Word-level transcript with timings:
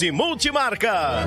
e 0.00 0.12
Multimarcas. 0.12 1.26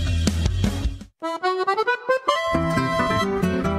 Thank 1.23 2.65
you. 2.65 2.70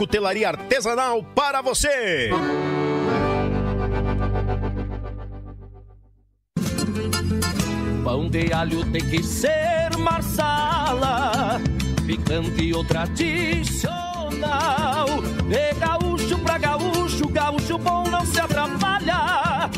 cutelaria 0.00 0.48
artesanal 0.48 1.22
para 1.22 1.60
você. 1.60 2.30
Pão 8.02 8.30
de 8.30 8.50
alho 8.50 8.82
tem 8.90 9.06
que 9.10 9.22
ser 9.22 9.94
marsala, 9.98 11.60
picante 12.06 12.72
ou 12.72 12.82
tradicional. 12.82 14.00
De 15.46 15.74
gaúcho 15.78 16.38
pra 16.38 16.56
gaúcho, 16.56 17.28
gaúcho 17.28 17.76
bom 17.76 18.04
não 18.08 18.24
se 18.24 18.40
atrapalha. 18.40 19.68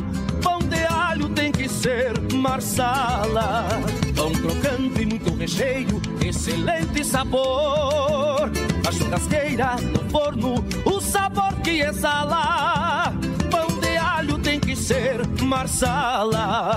Pão 0.41 0.61
de 0.61 0.85
alho 0.85 1.31
tem 1.31 1.51
que 1.51 1.69
ser 1.69 2.13
marsala. 2.33 3.67
Pão 4.15 4.31
crocante 4.31 5.03
e 5.03 5.07
muito 5.07 5.35
recheio, 5.35 6.01
excelente 6.25 7.05
sabor. 7.05 8.53
A 8.93 8.95
churrasqueira, 8.95 9.77
no 9.77 10.11
forno, 10.11 10.63
o 10.85 11.01
sabor 11.01 11.55
que 11.63 11.81
exala. 11.81 13.15
Pão 13.51 13.81
de 13.81 13.97
alho 13.97 14.39
tem 14.39 14.61
que 14.61 14.77
ser 14.77 15.27
marsala. 15.41 16.77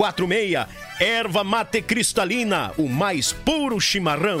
54991563146. 0.00 0.66
Erva 1.00 1.44
mate 1.44 1.82
cristalina, 1.82 2.72
o 2.78 2.88
mais 2.88 3.32
puro 3.32 3.78
chimarrão. 3.80 4.38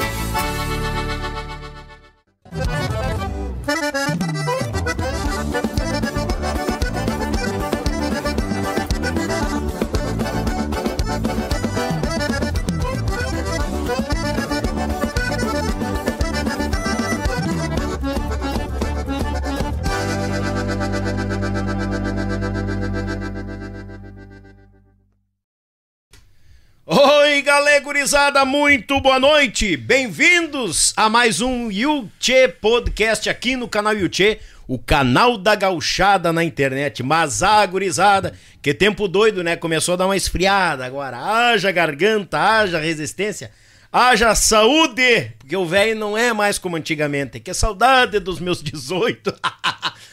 Gurizada, 27.80 28.44
muito 28.44 29.00
boa 29.00 29.18
noite. 29.18 29.74
Bem-vindos 29.76 30.92
a 30.96 31.08
mais 31.08 31.40
um 31.40 31.70
Yuchê 31.70 32.46
Podcast 32.46 33.28
aqui 33.30 33.56
no 33.56 33.66
canal 33.66 33.94
Yuchê, 33.94 34.38
o 34.68 34.78
canal 34.78 35.38
da 35.38 35.54
gauchada 35.54 36.30
na 36.30 36.44
internet. 36.44 37.02
Mas 37.02 37.42
a 37.42 37.64
gurizada, 37.64 38.34
que 38.60 38.74
tempo 38.74 39.08
doido, 39.08 39.42
né? 39.42 39.56
Começou 39.56 39.94
a 39.94 39.96
dar 39.96 40.06
uma 40.06 40.16
esfriada 40.16 40.84
agora. 40.84 41.16
Haja 41.16 41.72
garganta, 41.72 42.38
haja 42.38 42.78
resistência, 42.78 43.50
haja 43.90 44.34
saúde, 44.34 45.32
porque 45.38 45.56
o 45.56 45.64
velho 45.64 45.98
não 45.98 46.16
é 46.18 46.34
mais 46.34 46.58
como 46.58 46.76
antigamente. 46.76 47.40
Que 47.40 47.54
saudade 47.54 48.20
dos 48.20 48.38
meus 48.40 48.60
18. 48.62 49.34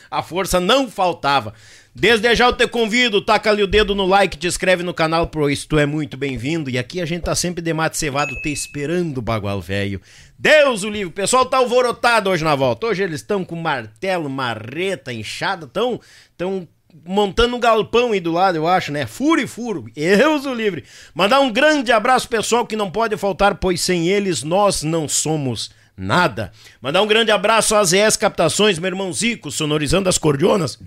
a 0.10 0.24
força 0.24 0.60
não 0.62 0.90
faltava. 0.90 1.54
Desde 2.00 2.36
já 2.36 2.46
eu 2.46 2.54
te 2.54 2.68
convido, 2.68 3.24
taca 3.24 3.50
ali 3.50 3.64
o 3.64 3.68
dedo 3.68 3.96
no 3.96 4.06
like, 4.06 4.38
te 4.38 4.46
inscreve 4.46 4.84
no 4.84 4.94
canal, 4.94 5.26
pois 5.26 5.66
tu 5.66 5.80
é 5.80 5.86
muito 5.88 6.16
bem-vindo. 6.16 6.70
E 6.70 6.78
aqui 6.78 7.02
a 7.02 7.08
gente 7.08 7.24
tá 7.24 7.34
sempre 7.34 7.60
de 7.60 7.74
mate 7.74 7.98
cevado 7.98 8.40
te 8.40 8.52
esperando, 8.52 9.20
bagual 9.20 9.60
velho. 9.60 10.00
Deus 10.38 10.84
o 10.84 10.92
livre, 10.92 11.08
o 11.08 11.12
pessoal 11.12 11.44
tá 11.44 11.58
alvorotado 11.58 12.30
hoje 12.30 12.44
na 12.44 12.54
volta. 12.54 12.86
Hoje 12.86 13.02
eles 13.02 13.22
estão 13.22 13.44
com 13.44 13.56
martelo, 13.56 14.30
marreta, 14.30 15.12
enxada, 15.12 15.66
tão, 15.66 16.00
tão 16.38 16.68
montando 17.04 17.56
um 17.56 17.60
galpão 17.60 18.12
aí 18.12 18.20
do 18.20 18.32
lado, 18.32 18.58
eu 18.58 18.68
acho, 18.68 18.92
né? 18.92 19.08
Furo 19.08 19.42
e 19.42 19.48
furo. 19.48 19.86
Deus 19.96 20.46
o 20.46 20.54
livre. 20.54 20.84
Mandar 21.16 21.40
um 21.40 21.52
grande 21.52 21.92
abraço 21.92 22.30
pessoal 22.30 22.68
que 22.68 22.76
não 22.76 22.92
pode 22.92 23.18
faltar, 23.18 23.56
pois 23.56 23.82
sem 23.82 24.08
eles 24.08 24.44
nós 24.44 24.84
não 24.84 25.10
somos 25.10 25.72
nada. 25.98 26.52
Mandar 26.80 27.02
um 27.02 27.08
grande 27.08 27.32
abraço 27.32 27.76
às 27.76 27.92
ES 27.92 28.16
Captações, 28.16 28.78
meu 28.78 28.90
irmão 28.90 29.12
Zico, 29.12 29.50
sonorizando 29.50 30.08
as 30.08 30.20
cordionas. 30.20 30.78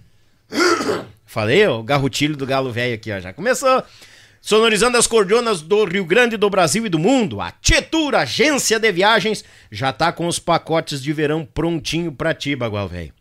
Falei, 1.26 1.67
o 1.67 1.82
garrotilho 1.82 2.37
do 2.37 2.47
galo 2.47 2.73
velho 2.73 2.94
aqui, 2.94 3.12
ó, 3.12 3.20
já 3.20 3.32
começou. 3.32 3.82
Sonorizando 4.41 4.97
as 4.97 5.06
cordionas 5.06 5.61
do 5.61 5.85
Rio 5.85 6.05
Grande, 6.05 6.37
do 6.37 6.49
Brasil 6.49 6.87
e 6.87 6.88
do 6.88 6.99
mundo, 6.99 7.41
a 7.41 7.50
Tietur, 7.50 8.14
agência 8.14 8.81
de 8.81 8.91
viagens, 8.91 9.44
já 9.70 9.93
tá 9.93 10.11
com 10.12 10.26
os 10.26 10.38
pacotes 10.38 11.02
de 11.02 11.12
verão 11.12 11.44
prontinho 11.44 12.11
pra 12.11 12.32
ti, 12.32 12.56
bagual 12.56 12.88
velho. 12.88 13.12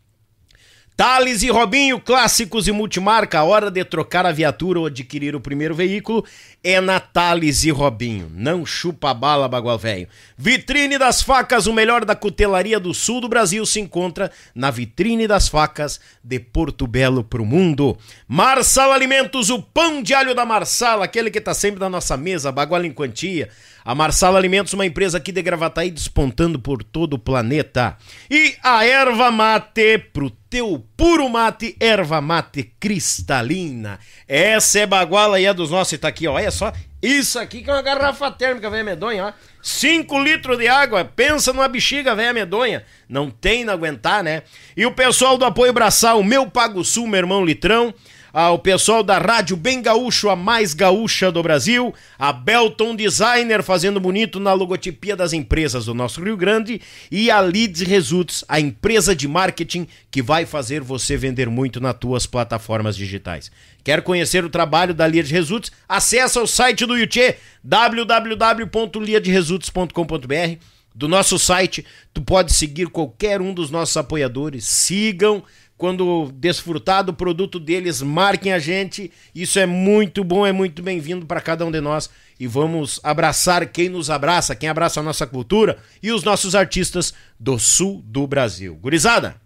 Thales 0.96 1.42
e 1.42 1.48
Robinho, 1.48 1.98
clássicos 1.98 2.68
e 2.68 2.72
multimarca, 2.72 3.38
a 3.38 3.44
hora 3.44 3.70
de 3.70 3.82
trocar 3.86 4.26
a 4.26 4.32
viatura 4.32 4.80
ou 4.80 4.86
adquirir 4.86 5.34
o 5.34 5.40
primeiro 5.40 5.74
veículo 5.74 6.22
é 6.62 6.78
na 6.78 7.00
Thales 7.00 7.64
e 7.64 7.70
Robinho. 7.70 8.30
Não 8.34 8.66
chupa 8.66 9.14
bala, 9.14 9.48
bagual 9.48 9.78
velho. 9.78 10.06
Vitrine 10.36 10.98
das 10.98 11.22
Facas, 11.22 11.66
o 11.66 11.72
melhor 11.72 12.04
da 12.04 12.14
cutelaria 12.14 12.78
do 12.78 12.92
sul 12.92 13.18
do 13.18 13.30
Brasil 13.30 13.64
se 13.64 13.80
encontra 13.80 14.30
na 14.54 14.70
Vitrine 14.70 15.26
das 15.26 15.48
Facas 15.48 15.98
de 16.22 16.38
Porto 16.38 16.86
Belo 16.86 17.24
pro 17.24 17.46
mundo. 17.46 17.96
Marsala 18.28 18.94
Alimentos, 18.94 19.48
o 19.48 19.62
pão 19.62 20.02
de 20.02 20.12
alho 20.12 20.34
da 20.34 20.44
Marsala, 20.44 21.06
aquele 21.06 21.30
que 21.30 21.40
tá 21.40 21.54
sempre 21.54 21.80
na 21.80 21.88
nossa 21.88 22.14
mesa, 22.14 22.52
bagual 22.52 22.84
em 22.84 22.92
quantia. 22.92 23.48
A 23.82 23.94
Marsala 23.94 24.38
Alimentos, 24.38 24.74
uma 24.74 24.84
empresa 24.84 25.16
aqui 25.16 25.32
de 25.32 25.40
Gravataí, 25.40 25.90
despontando 25.90 26.58
por 26.58 26.84
todo 26.84 27.14
o 27.14 27.18
planeta. 27.18 27.96
E 28.30 28.54
a 28.62 28.84
erva 28.84 29.30
mate 29.30 29.96
pro 29.96 30.30
teu 30.50 30.84
puro 30.96 31.28
mate, 31.28 31.76
erva 31.78 32.20
mate 32.20 32.72
cristalina. 32.80 34.00
Essa 34.26 34.80
é 34.80 34.86
baguala 34.86 35.40
e 35.40 35.46
é 35.46 35.54
dos 35.54 35.70
nossos, 35.70 35.96
tá 35.96 36.08
aqui, 36.08 36.26
ó. 36.26 36.34
Olha 36.34 36.50
só, 36.50 36.72
isso 37.00 37.38
aqui 37.38 37.62
que 37.62 37.70
é 37.70 37.72
uma 37.72 37.80
garrafa 37.80 38.30
térmica, 38.32 38.68
velha 38.68 38.82
medonha, 38.82 39.26
ó. 39.26 39.32
5 39.62 40.18
litros 40.18 40.58
de 40.58 40.66
água, 40.66 41.04
pensa 41.04 41.52
numa 41.52 41.68
bexiga, 41.68 42.16
velha 42.16 42.32
medonha. 42.32 42.84
Não 43.08 43.30
tem 43.30 43.64
não 43.64 43.72
aguentar, 43.72 44.24
né? 44.24 44.42
E 44.76 44.84
o 44.84 44.92
pessoal 44.92 45.38
do 45.38 45.44
Apoio 45.44 45.72
Braçal, 45.72 46.22
meu 46.24 46.50
Pago 46.50 46.84
Sul, 46.84 47.06
meu 47.06 47.18
irmão 47.18 47.44
Litrão 47.44 47.94
ao 48.32 48.58
pessoal 48.58 49.02
da 49.02 49.18
Rádio 49.18 49.56
Bem 49.56 49.82
Gaúcho, 49.82 50.28
a 50.28 50.36
mais 50.36 50.72
gaúcha 50.74 51.32
do 51.32 51.42
Brasil, 51.42 51.94
a 52.18 52.30
Belton 52.32 52.94
Designer 52.94 53.62
fazendo 53.62 53.98
bonito 54.00 54.38
na 54.38 54.52
logotipia 54.52 55.16
das 55.16 55.32
empresas 55.32 55.86
do 55.86 55.94
nosso 55.94 56.22
Rio 56.22 56.36
Grande 56.36 56.80
e 57.10 57.30
a 57.30 57.40
Leads 57.40 57.80
Results, 57.82 58.44
a 58.48 58.60
empresa 58.60 59.16
de 59.16 59.26
marketing 59.26 59.88
que 60.10 60.20
vai 60.22 60.44
fazer 60.46 60.80
você 60.80 61.16
vender 61.16 61.48
muito 61.48 61.80
nas 61.80 61.94
tuas 61.94 62.26
plataformas 62.26 62.96
digitais. 62.96 63.50
Quer 63.82 64.02
conhecer 64.02 64.44
o 64.44 64.50
trabalho 64.50 64.94
da 64.94 65.06
Leads 65.06 65.30
Results? 65.30 65.72
Acesse 65.88 66.38
o 66.38 66.46
site 66.46 66.84
do 66.86 66.96
Yuchê, 66.96 67.36
www.liadresults.com.br. 67.64 70.58
Do 70.94 71.06
nosso 71.06 71.38
site, 71.38 71.86
tu 72.12 72.20
pode 72.20 72.52
seguir 72.52 72.88
qualquer 72.88 73.40
um 73.40 73.54
dos 73.54 73.70
nossos 73.70 73.96
apoiadores. 73.96 74.64
Sigam, 74.64 75.42
quando 75.80 76.30
desfrutar 76.34 77.02
do 77.02 77.14
produto 77.14 77.58
deles, 77.58 78.02
marquem 78.02 78.52
a 78.52 78.58
gente. 78.58 79.10
Isso 79.34 79.58
é 79.58 79.64
muito 79.64 80.22
bom, 80.22 80.46
é 80.46 80.52
muito 80.52 80.82
bem-vindo 80.82 81.24
para 81.24 81.40
cada 81.40 81.64
um 81.64 81.70
de 81.70 81.80
nós. 81.80 82.10
E 82.38 82.46
vamos 82.46 83.00
abraçar 83.02 83.66
quem 83.66 83.88
nos 83.88 84.10
abraça, 84.10 84.54
quem 84.54 84.68
abraça 84.68 85.00
a 85.00 85.02
nossa 85.02 85.26
cultura 85.26 85.78
e 86.02 86.12
os 86.12 86.22
nossos 86.22 86.54
artistas 86.54 87.14
do 87.38 87.58
sul 87.58 88.02
do 88.04 88.26
Brasil. 88.26 88.74
Gurizada! 88.74 89.40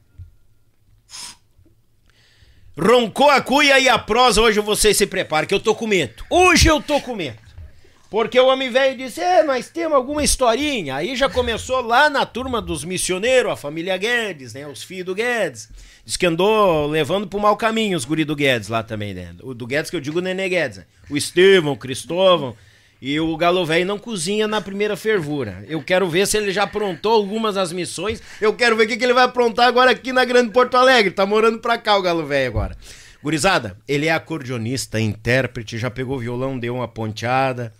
Roncou 2.77 3.31
a 3.31 3.41
cuia 3.41 3.79
e 3.79 3.89
a 3.89 3.97
prosa, 3.97 4.41
hoje 4.41 4.59
vocês 4.59 4.97
se 4.97 5.07
preparem, 5.07 5.47
que 5.47 5.55
eu 5.55 5.61
tô 5.61 5.73
com 5.73 5.87
medo. 5.87 6.25
Hoje 6.29 6.67
eu 6.67 6.83
tô 6.83 7.01
com 7.01 7.15
medo. 7.15 7.39
Porque 8.15 8.39
o 8.39 8.47
homem 8.47 8.71
velho 8.71 8.97
disse, 8.97 9.21
é, 9.21 9.43
nós 9.43 9.69
temos 9.69 9.97
alguma 9.97 10.23
historinha. 10.23 10.95
Aí 10.95 11.17
já 11.17 11.29
começou 11.29 11.81
lá 11.81 12.09
na 12.09 12.25
turma 12.25 12.63
dos 12.63 12.85
missioneiros, 12.85 13.51
a 13.51 13.57
família 13.57 13.97
Guedes, 13.97 14.55
né? 14.55 14.67
Os 14.69 14.85
filhos 14.85 15.07
do 15.07 15.17
Guedes. 15.17 15.69
Diz 16.05 16.17
que 16.17 16.27
andou 16.27 16.87
levando 16.87 17.27
pro 17.27 17.41
mau 17.41 17.57
caminho 17.57 17.97
os 17.97 18.05
guri 18.05 18.25
do 18.25 18.37
Guedes 18.37 18.69
lá 18.69 18.83
também, 18.83 19.15
né? 19.15 19.35
O 19.43 19.55
do 19.55 19.67
Guedes 19.67 19.91
que 19.91 19.97
eu 19.97 20.01
digo 20.01 20.19
o 20.19 20.23
Nenê 20.23 20.49
Guedes. 20.49 20.79
Né? 20.79 20.85
O 21.09 21.17
Estevão, 21.17 21.73
o 21.73 21.77
Cristóvão. 21.77 22.55
E 23.01 23.19
o 23.21 23.37
Galo 23.37 23.67
Velho 23.67 23.85
não 23.85 23.99
cozinha 23.99 24.47
na 24.47 24.61
primeira 24.61 24.97
fervura. 24.97 25.65
Eu 25.69 25.83
quero 25.83 26.09
ver 26.09 26.27
se 26.27 26.37
ele 26.37 26.53
já 26.53 26.63
aprontou 26.63 27.13
algumas 27.13 27.55
das 27.55 27.73
missões. 27.73 28.23
Eu 28.41 28.55
quero 28.55 28.77
ver 28.77 28.85
o 28.85 28.89
que, 28.89 28.97
que 28.97 29.05
ele 29.05 29.13
vai 29.13 29.25
aprontar 29.25 29.67
agora 29.67 29.91
aqui 29.91 30.13
na 30.13 30.25
Grande 30.25 30.53
Porto 30.53 30.77
Alegre. 30.77 31.11
Tá 31.11 31.27
morando 31.27 31.59
pra 31.59 31.77
cá 31.77 31.97
o 31.97 32.03
Galo 32.03 32.25
Velho 32.25 32.49
agora. 32.49 32.77
Gurizada, 33.23 33.77
ele 33.89 34.07
é 34.07 34.13
acordeonista, 34.13 35.01
intérprete, 35.01 35.79
já 35.79 35.91
pegou 35.91 36.19
violão, 36.19 36.59
deu 36.59 36.75
uma 36.75 36.89
ponteada 36.89 37.73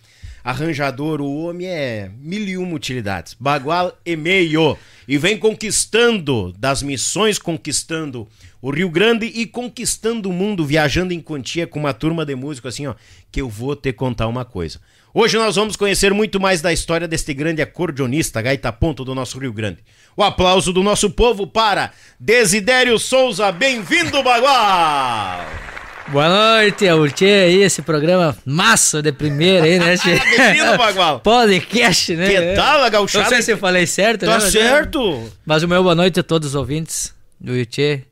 arranjador, 0.45 1.23
o 1.23 1.45
homem 1.45 1.67
é 1.67 2.11
mil 2.21 2.47
e 2.47 2.59
uma 2.59 2.77
utilidades. 2.77 3.35
Bagual 3.41 3.99
e 4.05 4.15
meio. 4.15 4.77
E 5.09 5.17
vem 5.17 5.39
conquistando, 5.39 6.53
das 6.59 6.83
missões 6.83 7.39
conquistando 7.39 8.29
o 8.61 8.71
Rio 8.71 8.91
Grande 8.91 9.27
e 9.27 9.47
conquistando 9.47 10.29
o 10.29 10.33
mundo, 10.33 10.65
viajando 10.65 11.13
em 11.13 11.21
quantia 11.21 11.67
com 11.67 11.79
uma 11.79 11.93
turma 11.95 12.25
de 12.25 12.35
músicos 12.35 12.75
assim, 12.75 12.87
ó, 12.87 12.95
que 13.33 13.41
eu 13.41 13.49
vou 13.49 13.75
te 13.75 13.93
contar 13.93 14.27
uma 14.27 14.45
coisa. 14.45 14.81
Hoje 15.13 15.37
nós 15.37 15.57
vamos 15.57 15.77
conhecer 15.77 16.13
muito 16.13 16.41
mais 16.41 16.61
da 16.61 16.73
história 16.73 17.07
deste 17.07 17.33
grande 17.33 17.63
acordeonista, 17.63 18.43
gaita 18.43 18.73
ponto 18.73 19.05
do 19.05 19.15
nosso 19.15 19.39
Rio 19.39 19.53
Grande. 19.53 19.79
O 20.17 20.23
aplauso 20.23 20.73
do 20.73 20.83
nosso 20.83 21.11
povo 21.11 21.47
para 21.47 21.93
Desidério 22.19 22.99
Souza, 22.99 23.53
bem-vindo, 23.53 24.23
Bagual! 24.23 25.74
Boa 26.09 26.29
noite, 26.29 26.87
é 26.87 26.93
Tchê 27.11 27.25
aí, 27.25 27.63
esse 27.63 27.81
programa 27.83 28.37
massa 28.45 29.01
de 29.03 29.11
primeira 29.11 29.65
aí, 29.65 29.79
né, 29.79 29.97
Tchê? 29.99 30.19
Bem-vindo, 30.37 30.77
Bagual! 30.77 31.21
Podcast, 31.21 32.15
né? 32.15 32.29
Que 32.29 32.55
tal, 32.55 32.91
gauchada? 32.91 33.25
Não 33.25 33.31
sei 33.31 33.43
se 33.43 33.53
eu 33.53 33.59
falei 33.59 33.87
certo, 33.87 34.21
Tá 34.21 34.27
né? 34.27 34.33
mas- 34.35 34.53
certo! 34.53 35.33
Mas 35.47 35.63
o 35.63 35.69
meu 35.69 35.83
boa 35.83 35.95
noite 35.95 36.21
a 36.21 36.23
todos 36.23 36.51
os 36.51 36.55
ouvintes 36.55 37.15
do 37.41 37.57
Yuchê, 37.57 38.03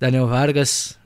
Daniel 0.00 0.26
Vargas. 0.26 0.98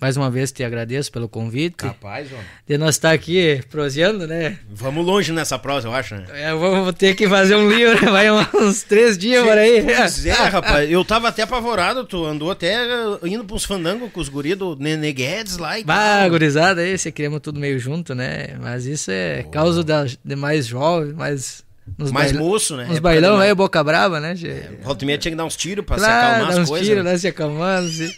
Mais 0.00 0.16
uma 0.16 0.30
vez 0.30 0.52
te 0.52 0.62
agradeço 0.62 1.10
pelo 1.10 1.28
convite. 1.28 1.74
Capaz, 1.76 2.28
ó. 2.32 2.36
De 2.66 2.78
nós 2.78 2.94
estar 2.94 3.10
aqui 3.10 3.60
proseando, 3.68 4.26
né? 4.28 4.56
Vamos 4.70 5.04
longe 5.04 5.32
nessa 5.32 5.58
prosa, 5.58 5.88
eu 5.88 5.92
acho, 5.92 6.14
né? 6.14 6.24
É, 6.34 6.54
vamos 6.54 6.94
ter 6.94 7.16
que 7.16 7.28
fazer 7.28 7.56
um 7.56 7.68
livro, 7.68 7.98
vai 8.10 8.30
uns 8.30 8.82
três 8.84 9.18
dias 9.18 9.42
por 9.44 9.58
aí. 9.58 9.82
Pois 9.82 10.24
é, 10.26 10.32
rapaz. 10.32 10.88
Eu 10.90 11.04
tava 11.04 11.28
até 11.28 11.42
apavorado. 11.42 12.04
Tu 12.04 12.24
andou 12.24 12.50
até 12.50 12.74
eh, 12.74 13.18
indo 13.24 13.44
pros 13.44 13.64
fandangos 13.64 14.12
com 14.12 14.20
os 14.20 14.28
guris 14.28 14.56
do 14.56 14.76
Nenê 14.76 15.12
Guedes 15.12 15.56
lá 15.58 15.78
e 15.78 15.84
Bah, 15.84 16.20
tal. 16.20 16.30
gurizada 16.30 16.80
aí, 16.80 16.96
você 16.96 17.10
queremos 17.10 17.40
tudo 17.40 17.58
meio 17.58 17.78
junto, 17.80 18.14
né? 18.14 18.56
Mas 18.60 18.86
isso 18.86 19.10
é 19.10 19.42
causa 19.50 19.82
da, 19.82 20.04
de 20.04 20.36
mais 20.36 20.66
jovens, 20.66 21.12
mais... 21.14 21.66
Nos 21.96 22.10
Mais 22.12 22.32
baila- 22.32 22.46
moço, 22.46 22.76
né? 22.76 22.82
Uns 22.84 22.90
Época 22.90 23.00
bailão, 23.02 23.34
de- 23.36 23.42
velho, 23.42 23.56
boca 23.56 23.82
brava, 23.84 24.20
né, 24.20 24.34
Tchê? 24.34 24.62
Volta 24.82 25.04
e 25.04 25.06
meia 25.06 25.18
tinha 25.18 25.32
que 25.32 25.36
dar 25.36 25.44
uns 25.44 25.56
tiros 25.56 25.84
pra 25.84 25.96
se 25.98 26.04
Claro, 26.04 26.18
acalmar 26.26 26.46
dá 26.46 26.52
as 26.52 26.58
uns 26.58 26.68
coisas. 26.68 26.86
tiros, 26.86 27.04
né? 27.04 27.12
né, 27.12 27.18
se 27.18 27.28
acalmando, 27.28 27.86
assim. 27.88 28.12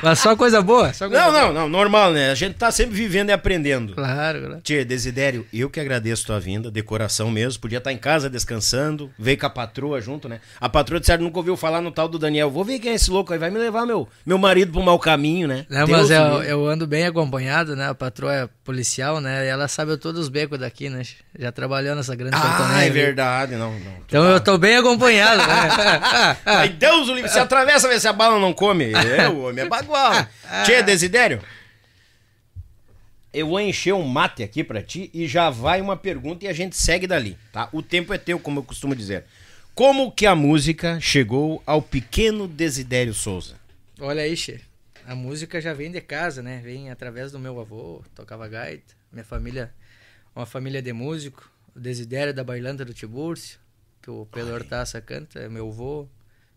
Mas 0.00 0.20
só 0.20 0.36
coisa 0.36 0.62
boa, 0.62 0.92
só 0.92 1.08
coisa 1.08 1.24
Não, 1.24 1.32
boa. 1.32 1.42
não, 1.46 1.52
não, 1.54 1.68
normal, 1.68 2.12
né? 2.12 2.30
A 2.30 2.34
gente 2.36 2.54
tá 2.54 2.70
sempre 2.70 2.94
vivendo 2.94 3.30
e 3.30 3.32
aprendendo. 3.32 3.94
Claro, 3.94 4.40
claro. 4.42 4.60
Tchê, 4.62 4.84
Desidério, 4.84 5.44
eu 5.52 5.68
que 5.68 5.80
agradeço 5.80 6.24
tua 6.24 6.38
vinda, 6.38 6.70
de 6.70 6.82
coração 6.84 7.32
mesmo. 7.32 7.60
Podia 7.60 7.78
estar 7.78 7.92
em 7.92 7.98
casa 7.98 8.30
descansando, 8.30 9.10
veio 9.18 9.36
com 9.36 9.46
a 9.46 9.50
patroa 9.50 10.00
junto, 10.00 10.28
né? 10.28 10.38
A 10.60 10.68
patroa 10.68 11.00
disseram 11.00 11.24
nunca 11.24 11.38
ouviu 11.38 11.56
falar 11.56 11.80
no 11.80 11.90
tal 11.90 12.06
do 12.06 12.16
Daniel. 12.16 12.48
Vou 12.48 12.64
ver 12.64 12.78
quem 12.78 12.92
é 12.92 12.94
esse 12.94 13.10
louco 13.10 13.32
aí, 13.32 13.40
vai 13.40 13.50
me 13.50 13.58
levar 13.58 13.84
meu, 13.84 14.08
meu 14.24 14.38
marido 14.38 14.70
pro 14.70 14.82
mau 14.84 15.00
caminho, 15.00 15.48
né? 15.48 15.66
Não, 15.68 15.84
Deus 15.84 15.98
mas 16.02 16.10
eu, 16.12 16.32
livre. 16.38 16.48
eu 16.52 16.66
ando 16.68 16.86
bem 16.86 17.04
acompanhado, 17.04 17.74
né? 17.74 17.88
A 17.88 17.94
patroa 17.94 18.32
é 18.32 18.48
policial, 18.62 19.20
né? 19.20 19.46
E 19.46 19.48
ela 19.48 19.66
sabe 19.66 19.96
todos 19.96 20.20
os 20.22 20.28
becos 20.28 20.60
daqui, 20.60 20.88
né? 20.88 21.02
Já 21.36 21.50
trabalhou 21.50 21.96
nessa 21.96 22.14
grande 22.14 22.36
Ah, 22.36 22.84
é 22.84 22.90
verdade, 23.04 23.56
não, 23.56 23.72
não. 23.78 23.98
Então 24.06 24.24
eu 24.24 24.40
tô 24.40 24.56
bem 24.56 24.76
acompanhado, 24.76 25.38
né? 25.38 26.36
Ai, 26.46 26.68
Deus 26.70 27.08
o 27.08 27.14
livre, 27.14 27.30
se 27.30 27.38
atravessa, 27.38 27.88
vê 27.88 27.98
se 27.98 28.08
a 28.08 28.12
bala 28.12 28.38
não 28.38 28.52
come. 28.52 28.92
É, 28.92 29.28
o 29.28 29.42
homem 29.44 29.64
é 29.64 29.68
bagual. 29.68 30.12
Tchê, 30.64 30.82
Desidério. 30.82 31.42
Eu 33.32 33.48
vou 33.48 33.60
encher 33.60 33.92
um 33.92 34.06
mate 34.06 34.42
aqui 34.42 34.64
pra 34.64 34.82
ti 34.82 35.10
e 35.12 35.28
já 35.28 35.50
vai 35.50 35.80
uma 35.80 35.96
pergunta 35.96 36.44
e 36.44 36.48
a 36.48 36.52
gente 36.52 36.76
segue 36.76 37.06
dali, 37.06 37.36
tá? 37.52 37.68
O 37.72 37.82
tempo 37.82 38.12
é 38.14 38.18
teu, 38.18 38.38
como 38.38 38.60
eu 38.60 38.64
costumo 38.64 38.96
dizer. 38.96 39.24
Como 39.74 40.10
que 40.10 40.26
a 40.26 40.34
música 40.34 40.98
chegou 41.00 41.62
ao 41.64 41.80
pequeno 41.80 42.48
Desidério 42.48 43.14
Souza? 43.14 43.54
Olha 44.00 44.22
aí, 44.22 44.36
Che. 44.36 44.60
A 45.06 45.14
música 45.14 45.60
já 45.60 45.72
vem 45.72 45.90
de 45.90 46.00
casa, 46.00 46.42
né? 46.42 46.60
Vem 46.62 46.90
através 46.90 47.30
do 47.30 47.38
meu 47.38 47.60
avô, 47.60 48.02
tocava 48.14 48.48
gaita. 48.48 48.94
Minha 49.12 49.24
família, 49.24 49.72
uma 50.34 50.44
família 50.44 50.82
de 50.82 50.92
músico. 50.92 51.50
O 51.78 51.80
Desidério 51.80 52.34
da 52.34 52.42
Bailanta 52.42 52.84
do 52.84 52.92
Tiburcio, 52.92 53.58
que 54.02 54.10
o 54.10 54.26
Pedro 54.26 54.52
Hortaça 54.54 55.00
canta, 55.00 55.38
é 55.38 55.48
meu 55.48 55.68
avô. 55.68 56.08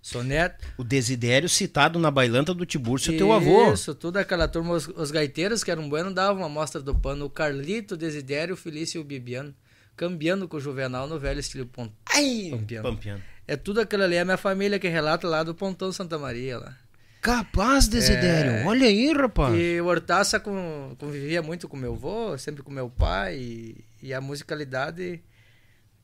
Sou 0.02 0.24
neto. 0.24 0.66
O 0.80 0.84
Desidério 0.84 1.48
citado 1.48 2.00
na 2.00 2.10
bailanta 2.10 2.56
do 2.56 2.66
Tiburcio, 2.66 3.16
teu 3.16 3.32
avô. 3.32 3.72
Isso, 3.72 3.94
toda 3.94 4.20
aquela 4.20 4.48
turma, 4.48 4.74
os, 4.74 4.88
os 4.88 5.12
gaiteiros 5.12 5.64
que 5.64 5.70
eram 5.70 5.88
buenos 5.88 6.12
davam 6.16 6.38
uma 6.38 6.48
amostra 6.48 6.82
do 6.82 6.96
pano. 6.96 7.26
O 7.26 7.30
Carlito, 7.30 7.94
o 7.94 7.98
Desidério, 7.98 8.56
o 8.56 8.58
Felício 8.58 8.98
e 8.98 9.02
o 9.02 9.04
Bibiano. 9.04 9.54
Cambiando 9.96 10.48
com 10.48 10.58
o 10.58 10.60
Juvenal 10.60 11.06
no 11.08 11.20
velho 11.20 11.40
estilo 11.40 11.68
pon- 11.68 11.92
Ai, 12.08 12.48
Pampiano. 12.50 12.90
Pampiano. 12.90 13.22
É 13.48 13.56
tudo 13.56 13.80
aquilo 13.80 14.02
ali, 14.02 14.16
é 14.16 14.22
a 14.22 14.26
minha 14.26 14.38
família 14.38 14.80
que 14.80 14.88
relata 14.88 15.28
lá 15.28 15.44
do 15.44 15.54
Pontão 15.54 15.92
Santa 15.92 16.18
Maria 16.18 16.58
lá. 16.58 16.76
Capaz, 17.22 17.88
Desidério. 17.88 18.66
Olha 18.68 18.88
aí, 18.88 19.14
rapaz. 19.14 19.54
E 19.56 19.80
o 19.80 19.86
Hortaça 19.86 20.40
com- 20.40 20.96
convivia 20.98 21.42
muito 21.42 21.70
com 21.70 21.78
meu 21.78 21.94
avô, 21.94 22.36
sempre 22.38 22.64
com 22.64 22.72
meu 22.72 22.90
pai. 22.90 23.38
E, 23.38 23.86
e 24.02 24.14
a 24.14 24.20
musicalidade 24.20 25.22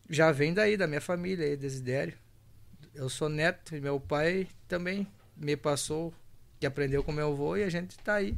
já 0.10 0.32
vem 0.32 0.54
daí, 0.54 0.78
da 0.78 0.86
minha 0.88 1.02
família, 1.02 1.46
aí, 1.46 1.58
Desidério. 1.58 2.14
Eu 2.94 3.10
sou 3.10 3.30
neto 3.30 3.76
e 3.76 3.82
meu 3.82 4.00
pai 4.00 4.48
também 4.68 5.08
me 5.36 5.56
passou, 5.58 6.14
que 6.60 6.66
aprendeu 6.68 7.04
com 7.04 7.12
meu 7.12 7.32
avô 7.32 7.58
e 7.58 7.64
a 7.64 7.70
gente 7.70 7.98
tá 8.00 8.16
aí. 8.16 8.36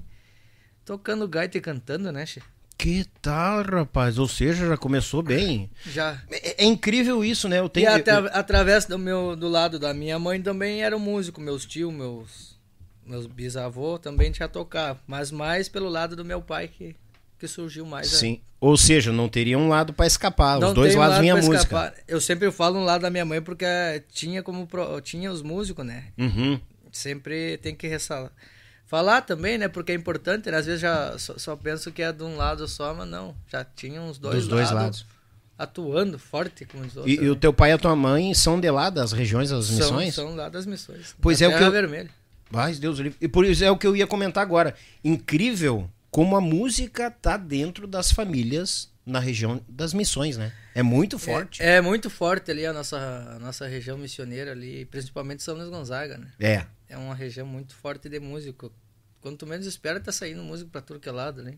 Tocando 0.86 1.28
gaita 1.28 1.58
e 1.58 1.62
cantando, 1.62 2.12
né, 2.12 2.26
che? 2.26 2.42
Que 2.78 3.06
tal, 3.22 3.62
rapaz? 3.64 4.18
Ou 4.18 4.28
seja, 4.28 4.66
já 4.68 4.78
começou 4.78 5.22
bem. 5.22 5.70
Já. 5.86 6.18
É, 6.32 6.64
é 6.64 6.66
incrível 6.66 7.26
isso, 7.26 7.50
né? 7.50 7.60
Eu 7.60 7.68
tenho. 7.68 7.84
e 7.84 7.88
até, 7.88 8.12
eu- 8.18 8.30
através 8.32 8.86
do 8.86 8.98
meu 8.98 9.36
do 9.36 9.50
lado 9.50 9.78
da 9.78 9.94
minha 9.94 10.18
mãe 10.18 10.42
também 10.42 10.82
eram 10.82 10.98
músicos, 10.98 11.44
meus 11.44 11.66
tios, 11.66 11.94
meus 11.94 12.49
meus 13.10 13.26
bisavôs 13.26 14.00
também 14.00 14.34
já 14.34 14.48
tocavam, 14.48 15.02
mas 15.08 15.32
mais 15.32 15.68
pelo 15.68 15.90
lado 15.90 16.16
do 16.16 16.24
meu 16.24 16.42
pai 16.42 16.68
que 16.68 16.96
que 17.38 17.48
surgiu 17.48 17.86
mais. 17.86 18.14
a- 18.14 18.18
Sim. 18.18 18.42
Ou 18.60 18.76
seja, 18.76 19.14
não 19.14 19.30
teria 19.30 19.58
um 19.58 19.70
lado 19.70 19.94
pra 19.94 20.06
escapar. 20.06 20.60
Não 20.60 20.70
Os 20.70 20.74
dois 20.74 20.90
tem 20.90 20.98
um 20.98 21.00
lados 21.00 21.14
lado 21.16 21.22
vinha 21.22 21.36
música. 21.38 21.56
escapar. 21.56 21.94
Eu 22.06 22.20
sempre 22.20 22.52
falo 22.52 22.78
um 22.78 22.84
lado 22.84 23.02
da 23.04 23.10
minha 23.10 23.24
mãe 23.24 23.42
porque 23.42 23.66
tinha 24.12 24.44
como 24.44 24.68
pro- 24.68 25.00
tinha 25.00 25.32
os 25.32 25.42
músicos, 25.42 25.86
né? 25.86 26.08
Uhum. 26.18 26.60
Sempre 26.92 27.58
tem 27.60 27.74
que 27.74 27.88
ressalar. 27.88 28.30
Falar 28.86 29.22
também, 29.22 29.58
né? 29.58 29.70
Porque 29.70 29.94
é 29.94 29.96
importante, 29.96 30.52
né? 30.52 30.58
Às 30.58 30.66
vezes 30.66 30.82
já 30.82 31.18
só, 31.18 31.38
só 31.38 31.56
penso 31.56 31.92
que 31.94 32.02
é 32.02 32.12
de 32.12 32.24
um 32.24 32.36
lado 32.36 32.68
só, 32.68 32.94
mas 32.94 33.08
não. 33.08 33.34
Já 33.50 33.64
tinha 33.64 34.02
uns 34.02 34.18
dois, 34.18 34.36
Dos 34.36 34.48
dois 34.50 34.70
lados. 34.72 35.06
atuando 35.58 36.20
forte 36.20 36.66
com 36.66 36.80
os 36.80 36.98
outros. 36.98 37.16
E, 37.16 37.24
e 37.24 37.30
o 37.30 37.34
né? 37.36 37.40
teu 37.40 37.54
pai 37.54 37.70
e 37.70 37.74
a 37.74 37.78
tua 37.78 37.96
mãe 37.96 38.34
são 38.34 38.60
de 38.60 38.70
lá, 38.70 38.90
das 38.90 39.14
regiões 39.14 39.50
das 39.50 39.66
são, 39.66 39.76
missões? 39.78 40.16
São 40.16 40.36
lá 40.36 40.50
das 40.50 40.66
missões. 40.66 41.16
Pois 41.22 41.42
é 41.42 41.48
o 41.48 41.58
que 41.58 41.64
eu- 41.64 41.72
Vermelha. 41.72 42.10
Mas 42.50 42.80
Deus 42.80 43.00
livre. 43.00 43.18
E 43.22 43.28
por 43.28 43.46
isso 43.46 43.64
é 43.64 43.72
o 43.72 43.78
que 43.78 43.86
eu 43.86 43.96
ia 43.96 44.08
comentar 44.08 44.42
agora. 44.42 44.76
Incrível 45.04 45.90
como 46.10 46.36
a 46.36 46.42
música 46.42 47.12
tá 47.12 47.38
dentro 47.38 47.88
das 47.88 48.12
famílias 48.12 48.90
na 49.06 49.20
região 49.20 49.62
das 49.68 49.94
missões, 49.94 50.38
né? 50.38 50.52
É 50.74 50.84
muito 50.84 51.18
forte. 51.18 51.62
É, 51.62 51.78
é 51.78 51.82
muito 51.82 52.10
forte 52.10 52.52
ali 52.52 52.66
a 52.66 52.74
nossa, 52.74 52.98
a 53.36 53.40
nossa 53.40 53.68
região 53.68 53.98
missioneira 53.98 54.52
ali, 54.52 54.86
principalmente 54.86 55.44
São 55.44 55.56
Luís 55.56 55.70
Gonzaga, 55.70 56.18
né? 56.18 56.32
É. 56.40 56.66
É 56.88 56.98
uma 56.98 57.16
região 57.16 57.46
muito 57.46 57.76
forte 57.76 58.08
de 58.08 58.20
músico. 58.20 58.72
Quanto 59.22 59.46
menos 59.46 59.66
espera, 59.66 60.00
tá 60.00 60.12
saindo 60.12 60.44
músico 60.44 60.70
pra 60.70 60.82
tudo 60.82 61.00
que 61.00 61.10
é 61.10 61.12
lado, 61.12 61.44
né? 61.44 61.56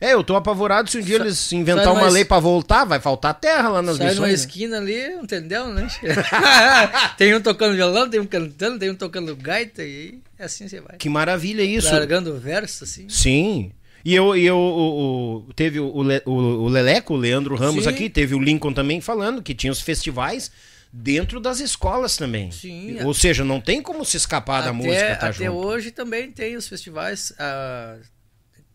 É, 0.00 0.12
eu 0.14 0.22
tô 0.22 0.36
apavorado 0.36 0.90
se 0.90 0.98
um 0.98 1.00
dia 1.00 1.16
Sa- 1.18 1.24
eles 1.24 1.52
inventar 1.52 1.84
sai 1.84 1.92
uma 1.94 2.08
lei 2.08 2.24
pra 2.24 2.38
voltar, 2.38 2.84
vai 2.84 3.00
faltar 3.00 3.32
terra 3.34 3.68
lá 3.68 3.82
nas 3.82 3.96
Sai 3.96 4.08
missões. 4.10 4.28
né? 4.28 4.34
esquina 4.34 4.76
ali, 4.78 5.12
entendeu, 5.14 5.68
né? 5.68 5.88
tem 7.16 7.34
um 7.34 7.40
tocando 7.40 7.74
violão, 7.74 8.08
tem 8.08 8.20
um 8.20 8.26
cantando, 8.26 8.78
tem 8.78 8.90
um 8.90 8.94
tocando 8.94 9.34
gaita 9.36 9.82
e 9.82 10.18
assim 10.38 10.68
você 10.68 10.80
vai. 10.80 10.96
Que 10.96 11.08
maravilha 11.08 11.62
isso. 11.62 11.90
Largando 11.92 12.38
verso, 12.38 12.84
assim. 12.84 13.08
Sim. 13.08 13.72
E 14.04 14.14
eu, 14.14 14.34
e 14.34 14.46
eu 14.46 14.56
o, 14.56 15.44
o- 15.48 15.52
teve 15.54 15.78
o, 15.78 16.02
Le- 16.02 16.22
o, 16.24 16.32
o 16.32 16.68
Leleco, 16.68 17.12
o 17.14 17.16
Leandro 17.16 17.54
Ramos 17.54 17.84
Sim. 17.84 17.90
aqui, 17.90 18.08
teve 18.08 18.34
o 18.34 18.38
Lincoln 18.40 18.72
também 18.72 19.00
falando 19.00 19.42
que 19.42 19.54
tinha 19.54 19.70
os 19.70 19.80
festivais 19.80 20.50
dentro 20.92 21.38
das 21.38 21.60
escolas 21.60 22.16
também. 22.16 22.50
Sim. 22.50 22.96
Ou 23.04 23.12
seja, 23.12 23.44
não 23.44 23.60
tem 23.60 23.82
como 23.82 24.04
se 24.04 24.16
escapar 24.16 24.62
da 24.62 24.70
até, 24.70 24.72
música, 24.72 25.16
tá 25.16 25.28
até 25.28 25.44
junto. 25.44 25.52
hoje 25.58 25.90
também 25.90 26.30
tem 26.32 26.56
os 26.56 26.66
festivais. 26.66 27.32
ah, 27.38 27.96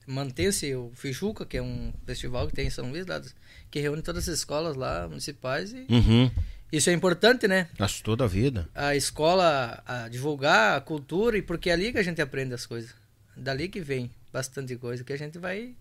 Mantém-se 0.07 0.73
o 0.75 0.91
Fijuca, 0.95 1.45
que 1.45 1.57
é 1.57 1.61
um 1.61 1.91
festival 2.05 2.47
que 2.47 2.53
tem 2.53 2.67
em 2.67 2.69
São 2.69 2.89
Luís, 2.89 3.05
lá, 3.07 3.21
que 3.71 3.79
reúne 3.79 4.01
todas 4.01 4.27
as 4.29 4.37
escolas 4.39 4.75
lá 4.75 5.07
municipais. 5.07 5.73
E 5.73 5.85
Uhum. 5.89 6.31
isso 6.71 6.89
é 6.89 6.93
importante, 6.93 7.47
né? 7.47 7.67
Acho 7.79 8.03
toda 8.03 8.23
a 8.25 8.27
vida. 8.27 8.69
A 8.75 8.95
escola 8.95 9.81
a 9.85 10.07
divulgar 10.09 10.77
a 10.77 10.81
cultura, 10.81 11.37
e 11.37 11.41
porque 11.41 11.69
é 11.69 11.73
ali 11.73 11.91
que 11.91 11.97
a 11.97 12.03
gente 12.03 12.21
aprende 12.21 12.53
as 12.53 12.65
coisas. 12.65 12.93
Dali 13.35 13.67
que 13.67 13.81
vem 13.81 14.11
bastante 14.31 14.75
coisa, 14.75 15.03
que 15.03 15.13
a 15.13 15.17
gente 15.17 15.37
vai 15.39 15.73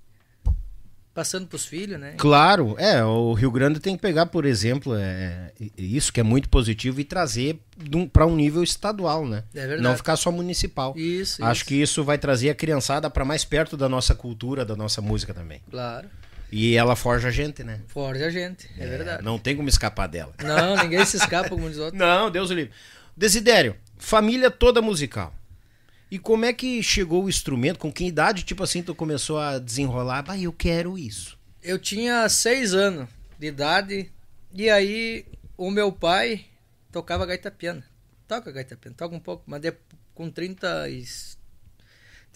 passando 1.15 1.47
pros 1.47 1.65
filhos, 1.65 1.99
né? 1.99 2.15
Claro, 2.19 2.75
é, 2.77 3.03
o 3.05 3.33
Rio 3.33 3.51
Grande 3.51 3.79
tem 3.79 3.95
que 3.95 4.03
pegar, 4.03 4.27
por 4.27 4.45
exemplo, 4.45 4.95
é, 4.97 5.53
isso 5.79 6.13
que 6.13 6.19
é 6.19 6.23
muito 6.25 6.49
positivo 6.49 7.01
e 7.01 7.05
trazer 7.05 7.61
para 8.13 8.27
um 8.27 8.35
nível 8.35 8.63
estadual, 8.63 9.25
né? 9.25 9.45
É 9.55 9.61
verdade. 9.61 9.83
Não 9.83 9.97
ficar 9.97 10.17
só 10.17 10.33
municipal. 10.33 10.93
Isso, 10.97 11.43
Acho 11.45 11.61
isso. 11.61 11.65
que 11.69 11.75
isso 11.77 12.03
vai 12.03 12.19
trazer 12.19 12.51
a 12.51 12.55
criançada 12.55 13.09
para 13.09 13.25
mais 13.25 13.45
perto 13.45 13.77
da 13.77 13.89
nossa 13.89 14.15
cultura, 14.15 14.65
da 14.65 14.75
nossa 14.75 15.01
música 15.01 15.33
também. 15.33 15.63
Claro. 15.71 16.09
E 16.51 16.77
ela 16.77 16.97
forja 16.97 17.29
a 17.29 17.31
gente, 17.31 17.63
né? 17.63 17.81
Forja 17.89 18.27
a 18.27 18.31
gente, 18.31 18.69
é, 18.79 18.87
verdade. 18.87 19.23
Não 19.23 19.39
tem 19.39 19.57
como 19.57 19.69
escapar 19.69 20.09
dela. 20.09 20.35
Não, 20.43 20.77
ninguém 20.83 21.05
se 21.05 21.17
escapa 21.17 21.49
como 21.49 21.69
diz 21.69 21.79
outro. 21.79 21.97
Não, 21.99 22.31
Deus 22.31 22.51
o 22.51 22.55
livre. 22.55 22.73
Desidério, 23.17 23.77
família 23.97 24.51
toda 24.51 24.83
musical. 24.83 25.33
E 26.11 26.19
como 26.19 26.45
é 26.45 26.53
que 26.53 26.83
chegou 26.83 27.25
o 27.25 27.29
instrumento? 27.29 27.79
Com 27.79 27.93
que 27.93 28.05
idade, 28.05 28.45
tipo 28.45 28.63
assim, 28.63 28.83
tu 28.83 28.95
começou 28.95 29.39
a 29.39 29.59
desenrolar? 29.59 30.23
Bah, 30.23 30.39
eu 30.39 30.53
quero 30.53 30.99
isso. 30.99 31.39
Eu 31.63 31.79
tinha 31.79 32.29
seis 32.29 32.75
anos 32.75 33.09
de 33.39 33.47
idade 33.47 34.13
e 34.53 34.71
aí 34.71 35.25
o 35.57 35.71
meu 35.71 35.91
pai 35.91 36.45
tocava 36.93 37.27
gaita 37.27 37.51
piano. 37.51 37.83
Toca 38.29 38.53
gaita 38.53 38.77
piano, 38.77 38.97
toca 38.97 39.15
um 39.15 39.21
pouco, 39.21 39.45
mas 39.47 39.61
com 40.15 40.31
30 40.31 40.89
e, 40.89 41.05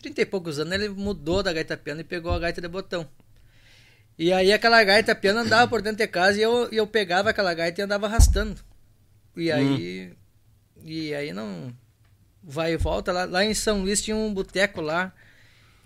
30 0.02 0.20
e 0.20 0.26
poucos 0.26 0.58
anos 0.58 0.72
ele 0.72 0.88
mudou 0.88 1.42
da 1.42 1.52
gaita 1.52 1.76
piano 1.76 2.00
e 2.00 2.04
pegou 2.04 2.32
a 2.32 2.38
gaita 2.38 2.60
de 2.60 2.68
botão. 2.68 3.08
E 4.18 4.32
aí 4.32 4.52
aquela 4.52 4.82
gaita 4.82 5.14
piano 5.14 5.40
andava 5.40 5.68
por 5.68 5.80
dentro 5.80 5.98
de 5.98 6.08
casa 6.08 6.38
e 6.38 6.42
eu, 6.42 6.68
eu 6.72 6.86
pegava 6.86 7.30
aquela 7.30 7.54
gaita 7.54 7.80
e 7.80 7.84
andava 7.84 8.06
arrastando. 8.06 8.60
E 9.36 9.52
aí. 9.52 10.12
E 10.82 11.14
aí 11.14 11.32
não. 11.32 11.72
Vai 12.42 12.72
e 12.72 12.76
volta. 12.76 13.12
Lá, 13.12 13.24
lá 13.24 13.44
em 13.44 13.54
São 13.54 13.82
Luís 13.82 14.00
tinha 14.02 14.16
um 14.16 14.32
boteco 14.32 14.80
lá 14.80 15.12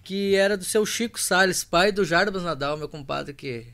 que 0.05 0.35
era 0.35 0.57
do 0.57 0.65
seu 0.65 0.85
Chico 0.85 1.21
Salles, 1.21 1.63
pai 1.65 1.93
do 1.93 2.05
Jarbas 2.05 2.43
Nadal, 2.43 2.77
meu 2.77 2.89
compadre, 2.89 3.33
que 3.33 3.67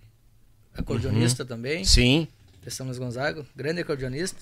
é 0.75 0.79
acordeonista 0.81 1.45
também, 1.45 1.85
Sim. 1.85 2.29
de 2.63 2.71
São 2.71 2.87
Luís 2.87 2.99
Gonzaga, 2.99 3.45
grande 3.57 3.81
acordeonista. 3.81 4.39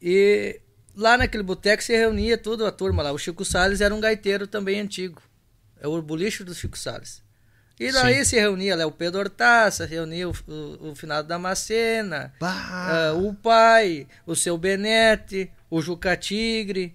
E 0.00 0.60
lá 0.96 1.18
naquele 1.18 1.42
boteco 1.42 1.82
se 1.82 1.92
reunia 1.96 2.38
tudo 2.38 2.64
a 2.64 2.70
turma 2.72 3.02
lá. 3.02 3.12
O 3.12 3.18
Chico 3.18 3.44
Salles 3.44 3.80
era 3.80 3.94
um 3.94 4.00
gaiteiro 4.00 4.46
também 4.46 4.80
antigo. 4.80 5.20
É 5.80 5.88
o 5.88 6.00
bolicho 6.00 6.44
do 6.44 6.54
Chico 6.54 6.78
Salles. 6.78 7.22
E 7.78 7.90
daí 7.90 8.16
Sim. 8.18 8.24
se 8.24 8.36
reunia 8.36 8.76
lá 8.76 8.86
o 8.86 8.92
Pedro 8.92 9.20
Hortaça, 9.20 9.86
reunia 9.86 10.28
o, 10.28 10.34
o, 10.46 10.90
o 10.90 10.94
finado 10.94 11.26
Damascena, 11.26 12.32
Bah. 12.38 13.08
ah, 13.10 13.14
o 13.14 13.34
pai, 13.34 14.06
o 14.26 14.36
seu 14.36 14.56
Benete, 14.58 15.50
o 15.70 15.80
Juca 15.80 16.14
Tigre. 16.16 16.94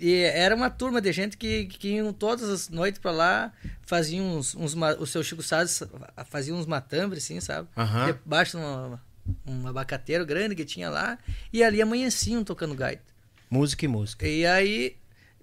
E 0.00 0.14
era 0.22 0.54
uma 0.54 0.70
turma 0.70 1.00
de 1.00 1.12
gente 1.12 1.36
que, 1.36 1.66
que 1.66 1.88
iam 1.96 2.12
todas 2.12 2.48
as 2.48 2.68
noites 2.68 3.00
pra 3.00 3.10
lá, 3.10 3.52
faziam 3.82 4.24
uns, 4.36 4.54
uns 4.54 4.74
o 5.00 5.06
seu 5.06 5.24
Chico 5.24 5.42
Salles 5.42 5.82
fazia 6.26 6.54
uns 6.54 6.66
matambres, 6.66 7.24
assim, 7.24 7.40
sabe? 7.40 7.68
Aham. 7.76 8.06
Debaixo 8.06 8.56
de 8.56 8.62
uma, 8.62 9.02
um 9.46 9.66
abacateiro 9.66 10.24
grande 10.24 10.54
que 10.54 10.64
tinha 10.64 10.88
lá, 10.88 11.18
e 11.52 11.64
ali 11.64 11.82
amanheciam 11.82 12.44
tocando 12.44 12.74
gaita. 12.76 13.02
Música 13.50 13.84
e 13.84 13.88
música. 13.88 14.28
E 14.28 14.46
aí 14.46 14.94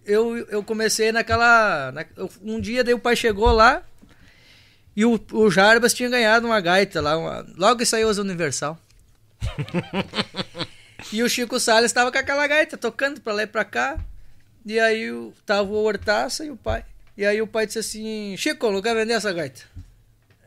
eu, 0.06 0.38
eu 0.48 0.64
comecei 0.64 1.12
naquela. 1.12 1.92
na- 1.92 2.06
um 2.42 2.60
dia 2.62 2.84
daí 2.84 2.94
o 2.94 3.00
pai 3.00 3.16
chegou 3.16 3.52
lá 3.52 3.84
e 4.96 5.04
o, 5.04 5.20
o 5.34 5.52
Jarbas 5.52 5.94
tinha 5.94 6.08
ganhado 6.10 6.48
uma 6.48 6.62
gaita 6.62 7.02
lá, 7.02 7.18
uma- 7.18 7.46
logo 7.58 7.80
que 7.80 7.86
saiu 7.86 8.08
as 8.08 8.18
Universal. 8.20 8.80
e 11.12 11.22
o 11.24 11.30
Chico 11.30 11.60
Salles 11.60 11.90
estava 11.92 12.12
com 12.12 12.18
aquela 12.18 12.48
gaita 12.48 12.78
tocando 12.78 13.20
pra 13.22 13.34
lá 13.34 13.44
e 13.44 13.48
pra 13.48 13.66
cá. 13.66 13.98
E 14.65 14.79
aí 14.79 15.07
tava 15.45 15.69
o 15.69 15.84
Hortaça 15.84 16.43
e 16.43 16.50
o 16.50 16.57
pai. 16.57 16.84
E 17.15 17.25
aí 17.25 17.41
o 17.41 17.48
pai 17.48 17.67
disse 17.67 17.79
assim: 17.79 18.36
Chico, 18.38 18.72
não 18.72 18.81
quer 18.81 18.95
vender 18.95 19.13
essa 19.13 19.31
gaita? 19.31 19.62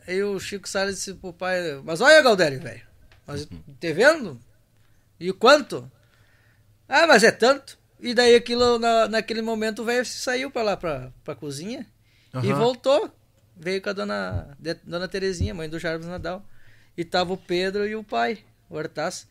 Aí 0.07 0.21
o 0.23 0.39
Chico 0.39 0.67
Salles 0.67 0.97
disse 0.97 1.13
pro 1.13 1.31
pai: 1.31 1.81
Mas 1.83 2.01
olha, 2.01 2.21
Galdério, 2.21 2.59
velho, 2.59 2.81
mas 3.25 3.47
te 3.79 3.93
vendo? 3.93 4.39
E 5.19 5.31
quanto? 5.31 5.89
Ah, 6.87 7.07
mas 7.07 7.23
é 7.23 7.31
tanto. 7.31 7.77
E 7.99 8.13
daí 8.13 8.35
aquilo, 8.35 8.79
na, 8.79 9.07
naquele 9.07 9.41
momento 9.41 9.81
o 9.81 9.85
velho 9.85 10.05
saiu 10.05 10.49
pra 10.49 10.63
lá 10.63 10.77
pra, 10.77 11.11
pra 11.23 11.35
cozinha 11.35 11.85
e 12.33 12.37
Aham. 12.51 12.53
voltou. 12.53 13.11
Veio 13.55 13.81
com 13.81 13.89
a 13.89 13.93
dona, 13.93 14.57
dona 14.83 15.07
Terezinha, 15.07 15.53
mãe 15.53 15.67
do 15.67 15.77
Jarvis 15.77 16.07
Nadal. 16.07 16.43
E 16.97 17.03
tava 17.03 17.33
o 17.33 17.37
Pedro 17.37 17.85
e 17.85 17.95
o 17.95 18.03
pai, 18.03 18.39
o 18.69 18.75
Hortaça. 18.75 19.27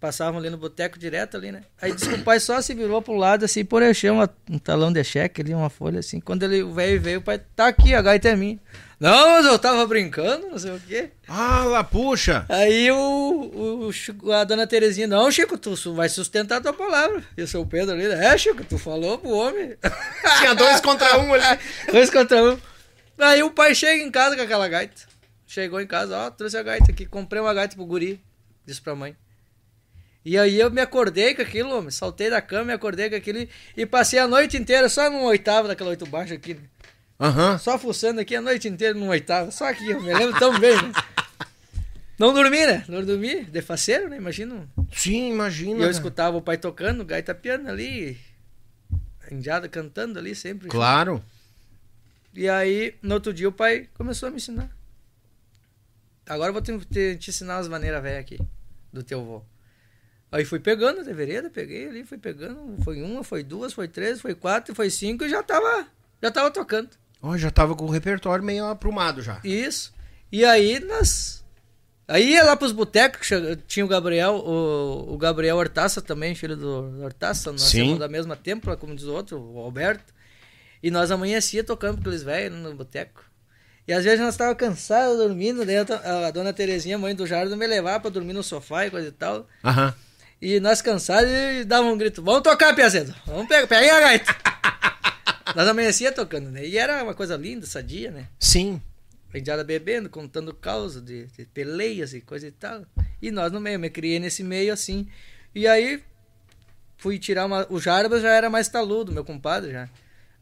Passavam 0.00 0.38
ali 0.38 0.48
no 0.50 0.56
boteco 0.56 0.98
direto 0.98 1.36
ali, 1.36 1.50
né? 1.50 1.62
Aí 1.80 1.92
disse 1.92 2.08
que 2.08 2.14
o 2.14 2.24
pai 2.24 2.38
só 2.38 2.60
se 2.60 2.74
virou 2.74 3.02
pro 3.02 3.14
lado 3.14 3.44
assim, 3.44 3.64
por 3.64 3.82
encher 3.82 4.12
uma, 4.12 4.28
um 4.48 4.58
talão 4.58 4.92
de 4.92 5.02
cheque 5.02 5.40
ali, 5.40 5.54
uma 5.54 5.70
folha 5.70 6.00
assim. 6.00 6.20
Quando 6.20 6.44
ele 6.44 6.62
o 6.62 6.72
velho 6.72 7.00
veio, 7.00 7.18
o 7.18 7.22
pai, 7.22 7.40
tá 7.56 7.66
aqui, 7.66 7.94
a 7.94 8.02
gaita 8.02 8.28
é 8.28 8.36
minha. 8.36 8.58
Não, 9.00 9.30
mas 9.30 9.46
eu 9.46 9.58
tava 9.58 9.86
brincando, 9.86 10.48
não 10.48 10.58
sei 10.58 10.72
o 10.72 10.80
quê. 10.80 11.10
Ah, 11.28 11.64
lá, 11.64 11.84
puxa. 11.84 12.44
Aí 12.48 12.90
o, 12.90 13.90
o, 14.24 14.32
a 14.32 14.42
dona 14.42 14.66
Terezinha, 14.66 15.06
não, 15.06 15.30
Chico, 15.30 15.56
tu 15.56 15.76
vai 15.94 16.08
sustentar 16.08 16.56
a 16.56 16.60
tua 16.60 16.72
palavra. 16.72 17.22
E 17.36 17.42
o 17.42 17.46
seu 17.46 17.64
Pedro 17.64 17.94
ali, 17.94 18.06
é, 18.06 18.36
Chico, 18.36 18.64
tu 18.64 18.76
falou 18.76 19.18
pro 19.18 19.30
homem. 19.30 19.76
Tinha 20.38 20.54
dois 20.54 20.80
contra 20.80 21.16
um 21.18 21.32
ali. 21.32 21.60
Dois 21.92 22.10
contra 22.10 22.42
um. 22.42 22.58
Aí 23.18 23.42
o 23.42 23.50
pai 23.50 23.74
chega 23.74 24.02
em 24.02 24.10
casa 24.10 24.36
com 24.36 24.42
aquela 24.42 24.68
gaita. 24.68 25.02
Chegou 25.46 25.80
em 25.80 25.86
casa, 25.86 26.16
ó, 26.16 26.30
trouxe 26.30 26.56
a 26.56 26.62
gaita 26.62 26.90
aqui, 26.90 27.06
comprei 27.06 27.40
uma 27.40 27.54
gaita 27.54 27.74
pro 27.74 27.86
guri, 27.86 28.20
disse 28.66 28.80
pra 28.82 28.94
mãe. 28.94 29.16
E 30.24 30.36
aí 30.36 30.58
eu 30.60 30.70
me 30.70 30.80
acordei 30.80 31.34
com 31.34 31.42
aquilo, 31.42 31.70
homem, 31.76 31.90
saltei 31.90 32.28
da 32.28 32.40
cama, 32.42 32.64
me 32.66 32.72
acordei 32.72 33.08
com 33.08 33.16
aquilo 33.16 33.46
e- 33.76 33.86
passei 33.86 34.18
a 34.18 34.26
noite 34.28 34.56
inteira 34.56 34.88
só 34.88 35.08
num 35.10 35.22
oitavo 35.24 35.68
daquela 35.68 35.90
oito 35.90 36.04
baixo 36.06 36.34
aqui, 36.34 36.54
né? 36.54 36.60
Aham. 37.20 37.58
Só 37.58 37.78
fuçando 37.78 38.20
aqui 38.20 38.36
a 38.36 38.40
noite 38.40 38.68
inteira 38.68 38.94
num 38.94 39.08
oitavo, 39.08 39.50
só 39.50 39.66
aqui, 39.68 39.90
eu 39.90 40.00
me 40.02 40.12
lembro 40.12 40.38
tão 40.38 40.58
bem, 40.58 40.76
né? 40.76 40.92
Não 42.18 42.34
dormi, 42.34 42.66
né? 42.66 42.84
Não 42.88 43.02
dormi, 43.04 43.44
defaceiro, 43.44 44.08
né? 44.08 44.16
Imagina. 44.16 44.68
Sim, 44.92 45.30
imagina. 45.30 45.70
E 45.70 45.74
eu 45.74 45.78
cara. 45.80 45.90
escutava 45.92 46.36
o 46.36 46.42
pai 46.42 46.58
tocando, 46.58 47.04
gaita 47.04 47.32
piano 47.34 47.68
ali, 47.68 48.18
indiada 49.30 49.68
cantando 49.68 50.18
ali 50.18 50.34
sempre. 50.34 50.68
Claro. 50.68 51.22
E 52.34 52.48
aí, 52.48 52.94
no 53.02 53.14
outro 53.14 53.32
dia, 53.32 53.48
o 53.48 53.52
pai 53.52 53.88
começou 53.94 54.26
a 54.26 54.30
me 54.30 54.36
ensinar. 54.38 54.68
Agora 56.28 56.48
eu 56.50 56.52
vou 56.52 56.60
te, 56.62 56.76
te- 56.86 57.16
te 57.16 57.30
ensinar 57.30 57.58
as 57.58 57.68
maneiras 57.68 58.02
velhas 58.02 58.20
aqui, 58.20 58.38
do 58.92 59.02
teu 59.02 59.20
avô. 59.20 59.42
Aí 60.30 60.44
fui 60.44 60.60
pegando 60.60 61.02
de 61.02 61.12
vereda, 61.12 61.48
peguei 61.48 61.88
ali, 61.88 62.04
fui 62.04 62.18
pegando. 62.18 62.76
Foi 62.84 63.02
uma, 63.02 63.24
foi 63.24 63.42
duas, 63.42 63.72
foi 63.72 63.88
três, 63.88 64.20
foi 64.20 64.34
quatro, 64.34 64.74
foi 64.74 64.90
cinco 64.90 65.24
e 65.24 65.28
já 65.28 65.42
tava, 65.42 65.86
já 66.22 66.30
tava 66.30 66.50
tocando. 66.50 66.90
Ó, 67.22 67.36
já 67.36 67.50
tava 67.50 67.74
com 67.74 67.86
o 67.86 67.90
repertório 67.90 68.44
meio 68.44 68.66
aprumado 68.66 69.22
já. 69.22 69.40
Isso. 69.42 69.92
E 70.30 70.44
aí 70.44 70.78
nós. 70.80 71.44
Aí 72.06 72.32
ia 72.32 72.44
lá 72.44 72.56
pros 72.56 72.72
botecos, 72.72 73.28
tinha 73.66 73.84
o 73.84 73.88
Gabriel, 73.88 74.36
o, 74.36 75.14
o 75.14 75.18
Gabriel 75.18 75.56
Hortaça 75.56 76.00
também, 76.00 76.34
filho 76.34 76.56
do, 76.56 77.02
Hortaça, 77.02 77.50
nós 77.52 77.60
somos 77.60 77.98
da 77.98 78.08
mesma 78.08 78.34
templa, 78.34 78.78
como 78.78 78.94
diz 78.94 79.04
o 79.04 79.12
outro, 79.12 79.38
o 79.38 79.58
Alberto. 79.58 80.14
E 80.82 80.90
nós 80.90 81.10
amanhecia 81.10 81.62
tocando 81.62 81.96
com 81.96 82.00
aqueles 82.00 82.22
velhos 82.22 82.58
no 82.58 82.74
boteco. 82.74 83.24
E 83.86 83.92
às 83.92 84.04
vezes 84.04 84.20
nós 84.20 84.36
tava 84.36 84.54
cansados 84.54 85.18
dormindo, 85.18 85.66
daí 85.66 85.76
a, 85.76 86.28
a 86.28 86.30
dona 86.30 86.52
Terezinha, 86.52 86.98
mãe 86.98 87.14
do 87.14 87.26
Jardim, 87.26 87.56
me 87.56 87.66
levava 87.66 88.00
pra 88.00 88.10
dormir 88.10 88.32
no 88.34 88.42
sofá 88.42 88.86
e 88.86 88.90
coisa 88.90 89.08
e 89.08 89.12
tal. 89.12 89.46
Aham. 89.64 89.94
E 90.40 90.60
nós 90.60 90.80
cansados 90.80 91.30
e 91.30 91.64
dava 91.64 91.86
um 91.86 91.98
grito, 91.98 92.22
vamos 92.22 92.42
tocar, 92.42 92.74
Piazedo, 92.74 93.14
vamos 93.26 93.48
pegar, 93.48 93.66
pega 93.66 93.80
aí 93.80 93.90
a 93.90 94.00
gaita. 94.00 94.36
nós 95.54 95.66
amanhecia 95.66 96.12
tocando, 96.12 96.50
né? 96.50 96.64
E 96.64 96.78
era 96.78 97.02
uma 97.02 97.14
coisa 97.14 97.36
linda, 97.36 97.66
sadia, 97.66 98.10
né? 98.10 98.28
Sim. 98.38 98.80
A 99.34 99.38
indiada 99.38 99.64
bebendo, 99.64 100.08
contando 100.08 100.54
causa 100.54 101.02
de, 101.02 101.26
de 101.26 101.44
peleias 101.44 102.14
e 102.14 102.20
coisa 102.20 102.46
e 102.46 102.52
tal. 102.52 102.86
E 103.20 103.30
nós 103.30 103.52
no 103.52 103.60
meio, 103.60 103.74
eu 103.74 103.80
me 103.80 103.90
criei 103.90 104.18
nesse 104.18 104.42
meio 104.42 104.72
assim. 104.72 105.08
E 105.54 105.66
aí 105.66 106.02
fui 106.96 107.18
tirar 107.18 107.44
uma. 107.44 107.66
O 107.68 107.80
Jarbas 107.80 108.22
já 108.22 108.30
era 108.30 108.48
mais 108.48 108.68
taludo, 108.68 109.12
meu 109.12 109.24
compadre 109.24 109.72
já. 109.72 109.88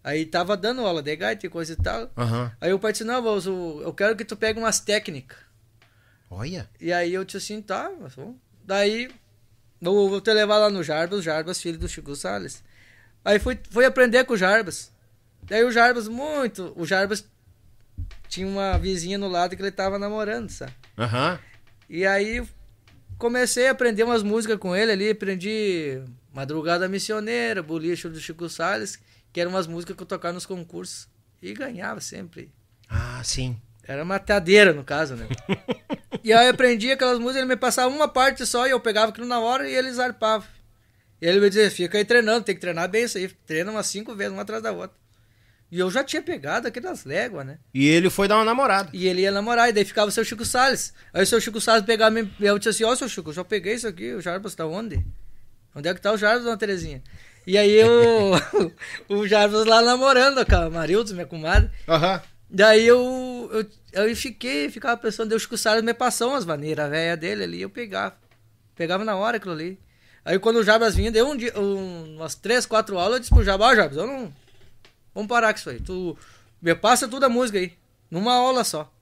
Aí 0.05 0.25
tava 0.25 0.57
dando 0.57 0.83
aula 0.83 1.03
de 1.03 1.17
gaita 1.17 1.47
e 1.47 1.49
coisa 1.49 1.73
e 1.73 1.77
tal. 1.77 2.11
Aham. 2.17 2.53
Aí 2.61 2.73
o 2.73 2.79
pai 2.79 2.93
disse: 2.93 3.03
Não, 3.03 3.21
Valso, 3.21 3.81
eu 3.83 3.93
quero 3.93 4.15
que 4.15 4.25
tu 4.25 4.37
pegue 4.37 4.59
umas 4.59 4.79
técnicas. 4.79 5.39
Olha. 6.31 6.69
E 6.81 6.93
aí 6.93 7.13
eu 7.13 7.25
disse 7.25 7.39
assim: 7.39 7.61
Tá, 7.61 7.91
mas 8.01 8.15
vamos. 8.15 8.37
Daí 8.65 9.11
eu 9.81 10.09
vou 10.09 10.21
te 10.21 10.33
levar 10.33 10.59
lá 10.59 10.71
no 10.71 10.83
Jarbas, 10.83 11.21
o 11.21 11.23
Jarbas, 11.23 11.61
filho 11.61 11.79
do 11.79 11.89
Chico 11.89 12.15
Salles. 12.17 12.63
Aí 13.25 13.39
fui, 13.39 13.59
fui 13.71 13.85
aprender 13.85 14.25
com 14.25 14.35
o 14.35 14.37
Jarbas. 14.37 14.93
Daí 15.43 15.65
o 15.65 15.73
Jarbas, 15.73 16.09
muito. 16.09 16.73
O 16.77 16.87
Jarbas 16.87 17.27
tinha 18.29 18.47
uma 18.47 18.79
vizinha 18.79 19.19
no 19.19 19.29
lado 19.29 19.55
que 19.55 19.63
ele 19.63 19.71
tava 19.71 19.99
namorando, 19.99 20.51
sabe? 20.51 20.73
Aham. 20.99 21.39
E 21.89 22.05
aí 22.05 22.47
comecei 23.19 23.69
a 23.69 23.71
aprender 23.71 24.03
umas 24.03 24.23
músicas 24.23 24.59
com 24.59 24.75
ele 24.75 24.93
ali, 24.93 25.11
aprendi 25.11 26.03
Madrugada 26.33 26.89
Missioneira, 26.89 27.63
Bolicho 27.63 28.09
do 28.09 28.21
Chico 28.21 28.49
Salles, 28.49 28.99
que 29.33 29.41
eram 29.41 29.53
umas 29.53 29.67
músicas 29.67 29.97
que 29.97 30.03
eu 30.03 30.07
tocava 30.07 30.35
nos 30.35 30.47
concursos. 30.47 31.09
E 31.43 31.53
ganhava 31.55 32.01
sempre. 32.01 32.53
Ah, 32.89 33.21
sim. 33.23 33.61
Era 33.89 34.05
matadeira, 34.05 34.73
no 34.73 34.83
caso, 34.85 35.15
né? 35.15 35.27
e 36.25 36.33
aí 36.33 36.47
eu 36.47 36.51
aprendi 36.51 36.91
aquelas 36.91 37.19
músicas, 37.19 37.37
ele 37.43 37.47
me 37.47 37.57
passava 37.57 37.89
uma 37.95 38.09
parte 38.09 38.45
só 38.45 38.67
e 38.67 38.71
eu 38.71 38.81
pegava 38.81 39.11
aquilo 39.11 39.27
na 39.27 39.39
hora 39.39 39.69
e 39.69 39.75
ele 39.75 39.93
zarpava. 39.93 40.45
E 41.23 41.27
ele 41.27 41.41
me 41.41 41.49
dizia, 41.49 41.71
fica 41.71 41.97
aí 41.97 42.05
treinando, 42.05 42.45
tem 42.45 42.55
que 42.55 42.61
treinar 42.61 42.89
bem 42.89 43.05
isso 43.05 43.17
aí. 43.17 43.29
Treina 43.47 43.71
umas 43.71 43.87
cinco 43.87 44.15
vezes, 44.15 44.33
uma 44.33 44.43
atrás 44.43 44.63
da 44.63 44.73
outra. 44.73 44.97
E 45.71 45.79
eu 45.81 45.91
já 45.91 46.05
tinha 46.05 46.23
pegado 46.23 46.69
aquelas 46.69 47.05
léguas, 47.05 47.47
né? 47.47 47.59
E 47.75 47.87
ele 47.89 48.09
foi 48.11 48.29
dar 48.29 48.37
uma 48.37 48.45
namorada. 48.45 48.89
E 48.93 49.07
ele 49.09 49.23
ia 49.23 49.33
namorar, 49.33 49.69
e 49.69 49.73
daí 49.73 49.85
ficava 49.85 50.09
o 50.09 50.13
seu 50.13 50.25
Chico 50.25 50.45
Salles. 50.45 50.93
Aí 51.13 51.23
o 51.23 51.27
seu 51.27 51.41
Chico 51.41 51.61
Salles 51.61 51.85
pegava, 51.85 52.11
me- 52.11 52.31
eu 52.41 52.59
disse 52.59 52.69
assim, 52.71 52.85
ó, 52.85 52.95
seu 52.95 53.09
Chico, 53.09 53.31
eu 53.31 53.35
já 53.35 53.45
peguei 53.45 53.75
isso 53.75 53.87
aqui, 53.89 54.13
o 54.15 54.21
Jarbas 54.21 54.55
tá 54.55 54.65
onde? 54.67 55.05
Onde 55.75 55.89
é 55.89 55.95
que 55.95 56.01
tá 56.01 56.13
o 56.13 56.17
Jarbas, 56.19 56.45
dona 56.45 56.57
Terezinha? 56.57 57.03
E 57.47 57.57
aí 57.59 57.71
eu, 57.73 58.33
o 59.09 59.27
Jarbas 59.27 59.65
lá 59.65 59.81
namorando 59.83 60.45
com 60.47 60.55
a 60.57 60.71
Marildes, 60.71 61.13
minha 61.13 61.27
comadre. 61.27 61.71
Aham. 61.89 62.21
Daí 62.49 62.87
eu, 62.87 63.01
eu, 63.53 63.67
eu 64.09 64.17
fiquei, 64.17 64.69
ficava 64.71 64.97
pensando, 64.97 65.29
Deus 65.31 65.47
que 65.47 65.55
o 65.55 65.59
Salles 65.59 65.83
me 65.85 65.95
passou 65.95 66.31
umas 66.31 66.45
maneiras 66.45 66.89
velhas 66.91 67.19
dele 67.19 67.45
ali, 67.45 67.63
eu 67.63 67.71
pegava. 67.71 68.17
Pegava 68.75 69.05
na 69.05 69.17
hora 69.17 69.37
aquilo 69.39 69.53
ali. 69.55 69.79
Aí 70.25 70.39
quando 70.39 70.57
o 70.57 70.63
Jarbas 70.65 70.95
vinha, 70.95 71.11
deu 71.11 71.29
um 71.29 71.37
dia, 71.37 71.53
um- 71.59 72.17
umas 72.17 72.35
três, 72.35 72.67
quatro 72.67 72.99
aulas, 72.99 73.15
eu 73.15 73.21
disse 73.21 73.33
pro 73.35 73.45
Jarbas, 73.45 73.69
ó 73.69 73.75
Jarbas, 73.75 73.97
eu 73.97 74.07
não. 74.07 74.33
Vamos 75.15 75.29
parar 75.29 75.53
com 75.53 75.59
isso 75.61 75.71
aí. 75.71 75.81
Tu 75.81 76.17
me 76.61 76.75
passa 76.75 77.09
toda 77.09 77.27
a 77.27 77.29
música 77.29 77.59
aí. 77.59 77.73
Numa 78.11 78.35
aula 78.35 78.65
só. 78.65 78.93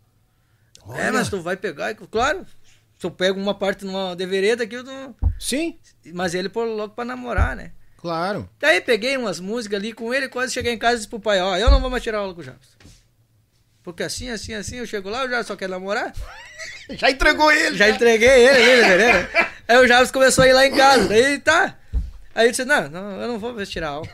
É, 0.94 1.10
mas 1.10 1.28
tu 1.28 1.40
vai 1.40 1.56
pegar, 1.56 1.94
claro. 1.94 2.46
Se 2.98 3.06
eu 3.06 3.10
pego 3.10 3.40
uma 3.40 3.54
parte 3.54 3.84
numa 3.84 4.14
de 4.14 4.24
vereda 4.26 4.64
aqui, 4.64 4.76
eu 4.76 4.84
não... 4.84 5.14
Sim, 5.40 5.78
mas 6.12 6.34
ele 6.34 6.48
pôr 6.48 6.64
louco 6.66 6.94
pra 6.94 7.04
namorar, 7.04 7.56
né? 7.56 7.72
claro. 7.96 8.48
Daí 8.60 8.82
peguei 8.82 9.16
umas 9.16 9.40
músicas 9.40 9.78
ali 9.78 9.92
com 9.94 10.12
ele, 10.12 10.28
quase 10.28 10.52
cheguei 10.52 10.72
em 10.74 10.78
casa 10.78 10.94
e 10.94 10.98
disse 10.98 11.08
pro 11.08 11.18
pai, 11.18 11.40
ó, 11.40 11.56
eu 11.56 11.70
não 11.70 11.80
vou 11.80 11.88
mais 11.88 12.02
tirar 12.02 12.18
aula 12.18 12.34
com 12.34 12.40
o 12.42 12.44
Jarbas. 12.44 12.68
Porque 13.84 14.02
assim, 14.02 14.30
assim, 14.30 14.54
assim, 14.54 14.76
eu 14.76 14.86
chego 14.86 15.10
lá, 15.10 15.24
o 15.24 15.28
Jarbas 15.28 15.46
só 15.46 15.54
quer 15.54 15.68
namorar. 15.68 16.14
Já 16.98 17.10
entregou 17.10 17.52
ele. 17.52 17.76
Já 17.76 17.90
entreguei 17.90 18.28
ele 18.28 18.80
né, 18.80 18.88
vereda. 18.88 19.50
Aí 19.68 19.76
o 19.76 19.86
Jarbas 19.86 20.10
começou 20.10 20.42
a 20.42 20.48
ir 20.48 20.54
lá 20.54 20.66
em 20.66 20.74
casa, 20.74 21.06
daí 21.06 21.38
tá. 21.38 21.78
Aí 22.34 22.46
eu 22.46 22.50
disse, 22.50 22.64
não, 22.64 22.88
não 22.88 23.22
eu 23.22 23.28
não 23.28 23.38
vou 23.38 23.64
tirar 23.66 23.88
aula. 23.88 24.08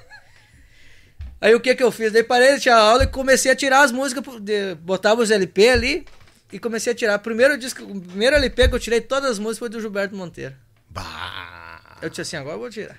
Aí 1.41 1.55
o 1.55 1.61
que 1.61 1.75
que 1.75 1.83
eu 1.83 1.91
fiz? 1.91 2.13
Daí 2.13 2.23
parei 2.23 2.55
de 2.55 2.61
tirar 2.61 2.79
aula 2.79 3.05
e 3.05 3.07
comecei 3.07 3.51
a 3.51 3.57
tirar 3.57 3.83
as 3.83 3.91
músicas, 3.93 4.23
de, 4.41 4.75
botava 4.75 5.23
os 5.23 5.31
LP 5.31 5.69
ali 5.69 6.07
e 6.53 6.59
comecei 6.59 6.93
a 6.93 6.97
tirar. 6.97 7.19
Primeiro 7.21 7.57
disco, 7.57 7.83
o 7.83 8.01
primeiro 8.01 8.37
LP 8.37 8.69
que 8.69 8.75
eu 8.75 8.81
tirei 8.81 9.01
todas 9.01 9.31
as 9.31 9.39
músicas 9.39 9.59
foi 9.59 9.69
do 9.69 9.81
Gilberto 9.81 10.15
Monteiro. 10.15 10.55
Bah. 10.89 11.99
Eu 12.03 12.09
disse 12.11 12.23
assim, 12.23 12.37
agora 12.37 12.57
eu 12.57 12.61
vou 12.61 12.71
tirar. 12.71 12.99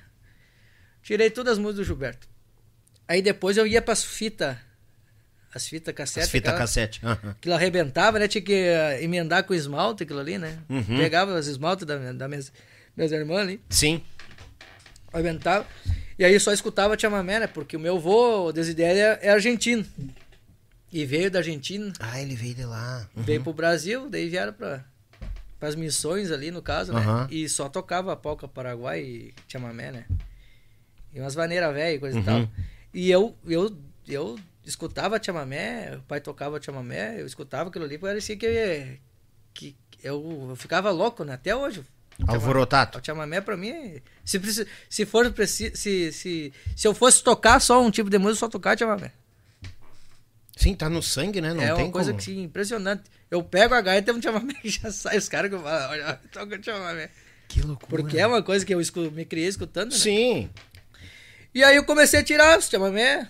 Tirei 1.04 1.30
todas 1.30 1.54
as 1.54 1.60
músicas 1.60 1.78
do 1.78 1.84
Gilberto. 1.84 2.28
Aí 3.08 3.22
depois 3.22 3.58
eu 3.58 3.68
ia 3.68 3.82
pras 3.82 4.04
fitas, 4.04 4.56
as 5.58 5.68
fitas 5.68 5.94
cassete. 5.94 6.24
As 6.26 6.30
fitas 6.32 6.58
cassete. 6.58 7.02
Aham. 7.06 7.30
Aquilo 7.32 7.56
arrebentava, 7.56 8.18
né? 8.20 8.28
Tinha 8.28 8.42
que 8.42 8.54
eh, 8.54 9.04
emendar 9.04 9.44
com 9.44 9.54
esmalte 9.54 10.04
aquilo 10.04 10.20
ali, 10.20 10.38
né? 10.38 10.58
Uhum. 10.70 10.84
Pegava 10.98 11.34
os 11.38 11.48
esmaltes 11.48 11.86
da, 11.86 11.98
da 12.14 12.28
minhas, 12.28 12.52
minhas 12.96 13.12
irmãs 13.12 13.40
ali, 13.40 13.62
Sim. 13.70 14.02
arrebentava. 15.12 15.66
E 16.18 16.24
aí 16.26 16.40
só 16.40 16.52
escutava 16.54 16.98
chamamé, 16.98 17.40
né? 17.40 17.48
Porque 17.48 17.76
o 17.76 17.80
meu 17.80 17.98
avô, 17.98 18.48
o 18.48 18.52
Desidério, 18.52 19.02
é, 19.02 19.20
é 19.24 19.30
argentino. 19.30 19.86
E 20.94 21.06
veio 21.06 21.32
da 21.32 21.40
Argentina, 21.40 21.92
Ah, 22.00 22.22
ele 22.22 22.36
veio 22.36 22.54
de 22.54 22.66
lá. 22.66 23.08
Uhum. 23.16 23.24
veio 23.24 23.42
pro 23.42 23.54
Brasil, 23.54 24.10
daí 24.10 24.28
vieram 24.30 24.52
pra, 24.52 24.84
pras 25.58 25.74
missões 25.74 26.32
ali, 26.32 26.52
no 26.52 26.62
caso, 26.62 26.92
né? 26.94 27.02
E 27.32 27.48
só 27.48 27.70
tocava 27.70 28.16
polca 28.16 28.46
paraguai 28.48 29.02
e 29.02 29.34
chamamé, 29.48 29.92
né? 29.92 30.06
E 31.14 31.20
umas 31.20 31.34
vaneiras 31.34 31.74
velhas 31.74 31.96
e 31.96 32.00
coisa 32.00 32.18
Uhum. 32.18 32.22
e 32.22 32.26
tal. 32.26 32.50
E 32.94 33.10
eu, 33.12 33.36
eu, 33.48 33.78
eu 34.08 34.40
escutava 34.66 35.22
chamamé, 35.22 35.96
o 35.98 36.02
pai 36.02 36.20
tocava 36.22 36.62
chamamé, 36.62 37.22
eu 37.22 37.26
escutava 37.26 37.70
aquilo 37.70 37.86
ali, 37.86 37.98
parecia 37.98 38.36
que, 38.38 38.98
que 39.54 39.76
eu, 40.04 40.48
eu 40.50 40.56
ficava 40.56 40.90
louco, 40.92 41.24
né? 41.24 41.34
Até 41.34 41.56
hoje. 41.56 41.84
Alvorotado. 42.28 43.00
O 43.00 43.06
chamamé 43.06 43.42
pra 43.42 43.58
mim, 43.58 44.02
se, 44.24 44.40
se 44.90 45.06
for 45.06 45.32
preci- 45.32 45.72
se, 45.76 46.12
se, 46.12 46.54
se 46.76 46.88
eu 46.88 46.94
fosse 46.94 47.24
tocar 47.24 47.60
só 47.60 47.82
um 47.82 47.90
tipo 47.90 48.10
de 48.10 48.18
música, 48.18 48.40
só 48.42 48.50
tocar 48.50 48.78
chamamé. 48.78 49.12
Sim, 50.56 50.76
tá 50.76 50.90
no 50.90 51.02
sangue, 51.02 51.42
né? 51.42 51.54
Não 51.54 51.64
é 51.64 51.74
tem 51.74 51.86
uma 51.86 51.92
coisa 51.92 52.12
como. 52.12 52.20
que 52.20 52.26
sim, 52.26 52.44
impressionante. 52.44 53.04
Eu 53.32 53.42
pego 53.44 53.74
a 53.74 53.82
gaita 53.82 54.12
e 54.12 54.14
um 54.14 54.22
chamamé 54.22 54.54
e 54.64 54.70
já 54.70 54.92
sai 54.92 55.18
os 55.18 55.28
caras 55.28 55.50
que 55.50 55.56
eu 55.56 55.64
falo, 55.64 55.92
olha, 55.92 56.20
toca 56.32 56.62
chamamé. 56.62 57.10
Que 57.48 57.62
loucura. 57.62 57.90
Porque 57.90 58.20
é 58.20 58.28
uma 58.28 58.44
coisa 58.44 58.66
que 58.66 58.74
eu 58.74 58.80
me 59.12 59.26
criei 59.26 59.48
escutando, 59.48 59.92
né? 59.92 59.98
Sim. 59.98 60.50
E 61.54 61.64
aí 61.64 61.76
eu 61.76 61.84
comecei 61.84 62.20
a 62.20 62.24
tirar 62.24 62.60
os 62.60 62.70
chamamé 62.70 63.28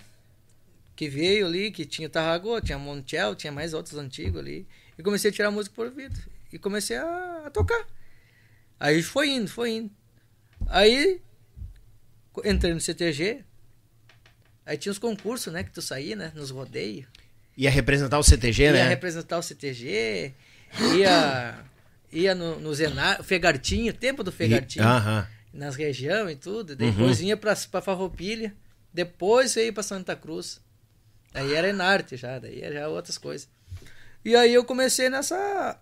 que 1.02 1.08
veio 1.08 1.46
ali, 1.46 1.72
que 1.72 1.84
tinha 1.84 2.08
Tarragô, 2.08 2.60
tinha 2.60 2.78
Montiel, 2.78 3.34
tinha 3.34 3.52
mais 3.52 3.74
outros 3.74 3.98
antigos 3.98 4.38
ali. 4.38 4.68
E 4.96 5.02
comecei 5.02 5.32
a 5.32 5.34
tirar 5.34 5.50
música 5.50 5.74
por 5.74 5.86
ouvido. 5.86 6.16
E 6.52 6.60
comecei 6.60 6.96
a, 6.96 7.42
a 7.46 7.50
tocar. 7.50 7.84
Aí 8.78 9.02
foi 9.02 9.30
indo, 9.30 9.48
foi 9.48 9.70
indo. 9.72 9.90
Aí 10.68 11.20
entrei 12.44 12.72
no 12.72 12.80
CTG. 12.80 13.42
Aí 14.64 14.76
tinha 14.78 14.92
os 14.92 14.98
concursos, 15.00 15.52
né? 15.52 15.64
Que 15.64 15.72
tu 15.72 15.82
saía, 15.82 16.14
né? 16.14 16.30
Nos 16.36 16.50
rodeios. 16.50 17.08
Ia 17.56 17.68
representar 17.68 18.20
o 18.20 18.22
CTG, 18.22 18.62
ia 18.62 18.72
né? 18.72 18.88
representar 18.88 19.38
o 19.38 19.42
CTG. 19.42 20.32
Ia, 20.98 21.64
ia 22.12 22.32
no, 22.32 22.60
no 22.60 22.72
Zenar, 22.72 23.24
Fegartinho, 23.24 23.92
tempo 23.92 24.22
do 24.22 24.30
Fegartinho. 24.30 24.84
Aham. 24.84 25.26
Nas 25.52 25.74
regiões 25.74 26.30
e 26.34 26.36
tudo. 26.36 26.76
Depois 26.76 27.18
Uhum. 27.18 27.26
ia 27.26 27.36
pra, 27.36 27.56
pra 27.72 27.80
Farroupilha. 27.82 28.54
Depois 28.94 29.56
ia 29.56 29.72
pra 29.72 29.82
Santa 29.82 30.14
Cruz. 30.14 30.60
Aí 31.34 31.54
era 31.54 31.68
Enarte 31.68 32.16
já, 32.16 32.38
daí 32.38 32.60
era 32.60 32.74
já 32.74 32.88
outras 32.88 33.16
coisas. 33.18 33.48
E 34.24 34.36
aí 34.36 34.52
eu 34.54 34.64
comecei 34.64 35.08
nessa, 35.08 35.78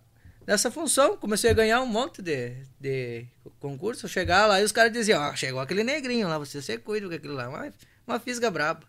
nessa 0.47 0.71
função, 0.71 1.17
comecei 1.17 1.51
a 1.51 1.55
ganhar 1.55 1.81
um 1.83 1.87
monte 1.87 2.23
de, 2.23 2.55
de 2.81 3.27
concurso. 3.59 4.09
Chegar 4.09 4.47
lá 4.47 4.61
e 4.61 4.65
os 4.65 4.73
caras 4.73 4.93
diziam, 4.93 5.21
ó, 5.21 5.35
chegou 5.35 5.61
aquele 5.61 5.85
negrinho 5.85 6.29
lá, 6.29 6.39
você, 6.39 6.63
você 6.63 6.79
cuida 6.79 7.09
com 7.09 7.15
aquilo 7.15 7.35
lá. 7.35 7.49
Uma, 7.49 7.73
uma 8.07 8.21
fisga 8.21 8.51
braba. 8.51 8.81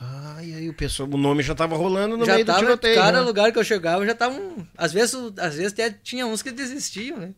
Ah, 0.00 0.38
e 0.42 0.54
aí 0.54 0.68
o, 0.68 0.74
pessoal, 0.74 1.08
o 1.08 1.16
nome 1.16 1.42
já 1.42 1.54
tava 1.56 1.74
rolando 1.76 2.16
no 2.16 2.24
já 2.24 2.34
meio 2.34 2.44
do 2.44 2.46
tava, 2.46 2.60
tiroteio. 2.60 2.94
cada 2.94 3.18
né? 3.18 3.24
lugar 3.26 3.50
que 3.50 3.58
eu 3.58 3.64
chegava 3.64 4.06
já 4.06 4.12
estavam. 4.12 4.66
Às 4.76 4.92
vezes, 4.92 5.14
às 5.38 5.56
vezes 5.56 5.72
até 5.72 5.90
tinha 5.90 6.24
uns 6.24 6.40
que 6.42 6.52
desistiam, 6.52 7.16
né? 7.18 7.34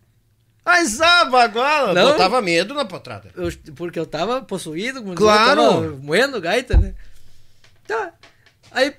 Ai, 0.63 0.85
saba 0.85 1.43
agora! 1.45 1.95
Não. 1.95 2.13
Botava 2.13 2.43
medo 2.43 2.75
na 2.75 2.85
potrada. 2.85 3.31
Eu- 3.35 3.51
porque 3.75 3.99
eu 3.99 4.05
tava 4.05 4.43
possuído, 4.43 5.03
Claro. 5.15 5.63
eu 5.63 5.71
tava 5.71 5.97
moendo 6.03 6.39
gaita, 6.39 6.77
né? 6.77 6.95
Tá. 7.87 8.13
Aí 8.71 8.95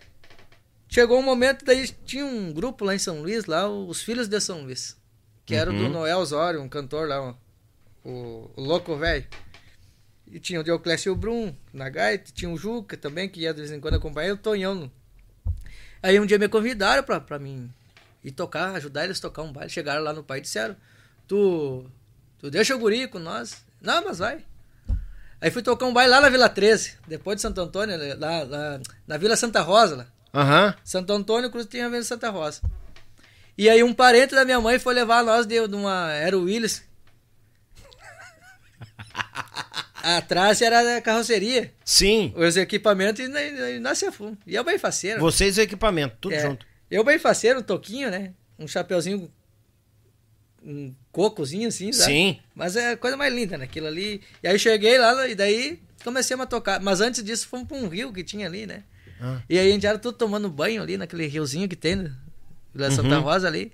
chegou 0.90 1.20
um 1.20 1.24
momento, 1.24 1.64
daí 1.66 1.88
tinha 2.06 2.26
um 2.26 2.52
grupo 2.52 2.84
lá 2.86 2.94
em 2.96 3.00
São 3.00 3.22
Luís, 3.22 3.46
lá, 3.46 3.68
os 3.70 4.02
Filhos 4.02 4.28
de 4.28 4.40
São 4.42 4.62
Luís. 4.64 4.98
Que 5.46 5.56
era 5.56 5.70
o 5.72 5.74
do 5.74 5.84
Uhum. 5.84 5.90
Noel 5.90 6.20
Osório, 6.20 6.62
um 6.62 6.70
cantor 6.70 7.08
lá, 7.08 7.22
ó, 7.22 7.34
o, 8.04 8.52
o 8.56 8.62
Louco 8.62 8.96
Velho. 8.96 9.28
E 10.28 10.40
tinha 10.40 10.62
o 10.62 10.64
Dioclésio 10.64 11.16
Brum 11.16 11.54
na 11.74 11.90
gaita, 11.90 12.32
tinha 12.32 12.50
o 12.50 12.58
Juca 12.58 12.96
também, 12.96 13.28
que 13.28 13.42
ia 13.42 13.54
de 13.54 13.60
vez 13.60 13.72
em 13.72 13.80
quando 13.82 13.96
acompanhar, 13.96 14.34
o 14.34 14.38
Tonhão. 14.38 14.90
Aí 16.02 16.20
um 16.20 16.26
dia 16.26 16.40
me 16.40 16.48
convidaram 16.48 17.04
pra, 17.04 17.20
pra 17.20 17.38
mim 17.38 17.70
ir 18.24 18.32
tocar, 18.32 18.76
ajudar 18.76 19.04
eles 19.04 19.18
a 19.18 19.22
tocar 19.24 19.42
um 19.42 19.52
baile. 19.52 19.70
Chegaram 19.70 20.02
lá 20.02 20.14
no 20.14 20.24
pai 20.24 20.38
e 20.40 20.42
disseram, 20.42 20.76
tu, 21.28 21.86
tu 22.40 22.50
deixa 22.50 22.76
o 22.76 22.80
guri 22.80 23.08
com 23.08 23.20
nós? 23.20 23.64
Não, 23.82 24.06
mas 24.06 24.20
vai. 24.20 24.46
Aí 25.42 25.50
fui 25.50 25.64
tocar 25.64 25.88
um 25.88 25.94
baile 25.94 26.12
lá 26.12 26.22
na 26.22 26.30
Vila 26.30 26.48
13, 26.48 27.00
depois 27.08 27.38
de 27.38 27.42
Santo 27.42 27.60
Antônio, 27.60 27.98
lá, 28.20 28.44
lá 28.44 28.80
na 29.08 29.18
Vila 29.18 29.36
Santa 29.36 29.62
Rosa, 29.62 29.96
lá. 29.96 30.08
Aham. 30.34 30.76
Santo 30.84 31.12
Antônio 31.12 31.50
Cruz 31.50 31.66
tinha 31.66 31.88
a 31.88 31.90
Vila 31.90 32.04
Santa 32.04 32.30
Rosa. 32.30 32.62
E 33.58 33.70
aí 33.70 33.84
um 33.84 33.94
parente 33.94 34.36
da 34.36 34.46
minha 34.46 34.62
mãe 34.62 34.78
foi 34.80 34.94
levar 34.94 35.24
nós 35.24 35.46
de, 35.48 35.68
de 35.68 35.76
uma 35.76 36.08
Aero 36.10 36.42
Willis. 36.44 36.84
Atrás 40.04 40.62
era 40.62 40.98
a 40.98 41.02
carroceria, 41.02 41.72
Sim. 41.86 42.34
os 42.36 42.58
equipamentos 42.58 43.24
e 43.24 43.28
na, 43.28 43.40
na, 43.40 43.80
na 43.80 43.96
Cefum. 43.96 44.36
E 44.48 44.56
eu 44.56 44.64
bem 44.64 44.78
faceiro. 44.80 45.20
Vocês 45.20 45.58
e 45.58 45.62
o 45.62 45.64
equipamento, 45.64 46.18
tudo 46.20 46.34
É, 46.34 46.40
junto. 46.40 46.66
Eu 46.90 47.04
bem 47.04 47.20
faceiro, 47.20 47.60
um 47.60 47.64
toquinho, 47.64 48.10
né? 48.10 48.34
Um 48.58 48.68
chapeuzinho, 48.68 49.32
um 50.64 50.94
cocozinho 51.12 51.68
assim, 51.68 51.92
sabe? 51.92 52.12
Sim. 52.12 52.40
Mas 52.56 52.76
é 52.76 52.92
a 52.92 52.98
coisa 52.98 53.18
mais 53.18 53.34
linda, 53.34 53.58
né? 53.58 53.66
Aquilo 53.66 53.88
ali. 53.88 54.22
E 54.44 54.48
aí 54.48 54.58
cheguei 54.60 54.98
lá 54.98 55.28
e 55.28 55.36
daí 55.36 55.80
comecei 56.04 56.38
a 56.38 56.46
tocar. 56.46 56.80
Mas 56.80 57.02
antes 57.02 57.24
disso 57.24 57.48
fomos 57.48 57.68
pra 57.68 57.78
um 57.78 57.88
rio 57.88 58.14
que 58.14 58.24
tinha 58.24 58.48
ali, 58.48 58.66
né? 58.66 58.84
Ah. 59.20 59.40
E 59.50 59.58
aí 59.58 59.70
a 59.70 59.74
gente 59.74 59.86
era 59.86 59.98
tudo 59.98 60.18
tomando 60.18 60.50
banho 60.50 60.82
ali 60.82 60.98
naquele 60.98 61.28
riozinho 61.28 61.68
que 61.68 61.76
tem, 61.76 61.96
né? 61.96 62.12
Vila 62.74 62.92
Santa 62.92 63.18
Uhum. 63.18 63.22
Rosa 63.22 63.48
ali. 63.48 63.72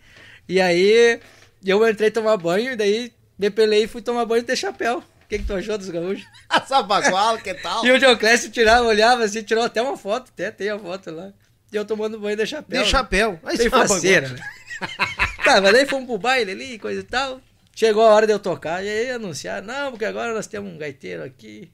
E 0.47 0.59
aí 0.61 1.19
eu 1.65 1.87
entrei 1.87 2.09
tomar 2.09 2.37
banho 2.37 2.71
e 2.73 2.75
daí 2.75 3.11
depelei 3.37 3.83
e 3.83 3.87
fui 3.87 4.01
tomar 4.01 4.25
banho 4.25 4.43
de 4.43 4.55
chapéu. 4.55 4.99
O 4.99 5.27
que, 5.27 5.39
que 5.39 5.45
tu 5.45 5.53
achou 5.53 5.77
dos 5.77 5.89
gaúchos? 5.89 6.25
A 6.47 6.61
Sabagual, 6.61 7.37
que 7.39 7.53
tal? 7.55 7.85
E 7.85 7.91
o 7.91 7.99
Dioclésio 7.99 8.49
tirava, 8.49 8.87
olhava 8.87 9.25
assim, 9.25 9.43
tirou 9.43 9.63
até 9.63 9.81
uma 9.81 9.97
foto, 9.97 10.31
até 10.33 10.49
tem 10.51 10.69
a 10.69 10.79
foto 10.79 11.11
lá. 11.11 11.33
E 11.71 11.75
eu 11.75 11.83
tomando 11.83 12.17
banho 12.17 12.37
de 12.37 12.45
chapéu. 12.45 12.81
De 12.81 12.89
chapéu. 12.89 13.37
Aí 13.43 13.57
Sabagual. 13.57 13.87
faceira, 13.89 14.29
né? 14.29 14.39
tá, 15.53 15.61
mas 15.61 15.73
daí 15.73 15.85
fomos 15.85 16.05
pro 16.07 16.17
baile 16.17 16.51
ali, 16.51 16.73
e 16.73 16.79
coisa 16.79 16.99
e 16.99 17.03
tal. 17.03 17.41
Chegou 17.75 18.03
a 18.03 18.13
hora 18.13 18.25
de 18.25 18.33
eu 18.33 18.39
tocar, 18.39 18.83
e 18.83 18.89
aí 18.89 19.11
anunciaram, 19.11 19.65
não, 19.67 19.91
porque 19.91 20.05
agora 20.05 20.33
nós 20.33 20.47
temos 20.47 20.71
um 20.71 20.77
gaiteiro 20.77 21.23
aqui. 21.23 21.71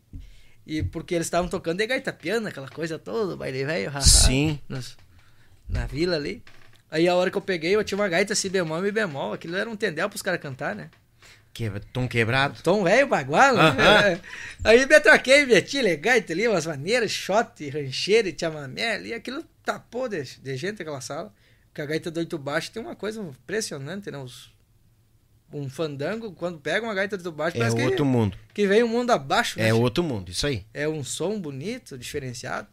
E 0.65 0.81
porque 0.83 1.15
eles 1.15 1.27
estavam 1.27 1.49
tocando 1.49 1.77
de 1.79 1.88
gaita 1.88 2.12
piana, 2.13 2.49
aquela 2.49 2.69
coisa 2.69 2.97
toda, 2.97 3.36
baile 3.36 3.65
velho, 3.65 3.91
Sim. 4.01 4.59
nos- 4.69 4.97
na 5.67 5.86
vila 5.86 6.15
ali. 6.15 6.41
Aí 6.91 7.07
a 7.07 7.15
hora 7.15 7.31
que 7.31 7.38
eu 7.38 7.41
peguei, 7.41 7.75
eu 7.75 7.83
tinha 7.83 7.97
uma 7.97 8.07
gaita 8.07 8.36
si 8.36 8.49
bemol 8.49 8.79
e 8.79 8.81
mi 8.83 8.91
bemol. 8.91 9.33
Aquilo 9.33 9.57
era 9.57 9.69
um 9.69 9.75
tendel 9.75 10.07
pros 10.09 10.21
caras 10.21 10.39
cantar, 10.39 10.75
né? 10.75 10.89
Tom 11.91 12.07
quebrado. 12.07 12.62
Tom 12.63 12.83
velho, 12.83 13.07
bagual, 13.07 13.55
né? 13.55 13.62
Aham. 13.62 14.19
Aí 14.63 14.86
me 14.86 14.95
atraquei, 14.95 15.45
meti 15.45 15.81
gaita 15.97 16.33
ali, 16.33 16.47
umas 16.47 16.65
maneiras, 16.65 17.12
shot, 17.12 17.69
rancheira 17.69 18.27
e 18.29 18.36
chamamé 18.39 18.93
ali. 18.93 19.13
Aquilo 19.13 19.43
tapou 19.63 20.07
de, 20.07 20.23
de 20.23 20.55
gente 20.55 20.81
aquela 20.81 21.01
sala. 21.01 21.33
Porque 21.73 21.81
a 21.81 21.86
gaita 21.88 22.12
do 22.12 22.19
oito 22.19 22.38
baixo 22.38 22.69
tem 22.71 22.79
uma 22.79 22.95
coisa 22.95 23.19
impressionante, 23.19 24.12
né? 24.12 24.19
Os, 24.19 24.53
um 25.51 25.67
fandango, 25.67 26.31
quando 26.33 26.59
pega 26.59 26.86
uma 26.86 26.93
gaita 26.93 27.17
do 27.17 27.31
baixo, 27.31 27.57
É 27.57 27.62
parece 27.62 27.81
outro 27.81 27.97
que, 28.05 28.12
mundo. 28.12 28.38
que 28.53 28.67
vem 28.67 28.83
um 28.83 28.88
mundo 28.88 29.09
abaixo. 29.09 29.57
né? 29.57 29.69
É 29.69 29.73
outro 29.73 30.03
mundo, 30.03 30.29
isso 30.29 30.45
aí. 30.45 30.67
É 30.71 30.88
um 30.88 31.03
som 31.03 31.39
bonito, 31.39 31.97
diferenciado. 31.97 32.67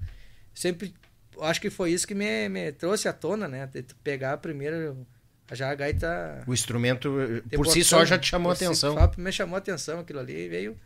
Sempre, 0.55 0.95
acho 1.41 1.63
que 1.63 1.71
foi 1.71 1.93
isso 1.93 2.07
que 2.07 2.15
me, 2.15 2.47
me 2.51 2.73
trouxe 2.73 3.09
à 3.09 3.13
tona, 3.15 3.49
né? 3.49 3.67
De 3.67 3.83
pegar 4.05 4.37
primeiro 4.37 5.07
já 5.51 5.71
a 5.71 5.75
gaita 5.75 6.45
O 6.47 6.53
instrumento, 6.53 7.11
de 7.47 7.57
por 7.57 7.67
si 7.69 7.83
só, 7.83 8.05
já 8.05 8.19
te 8.19 8.29
chamou 8.29 8.53
a 8.53 8.55
si 8.55 8.67
atenção. 8.67 8.95
só 8.95 9.11
me 9.17 9.33
chamou 9.33 9.55
a 9.57 9.59
atenção 9.59 10.01
aquilo 10.01 10.19
ali, 10.21 10.47
veio. 10.47 10.77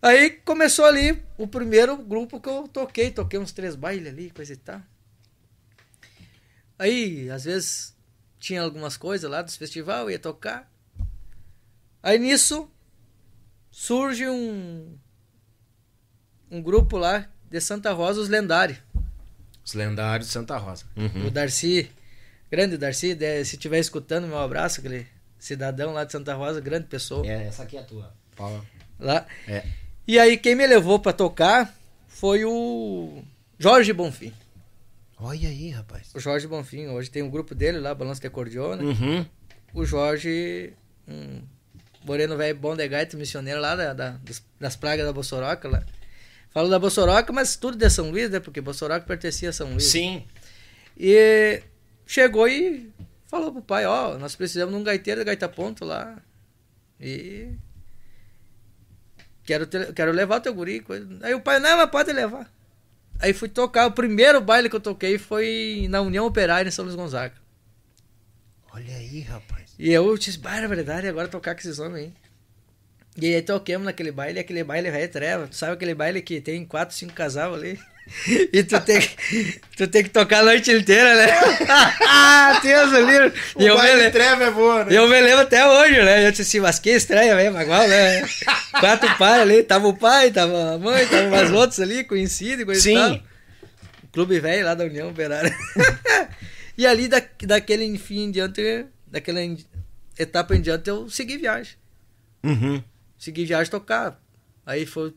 Aí 0.00 0.30
começou 0.44 0.84
ali 0.84 1.20
o 1.36 1.48
primeiro 1.48 1.96
grupo 1.96 2.40
que 2.40 2.48
eu 2.48 2.68
toquei, 2.68 3.10
toquei 3.10 3.38
uns 3.40 3.50
três 3.50 3.74
bailes 3.74 4.06
ali, 4.06 4.30
coisa 4.30 4.52
e 4.52 4.56
tal. 4.56 4.80
Aí, 6.82 7.30
às 7.30 7.44
vezes, 7.44 7.96
tinha 8.40 8.60
algumas 8.60 8.96
coisas 8.96 9.30
lá 9.30 9.40
dos 9.40 9.54
festival, 9.54 10.10
ia 10.10 10.18
tocar. 10.18 10.68
Aí 12.02 12.18
nisso 12.18 12.68
surge 13.70 14.28
um 14.28 14.98
um 16.50 16.60
grupo 16.60 16.98
lá 16.98 17.28
de 17.48 17.60
Santa 17.60 17.92
Rosa, 17.92 18.20
os 18.20 18.28
Lendários. 18.28 18.78
Os 19.64 19.74
lendários 19.74 20.26
de 20.26 20.32
Santa 20.32 20.56
Rosa. 20.56 20.84
Uhum. 20.96 21.28
O 21.28 21.30
Darcy, 21.30 21.88
grande 22.50 22.76
Darcy, 22.76 23.16
se 23.44 23.54
estiver 23.54 23.78
escutando, 23.78 24.26
meu 24.26 24.38
abraço, 24.38 24.80
aquele 24.80 25.06
cidadão 25.38 25.92
lá 25.92 26.02
de 26.02 26.10
Santa 26.10 26.34
Rosa, 26.34 26.60
grande 26.60 26.88
pessoa. 26.88 27.24
É, 27.24 27.46
essa 27.46 27.62
aqui 27.62 27.76
é 27.76 27.80
a 27.80 27.84
tua. 27.84 28.12
Paula. 28.34 28.66
Lá. 28.98 29.24
É. 29.46 29.64
E 30.04 30.18
aí 30.18 30.36
quem 30.36 30.56
me 30.56 30.66
levou 30.66 30.98
pra 30.98 31.12
tocar 31.12 31.72
foi 32.08 32.44
o 32.44 33.22
Jorge 33.56 33.92
Bonfim. 33.92 34.32
Olha 35.24 35.48
aí, 35.48 35.70
rapaz. 35.70 36.10
O 36.14 36.20
Jorge 36.20 36.46
Bonfim, 36.46 36.88
hoje 36.88 37.10
tem 37.10 37.22
um 37.22 37.30
grupo 37.30 37.54
dele 37.54 37.78
lá, 37.78 37.94
Balanço 37.94 38.20
de 38.20 38.26
Acordeona. 38.26 38.82
Uhum. 38.82 39.24
O 39.72 39.84
Jorge, 39.84 40.72
um 41.06 41.42
moreno 42.04 42.36
velho 42.36 42.58
bom 42.58 42.74
de 42.74 42.86
gaita, 42.88 43.16
missioneiro 43.16 43.60
lá 43.60 43.76
da, 43.76 43.92
da- 43.94 44.10
das, 44.22 44.44
das 44.58 44.76
pragas 44.76 45.06
da 45.06 45.12
Bossoroca 45.12 45.68
lá. 45.68 45.84
Falo 46.50 46.68
da 46.68 46.78
Bossoroca, 46.78 47.32
mas 47.32 47.56
tudo 47.56 47.76
de 47.76 47.88
São 47.88 48.10
Luís, 48.10 48.28
né? 48.30 48.40
Porque 48.40 48.60
Bossoroca 48.60 49.06
pertencia 49.06 49.50
a 49.50 49.52
São 49.52 49.70
Luís. 49.70 49.84
Sim. 49.84 50.24
E 50.98 51.62
chegou 52.06 52.48
e 52.48 52.90
falou 53.26 53.52
pro 53.52 53.62
pai, 53.62 53.86
ó, 53.86 54.18
nós 54.18 54.34
precisamos 54.36 54.74
de 54.74 54.80
um 54.80 54.84
gaiteiro 54.84 55.20
de 55.20 55.24
gaita 55.26 55.48
ponto 55.48 55.84
lá. 55.84 56.18
E 57.00 57.48
quero, 59.44 59.66
te- 59.66 59.92
quero 59.94 60.12
levar 60.12 60.38
o 60.38 60.40
teu 60.40 60.52
guri. 60.52 60.80
coisa. 60.80 61.06
Aí 61.22 61.32
o 61.34 61.40
pai, 61.40 61.58
não, 61.60 61.76
mas 61.78 61.90
pode 61.90 62.12
levar. 62.12 62.52
Aí 63.18 63.32
fui 63.32 63.48
tocar, 63.48 63.86
o 63.86 63.92
primeiro 63.92 64.40
baile 64.40 64.68
que 64.68 64.76
eu 64.76 64.80
toquei 64.80 65.16
foi 65.18 65.86
na 65.88 66.00
União 66.00 66.26
Operária 66.26 66.68
em 66.68 66.72
São 66.72 66.84
Luís 66.84 66.96
Gonzaga. 66.96 67.34
Olha 68.72 68.96
aí, 68.96 69.20
rapaz. 69.20 69.74
E 69.78 69.92
eu 69.92 70.16
disse, 70.16 70.38
barbaridade, 70.38 71.06
agora 71.06 71.28
tocar 71.28 71.54
com 71.54 71.60
esses 71.60 71.78
homens 71.78 72.06
aí. 72.06 72.12
E 73.16 73.34
aí 73.34 73.42
toquemos 73.42 73.84
naquele 73.84 74.10
baile, 74.10 74.40
aquele 74.40 74.64
baile 74.64 74.90
velho 74.90 75.12
treva. 75.12 75.46
Tu 75.46 75.54
sabe 75.56 75.72
aquele 75.72 75.94
baile 75.94 76.22
que 76.22 76.40
tem 76.40 76.64
quatro, 76.64 76.96
cinco 76.96 77.12
casal 77.12 77.54
ali? 77.54 77.78
E 78.52 78.62
tu 78.62 78.78
tem, 78.80 79.00
que- 79.00 79.60
tu 79.76 79.88
tem 79.88 80.02
que 80.02 80.10
tocar 80.10 80.40
a 80.40 80.44
noite 80.44 80.70
inteira, 80.70 81.14
né? 81.14 81.32
ah, 82.06 82.60
Deus 82.62 82.92
ali. 82.92 83.32
E 83.58 83.64
eu 83.66 83.80
me, 83.80 83.92
le- 83.94 84.10
treva 84.10 84.44
é 84.44 84.50
boa, 84.50 84.82
eu 84.90 85.08
me 85.08 85.20
lembro 85.20 85.40
até 85.40 85.66
hoje, 85.66 86.02
né? 86.02 86.26
Eu 86.26 86.30
disse 86.30 86.42
assim, 86.42 86.60
mas 86.60 86.78
que 86.78 86.90
estranha 86.90 87.34
mesmo, 87.34 87.58
igual, 87.60 87.86
né? 87.88 88.22
Quatro 88.80 89.08
pares 89.16 89.42
ali, 89.42 89.62
tava 89.62 89.88
o 89.88 89.96
pai, 89.96 90.30
tava 90.30 90.74
a 90.74 90.78
mãe, 90.78 91.06
tava 91.06 91.28
mais 91.30 91.50
outros 91.50 91.80
ali, 91.80 92.04
conhecidos, 92.04 92.64
coisa 92.64 92.80
e 92.80 92.82
Sim. 92.82 92.94
tal. 92.94 93.20
Clube 94.12 94.40
velho 94.40 94.64
lá 94.66 94.74
da 94.74 94.84
União 94.84 95.08
Operária. 95.08 95.54
e 96.76 96.86
ali, 96.86 97.08
da, 97.08 97.22
daquele 97.44 97.84
enfim 97.84 98.24
em 98.24 98.30
diante, 98.30 98.84
daquela 99.06 99.40
etapa 100.18 100.54
em 100.54 100.60
diante, 100.60 100.90
eu 100.90 101.08
segui 101.08 101.38
viagem. 101.38 101.74
Uhum. 102.44 102.82
Segui 103.18 103.46
viagem 103.46 103.70
tocar. 103.70 104.20
Aí 104.66 104.84
foi, 104.84 105.14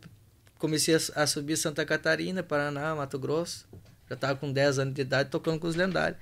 comecei 0.60 0.96
a, 0.96 1.00
a 1.24 1.28
subir 1.28 1.58
Santa 1.58 1.86
Catarina, 1.86 2.42
Paraná, 2.44 2.96
Mato 2.96 3.18
Grosso. 3.20 3.68
Já 4.10 4.16
tava 4.16 4.36
com 4.36 4.52
10 4.52 4.80
anos 4.80 4.94
de 4.94 5.02
idade 5.02 5.30
tocando 5.30 5.60
com 5.60 5.68
os 5.68 5.76
lendários. 5.76 6.18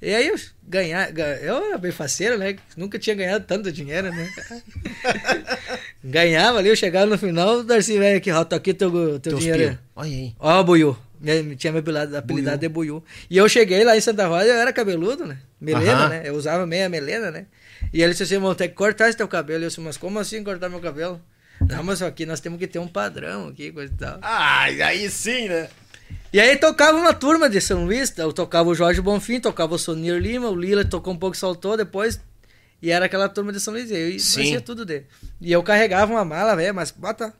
E 0.00 0.14
aí 0.14 0.28
eu 0.28 0.36
ganhar, 0.62 1.10
ga- 1.10 1.36
eu 1.38 1.56
era 1.66 1.78
bem 1.78 1.90
faceiro, 1.90 2.38
né? 2.38 2.56
Nunca 2.76 2.98
tinha 2.98 3.16
ganhado 3.16 3.44
tanto 3.44 3.70
dinheiro, 3.72 4.10
né? 4.12 4.30
Ganhava 6.02 6.58
ali, 6.58 6.68
eu 6.68 6.76
chegava 6.76 7.06
no 7.06 7.18
final, 7.18 7.58
o 7.58 7.64
Darcy, 7.64 7.98
velho, 7.98 8.16
aqui, 8.18 8.30
ó, 8.30 8.44
tá 8.44 8.56
aqui 8.56 8.72
teu, 8.74 9.18
teu 9.18 9.36
dinheiro. 9.36 9.78
Olha 9.96 10.08
aí. 10.08 10.34
Ó, 10.38 10.62
Buiu. 10.62 10.96
Me, 11.20 11.56
tinha 11.56 11.72
me 11.72 11.80
apelidado, 11.80 12.16
apelidado 12.16 12.58
de 12.58 12.68
Buiu. 12.68 13.02
E 13.28 13.36
eu 13.36 13.48
cheguei 13.48 13.82
lá 13.84 13.96
em 13.96 14.00
Santa 14.00 14.26
Rosa, 14.28 14.44
eu 14.46 14.54
era 14.54 14.72
cabeludo, 14.72 15.26
né? 15.26 15.38
Melena, 15.60 15.92
Aham. 15.94 16.08
né? 16.10 16.22
Eu 16.24 16.34
usava 16.34 16.64
meia 16.64 16.88
melena, 16.88 17.30
né? 17.32 17.46
E 17.92 18.00
ele 18.02 18.12
disse 18.12 18.22
assim, 18.22 18.38
vamos 18.38 18.56
ter 18.56 18.68
que 18.68 18.74
cortar 18.74 19.08
esse 19.08 19.18
teu 19.18 19.26
cabelo. 19.26 19.64
Eu 19.64 19.68
disse, 19.68 19.80
mas 19.80 19.96
como 19.96 20.18
assim 20.20 20.44
cortar 20.44 20.68
meu 20.68 20.80
cabelo? 20.80 21.20
Não, 21.66 21.82
mas 21.82 22.02
aqui 22.02 22.24
nós 22.24 22.40
temos 22.40 22.58
que 22.58 22.66
ter 22.66 22.78
um 22.78 22.88
padrão 22.88 23.48
aqui, 23.48 23.72
coisa 23.72 23.92
e 23.92 23.96
tal. 23.96 24.18
Ai, 24.22 24.80
aí 24.82 25.10
sim, 25.10 25.48
né? 25.48 25.68
E 26.32 26.38
aí 26.38 26.56
tocava 26.56 26.98
uma 26.98 27.14
turma 27.14 27.48
de 27.48 27.60
São 27.60 27.84
Luís, 27.84 28.12
eu 28.18 28.32
tocava 28.32 28.68
o 28.68 28.74
Jorge 28.74 29.00
Bonfim, 29.00 29.40
tocava 29.40 29.74
o 29.74 29.78
Sonir 29.78 30.18
Lima, 30.18 30.48
o 30.48 30.54
Lila 30.54 30.84
tocou 30.84 31.14
um 31.14 31.16
pouco 31.16 31.34
e 31.34 31.38
soltou 31.38 31.76
depois. 31.76 32.20
E 32.80 32.90
era 32.90 33.06
aquela 33.06 33.28
turma 33.28 33.52
de 33.52 33.58
São 33.58 33.72
Luís, 33.72 33.90
e 33.90 33.94
eu 33.94 34.18
Sim. 34.20 34.42
fazia 34.42 34.60
tudo 34.60 34.84
dele. 34.84 35.06
E 35.40 35.50
eu 35.50 35.62
carregava 35.62 36.12
uma 36.12 36.24
mala, 36.24 36.54
velho, 36.54 36.74
mas 36.74 36.90
bota. 36.90 37.34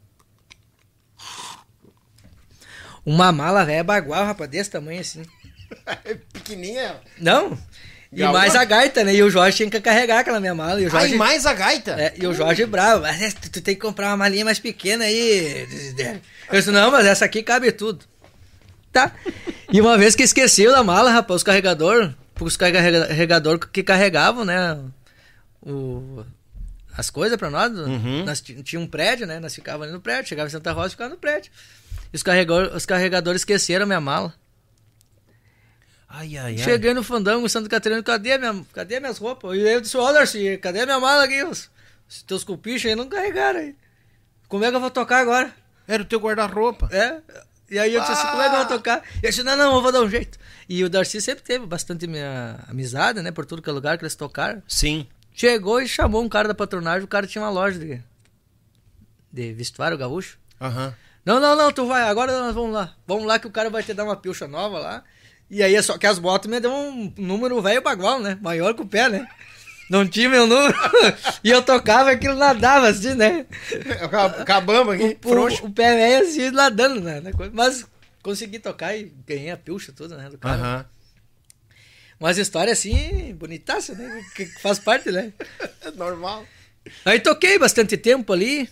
Uma 3.05 3.31
mala, 3.31 3.65
velho, 3.65 3.85
bagual, 3.85 4.25
rapaz, 4.25 4.51
desse 4.51 4.71
tamanho 4.71 5.01
assim. 5.01 5.23
Pequenininha. 6.33 7.01
Não? 7.19 7.59
E 8.11 8.23
mais 8.25 8.55
a 8.57 8.65
gaita, 8.65 9.05
né? 9.05 9.15
E 9.15 9.23
o 9.23 9.31
Jorge 9.31 9.57
tinha 9.59 9.71
que 9.71 9.81
carregar 9.81 10.21
aquela 10.21 10.41
minha 10.41 10.55
mala. 10.55 10.81
E 10.81 10.87
o 10.87 10.91
Jorge, 10.91 11.13
Ai, 11.13 11.19
mais 11.19 11.45
a 11.45 11.53
gaita. 11.53 11.91
é, 11.93 12.15
e 12.17 12.27
o 12.27 12.33
Jorge 12.33 12.65
bravo, 12.65 13.03
mas 13.03 13.35
tu, 13.35 13.61
tem 13.61 13.75
que 13.75 13.81
comprar 13.81 14.09
uma 14.09 14.17
malinha 14.17 14.45
mais 14.47 14.59
pequena 14.59 15.05
aí. 15.05 15.67
Desidério." 15.69 16.21
Eu 16.51 16.59
disse, 16.59 16.71
não, 16.71 16.91
mas 16.91 17.05
essa 17.07 17.25
aqui 17.27 17.43
cabe 17.43 17.71
tudo. 17.71 18.05
Tá. 18.91 19.13
E 19.71 19.79
uma 19.81 19.99
vez 19.99 20.15
que 20.15 20.23
esqueceu 20.23 20.73
da 20.73 20.83
mala, 20.83 21.11
rapaz, 21.11 21.37
os 21.37 21.43
carregador, 21.43 22.15
os 22.41 22.57
carrega- 22.57 23.07
carregador 23.09 23.59
que 23.59 23.83
carregavam, 23.83 24.45
né? 24.47 24.79
O, 25.61 26.25
as 26.97 27.11
coisas 27.11 27.37
pra 27.37 27.51
nós, 27.51 27.71
Uhum. 27.77 28.25
nós 28.25 28.41
ti- 28.41 28.63
tinha 28.63 28.81
um 28.81 28.87
prédio, 28.87 29.27
né? 29.27 29.39
Nós 29.39 29.55
ficávamos 29.55 29.85
ali 29.89 29.93
no 29.93 30.01
prédio, 30.01 30.29
chegava 30.31 30.49
em 30.49 30.53
Santa 30.53 30.73
Rosa 30.73 30.89
e 30.89 30.91
ficava 30.93 31.11
no 31.11 31.17
prédio. 31.19 31.53
E 32.11 32.17
os, 32.17 32.23
carregador, 32.23 32.75
os 32.75 32.87
carregadores 32.87 33.43
esqueceram 33.43 33.83
a 33.83 33.87
minha 33.87 34.01
mala. 34.01 34.33
Ai, 36.09 36.37
ai, 36.39 36.53
ai. 36.53 36.59
Cheguei 36.59 36.95
no 36.95 37.03
fandango 37.03 37.49
Santa 37.49 37.69
Catarina, 37.69 38.03
cadê, 38.03 38.39
minha, 38.39 38.65
cadê 38.73 38.99
minhas 38.99 39.19
roupas? 39.19 39.57
E 39.57 39.61
aí 39.61 39.75
eu 39.75 39.81
disse, 39.81 39.97
ô 39.97 40.13
Darcy, 40.13 40.57
cadê 40.59 40.85
minha 40.87 40.99
mala 40.99 41.25
aqui? 41.25 41.45
Os, 41.45 41.71
os 42.09 42.23
teus 42.23 42.43
cupichos 42.43 42.89
aí 42.89 42.97
não 42.97 43.09
carregaram 43.09 43.61
aí. 43.61 43.77
Como 44.49 44.65
é 44.65 44.71
que 44.71 44.77
eu 44.77 44.81
vou 44.81 44.91
tocar 44.91 45.21
agora? 45.21 45.55
Era 45.87 46.03
o 46.03 46.07
teu 46.07 46.19
guarda-roupa. 46.19 46.89
É? 46.91 47.21
E 47.71 47.79
aí 47.79 47.93
eu 47.93 48.01
disse 48.01 48.13
assim, 48.13 48.27
como 48.29 48.41
é 48.41 48.49
que 48.49 48.55
eu 48.55 48.59
vou 48.59 48.69
tocar? 48.69 49.03
E 49.23 49.27
eu 49.27 49.31
disse, 49.31 49.43
não, 49.43 49.55
não, 49.55 49.75
eu 49.75 49.83
vou 49.83 49.93
dar 49.93 50.01
um 50.01 50.09
jeito. 50.09 50.39
E 50.67 50.83
o 50.83 50.89
Darcy 50.89 51.21
sempre 51.21 51.45
teve 51.45 51.67
bastante 51.67 52.07
minha 52.07 52.59
amizade, 52.67 53.21
né? 53.21 53.31
Por 53.31 53.45
tudo 53.45 53.61
que 53.61 53.69
é 53.69 53.73
lugar 53.73 53.99
que 53.99 54.05
eles 54.05 54.15
tocaram. 54.15 54.63
Sim. 54.67 55.07
Chegou 55.35 55.81
e 55.81 55.87
chamou 55.87 56.23
um 56.23 56.29
cara 56.29 56.49
da 56.49 56.55
patronagem, 56.55 57.05
o 57.05 57.09
cara 57.09 57.27
tinha 57.27 57.45
uma 57.45 57.51
loja 57.51 57.79
de, 57.79 58.03
de 59.31 59.53
vestuário 59.53 59.99
gaúcho. 59.99 60.39
Aham. 60.61 60.95
Não, 61.25 61.39
não, 61.39 61.55
não, 61.55 61.71
tu 61.71 61.87
vai, 61.87 62.03
agora 62.03 62.33
nós 62.41 62.55
vamos 62.55 62.73
lá. 62.73 62.95
Vamos 63.07 63.27
lá 63.27 63.39
que 63.39 63.47
o 63.47 63.51
cara 63.51 63.69
vai 63.69 63.83
te 63.83 63.93
dar 63.93 64.05
uma 64.05 64.17
pilcha 64.17 64.49
nova 64.49 64.79
lá. 64.79 65.05
E 65.51 65.63
aí, 65.63 65.81
só 65.83 65.97
que 65.97 66.07
as 66.07 66.19
botas 66.19 66.51
me 66.51 66.61
deu 66.61 66.71
um 66.71 67.13
número 67.17 67.61
velho 67.63 67.81
bagual, 67.83 68.21
né? 68.21 68.39
Maior 68.43 68.75
que 68.75 68.83
o 68.83 68.87
pé, 68.87 69.09
né? 69.09 69.27
Não 69.89 70.07
tinha 70.07 70.29
meu 70.29 70.47
número. 70.47 70.75
e 71.43 71.51
eu 71.51 71.63
tocava 71.63 72.11
aquilo 72.11 72.35
nadava 72.35 72.89
assim, 72.89 73.15
né? 73.15 73.47
Acabamos 74.41 74.95
aqui. 74.95 75.17
O, 75.25 75.29
Frouxo. 75.29 75.65
o 75.65 75.71
pé 75.73 75.95
velho 75.97 76.27
assim, 76.29 76.51
nadando, 76.51 77.01
né? 77.01 77.23
Mas 77.55 77.87
consegui 78.23 78.59
tocar 78.59 78.95
e 78.97 79.11
ganhei 79.27 79.51
a 79.51 79.57
pilcha 79.57 79.91
toda, 79.93 80.17
né? 80.17 80.29
Do 80.29 80.37
cara. 80.37 80.57
Aham. 80.61 80.87
Umas 82.21 82.37
histórias 82.37 82.79
assim, 82.79 83.35
bonitaça, 83.35 83.95
né? 83.95 84.23
Que 84.35 84.45
que 84.47 84.61
faz 84.61 84.79
parte, 84.79 85.11
né? 85.11 85.33
É 85.81 85.91
normal. 85.93 86.45
Aí 87.05 87.21
toquei 87.21 87.59
bastante 87.59 87.97
tempo 87.97 88.33
ali, 88.33 88.69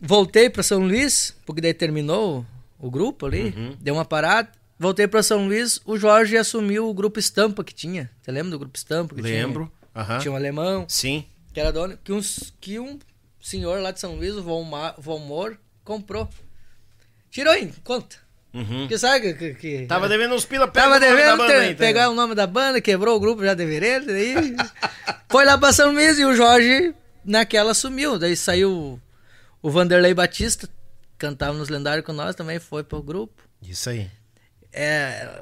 voltei 0.00 0.50
para 0.50 0.62
São 0.62 0.80
Luís, 0.80 1.34
porque 1.46 1.60
daí 1.60 1.72
terminou 1.74 2.44
o 2.78 2.90
grupo 2.90 3.26
ali, 3.26 3.54
Uhum. 3.56 3.76
deu 3.80 3.94
uma 3.94 4.04
parada. 4.04 4.50
Voltei 4.78 5.06
para 5.06 5.22
São 5.22 5.46
Luís, 5.46 5.80
o 5.84 5.96
Jorge 5.96 6.36
assumiu 6.36 6.88
o 6.88 6.94
grupo 6.94 7.18
Estampa 7.18 7.62
que 7.62 7.72
tinha. 7.74 8.10
Você 8.20 8.32
lembra 8.32 8.50
do 8.50 8.58
grupo 8.58 8.76
Estampa? 8.76 9.14
Que 9.14 9.22
Lembro. 9.22 9.70
Tinha, 9.94 10.18
tinha 10.18 10.32
um 10.32 10.36
alemão, 10.36 10.84
Sim. 10.88 11.24
que 11.52 11.60
era 11.60 11.72
dono, 11.72 11.96
que, 12.02 12.12
uns, 12.12 12.52
que 12.60 12.80
um 12.80 12.98
senhor 13.40 13.80
lá 13.80 13.92
de 13.92 14.00
São 14.00 14.16
Luís, 14.16 14.34
o 14.34 14.42
Von 14.42 14.64
Moor, 15.20 15.56
comprou. 15.84 16.28
Tirou 17.30 17.54
em 17.54 17.68
conta. 17.84 18.16
Uhum. 18.52 18.80
Porque 18.80 18.96
sabe 18.98 19.34
que... 19.34 19.54
que 19.54 19.86
Tava 19.86 20.08
devendo 20.08 20.34
uns 20.34 20.44
pila 20.44 20.68
pega 20.68 20.86
Tava 20.86 21.00
devendo 21.00 21.38
banda 21.38 21.52
ter- 21.52 21.58
aí, 21.58 21.74
tá 21.74 21.78
pegar 21.78 22.08
o 22.08 22.14
nome 22.14 22.34
da 22.36 22.46
banda, 22.46 22.80
quebrou 22.80 23.16
o 23.16 23.20
grupo 23.20 23.44
já 23.44 23.52
de 23.52 23.66
vereda, 23.66 24.06
daí 24.12 24.34
foi 25.28 25.44
lá 25.44 25.58
pra 25.58 25.72
São 25.72 25.92
Luís 25.92 26.18
e 26.18 26.24
o 26.24 26.34
Jorge 26.36 26.94
naquela 27.24 27.74
sumiu. 27.74 28.16
Daí 28.18 28.36
saiu 28.36 29.00
o 29.60 29.70
Vanderlei 29.70 30.14
Batista, 30.14 30.68
cantava 31.18 31.56
nos 31.56 31.68
lendários 31.68 32.06
com 32.06 32.12
nós, 32.12 32.36
também 32.36 32.60
foi 32.60 32.84
pro 32.84 33.02
grupo. 33.02 33.42
Isso 33.60 33.90
aí. 33.90 34.08
É, 34.74 35.40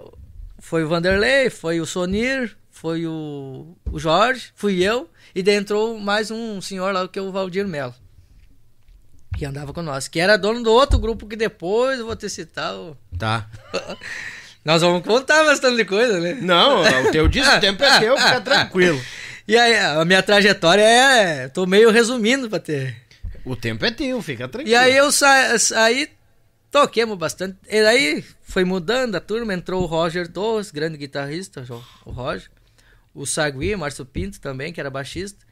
foi 0.59 0.85
o 0.85 0.89
Vanderlei, 0.89 1.49
foi 1.51 1.81
o 1.81 1.87
Sonir, 1.87 2.55
foi 2.71 3.07
o, 3.07 3.75
o 3.91 3.99
Jorge, 3.99 4.51
fui 4.55 4.83
eu, 4.83 5.09
e 5.35 5.43
daí 5.43 5.55
entrou 5.57 5.99
mais 5.99 6.31
um 6.31 6.61
senhor 6.61 6.93
lá, 6.93 7.09
que 7.09 7.19
é 7.19 7.23
o 7.23 7.33
Valdir 7.33 7.67
Melo. 7.67 7.95
Que 9.37 9.47
andava 9.47 9.73
com 9.73 9.81
nós, 9.83 10.07
que 10.09 10.21
era 10.21 10.37
dono 10.37 10.63
do 10.63 10.71
outro 10.71 10.99
grupo 10.99 11.27
que 11.27 11.35
depois 11.37 11.99
eu 11.99 12.07
vou 12.07 12.15
te 12.17 12.29
citar. 12.29 12.75
o- 12.75 12.97
Tá. 13.19 13.47
Nós 14.65 14.81
vamos 14.83 15.03
contar 15.05 15.43
bastante 15.45 15.85
coisa, 15.85 16.21
né? 16.21 16.35
Não, 16.41 16.83
o 16.83 17.11
teu 17.11 17.27
disso, 17.27 17.51
o 17.51 17.59
tempo 17.61 17.83
é 17.83 17.99
teu, 17.99 18.17
fica 18.17 18.41
tranquilo. 18.41 19.01
E 19.49 19.57
aí, 19.57 19.77
a 19.77 20.05
minha 20.05 20.23
trajetória 20.23 20.83
é. 20.85 21.49
Tô 21.49 21.67
meio 21.67 21.91
resumindo 21.91 22.49
pra 22.49 22.61
ter. 22.61 22.95
O 23.45 23.57
tempo 23.57 23.85
é 23.85 23.91
teu, 23.91 24.23
fica 24.23 24.47
tranquilo. 24.47 24.71
E 24.71 24.77
aí 24.77 24.97
eu 24.97 25.11
sa 25.11 25.59
saí, 25.59 26.09
toquemos 26.73 27.17
bastante. 27.17 27.57
E 27.71 27.77
aí 27.79 28.25
foi 28.43 28.65
mudando 28.65 29.15
a 29.15 29.21
turma, 29.21 29.55
entrou 29.55 29.83
o 29.83 29.87
Roger 29.87 30.27
Torres, 30.27 30.73
grande 30.73 30.97
guitarrista, 30.97 31.65
o 32.05 32.11
Roger. 32.11 32.51
O 33.15 33.27
Sagui, 33.27 33.75
o 33.75 33.79
Márcio 33.79 34.05
Pinto 34.07 34.41
também, 34.41 34.73
que 34.73 34.81
era 34.81 34.89
baixista. 34.91 35.45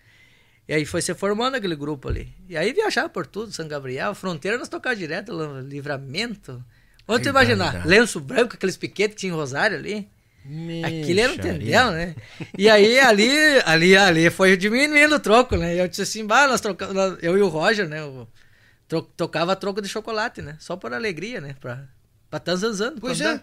E 0.66 0.72
aí 0.72 0.84
foi 0.86 1.02
se 1.02 1.14
formando 1.14 1.56
aquele 1.56 1.76
grupo 1.76 2.08
ali. 2.08 2.32
E 2.48 2.56
aí 2.56 2.72
viajava 2.72 3.08
por 3.08 3.26
tudo, 3.26 3.52
São 3.52 3.68
Gabriel, 3.68 4.14
fronteira 4.14 4.56
nós 4.56 4.68
tocava 4.68 4.96
direto, 4.96 5.30
Li- 5.32 5.68
livramento. 5.68 6.64
Onde 7.06 7.24
tu 7.24 7.28
imaginar? 7.28 7.86
Lenço 7.86 8.18
branco, 8.20 8.54
aqueles 8.54 8.76
piquetes 8.76 9.14
que 9.14 9.20
tinha 9.20 9.32
em 9.32 9.36
Rosário 9.36 9.76
ali. 9.76 10.08
Aquilo 11.02 11.20
era 11.20 11.32
um 11.32 11.36
tendel, 11.36 11.90
né? 11.90 12.14
E 12.56 12.70
aí, 12.70 12.98
ali, 12.98 13.30
ali, 13.66 13.94
ali 13.96 14.30
foi 14.30 14.56
diminuindo 14.56 15.16
o 15.16 15.20
troco, 15.20 15.56
né? 15.56 15.74
E 15.74 15.78
eu 15.80 15.86
disse 15.88 16.02
assim, 16.02 16.24
bah, 16.24 16.46
nós 16.46 16.60
trocamos, 16.62 16.94
eu 17.22 17.36
e 17.36 17.42
o 17.42 17.48
Roger, 17.48 17.86
né? 17.88 18.02
o- 18.02 18.26
tro- 18.90 19.02
tocava 19.16 19.54
troco 19.56 19.80
de 19.80 19.88
chocolate, 19.88 20.42
né? 20.42 20.56
Só 20.58 20.76
por 20.76 20.92
alegria, 20.92 21.40
né? 21.40 21.54
Pra, 21.60 21.84
pra 22.28 22.38
tá 22.40 22.54
zanzando. 22.56 23.00
Pois 23.00 23.20
é. 23.20 23.40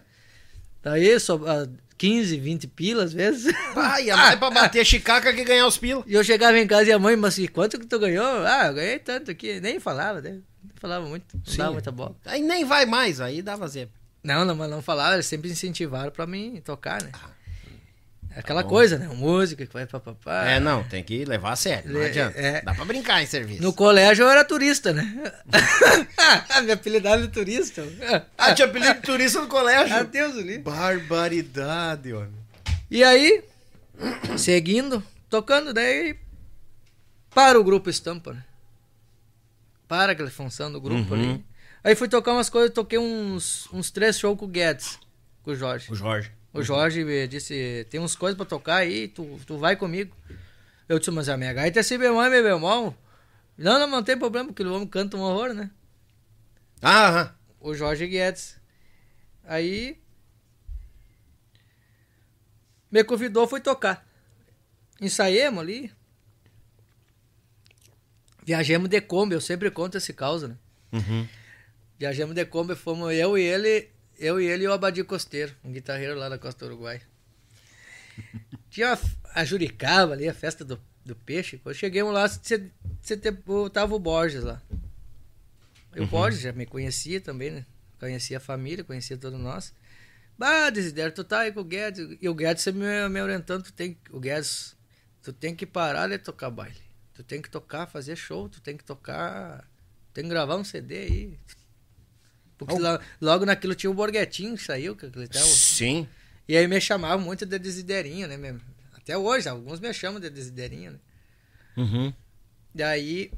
Daí, 0.83 1.19
só, 1.19 1.35
ah, 1.47 1.67
15, 1.97 2.37
20 2.37 2.67
pila 2.67 3.03
às 3.05 3.13
vezes. 3.13 3.51
Pai, 3.73 4.05
ia 4.05 4.15
mais 4.17 4.35
pra 4.37 4.51
bater 4.51 4.81
a 4.81 4.85
chicaca 4.85 5.33
que 5.33 5.43
ganhar 5.43 5.65
os 5.65 5.77
pila. 5.77 6.03
E 6.05 6.13
eu 6.13 6.23
chegava 6.23 6.59
em 6.59 6.67
casa 6.67 6.89
e 6.89 6.91
a 6.93 6.99
mãe, 6.99 7.15
mas 7.15 7.39
quanto 7.51 7.79
que 7.79 7.85
tu 7.87 7.97
ganhou? 7.97 8.45
Ah, 8.45 8.67
eu 8.67 8.73
ganhei 8.75 8.99
tanto 8.99 9.31
aqui. 9.31 9.59
Nem 9.61 9.79
falava, 9.79 10.21
né? 10.21 10.31
Nem 10.31 10.73
falava 10.75 11.07
muito, 11.07 11.25
não 11.35 11.45
Sim. 11.45 11.57
dava 11.57 11.71
muita 11.71 11.91
bola. 11.91 12.15
Aí 12.25 12.41
nem 12.41 12.63
vai 12.65 12.85
mais, 12.85 13.19
aí 13.21 13.41
dava 13.41 13.67
zebra. 13.67 13.95
Não, 14.23 14.43
não, 14.45 14.55
mas 14.55 14.69
não 14.69 14.81
falava, 14.81 15.13
eles 15.15 15.25
sempre 15.25 15.49
incentivaram 15.49 16.11
pra 16.11 16.27
mim 16.27 16.61
tocar, 16.63 17.01
né? 17.01 17.11
Aquela 18.37 18.61
bom. 18.63 18.69
coisa, 18.69 18.97
né? 18.97 19.07
Música 19.07 19.65
que 19.65 19.73
vai 19.73 19.85
papapá. 19.85 20.45
É, 20.45 20.59
não, 20.59 20.83
tem 20.83 21.03
que 21.03 21.25
levar 21.25 21.53
a 21.53 21.55
sério, 21.55 21.91
não 21.91 21.99
Le- 21.99 22.05
adianta. 22.07 22.37
é. 22.39 22.61
Dá 22.61 22.73
pra 22.75 22.85
brincar 22.85 23.21
em 23.21 23.25
serviço. 23.25 23.61
No 23.63 23.73
colégio 23.73 24.23
eu 24.23 24.29
era 24.29 24.43
turista, 24.45 24.93
né? 24.93 25.33
Minha 26.61 26.73
apelidade 26.75 27.23
é 27.23 27.27
turista. 27.27 27.83
Ah, 28.37 28.53
tinha 28.53 28.67
apelido 28.67 28.93
de 28.93 29.01
turista 29.01 29.41
no 29.41 29.47
colégio. 29.47 29.95
Adeus, 29.95 30.37
ali. 30.37 30.59
Barbaridade, 30.59 32.13
homem. 32.13 32.31
E 32.91 33.03
aí, 33.03 33.43
seguindo, 34.37 35.03
tocando, 35.29 35.73
daí 35.73 36.15
para 37.33 37.59
o 37.59 37.63
grupo 37.63 37.89
Estampa, 37.89 38.33
né? 38.33 38.43
Para 39.87 40.11
aquela 40.11 40.29
função 40.29 40.71
do 40.71 40.79
grupo 40.81 41.13
Uhum. 41.15 41.19
ali. 41.33 41.45
Aí 41.83 41.95
fui 41.95 42.07
tocar 42.07 42.33
umas 42.33 42.49
coisas, 42.49 42.73
toquei 42.73 42.99
uns, 42.99 43.67
uns 43.71 43.89
três 43.89 44.19
shows 44.19 44.37
com 44.37 44.45
o 44.45 44.47
Guedes, 44.47 44.99
com 45.43 45.51
o 45.51 45.55
Jorge. 45.55 45.91
O 45.91 45.95
Jorge. 45.95 46.31
O 46.57 46.63
Jorge 46.63 47.27
disse, 47.27 47.85
tem 47.89 47.99
uns 47.99 48.15
coisas 48.15 48.35
pra 48.35 48.45
tocar 48.45 48.77
aí, 48.77 49.07
tu, 49.07 49.39
tu 49.45 49.57
vai 49.57 49.75
comigo. 49.75 50.15
Eu 50.89 50.99
disse, 50.99 51.11
mas 51.11 51.29
a 51.29 51.37
minha 51.37 51.53
gaita 51.53 51.79
é 51.79 51.83
si 51.83 51.97
bemol 51.97 52.23
e 52.25 52.29
mi 52.29 52.41
bemol. 52.41 52.95
Não, 53.57 53.79
não, 53.79 53.87
não 53.87 54.03
tem 54.03 54.17
problema, 54.17 54.47
porque 54.47 54.63
o 54.63 54.73
homem 54.73 54.87
canta 54.87 55.17
um 55.17 55.21
horror, 55.21 55.53
né? 55.53 55.69
Ah, 56.81 57.07
aham. 57.07 57.35
o 57.59 57.73
Jorge 57.73 58.07
Guedes. 58.07 58.57
Aí 59.43 59.99
me 62.91 63.03
convidou, 63.03 63.47
fui 63.47 63.59
tocar. 63.59 64.07
Ensaiemos 65.01 65.59
ali. 65.59 65.91
Viajamos 68.43 68.89
de 68.89 69.01
Kombi, 69.01 69.35
eu 69.35 69.41
sempre 69.41 69.69
conto 69.69 69.97
esse 69.97 70.13
causa, 70.13 70.47
né? 70.47 70.57
Uhum. 70.93 71.27
Viajamos 71.99 72.33
de 72.33 72.45
Kombi, 72.45 72.75
fomos 72.75 73.13
eu 73.13 73.37
e 73.37 73.41
ele, 73.41 73.89
eu 74.17 74.39
e 74.41 74.45
ele 74.45 74.63
e 74.65 74.67
o 74.67 74.73
Abadi 74.73 75.03
Costeiro, 75.03 75.53
um 75.63 75.71
guitarreiro 75.71 76.15
lá 76.17 76.29
da 76.29 76.37
Costa 76.37 76.65
do 76.65 76.71
Uruguai. 76.73 77.01
tinha 78.69 78.93
a, 78.93 79.41
a 79.41 79.45
Juricaba 79.45 80.13
ali, 80.13 80.27
a 80.27 80.33
festa 80.33 80.63
do, 80.63 80.79
do 81.05 81.15
peixe. 81.15 81.57
Quando 81.57 81.75
chegamos 81.75 82.13
lá, 82.13 82.27
você, 82.27 82.69
você 83.01 83.17
te- 83.17 83.33
o- 83.45 83.69
tava 83.69 83.95
o 83.95 83.99
Borges 83.99 84.43
lá. 84.43 84.61
E 85.95 85.99
o 85.99 86.03
Uhum. 86.03 86.09
Borges 86.09 86.41
já 86.41 86.51
me 86.51 86.65
conhecia 86.65 87.19
também, 87.21 87.51
né? 87.51 87.65
Conhecia 87.99 88.37
a 88.37 88.39
família, 88.39 88.83
conhecia 88.83 89.17
todos 89.17 89.39
nós. 89.39 89.73
Bah, 90.37 90.69
Desidério, 90.69 91.13
tu 91.13 91.23
tá 91.23 91.39
aí 91.41 91.51
com 91.51 91.61
o 91.61 91.63
Guedes. 91.63 92.17
E 92.21 92.29
o 92.29 92.35
Guedes 92.35 92.65
me, 92.67 93.09
me 93.09 93.21
orientando, 93.21 93.63
tu 93.63 93.73
tem, 93.73 93.97
o 94.11 94.19
Guedes, 94.19 94.75
tu 95.23 95.33
tem 95.33 95.55
que 95.55 95.65
parar 95.65 96.07
de 96.07 96.17
tocar 96.19 96.49
baile. 96.51 96.77
Tu 97.13 97.23
tem 97.23 97.41
que 97.41 97.49
tocar, 97.49 97.87
fazer 97.87 98.15
show, 98.15 98.47
tu 98.47 98.61
tem 98.61 98.77
que 98.77 98.83
tocar, 98.83 99.67
tem 100.13 100.23
que 100.23 100.29
gravar 100.29 100.55
um 100.57 100.63
CD 100.63 100.97
aí. 100.99 101.39
Porque 102.57 102.73
Oh. 102.73 102.79
lá- 102.79 102.99
logo 103.21 103.45
naquilo 103.45 103.75
tinha 103.75 103.89
o 103.89 103.93
Borghetinho 103.93 104.55
que 104.55 104.63
saiu, 104.63 104.95
que 104.95 105.07
tava, 105.09 105.45
Sim. 105.45 106.07
e 106.47 106.57
aí 106.57 106.67
me 106.67 106.79
chamavam 106.81 107.23
muito 107.23 107.45
de 107.45 107.59
Desiderinho, 107.59 108.27
né? 108.27 108.35
mesmo? 108.37 108.61
Até 108.93 109.17
hoje, 109.17 109.47
alguns 109.47 109.79
me 109.79 109.93
chamam 109.93 110.19
de 110.19 110.29
Desiderinho, 110.29 110.91
né? 110.93 110.99
Uhum. 111.77 112.13
Daí 112.73 113.31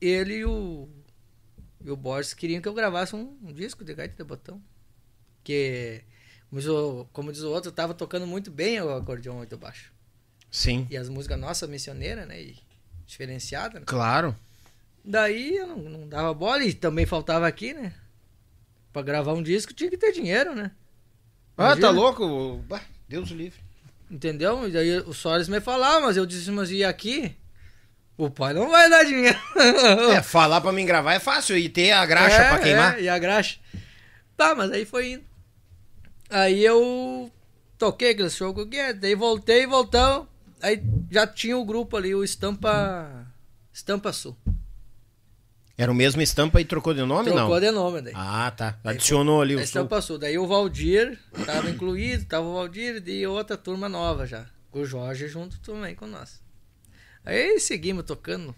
ele 0.00 0.36
e 0.38 0.44
o, 0.44 0.88
e 1.84 1.90
o 1.90 1.96
Borges 1.96 2.34
queriam 2.34 2.60
que 2.62 2.68
eu 2.68 2.74
gravasse 2.74 3.14
um, 3.14 3.36
um 3.42 3.52
disco 3.52 3.84
de 3.84 3.94
gaita 3.94 4.16
de 4.16 4.24
botão. 4.24 4.60
Que, 5.44 6.02
como 6.48 6.60
diz 6.60 6.68
o, 6.70 7.06
como 7.12 7.32
diz 7.32 7.42
o 7.42 7.50
outro, 7.50 7.68
eu 7.70 7.74
tava 7.74 7.92
tocando 7.94 8.26
muito 8.26 8.50
bem 8.50 8.80
o 8.80 8.90
acordeão 8.94 9.36
muito 9.36 9.56
baixo. 9.56 9.92
Sim. 10.50 10.86
E 10.90 10.96
as 10.96 11.08
músicas 11.08 11.38
nossas 11.38 11.68
missioneiras, 11.68 12.26
né? 12.26 12.40
E 12.40 12.56
diferenciadas, 13.06 13.80
né? 13.80 13.86
Claro. 13.86 14.36
Daí 15.04 15.56
eu 15.56 15.66
não, 15.66 15.76
não 15.78 16.08
dava 16.08 16.32
bola 16.32 16.62
e 16.64 16.72
também 16.72 17.04
faltava 17.06 17.46
aqui, 17.46 17.74
né? 17.74 17.92
Pra 18.92 19.02
gravar 19.02 19.32
um 19.32 19.42
disco 19.42 19.72
tinha 19.72 19.88
que 19.90 19.96
ter 19.96 20.12
dinheiro, 20.12 20.54
né? 20.54 20.70
Ah, 21.56 21.64
Imagina. 21.68 21.86
tá 21.86 21.90
louco? 21.92 22.56
Bah, 22.68 22.82
Deus 23.08 23.30
livre. 23.30 23.58
Entendeu? 24.10 24.68
E 24.68 24.72
daí 24.72 24.98
o 24.98 25.14
Soares 25.14 25.48
me 25.48 25.60
falava, 25.60 26.00
mas 26.06 26.16
eu 26.16 26.26
disse, 26.26 26.50
mas 26.50 26.70
e 26.70 26.84
aqui? 26.84 27.34
O 28.16 28.28
pai 28.30 28.52
não 28.52 28.68
vai 28.70 28.88
dar 28.90 29.04
dinheiro. 29.04 29.38
É, 30.14 30.22
falar 30.22 30.60
pra 30.60 30.72
mim 30.72 30.84
gravar 30.84 31.14
é 31.14 31.18
fácil 31.18 31.56
e 31.56 31.68
ter 31.68 31.92
a 31.92 32.04
graxa 32.04 32.36
É, 32.36 32.48
pra 32.50 32.58
queimar. 32.58 32.98
é, 32.98 33.02
e 33.02 33.08
a 33.08 33.18
graxa. 33.18 33.58
Tá, 34.36 34.54
mas 34.54 34.70
aí 34.70 34.84
foi 34.84 35.12
indo. 35.12 35.24
Aí 36.28 36.62
eu 36.64 37.30
toquei 37.78 38.10
aquele 38.10 38.30
show 38.30 38.52
com 38.54 38.60
o 38.62 38.66
Guedes, 38.66 39.00
daí 39.00 39.14
voltei, 39.14 39.66
voltamos. 39.66 40.26
Aí 40.60 40.82
já 41.10 41.26
tinha 41.26 41.56
o 41.56 41.64
grupo 41.64 41.96
ali, 41.96 42.14
o 42.14 42.22
Estampa. 42.22 43.26
Estampa 43.72 44.12
Sul. 44.12 44.36
Era 45.76 45.90
o 45.90 45.94
mesmo 45.94 46.20
estampa 46.20 46.60
e 46.60 46.64
trocou 46.64 46.92
de 46.92 47.02
nome, 47.02 47.30
Trocou 47.30 47.54
não? 47.54 47.60
de 47.60 47.70
nome 47.70 48.02
daí. 48.02 48.12
Ah, 48.14 48.52
tá. 48.54 48.78
Adicionou 48.84 49.40
ali 49.40 49.54
a 49.54 49.56
o 49.56 49.58
sul. 49.58 49.64
Estampa 49.64 50.00
Sul. 50.02 50.18
Daí 50.18 50.38
o 50.38 50.46
Valdir 50.46 51.18
tava 51.46 51.70
incluído, 51.70 52.24
tava 52.26 52.46
o 52.46 52.54
Valdir 52.54 53.02
e 53.06 53.26
outra 53.26 53.56
turma 53.56 53.88
nova 53.88 54.26
já. 54.26 54.46
Com 54.70 54.80
o 54.80 54.86
Jorge 54.86 55.28
junto 55.28 55.58
também 55.60 55.94
com 55.94 56.06
nós. 56.06 56.40
Aí 57.24 57.58
seguimos 57.58 58.04
tocando. 58.04 58.54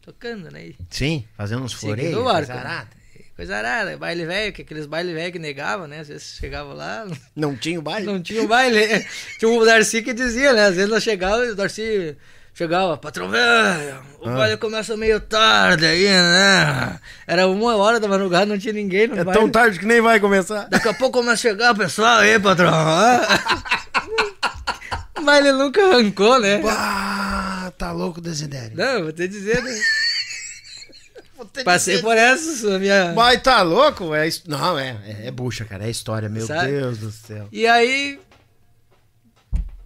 Tocando, 0.00 0.50
né? 0.50 0.72
Sim, 0.88 1.24
fazendo 1.36 1.62
uns 1.62 1.74
floreios. 1.74 2.14
coisa 2.14 2.54
né? 2.54 2.60
arada. 2.60 3.00
Coisa 3.36 3.56
arada, 3.56 3.96
baile 3.96 4.26
velho, 4.26 4.52
que 4.52 4.62
aqueles 4.62 4.84
baile 4.86 5.14
velho 5.14 5.32
que 5.32 5.38
negavam, 5.38 5.86
né? 5.86 6.00
Às 6.00 6.08
vezes 6.08 6.36
chegava 6.38 6.74
lá, 6.74 7.06
Não 7.34 7.56
tinha 7.56 7.78
o 7.78 7.82
baile? 7.82 8.06
não 8.06 8.20
tinha 8.20 8.42
o 8.42 8.46
baile. 8.48 8.80
Tinha 9.38 9.50
o 9.50 9.64
Darcy 9.64 10.02
que 10.02 10.12
dizia, 10.12 10.52
né? 10.52 10.66
Às 10.66 10.76
vezes 10.76 10.90
nós 10.90 11.02
chegava 11.02 11.46
e 11.46 11.50
o 11.50 11.54
Darcy 11.54 12.16
chegava, 12.60 12.94
patrão 12.98 13.30
velho, 13.30 13.96
o 14.20 14.28
Ah. 14.28 14.36
baile 14.36 14.56
começa 14.58 14.94
meio 14.94 15.18
tarde 15.18 15.86
aí, 15.86 16.04
né? 16.04 17.00
Era 17.26 17.48
uma 17.48 17.74
hora 17.76 17.98
da 17.98 18.06
madrugada, 18.06 18.44
não 18.44 18.58
tinha 18.58 18.74
ninguém 18.74 19.06
no 19.08 19.18
É 19.18 19.24
baile. 19.24 19.40
tão 19.40 19.48
tarde 19.50 19.78
que 19.78 19.86
nem 19.86 20.02
vai 20.02 20.20
começar. 20.20 20.68
Daqui 20.68 20.86
a 20.88 20.92
pouco 20.92 21.20
começa 21.20 21.48
a 21.48 21.50
chegar 21.50 21.72
o 21.72 21.76
pessoal 21.78 22.18
aí, 22.18 22.38
patrão. 22.38 22.70
o 25.18 25.22
baile 25.22 25.52
nunca 25.52 25.82
arrancou, 25.86 26.38
né? 26.38 26.60
Ah, 26.66 27.72
tá 27.78 27.92
louco, 27.92 28.20
Desidério. 28.20 28.76
Não, 28.76 29.04
vou 29.04 29.12
te 29.12 29.26
dizer, 29.26 29.62
né? 29.62 29.80
Passei 31.64 32.02
por 32.02 32.14
essa, 32.14 32.78
minha... 32.78 33.14
Mas 33.16 33.42
tá 33.42 33.62
louco? 33.62 34.14
É, 34.14 34.28
não, 34.46 34.78
é, 34.78 34.98
é, 35.06 35.28
é 35.28 35.30
bucha, 35.30 35.64
cara. 35.64 35.86
É 35.86 35.90
história, 35.90 36.28
meu 36.28 36.46
Sabe? 36.46 36.72
Deus 36.72 36.98
do 36.98 37.10
céu. 37.10 37.48
E 37.50 37.66
aí, 37.66 38.20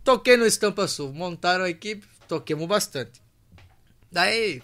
toquei 0.02 0.36
no 0.36 0.44
Estampa 0.44 0.88
Sul. 0.88 1.12
Montaram 1.12 1.64
a 1.64 1.70
equipe, 1.70 2.04
toquemos 2.34 2.66
bastante. 2.66 3.22
Daí, 4.10 4.62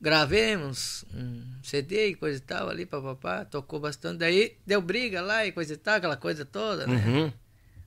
gravemos 0.00 1.04
um 1.12 1.42
CD 1.62 2.08
e 2.08 2.14
coisa 2.14 2.38
e 2.38 2.40
tal 2.40 2.68
ali, 2.68 2.86
papapá. 2.86 3.44
Tocou 3.44 3.80
bastante. 3.80 4.18
Daí, 4.18 4.56
deu 4.66 4.80
briga 4.80 5.20
lá 5.20 5.44
e 5.44 5.52
coisa 5.52 5.74
e 5.74 5.76
tal, 5.76 5.96
aquela 5.96 6.16
coisa 6.16 6.44
toda, 6.44 6.86
né? 6.86 6.96
Uhum. 6.96 7.32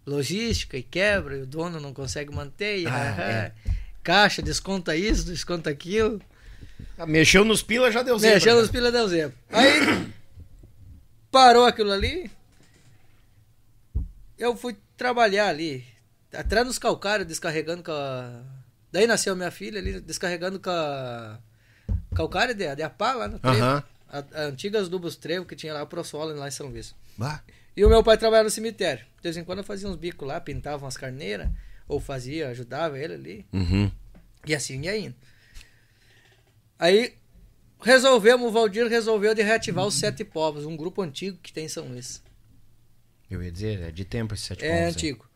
Logística 0.05 0.77
e 0.77 0.83
quebra, 0.83 1.37
e 1.37 1.41
o 1.41 1.45
dono 1.45 1.79
não 1.79 1.93
consegue 1.93 2.33
manter. 2.33 2.79
E, 2.79 2.87
Ah, 2.87 3.15
ah, 3.17 3.21
é. 3.21 3.53
Caixa, 4.03 4.41
desconta 4.41 4.95
isso, 4.95 5.25
desconta 5.25 5.69
aquilo. 5.69 6.21
Ah, 6.97 7.05
Mexeu 7.05 7.45
nos 7.45 7.61
pila, 7.61 7.91
já 7.91 8.01
deu 8.01 8.17
zebra. 8.17 8.35
Mexendo 8.35 8.57
já. 8.57 8.63
os 8.63 8.71
pilas 8.71 8.91
deu 8.91 9.07
zebra. 9.07 9.37
Aí 9.49 10.11
parou 11.31 11.65
aquilo 11.65 11.91
ali. 11.91 12.29
Eu 14.37 14.55
fui 14.57 14.75
trabalhar 14.97 15.47
ali. 15.47 15.85
Atrás 16.33 16.65
nos 16.65 16.77
calcários, 16.77 17.27
descarregando 17.27 17.83
com 17.83 17.91
a. 17.91 18.43
Daí 18.91 19.05
nasceu 19.07 19.35
minha 19.35 19.51
filha 19.51 19.79
ali, 19.79 19.99
descarregando 19.99 20.59
com 20.59 20.69
a. 20.69 21.39
Calcário 22.15 22.53
de, 22.55 22.75
de 22.75 22.83
Apá 22.83 23.13
lá 23.13 23.27
no 23.27 23.39
trevo. 23.39 23.57
Aham. 23.57 23.83
A, 24.07 24.23
a 24.33 24.41
antigas 24.45 24.89
dubos 24.89 25.15
trevo 25.15 25.45
que 25.45 25.55
tinha 25.55 25.73
lá 25.73 25.85
pro 25.85 26.03
solo 26.03 26.33
lá 26.35 26.47
em 26.47 26.51
São 26.51 26.67
Luís. 26.67 26.95
Bah. 27.17 27.41
E 27.77 27.85
o 27.85 27.89
meu 27.89 28.03
pai 28.03 28.17
trabalhava 28.17 28.45
no 28.45 28.49
cemitério. 28.51 29.05
De 29.17 29.23
vez 29.23 29.37
em 29.37 29.43
quando 29.43 29.59
eu 29.59 29.63
fazia 29.63 29.87
uns 29.87 29.95
bicos 29.95 30.27
lá, 30.27 30.39
pintava 30.41 30.83
umas 30.83 30.97
carneiras, 30.97 31.47
ou 31.87 31.99
fazia, 31.99 32.49
ajudava 32.49 32.97
ele 32.97 33.13
ali. 33.13 33.45
Uhum. 33.53 33.91
E 34.45 34.55
assim 34.55 34.81
ia 34.81 34.97
indo. 34.97 35.15
Aí 36.77 37.13
resolvemos, 37.81 38.47
o 38.47 38.51
Valdir 38.51 38.87
resolveu 38.87 39.33
de 39.35 39.41
reativar 39.43 39.85
os 39.85 39.93
Sete 39.95 40.23
Povos, 40.23 40.65
um 40.65 40.75
grupo 40.75 41.01
antigo 41.01 41.37
que 41.41 41.53
tem 41.53 41.65
em 41.65 41.69
São 41.69 41.87
Luís. 41.87 42.21
Eu 43.29 43.43
ia 43.43 43.51
dizer, 43.51 43.79
é 43.81 43.91
de 43.91 44.03
tempo 44.03 44.33
esse 44.33 44.43
sete 44.43 44.65
É 44.65 44.69
povos 44.69 44.81
aí. 44.85 44.89
antigo. 44.91 45.28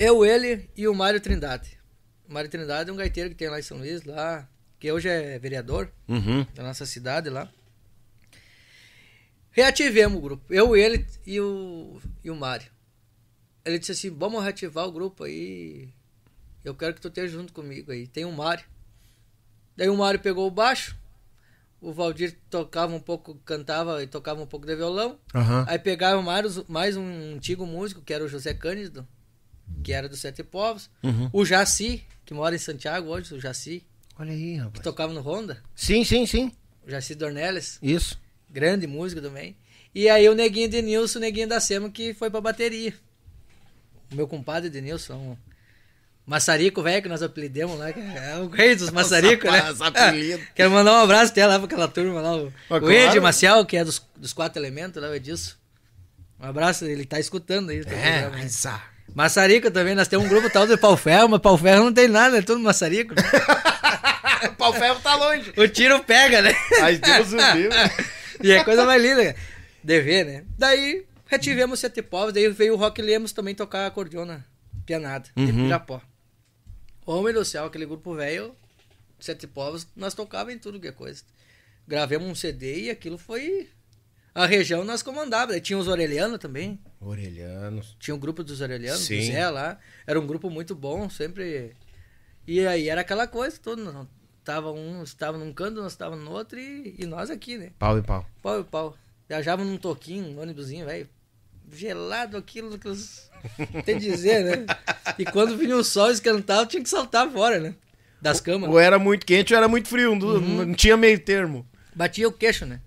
Eu, 0.00 0.24
ele 0.24 0.70
e 0.74 0.88
o 0.88 0.94
Mário 0.94 1.20
Trindade. 1.20 1.78
O 2.26 2.32
Mário 2.32 2.48
Trindade 2.48 2.88
é 2.88 2.92
um 2.92 2.96
gaiteiro 2.96 3.28
que 3.28 3.34
tem 3.36 3.50
lá 3.50 3.58
em 3.58 3.62
São 3.62 3.76
Luís, 3.76 4.02
lá, 4.04 4.48
que 4.78 4.90
hoje 4.90 5.10
é 5.10 5.38
vereador 5.38 5.92
Uhum. 6.08 6.46
da 6.54 6.62
nossa 6.62 6.86
cidade 6.86 7.28
lá. 7.28 7.52
Reativemos 9.50 10.18
o 10.18 10.22
grupo. 10.22 10.44
Eu, 10.54 10.74
ele 10.74 11.04
e 11.26 11.38
o, 11.38 12.00
e 12.24 12.30
o 12.30 12.34
Mário. 12.34 12.70
Ele 13.62 13.78
disse 13.78 13.92
assim, 13.92 14.10
vamos 14.10 14.42
reativar 14.42 14.86
o 14.86 14.92
grupo 14.92 15.24
aí. 15.24 15.92
Eu 16.64 16.74
quero 16.74 16.94
que 16.94 17.00
tu 17.02 17.08
esteja 17.08 17.28
junto 17.36 17.52
comigo 17.52 17.92
aí. 17.92 18.06
Tem 18.06 18.24
o 18.24 18.32
Mário. 18.32 18.64
Daí 19.76 19.90
o 19.90 19.96
Mário 19.98 20.18
pegou 20.20 20.46
o 20.46 20.50
baixo. 20.50 20.96
O 21.78 21.92
Valdir 21.92 22.38
tocava 22.48 22.94
um 22.94 23.00
pouco, 23.00 23.34
cantava 23.44 24.02
e 24.02 24.06
tocava 24.06 24.40
um 24.40 24.46
pouco 24.46 24.66
de 24.66 24.76
violão. 24.76 25.18
Aham. 25.34 25.64
Aí 25.68 25.78
pegava 25.78 26.22
mais, 26.22 26.56
mais 26.68 26.96
um 26.96 27.34
antigo 27.34 27.66
músico, 27.66 28.00
que 28.02 28.14
era 28.14 28.24
o 28.24 28.28
José 28.28 28.54
Cândido, 28.54 29.06
que 29.82 29.92
era 29.92 30.08
dos 30.08 30.20
Sete 30.20 30.42
Povos. 30.42 30.90
Uhum. 31.02 31.28
O 31.32 31.44
Jaci, 31.44 32.02
que 32.24 32.34
mora 32.34 32.54
em 32.54 32.58
Santiago 32.58 33.08
hoje, 33.08 33.34
o 33.34 33.40
Jaci, 33.40 33.82
Olha 34.18 34.32
aí, 34.32 34.52
que 34.52 34.56
rapaz. 34.56 34.82
tocava 34.84 35.12
no 35.12 35.20
Honda. 35.20 35.62
Sim, 35.74 36.04
sim, 36.04 36.26
sim. 36.26 36.52
O 36.86 36.90
Jaci 36.90 37.14
Dornelles, 37.14 37.78
Isso. 37.82 38.18
grande 38.48 38.86
músico 38.86 39.20
também. 39.22 39.56
E 39.94 40.08
aí 40.08 40.28
o 40.28 40.34
Neguinho 40.34 40.68
de 40.68 40.80
Nilson, 40.82 41.18
o 41.18 41.22
Neguinho 41.22 41.48
da 41.48 41.58
Sema, 41.60 41.90
que 41.90 42.14
foi 42.14 42.30
pra 42.30 42.40
bateria. 42.40 42.94
O 44.12 44.14
meu 44.14 44.26
compadre 44.28 44.68
de 44.70 44.80
Nilson, 44.80 45.14
um 45.14 45.36
maçarico 46.26 46.82
velho 46.82 47.02
que 47.02 47.08
nós 47.08 47.22
apelidemos 47.22 47.78
lá, 47.78 47.92
que 47.92 48.00
é 48.00 48.36
o 48.38 48.48
rei 48.48 48.76
dos 48.76 48.90
maçaricos, 48.92 49.50
né? 49.50 49.70
Os 49.70 49.80
apelidos. 49.80 50.46
Quero 50.54 50.70
mandar 50.70 50.92
um 50.92 51.02
abraço 51.02 51.32
até 51.32 51.46
lá 51.46 51.58
pra 51.58 51.66
aquela 51.66 51.88
turma 51.88 52.20
lá, 52.20 52.36
o, 52.36 52.52
Ah, 52.68 52.76
o 52.76 52.80
claro. 52.80 52.90
Ed 52.92 53.18
Maciel, 53.20 53.64
que 53.66 53.76
é 53.76 53.84
dos, 53.84 54.00
dos 54.16 54.32
quatro 54.32 54.60
elementos, 54.60 55.02
lá, 55.02 55.08
o 55.08 55.14
Edilson. 55.14 55.54
Um 56.38 56.46
abraço, 56.46 56.84
ele 56.86 57.04
tá 57.04 57.18
escutando 57.20 57.70
aí. 57.70 57.80
É, 57.80 57.82
programa, 57.82 58.36
né? 58.36 58.48
Maçarico 59.14 59.70
também, 59.70 59.94
nós 59.94 60.08
temos 60.08 60.26
um 60.26 60.28
grupo 60.28 60.48
tal 60.50 60.66
de 60.66 60.76
pau 60.76 60.96
ferro, 60.96 61.28
mas 61.28 61.40
pau 61.40 61.56
ferro 61.58 61.84
não 61.84 61.92
tem 61.92 62.08
nada, 62.08 62.38
é 62.38 62.42
tudo 62.42 62.60
maçarico. 62.60 63.14
né? 63.14 63.22
o 64.48 64.54
pau 64.54 64.72
ferro 64.72 65.00
tá 65.00 65.14
longe. 65.16 65.52
o 65.56 65.68
tiro 65.68 66.02
pega, 66.04 66.40
né? 66.42 66.52
Ai, 66.80 66.96
Deus 66.98 67.32
o 67.32 67.36
livre. 67.36 67.76
E 68.42 68.52
é 68.52 68.64
coisa 68.64 68.86
mais 68.86 69.02
linda, 69.02 69.36
de 69.84 70.00
ver, 70.00 70.24
né? 70.24 70.44
Daí, 70.56 71.04
retivemos 71.26 71.78
Sete 71.78 72.00
Povos, 72.00 72.32
daí 72.32 72.48
veio 72.48 72.72
o 72.72 72.76
Rock 72.78 73.02
Lemos 73.02 73.32
também 73.32 73.54
tocar 73.54 73.86
acordeona 73.86 74.46
pianada, 74.86 75.28
de 75.36 75.42
Uhum. 75.44 75.64
Pirapó. 75.64 76.00
Homem 77.04 77.34
do 77.34 77.44
céu, 77.44 77.66
aquele 77.66 77.84
grupo 77.84 78.14
velho, 78.14 78.56
Sete 79.18 79.46
Povos, 79.46 79.86
nós 79.94 80.14
tocava 80.14 80.50
em 80.54 80.58
tudo 80.58 80.80
que 80.80 80.88
é 80.88 80.92
coisa. 80.92 81.22
Gravemos 81.86 82.26
um 82.28 82.34
CD 82.34 82.84
e 82.84 82.90
aquilo 82.90 83.18
foi... 83.18 83.68
A 84.34 84.46
região 84.46 84.84
nós 84.84 85.02
comandava, 85.02 85.58
tinha 85.60 85.78
os 85.78 85.88
Orelhano 85.88 86.38
também, 86.38 86.78
Orelhanos. 87.00 87.96
tinha 87.98 88.14
o 88.14 88.18
grupo 88.18 88.44
dos 88.44 88.60
Orelhanos, 88.60 89.00
do 89.00 89.06
Sim. 89.06 89.32
Zé 89.32 89.48
lá, 89.50 89.78
era 90.06 90.20
um 90.20 90.26
grupo 90.26 90.48
muito 90.50 90.74
bom, 90.74 91.08
sempre... 91.10 91.72
E 92.46 92.66
aí 92.66 92.88
era 92.88 93.00
aquela 93.02 93.26
coisa 93.26 93.58
toda, 93.62 93.82
não- 93.82 94.08
tava 94.44 94.70
um 94.72 95.02
estava 95.02 95.36
num 95.36 95.52
canto, 95.52 95.80
nós 95.82 95.92
estávamos 95.92 96.24
no 96.24 96.30
outro 96.32 96.58
e, 96.58 96.94
e 96.98 97.06
nós 97.06 97.28
aqui, 97.30 97.58
né? 97.58 97.70
Pau 97.78 97.98
e 97.98 98.02
pau. 98.02 98.26
Pau 98.42 98.60
e 98.60 98.64
pau. 98.64 98.96
Viajava 99.28 99.64
num 99.64 99.76
toquinho, 99.76 100.24
um 100.36 100.40
ônibusinho, 100.40 100.86
velho. 100.86 101.08
gelado 101.72 102.36
aquilo 102.36 102.78
que 102.78 102.88
eles... 102.88 103.30
tem 103.84 103.98
dizer, 103.98 104.44
né? 104.44 104.66
E 105.18 105.24
quando 105.24 105.56
vinha 105.56 105.76
o 105.76 105.84
sol 105.84 106.10
esquentava, 106.10 106.66
tinha 106.66 106.82
que 106.82 106.88
saltar 106.88 107.30
fora, 107.30 107.60
né? 107.60 107.74
Das 108.20 108.40
camas. 108.40 108.68
Ou 108.68 108.78
era 108.78 108.98
muito 108.98 109.24
quente 109.26 109.52
ou 109.52 109.56
era 109.58 109.68
muito 109.68 109.88
frio, 109.88 110.12
Uhum. 110.12 110.66
não 110.66 110.74
tinha 110.74 110.96
meio 110.96 111.18
termo. 111.20 111.66
Batia 111.94 112.26
o 112.28 112.32
queixo, 112.32 112.66
né? 112.66 112.80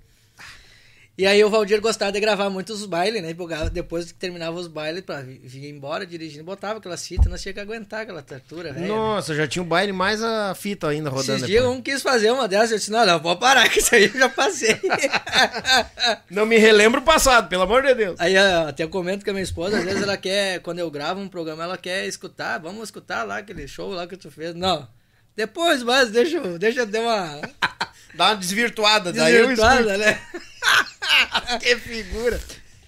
E 1.15 1.27
aí 1.27 1.43
o 1.43 1.49
Valdir 1.49 1.79
gostava 1.79 2.11
de 2.11 2.19
gravar 2.19 2.49
muitos 2.49 2.87
bailes, 2.87 3.21
né? 3.21 3.35
Depois 3.71 4.11
que 4.11 4.17
terminava 4.17 4.57
os 4.57 4.67
bailes, 4.67 5.01
pra 5.01 5.21
vi- 5.21 5.39
vir 5.43 5.69
embora 5.69 6.07
dirigindo, 6.07 6.43
botava 6.43 6.79
aquelas 6.79 7.05
fitas, 7.07 7.27
nós 7.27 7.39
tinha 7.39 7.53
que 7.53 7.59
aguentar 7.59 8.01
aquela 8.01 8.23
tortura, 8.23 8.73
velho. 8.73 8.87
Nossa, 8.87 9.35
já 9.35 9.45
tinha 9.47 9.61
o 9.61 9.65
baile 9.65 9.91
mais 9.93 10.23
a 10.23 10.55
fita 10.55 10.87
ainda 10.87 11.11
rodando. 11.11 11.33
Esses 11.35 11.45
dias 11.47 11.63
um 11.65 11.79
quis 11.83 12.01
fazer 12.01 12.31
uma 12.31 12.47
dessas, 12.47 12.71
eu 12.71 12.77
disse, 12.79 12.89
não, 12.91 13.05
não, 13.05 13.19
pode 13.19 13.39
parar, 13.39 13.69
que 13.69 13.77
isso 13.77 13.93
aí 13.93 14.05
eu 14.05 14.19
já 14.19 14.27
passei. 14.29 14.75
Não 16.29 16.45
me 16.45 16.57
relembro 16.57 16.99
o 16.99 17.03
passado, 17.03 17.47
pelo 17.47 17.63
amor 17.63 17.83
de 17.83 17.93
Deus. 17.93 18.19
aí 18.19 18.35
ó, 18.35 18.67
até 18.69 18.87
comento 18.87 19.23
com 19.23 19.29
a 19.31 19.33
minha 19.33 19.43
esposa, 19.43 19.77
às 19.77 19.83
vezes 19.83 20.01
ela 20.01 20.17
quer, 20.17 20.59
quando 20.61 20.79
eu 20.79 20.89
gravo 20.89 21.19
um 21.21 21.27
programa, 21.27 21.63
ela 21.63 21.77
quer 21.77 22.07
escutar, 22.07 22.57
vamos 22.59 22.83
escutar 22.85 23.23
lá 23.23 23.37
aquele 23.37 23.67
show 23.67 23.89
lá 23.91 24.07
que 24.07 24.17
tu 24.17 24.31
fez. 24.31 24.55
Não, 24.55 24.87
depois, 25.35 25.83
mas 25.83 26.09
deixa, 26.11 26.39
deixa 26.57 26.81
eu 26.81 26.85
dar 26.87 27.01
uma 27.01 27.41
Dá 28.13 28.27
uma 28.29 28.35
desvirtuada, 28.35 29.11
daí 29.11 29.33
eu 29.35 29.47
desvirtuada, 29.47 29.97
né? 29.97 30.21
Que 31.59 31.75
figura. 31.77 32.39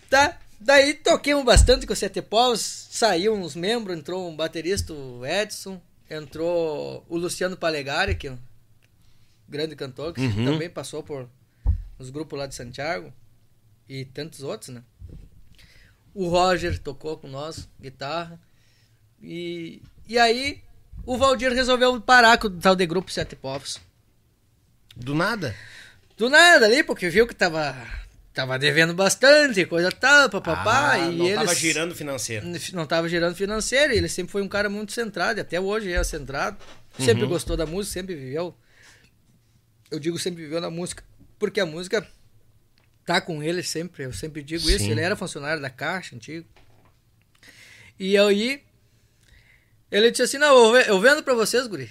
Tá, 0.10 0.38
daí 0.60 0.94
toquemos 0.94 1.44
bastante 1.44 1.86
com 1.86 1.94
o 1.94 1.96
Sete 1.96 2.22
Povos, 2.22 2.62
saiu 2.90 3.34
uns 3.34 3.56
membros, 3.56 3.98
entrou 3.98 4.30
um 4.30 4.36
baterista, 4.36 4.94
o 4.94 5.26
Edson, 5.26 5.82
entrou 6.10 7.06
o 7.10 7.18
Luciano 7.18 7.58
Palegari, 7.58 8.16
que 8.16 8.28
é 8.28 8.32
um 8.32 8.38
grande 9.48 9.76
cantor, 9.76 10.14
que 10.14 10.22
Uhum. 10.22 10.46
também 10.46 10.70
passou 10.70 11.04
por 11.04 11.28
os 12.00 12.10
grupos 12.10 12.38
lá 12.40 12.48
de 12.48 12.56
Santiago, 12.56 13.12
e 13.88 14.06
tantos 14.06 14.42
outros, 14.42 14.70
né? 14.70 14.82
O 16.14 16.28
Roger 16.30 16.80
tocou 16.80 17.18
com 17.18 17.28
nós, 17.28 17.68
guitarra, 17.80 18.40
e, 19.22 19.82
e 20.08 20.18
aí 20.18 20.64
o 21.06 21.18
Valdir 21.18 21.52
resolveu 21.52 22.00
parar 22.00 22.38
com 22.38 22.48
o 22.48 22.52
tal 22.52 22.76
de 22.76 22.86
grupo 22.86 23.12
Sete 23.12 23.36
Povos. 23.36 23.80
Do 24.96 25.14
nada? 25.14 25.56
Do 26.18 26.30
nada 26.30 26.66
ali, 26.66 26.84
porque 26.84 27.10
viu 27.10 27.28
que 27.28 27.36
tava, 27.36 27.76
tava 28.34 28.58
devendo 28.58 28.94
bastante, 28.94 29.66
coisa 29.66 29.92
tal, 29.92 30.30
papapá, 30.30 30.92
Ah, 30.94 30.98
e 31.00 31.16
não 31.18 31.26
eles... 31.26 31.36
tava 31.40 31.56
girando 31.56 31.94
financeiro. 31.96 32.46
não 32.74 32.84
estava 32.84 33.10
girando 33.10 33.36
financeiro, 33.36 33.94
e 33.94 33.98
ele 33.98 34.08
sempre 34.08 34.32
foi 34.32 34.42
um 34.42 34.48
cara 34.48 34.70
muito 34.70 34.94
centrado, 34.94 35.40
e 35.40 35.42
até 35.42 35.60
hoje 35.60 35.92
é 35.92 36.04
centrado. 36.04 36.58
Sempre 36.98 37.24
Uhum. 37.24 37.30
gostou 37.30 37.58
da 37.58 37.66
música, 37.66 37.94
sempre 37.94 38.16
viveu. 38.16 38.56
Eu 39.92 40.00
digo 40.00 40.18
sempre 40.18 40.44
viveu 40.44 40.62
na 40.62 40.70
música, 40.70 41.04
porque 41.38 41.60
a 41.60 41.66
música 41.66 42.08
tá 43.06 43.20
com 43.20 43.44
ele 43.44 43.62
sempre, 43.62 44.06
eu 44.06 44.14
sempre 44.14 44.42
digo 44.42 44.70
isso. 44.70 44.86
Sim. 44.86 44.92
Ele 44.92 45.02
era 45.02 45.16
funcionário 45.18 45.62
da 45.62 45.70
Caixa 45.70 46.16
antigo. 46.16 46.48
E 48.00 48.18
aí, 48.18 48.64
ele 49.92 50.10
disse 50.10 50.24
assim: 50.24 50.38
Não, 50.38 50.76
eu 50.78 51.00
vendo 51.02 51.22
pra 51.22 51.34
vocês, 51.34 51.68
Guri. 51.68 51.90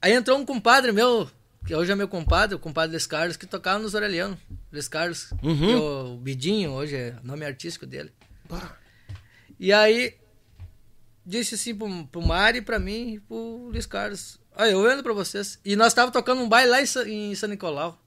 Aí 0.00 0.12
entrou 0.12 0.38
um 0.38 0.46
compadre 0.46 0.92
meu, 0.92 1.28
que 1.68 1.74
hoje 1.74 1.92
é 1.92 1.94
meu 1.94 2.08
compadre, 2.08 2.56
o 2.56 2.58
compadre 2.58 2.92
Luiz 2.92 3.06
Carlos, 3.06 3.36
que 3.36 3.46
tocava 3.46 3.78
nos 3.78 3.92
Orelhano. 3.92 4.38
Luiz 4.72 4.88
Carlos, 4.88 5.30
Uhum. 5.42 5.58
que 5.58 5.72
é 5.72 5.76
o 5.76 6.16
Bidinho, 6.16 6.70
hoje 6.72 6.96
é 6.96 7.16
o 7.22 7.26
nome 7.26 7.44
artístico 7.44 7.84
dele. 7.86 8.10
E 9.60 9.70
aí, 9.70 10.16
disse 11.26 11.56
assim 11.56 11.74
pro, 11.74 12.06
pro 12.06 12.22
Mari, 12.22 12.62
pra 12.62 12.78
mim 12.78 13.14
e 13.16 13.20
pro 13.20 13.68
Luiz 13.70 13.84
Carlos. 13.84 14.40
Olha, 14.56 14.70
eu 14.70 14.82
vendo 14.82 15.02
pra 15.02 15.12
vocês. 15.12 15.60
E 15.62 15.76
nós 15.76 15.92
tava 15.92 16.10
tocando 16.10 16.40
um 16.40 16.48
baile 16.48 16.70
lá 16.70 16.80
em, 16.80 16.86
Sa- 16.86 17.06
em 17.06 17.34
São 17.34 17.48
Nicolau. 17.50 18.00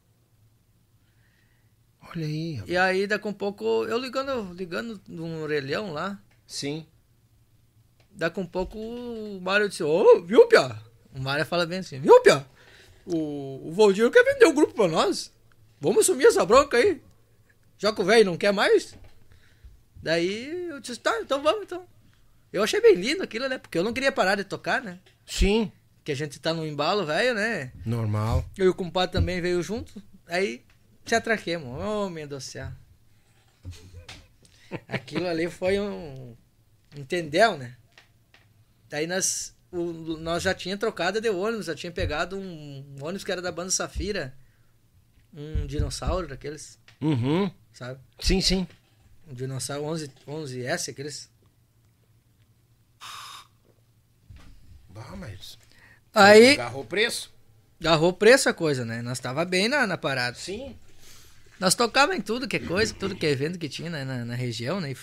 Olha 2.02 2.26
aí. 2.26 2.54
rapaz. 2.56 2.70
E 2.72 2.78
aí, 2.78 3.06
daqui 3.08 3.28
a 3.28 3.30
um 3.30 3.34
pouco, 3.34 3.64
eu 3.86 3.98
ligando, 4.00 4.54
ligando 4.54 5.00
num 5.08 5.44
orelhão 5.44 5.94
lá. 5.94 6.20
Sim. 6.48 6.86
Daqui 8.12 8.40
a 8.40 8.44
um 8.44 8.46
pouco 8.48 8.78
o 8.80 9.40
Mário 9.40 9.70
disse, 9.70 9.84
ô, 9.84 10.22
viu, 10.24 10.48
Pia? 10.48 10.76
O 11.14 11.20
Mário 11.22 11.46
fala 11.46 11.66
bem 11.66 11.80
assim, 11.80 12.00
viu, 12.00 12.20
Pia? 12.22 12.44
O, 13.06 13.70
o 13.70 13.74
Valdir 13.74 14.10
quer 14.12 14.24
vender 14.24 14.46
o 14.46 14.54
grupo 14.54 14.74
pra 14.74 14.88
nós. 14.88 15.32
Vamos 15.80 16.02
assumir 16.02 16.26
essa 16.26 16.46
bronca 16.46 16.78
aí. 16.78 17.02
Já 17.78 17.92
que 17.92 18.02
o 18.02 18.06
velho 18.06 18.26
não 18.26 18.38
quer 18.38 18.54
mais. 18.54 18.96
Daí 20.02 20.70
eu 20.70 20.80
disse, 20.80 21.00
tá, 21.00 21.20
então 21.22 21.42
vamos 21.42 21.64
então. 21.64 21.86
Eu 22.54 22.64
achei 22.64 22.82
bem 22.82 22.96
lindo 22.96 23.24
aquilo, 23.24 23.48
né? 23.48 23.58
Porque 23.58 23.78
eu 23.78 23.84
não 23.84 23.94
queria 23.94 24.12
parar 24.12 24.36
de 24.36 24.44
tocar, 24.44 24.82
né? 24.82 25.00
Sim. 25.26 25.72
Que 26.04 26.12
a 26.12 26.16
gente 26.16 26.40
tá 26.40 26.54
no 26.54 26.66
embalo, 26.66 27.06
velho, 27.06 27.34
né? 27.34 27.72
Normal. 27.86 28.46
Eu 28.58 28.66
e 28.66 28.70
o 28.70 28.74
compadre 28.74 29.14
também 29.14 29.40
veio 29.42 29.62
junto. 29.64 30.02
Aí 30.28 30.64
se 31.06 31.16
atraquemos. 31.16 31.82
Ô, 31.82 32.10
meu 32.10 32.28
Deus 32.28 32.44
do 32.44 32.48
céu. 32.52 32.68
Aquilo 34.88 35.28
ali 35.28 35.50
foi 35.50 35.80
um. 35.80 36.36
Entendeu, 36.96 37.58
né? 37.58 37.76
Daí 38.90 39.08
nós, 39.08 39.56
o- 39.72 40.18
nós 40.18 40.44
já 40.44 40.54
tinha 40.54 40.78
trocado 40.78 41.20
de 41.22 41.30
ônibus, 41.30 41.66
já 41.68 41.76
tinha 41.76 41.92
pegado 41.92 42.38
um, 42.38 42.96
ônibus 43.02 43.24
que 43.24 43.32
era 43.32 43.42
da 43.42 43.52
banda 43.52 43.72
Safira. 43.72 44.34
Um 45.34 45.66
dinossauro 45.66 46.28
daqueles, 46.28 46.78
Uhum. 47.00 47.50
sabe? 47.72 48.00
Sim, 48.20 48.42
sim. 48.42 48.68
Um 49.28 49.34
dinossauro 49.34 49.86
11, 49.86 50.12
11S, 50.28 50.90
aqueles. 50.92 51.30
Bah, 54.90 55.16
mas... 55.18 55.58
Aí 56.14 56.54
Agarrou 56.54 56.82
o 56.84 56.86
preço? 56.86 57.34
agarrou 57.80 58.14
preço 58.14 58.50
a 58.50 58.54
coisa, 58.54 58.84
né? 58.86 59.02
Nós 59.02 59.20
tava 59.20 59.44
bem 59.46 59.68
na, 59.70 59.88
na 59.88 59.98
parada. 59.98 60.38
Sim. 60.38 60.76
Nós 61.60 61.74
tocava 61.74 62.16
em 62.16 62.22
tudo 62.22 62.48
que 62.48 62.58
é 62.58 62.60
coisa, 62.60 62.94
tudo 62.94 63.16
que 63.16 63.26
é 63.26 63.30
evento 63.32 63.58
que 63.58 63.70
tinha 63.70 63.90
né, 63.90 64.04
na, 64.04 64.26
na 64.26 64.36
região, 64.36 64.80
né? 64.82 64.94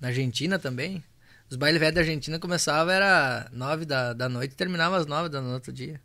Na 0.00 0.08
Argentina 0.08 0.58
também. 0.58 1.04
Os 1.50 1.56
bailes 1.56 1.80
velhos 1.80 1.94
da 1.94 2.00
Argentina 2.02 2.38
começavam, 2.38 2.92
era 2.92 3.48
nove 3.52 3.84
da, 3.84 4.12
da 4.12 4.28
noite 4.28 4.52
e 4.52 4.56
terminava 4.56 4.96
às 4.96 5.06
nove 5.06 5.28
da 5.28 5.40
no 5.40 5.52
outro 5.54 5.72
dia. 5.72 6.00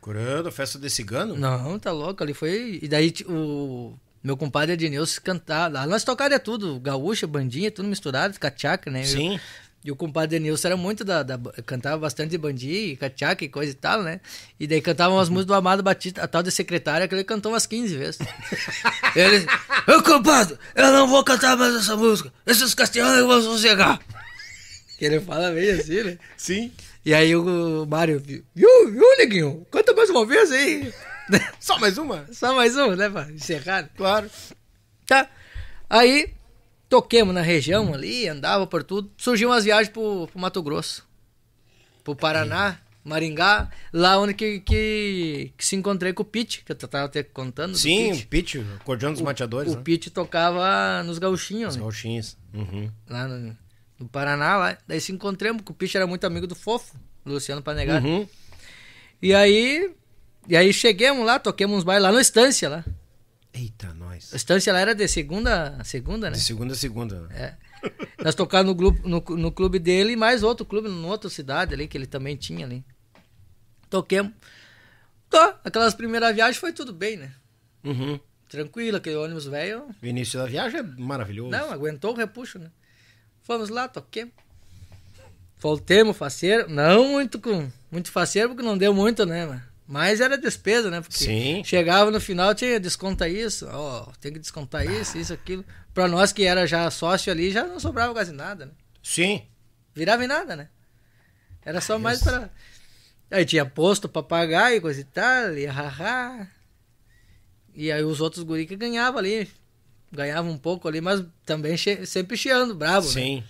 Curando, 0.00 0.52
festa 0.52 0.78
de 0.78 0.88
cigano? 0.90 1.36
Não, 1.36 1.78
tá 1.78 1.90
louco, 1.90 2.22
ali 2.22 2.34
foi... 2.34 2.78
E 2.82 2.86
daí 2.88 3.12
o 3.26 3.94
meu 4.22 4.36
compadre 4.36 4.74
Ednilson 4.74 5.20
cantava, 5.24 5.78
lá 5.78 5.86
nós 5.86 6.04
tocava 6.04 6.38
tudo, 6.38 6.78
gaúcha, 6.78 7.26
bandinha, 7.26 7.70
tudo 7.70 7.88
misturado, 7.88 8.38
cachaca, 8.38 8.90
né? 8.90 9.02
Sim. 9.04 9.40
E 9.84 9.90
o 9.92 9.94
compadre 9.94 10.36
Denilson 10.40 10.66
era 10.66 10.76
muito 10.76 11.04
da, 11.04 11.22
da- 11.22 11.38
Cantava 11.64 11.96
bastante 11.98 12.30
de 12.30 12.38
bandinha, 12.38 12.96
cachaca 12.96 13.44
e 13.44 13.48
coisa 13.48 13.70
e 13.70 13.74
tal, 13.74 14.02
né? 14.02 14.20
E 14.58 14.66
daí 14.66 14.80
cantava 14.80 15.14
umas 15.14 15.28
músicas 15.28 15.46
do 15.46 15.54
Amado 15.54 15.80
Batista, 15.80 16.22
a 16.24 16.26
tal 16.26 16.42
de 16.42 16.50
secretária, 16.50 17.06
que 17.06 17.14
ele 17.14 17.22
cantou 17.22 17.52
umas 17.52 17.66
15 17.66 17.96
vezes. 17.96 18.18
ele. 19.14 19.46
Compadre, 20.04 20.58
eu 20.74 20.90
não 20.90 21.06
vou 21.06 21.22
cantar 21.22 21.56
mais 21.56 21.72
essa 21.72 21.94
música. 21.94 22.32
Esses 22.44 22.74
castelhanos 22.74 23.24
vão 23.26 23.40
sossegar. 23.42 24.00
Que 24.98 25.04
ele 25.04 25.20
fala 25.20 25.50
meio 25.50 25.78
assim, 25.78 26.02
né? 26.02 26.18
Sim. 26.36 26.72
E 27.04 27.12
aí 27.14 27.36
o 27.36 27.86
Mário, 27.86 28.18
viu, 28.20 28.44
viu, 28.54 29.16
neguinho? 29.18 29.66
Canta 29.70 29.92
mais 29.94 30.10
uma 30.10 30.24
vez 30.26 30.50
aí. 30.50 30.92
Só 31.60 31.78
mais 31.78 31.98
uma? 31.98 32.26
Só 32.32 32.54
mais 32.54 32.76
um, 32.76 32.94
né, 32.96 33.08
pra 33.10 33.30
encerrar. 33.30 33.90
Claro. 33.96 34.30
Tá. 35.06 35.28
Aí, 35.88 36.32
toquemos 36.88 37.34
na 37.34 37.42
região 37.42 37.92
ali, 37.94 38.26
andava 38.28 38.66
por 38.66 38.82
tudo. 38.82 39.10
Surgiu 39.18 39.50
umas 39.50 39.64
viagens 39.64 39.88
pro, 39.90 40.26
pro 40.28 40.40
Mato 40.40 40.62
Grosso. 40.62 41.06
Pro 42.02 42.16
Paraná, 42.16 42.78
Maringá. 43.04 43.70
Lá 43.92 44.18
onde 44.18 44.34
que, 44.34 44.60
que, 44.60 45.52
que 45.56 45.64
se 45.66 45.76
encontrei 45.76 46.12
com 46.12 46.22
o 46.22 46.26
Pete, 46.26 46.62
que 46.64 46.72
eu 46.72 46.76
tava 46.76 47.04
até 47.04 47.22
contando. 47.22 47.72
do 47.72 47.78
Sim, 47.78 48.10
Pete. 48.10 48.24
o 48.24 48.28
Pitch, 48.28 48.54
o 48.56 48.74
acordeão 48.80 49.12
dos 49.12 49.20
mateadores, 49.22 49.72
O 49.74 49.76
né? 49.76 49.82
Pete 49.84 50.10
tocava 50.10 51.02
nos 51.04 51.18
gauchinhos, 51.18 51.70
Os 51.74 51.76
né? 51.76 51.82
gauchinhos. 51.82 52.36
Uhum. 52.54 52.90
lá 53.08 53.28
no, 53.28 53.56
no 53.98 54.08
Paraná. 54.08 54.56
Lá. 54.56 54.78
Daí 54.86 55.00
se 55.00 55.12
encontramos, 55.12 55.62
porque 55.62 55.72
o 55.72 55.74
Pete 55.74 55.96
era 55.96 56.06
muito 56.06 56.26
amigo 56.26 56.46
do 56.46 56.54
Fofo, 56.54 56.96
Luciano 57.24 57.62
Panegari. 57.62 58.06
Uhum. 58.06 58.28
E 59.20 59.34
aí... 59.34 59.94
E 60.48 60.56
aí 60.56 60.72
chegamos 60.72 61.26
lá, 61.26 61.40
toquemos 61.40 61.78
uns 61.78 61.84
bailes 61.84 62.04
lá 62.04 62.12
no 62.12 62.20
Estância, 62.20 62.68
lá. 62.68 62.84
Eita, 63.52 63.92
nós. 63.94 64.32
A 64.32 64.36
Estância 64.36 64.72
lá 64.72 64.78
era 64.78 64.94
de 64.94 65.08
segunda 65.08 65.76
a 65.78 65.82
segunda, 65.82 66.30
né? 66.30 66.36
De 66.36 66.42
segunda 66.42 66.72
a 66.72 66.76
segunda. 66.76 67.28
É. 67.32 67.54
Nós 68.22 68.34
tocávamos 68.34 68.70
no, 68.70 68.76
grupo, 68.76 69.08
no, 69.08 69.36
no 69.36 69.50
clube 69.50 69.78
dele 69.78 70.12
e 70.12 70.16
mais 70.16 70.42
outro 70.42 70.64
clube, 70.64 70.88
numa 70.88 71.08
outra 71.08 71.28
cidade 71.28 71.74
ali, 71.74 71.88
que 71.88 71.96
ele 71.96 72.06
também 72.06 72.36
tinha 72.36 72.64
ali. 72.64 72.84
Toquemos. 73.90 74.32
Tá, 75.28 75.58
aquelas 75.64 75.94
primeiras 75.94 76.34
viagens 76.34 76.58
foi 76.58 76.72
tudo 76.72 76.92
bem, 76.92 77.16
né? 77.16 77.32
Uhum. 77.82 78.20
Tranquilo, 78.48 78.98
aquele 78.98 79.16
ônibus 79.16 79.46
velho. 79.46 79.88
O 80.00 80.06
início 80.06 80.38
da 80.38 80.46
viagem 80.46 80.80
é 80.80 80.82
maravilhoso. 80.82 81.50
Não, 81.50 81.72
aguentou 81.72 82.12
o 82.12 82.16
repuxo, 82.16 82.58
né? 82.58 82.70
Fomos 83.46 83.68
lá, 83.68 83.86
toquemos. 83.86 84.34
Voltemos, 85.58 86.16
faceiro. 86.16 86.68
Não 86.68 87.10
muito 87.12 87.38
com 87.38 87.70
muito 87.92 88.10
faceiro, 88.10 88.48
porque 88.48 88.62
não 88.64 88.76
deu 88.76 88.92
muito, 88.92 89.24
né, 89.24 89.46
mano? 89.46 89.62
Mas 89.86 90.20
era 90.20 90.36
despesa, 90.36 90.90
né? 90.90 91.00
Porque 91.00 91.16
Sim. 91.16 91.62
chegava 91.64 92.10
no 92.10 92.20
final, 92.20 92.52
tinha 92.56 92.80
desconta 92.80 93.28
isso, 93.28 93.68
ó, 93.70 94.10
tem 94.20 94.32
que 94.32 94.40
descontar 94.40 94.84
isso, 94.84 95.16
isso, 95.16 95.32
aquilo. 95.32 95.64
Pra 95.94 96.08
nós 96.08 96.32
que 96.32 96.42
era 96.42 96.66
já 96.66 96.90
sócio 96.90 97.30
ali, 97.30 97.52
já 97.52 97.64
não 97.64 97.78
sobrava 97.78 98.12
quase 98.12 98.32
nada, 98.32 98.66
né? 98.66 98.72
Sim. 99.00 99.46
Virava 99.94 100.24
em 100.24 100.26
nada, 100.26 100.56
né? 100.56 100.68
Era 101.64 101.80
só 101.80 102.00
mais 102.00 102.20
pra. 102.20 102.50
Aí 103.30 103.44
tinha 103.44 103.64
posto 103.64 104.08
pra 104.08 104.24
pagar 104.24 104.74
e 104.74 104.80
coisa 104.80 105.00
e 105.00 105.04
tal, 105.04 105.56
e 105.56 105.66
haha. 105.66 106.48
E 107.72 107.92
aí 107.92 108.02
os 108.02 108.20
outros 108.20 108.42
guri 108.42 108.66
que 108.66 108.74
ganhavam 108.74 109.20
ali. 109.20 109.48
Ganhava 110.12 110.48
um 110.48 110.56
pouco 110.58 110.88
ali, 110.88 111.00
mas 111.00 111.22
também 111.44 111.76
sempre 112.04 112.36
chiando, 112.36 112.74
bravo, 112.74 113.06
né? 113.08 113.12
Sim. 113.12 113.44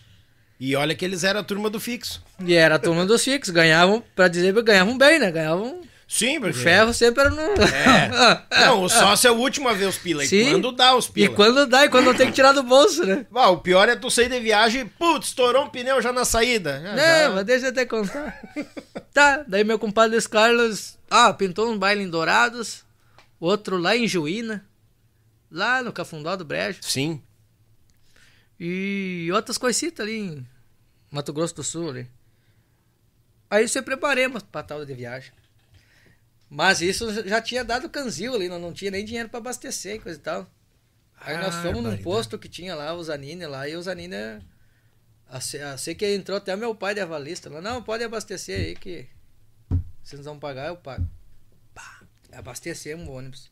E 0.59 0.75
olha 0.75 0.95
que 0.95 1.05
eles 1.05 1.23
eram 1.23 1.41
a 1.41 1.45
turma 1.45 1.69
do 1.69 1.79
fixo. 1.79 2.23
E 2.45 2.55
era 2.55 2.77
a 2.77 2.79
turma 2.79 3.05
dos 3.05 3.23
fixos, 3.23 3.53
ganhavam, 3.53 4.03
pra 4.15 4.27
dizer, 4.29 4.53
ganhavam 4.63 4.97
bem, 4.97 5.19
né? 5.19 5.31
Ganhavam. 5.31 5.83
Sim, 6.09 6.39
O 6.39 6.43
porque... 6.43 6.55
ferro 6.61 6.95
sempre 6.95 7.23
era 7.23 7.31
no. 7.31 7.41
É. 7.43 8.43
Não, 8.67 8.85
o 8.85 8.89
sócio 8.89 9.27
é 9.27 9.31
o 9.31 9.35
último 9.35 9.69
a 9.69 9.73
ver 9.75 9.87
os 9.87 9.99
pila. 9.99 10.25
E 10.25 10.29
Sim. 10.29 10.53
quando 10.53 10.71
dá 10.73 10.95
os 10.95 11.07
E 11.09 11.13
pila. 11.13 11.35
quando 11.35 11.67
dá, 11.67 11.85
e 11.85 11.89
quando 11.89 12.15
tem 12.17 12.29
que 12.29 12.33
tirar 12.33 12.53
do 12.53 12.63
bolso, 12.63 13.05
né? 13.05 13.27
Ah, 13.35 13.51
o 13.51 13.59
pior 13.59 13.89
é 13.89 13.97
tu 13.97 14.09
sair 14.09 14.29
de 14.29 14.39
viagem, 14.39 14.87
putz, 14.87 15.29
estourou 15.29 15.65
um 15.65 15.69
pneu 15.69 16.01
já 16.01 16.13
na 16.13 16.25
saída. 16.25 16.81
Já, 16.81 16.91
Não, 16.95 16.97
já. 17.29 17.31
mas 17.35 17.45
deixa 17.45 17.67
eu 17.67 17.71
até 17.71 17.85
contar. 17.85 18.41
tá, 19.13 19.45
daí 19.49 19.65
meu 19.65 19.79
compadre 19.81 20.13
Luiz 20.13 20.27
Carlos, 20.29 20.97
ah, 21.11 21.33
pintou 21.35 21.69
um 21.71 21.77
baile 21.77 22.05
em 22.05 22.09
Dourados, 22.09 22.85
outro 23.41 23.77
lá 23.77 23.97
em 23.97 24.07
Juína, 24.07 24.65
lá 25.51 25.83
no 25.83 25.93
Cafundó 25.93 26.35
do 26.37 26.45
Brejo, 26.45 26.83
Sim. 26.83 27.23
e 28.59 29.29
outras 29.33 29.59
coisitas 29.59 30.05
ali 30.07 30.17
em 30.19 30.47
Mato 31.11 31.33
Grosso 31.33 31.55
do 31.55 31.63
Sul 31.65 31.91
ali. 31.91 32.11
Aí 33.51 33.69
se 33.69 33.81
preparemos 33.83 34.43
pra 34.43 34.63
tal 34.63 34.85
de 34.85 34.95
viagem. 34.95 35.33
Mas 36.49 36.81
isso 36.81 37.13
já 37.29 37.41
tinha 37.41 37.65
dado 37.65 37.89
canzil 37.91 38.35
ali, 38.35 38.49
não, 38.49 38.59
não 38.59 38.73
tinha 38.73 38.91
nem 38.91 39.05
dinheiro 39.05 39.29
pra 39.29 39.39
abastecer 39.39 39.97
e 39.97 39.99
coisa 40.01 40.19
e 40.19 40.23
tal. 40.23 40.51
Aí 41.19 41.37
nós 41.39 41.55
fomos 41.57 41.83
num 41.83 41.97
posto 42.03 42.39
que 42.39 42.49
tinha 42.49 42.75
lá, 42.75 42.93
o 42.95 43.03
Zanine 43.03 43.47
lá, 43.47 43.69
e 43.69 43.75
a 45.29 45.41
se- 45.41 45.59
a 45.61 45.77
Sei 45.77 45.95
que 45.95 46.07
entrou 46.15 46.37
até 46.37 46.55
meu 46.55 46.75
pai 46.75 46.95
de 46.95 47.01
avalista 47.01 47.51
lá. 47.51 47.61
Não, 47.61 47.83
pode 47.83 48.05
abastecer 48.05 48.61
aí 48.61 48.77
que. 48.77 49.09
Vocês 50.03 50.19
não 50.21 50.25
vão 50.33 50.39
pagar, 50.39 50.69
eu 50.69 50.77
pago. 50.77 51.09
Pá, 51.75 52.03
abastecemos 52.33 53.09
o 53.09 53.13
ônibus. 53.13 53.51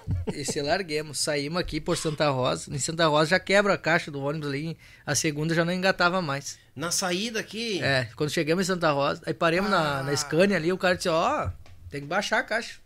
e 0.34 0.44
se 0.44 0.60
larguemos. 0.62 1.18
Saímos 1.18 1.60
aqui 1.60 1.80
por 1.80 1.96
Santa 1.96 2.28
Rosa. 2.30 2.74
Em 2.74 2.78
Santa 2.78 3.06
Rosa 3.06 3.30
já 3.30 3.40
quebra 3.40 3.74
a 3.74 3.78
caixa 3.78 4.10
do 4.10 4.20
ônibus 4.22 4.48
ali. 4.48 4.76
A 5.06 5.14
segunda 5.14 5.54
já 5.54 5.64
não 5.64 5.72
engatava 5.72 6.20
mais. 6.22 6.58
Na 6.74 6.90
saída 6.90 7.40
aqui. 7.40 7.82
É, 7.82 8.08
quando 8.16 8.30
chegamos 8.30 8.64
em 8.64 8.66
Santa 8.72 8.90
Rosa, 8.92 9.22
aí 9.26 9.34
paremos 9.34 9.70
na, 9.70 10.02
na 10.02 10.16
Scania 10.16 10.56
ali, 10.56 10.72
o 10.72 10.78
cara 10.78 10.96
disse, 10.96 11.08
ó, 11.08 11.50
tem 11.90 12.00
que 12.00 12.06
baixar 12.06 12.38
a 12.38 12.42
caixa. 12.42 12.80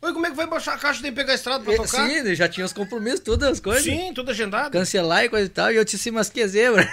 Oi, 0.00 0.12
como 0.12 0.26
é 0.26 0.30
que 0.30 0.36
vai 0.36 0.46
baixar 0.46 0.74
a 0.74 0.78
caixa? 0.78 1.02
Tem 1.02 1.10
que 1.10 1.16
pegar 1.16 1.32
a 1.32 1.34
estrada 1.34 1.64
pra 1.64 1.72
E- 1.74 1.76
tocar? 1.76 2.08
Sim, 2.08 2.34
já 2.34 2.48
tinha 2.48 2.64
os 2.64 2.72
compromissos, 2.72 3.20
todas 3.20 3.48
as 3.50 3.60
coisas. 3.60 3.82
Sim, 3.82 4.12
tudo 4.14 4.30
agendado. 4.30 4.70
Cancelar 4.70 5.24
e 5.24 5.28
coisa 5.28 5.46
e 5.46 5.48
tal. 5.48 5.72
E 5.72 5.76
eu 5.76 5.84
disse, 5.84 6.10
mas 6.12 6.30
que 6.30 6.46
zebra. 6.46 6.88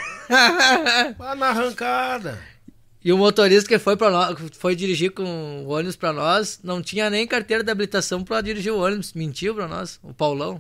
Lá 1.20 1.36
na 1.36 1.50
arrancada. 1.50 2.40
E 3.06 3.14
o 3.14 3.18
motorista 3.20 3.70
que 3.70 3.78
foi 3.78 3.96
para 3.96 4.10
nós, 4.10 4.36
foi 4.58 4.76
dirigir 4.76 5.12
com 5.12 5.64
o 5.64 5.70
ônibus 5.70 5.96
pra 5.96 6.12
nós, 6.12 6.60
não 6.64 6.82
tinha 6.82 7.08
nem 7.08 7.28
carteira 7.28 7.64
de 7.64 7.70
habilitação 7.70 8.24
pra 8.24 8.42
dirigir 8.42 8.74
o 8.74 8.80
ônibus. 8.80 9.14
Mentiu 9.14 9.54
pra 9.54 9.68
nós, 9.68 10.00
o 10.02 10.12
Paulão. 10.12 10.60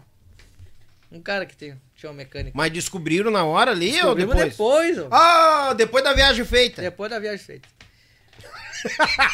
Um 1.12 1.20
cara 1.20 1.48
que 1.48 1.58
tem, 1.58 1.76
tinha 1.96 2.12
uma 2.12 2.18
mecânica. 2.18 2.52
Mas 2.56 2.72
descobriram 2.72 3.32
na 3.32 3.43
hora 3.43 3.72
ali 3.72 4.00
ou 4.04 4.14
depois? 4.14 4.52
depois, 4.52 5.00
ó. 5.00 5.08
Ah, 5.10 5.74
depois 5.74 6.04
da 6.04 6.14
viagem 6.14 6.46
feita. 6.46 6.84
Depois 6.84 7.10
da 7.10 7.18
viagem 7.18 7.43
feita. 7.43 7.68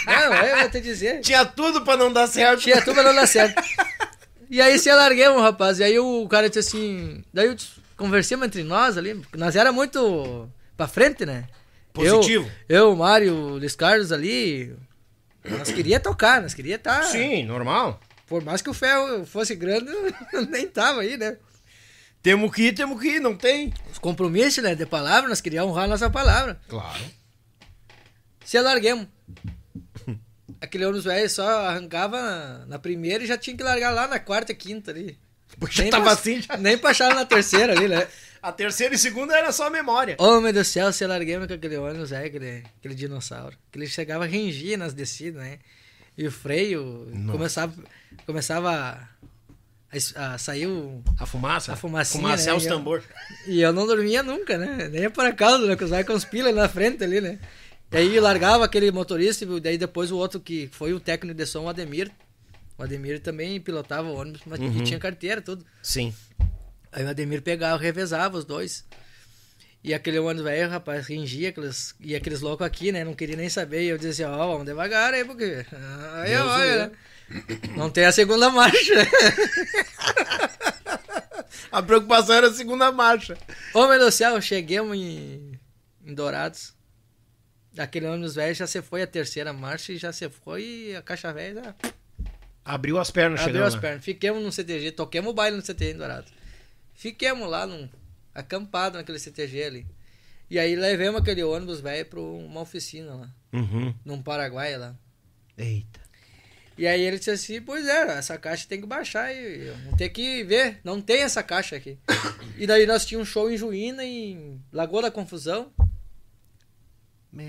não, 0.06 0.34
eu 0.34 0.60
vou 0.60 0.70
te 0.70 0.80
dizer. 0.80 1.20
Tinha 1.22 1.44
tudo 1.44 1.82
pra 1.82 1.98
não 1.98 2.14
dar 2.14 2.28
certo. 2.28 2.62
Tinha 2.62 2.82
tudo 2.82 2.94
pra 2.94 3.04
não 3.04 3.14
dar 3.14 3.28
certo. 3.28 3.62
E 4.50 4.62
aí 4.62 4.80
se 4.80 4.90
alarguemos, 4.90 5.42
rapaz. 5.42 5.80
E 5.80 5.84
aí 5.84 6.00
o 6.00 6.26
cara 6.30 6.48
disse 6.48 6.60
assim. 6.60 7.22
Daí 7.34 7.48
eu 7.48 7.58
conversamos 7.98 8.48
entre 8.48 8.64
nós 8.64 8.98
ali. 8.98 9.16
porque 9.16 9.36
Nós 9.36 9.58
era 9.58 9.74
muito 9.74 10.50
pra 10.78 10.88
frente, 10.88 11.26
né? 11.26 11.50
Positivo. 11.94 12.50
Eu, 12.70 12.90
eu 12.90 12.96
Mário, 12.96 13.34
o 13.34 13.58
Luiz 13.58 13.76
Carlos 13.76 14.12
ali. 14.12 14.76
Nós 15.44 15.72
queria 15.72 16.00
tocar, 16.00 16.42
nós 16.42 16.54
queria 16.54 16.76
estar. 16.76 17.04
Sim, 17.04 17.44
normal. 17.44 18.00
Por 18.28 18.44
mais 18.44 18.62
que 18.62 18.70
o 18.70 18.74
ferro 18.74 19.26
fosse 19.26 19.56
grande, 19.56 19.92
nem 20.50 20.68
tava 20.68 21.02
aí, 21.02 21.18
né? 21.18 21.38
Temos 22.22 22.54
que 22.54 22.68
ir, 22.68 22.74
temos 22.74 23.02
que 23.02 23.16
ir, 23.16 23.20
não 23.20 23.36
tem? 23.36 23.74
Os 23.92 23.98
compromissos, 23.98 24.64
né? 24.64 24.76
De 24.76 24.86
palavra, 24.86 25.28
nós 25.28 25.42
queríamos 25.42 25.72
honrar 25.72 25.86
a 25.86 25.88
nossa 25.88 26.10
palavra. 26.10 26.60
Claro. 26.68 27.02
Se 28.46 28.58
alarguemos. 28.58 29.08
Aquele 30.62 30.86
ônibus 30.86 31.06
velho 31.06 31.30
só 31.30 31.66
arrancava 31.66 32.66
na, 32.68 32.78
primeira 32.78 33.24
e 33.24 33.28
já 33.28 33.38
tinha 33.38 33.58
que 33.58 33.64
largar 33.64 33.90
lá 33.92 34.08
na 34.08 34.20
quarta 34.20 34.52
e 34.52 34.56
quinta 34.56 34.92
ali. 34.92 35.18
Porque 35.60 35.76
já 35.76 35.84
Nem 35.84 35.92
tava 35.92 36.04
pra- 36.04 36.14
assim, 36.14 36.42
já. 36.42 36.56
Nem 36.56 36.80
achar 36.84 37.16
na 37.16 37.26
terceira 37.26 37.74
ali, 37.74 37.88
né? 37.88 38.08
A 38.42 38.52
terceira 38.52 38.96
e 38.96 38.98
segunda 38.98 39.36
era 39.38 39.52
só 39.52 39.70
memória. 39.70 40.16
Meu 40.20 40.42
Deus 40.42 40.68
do 40.68 40.72
céu, 40.72 40.92
se 40.92 41.04
alarguemos 41.04 41.48
com 41.48 41.54
aquele 41.54 41.78
ônibus, 41.78 42.12
é, 42.12 42.26
aquele, 42.26 42.64
aquele 42.80 42.96
dinossauro. 42.96 43.56
Que 43.72 43.78
ele 43.78 43.88
chegava 43.88 44.24
a 44.24 44.28
rengir 44.28 44.78
nas 44.78 44.94
descidas, 44.94 45.42
né? 45.44 45.60
E 46.18 46.26
o 46.26 46.32
freio 46.32 47.08
Nossa. 47.14 47.32
começava, 47.38 47.74
começava 48.26 49.08
a, 49.92 50.34
a 50.34 50.38
sair 50.38 50.66
o... 50.68 51.04
A 51.20 51.26
fumaça? 51.26 51.74
A 51.74 51.76
fumacinha, 51.76 52.22
Fumaça 52.24 52.50
é 52.50 52.52
né? 52.52 52.58
os 52.58 52.64
E 52.64 52.68
eu- 52.68 52.74
tambor. 52.76 53.04
E 53.48 53.62
eu 53.62 53.72
não 53.74 53.86
dormia 53.86 54.24
nunca, 54.24 54.58
né? 54.58 54.90
Nem 54.90 55.02
ia 55.04 55.10
para 55.12 55.32
casa, 55.34 55.66
né? 55.68 55.76
Que 55.76 55.84
usava 55.84 56.04
com 56.04 56.14
os 56.14 56.26
pilas 56.26 56.56
na 56.56 56.68
frente 56.68 57.04
ali, 57.04 57.22
né? 57.22 57.38
E 57.92 57.98
aí 57.98 58.20
largava 58.20 58.66
aquele 58.66 58.90
motorista, 58.92 59.44
e 59.46 59.60
daí 59.60 59.78
depois 59.78 60.12
o 60.12 60.18
outro 60.18 60.40
que 60.40 60.68
foi 60.72 60.94
o 60.94 61.00
técnico 61.00 61.38
de 61.38 61.46
som, 61.46 61.66
o 61.66 61.70
Ademir. 61.70 62.10
O 62.78 62.84
Ademir 62.84 63.20
também 63.20 63.60
pilotava 63.62 64.08
o 64.10 64.16
ônibus, 64.16 64.42
mas 64.46 64.60
Uhum. 64.60 64.84
tinha 64.84 64.98
carteira, 64.98 65.42
tudo. 65.42 65.64
Sim. 65.84 66.14
Aí 66.92 67.04
o 67.04 67.10
Ademir 67.10 67.42
pegava, 67.42 67.82
revezava 67.82 68.38
os 68.38 68.46
dois. 68.46 68.86
E 69.84 69.94
aquele 69.94 70.20
ônibus 70.20 70.44
velho, 70.44 70.70
rapaz, 70.70 71.08
ringia, 71.08 71.50
aqueles, 71.50 71.96
e 72.00 72.16
aqueles 72.16 72.42
loucos 72.42 72.68
aqui, 72.68 72.92
né? 72.92 73.04
Não 73.04 73.16
queria 73.16 73.36
nem 73.36 73.50
saber. 73.50 73.84
E 73.84 73.88
eu 73.88 73.98
dizia 73.98 74.28
assim, 74.28 74.36
ó, 74.36 74.48
vamos 74.52 74.66
devagar 74.66 75.14
aí, 75.14 75.26
porque. 75.26 75.66
Aí 76.22 76.30
Deus 76.30 76.48
olha, 76.48 76.88
né? 76.88 76.92
Não 77.76 77.90
tem 77.90 78.06
a 78.06 78.12
segunda 78.12 78.50
marcha. 78.50 78.94
A 81.72 81.82
preocupação 81.82 82.36
era 82.36 82.48
a 82.48 82.54
segunda 82.54 82.92
marcha. 82.92 83.38
Ô, 83.74 83.88
meu 83.88 83.98
Deus 83.98 84.14
do 84.14 84.18
céu, 84.18 84.42
chegamos 84.42 84.98
em, 84.98 85.58
em 86.06 86.14
Dourados. 86.14 86.74
Aquele 87.78 88.08
ônibus 88.08 88.36
velho 88.36 88.54
já 88.54 88.68
se 88.68 88.82
foi 88.82 89.02
a 89.02 89.08
terceira 89.08 89.54
marcha 89.54 89.94
e 89.94 89.98
já 89.98 90.12
se 90.12 90.30
foi 90.30 90.64
e 90.90 90.96
a 90.98 91.02
caixa 91.02 91.32
velha 91.32 91.64
já 91.64 91.76
Abriu 92.66 93.00
as 93.00 93.10
pernas, 93.10 93.40
abriu 93.40 93.54
chegando 93.54 93.68
as 93.68 93.76
lá. 93.76 93.80
pernas. 93.82 94.04
Fiquemos 94.04 94.44
no 94.44 94.52
CTG, 94.52 94.92
toquemos 94.92 95.32
o 95.32 95.34
baile 95.34 95.56
no 95.56 95.62
CTG 95.66 95.92
em 95.94 95.98
Dourados. 95.98 96.34
Fiquemos 97.02 97.50
lá, 97.50 97.66
num, 97.66 97.90
acampado 98.32 98.96
naquele 99.00 99.18
CTG 99.18 99.64
ali. 99.64 99.88
E 100.48 100.60
aí 100.60 100.76
levamos 100.76 101.20
aquele 101.20 101.44
ônibus 101.44 101.80
velho 101.82 102.06
pra 102.06 102.20
uma 102.20 102.62
oficina 102.62 103.16
lá, 103.16 103.30
Uhum. 103.52 103.92
num 104.06 104.22
Paraguai 104.22 104.78
lá. 104.78 104.96
Eita. 105.58 106.00
E 106.78 106.86
aí 106.86 107.02
ele 107.02 107.18
disse 107.18 107.32
assim, 107.32 107.60
pois 107.60 107.88
é, 107.88 108.20
essa 108.20 108.38
caixa 108.38 108.68
tem 108.70 108.80
que 108.80 108.86
baixar 108.86 109.34
e 109.34 109.72
vamos 109.84 109.98
ter 109.98 110.10
que 110.10 110.44
ver, 110.44 110.80
não 110.84 111.02
tem 111.02 111.24
essa 111.24 111.42
caixa 111.42 111.76
aqui. 111.76 111.98
E 112.56 112.68
daí 112.68 112.86
nós 112.86 113.04
tínhamos 113.04 113.28
um 113.30 113.32
show 113.32 113.50
em 113.52 113.58
Juína, 113.58 114.06
em 114.06 114.62
Lagoa 114.72 115.02
da 115.02 115.12
Confusão, 115.12 115.74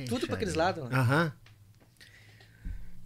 tudo 0.08 0.26
pra 0.26 0.36
aqueles 0.36 0.54
lados 0.54 0.82
lá. 0.84 0.98
Aham. 0.98 1.32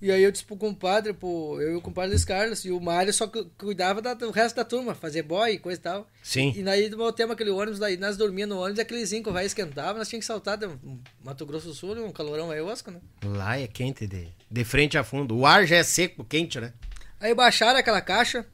E 0.01 0.11
aí 0.13 0.23
eu 0.23 0.31
disse 0.31 0.45
pro 0.45 0.57
compadre, 0.57 1.15
pro, 1.15 1.59
eu 1.61 1.73
e 1.73 1.75
o 1.77 1.81
compadre 1.81 2.11
Luiz 2.11 2.25
Carlos, 2.25 2.65
e 2.67 2.71
o 2.71 2.79
Mário 2.79 3.13
só 3.15 3.27
cu- 3.27 3.47
cuidava 3.57 4.03
da- 4.03 4.13
do 4.13 4.31
resto 4.31 4.57
da 4.57 4.65
turma, 4.65 4.95
fazer 4.95 5.23
boy 5.23 5.53
e 5.53 5.59
coisa 5.59 5.81
e 5.81 5.83
tal. 5.83 6.07
Sim. 6.23 6.53
E 6.55 6.63
daí 6.63 6.91
voltamos 6.91 7.33
aquele 7.33 7.49
ônibus, 7.49 7.79
daí 7.79 7.97
nós 7.97 8.15
dormíamos 8.15 8.55
no 8.55 8.63
ônibus, 8.63 8.79
aquele 8.79 9.05
zinco 9.07 9.33
vai 9.33 9.47
esquentava, 9.47 9.99
nós 9.99 10.07
tínhamos 10.09 10.25
que 10.25 10.33
saltar 10.33 10.59
de 10.59 10.69
Mato 11.25 11.47
Grosso 11.47 11.69
do 11.69 11.75
Sul, 11.75 11.95
um 12.05 12.13
calorão 12.13 12.51
aí 12.51 12.61
osco, 12.61 12.91
né? 12.91 13.01
Lá 13.25 13.59
é 13.59 13.67
quente 13.67 14.07
de, 14.07 14.29
de 14.51 14.65
frente 14.65 14.99
a 14.99 15.03
fundo. 15.03 15.35
O 15.35 15.47
ar 15.47 15.67
já 15.67 15.77
é 15.77 15.83
seco, 15.83 16.23
quente, 16.25 16.61
né? 16.61 16.75
Aí 17.19 17.35
baixaram 17.35 17.79
aquela 17.81 18.03
caixa, 18.03 18.45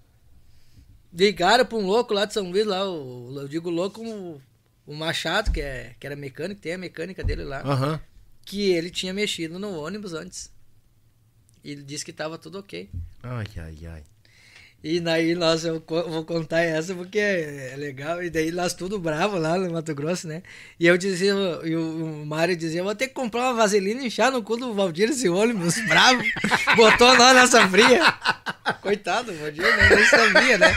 ligaram 1.13 1.65
pra 1.67 1.77
um 1.79 1.85
louco 1.87 2.15
lá 2.15 2.25
de 2.25 2.33
São 2.35 2.51
Luís, 2.51 2.65
lá, 2.67 2.89
o, 2.89 3.35
eu 3.41 3.49
digo 3.49 3.69
louco, 3.69 4.01
o, 4.01 4.41
o 4.87 4.95
Machado, 4.95 5.51
que, 5.51 5.61
é, 5.61 5.95
que 5.99 6.07
era 6.07 6.17
mecânico, 6.17 6.61
tem 6.61 6.75
a 6.75 6.79
mecânica 6.79 7.23
dele 7.25 7.43
lá, 7.45 7.61
Aham. 7.63 8.01
que 8.45 8.71
ele 8.71 8.91
tinha 8.91 9.13
mexido 9.13 9.59
no 9.59 9.77
ônibus 9.81 10.15
antes. 10.15 10.51
E 11.65 11.75
disse 11.77 12.05
que 12.05 12.13
tava 12.13 12.39
tudo 12.39 12.59
ok. 12.59 12.89
Ai, 13.23 13.47
ai, 13.57 13.79
ai. 13.87 14.03
E 14.85 14.99
daí 14.99 15.37
nós, 15.37 15.65
eu 15.65 15.81
vou 15.87 16.25
contar 16.25 16.61
essa 16.63 16.93
porque 16.93 17.17
é 17.17 17.71
é 17.73 17.77
legal. 17.77 18.21
E 18.21 18.29
daí 18.29 18.51
nós 18.51 18.75
tudo 18.75 18.99
bravo 18.99 19.39
lá 19.39 19.57
no 19.57 19.71
Mato 19.73 19.95
Grosso, 19.95 20.27
né? 20.27 20.43
E 20.79 20.89
eu 20.89 20.99
dizia, 20.99 21.33
e 21.63 21.77
o 21.77 22.25
Mário 22.27 22.57
dizia, 22.57 22.83
vou 22.83 22.95
ter 22.95 23.07
que 23.07 23.15
comprar 23.15 23.43
uma 23.43 23.55
vaselina 23.55 24.03
e 24.03 24.07
enchar 24.07 24.33
no 24.33 24.43
cu 24.43 24.57
do 24.57 24.75
Valdir 24.75 25.09
esse 25.11 25.29
ônibus, 25.29 25.77
bravo. 25.87 26.21
Botou 26.75 27.17
nós 27.17 27.35
nessa 27.35 27.69
fria. 27.69 28.13
Coitado, 28.81 29.33
Valdir 29.33 29.63
né? 29.63 29.89
nem 29.95 30.05
sabia, 30.05 30.59
né? 30.59 30.77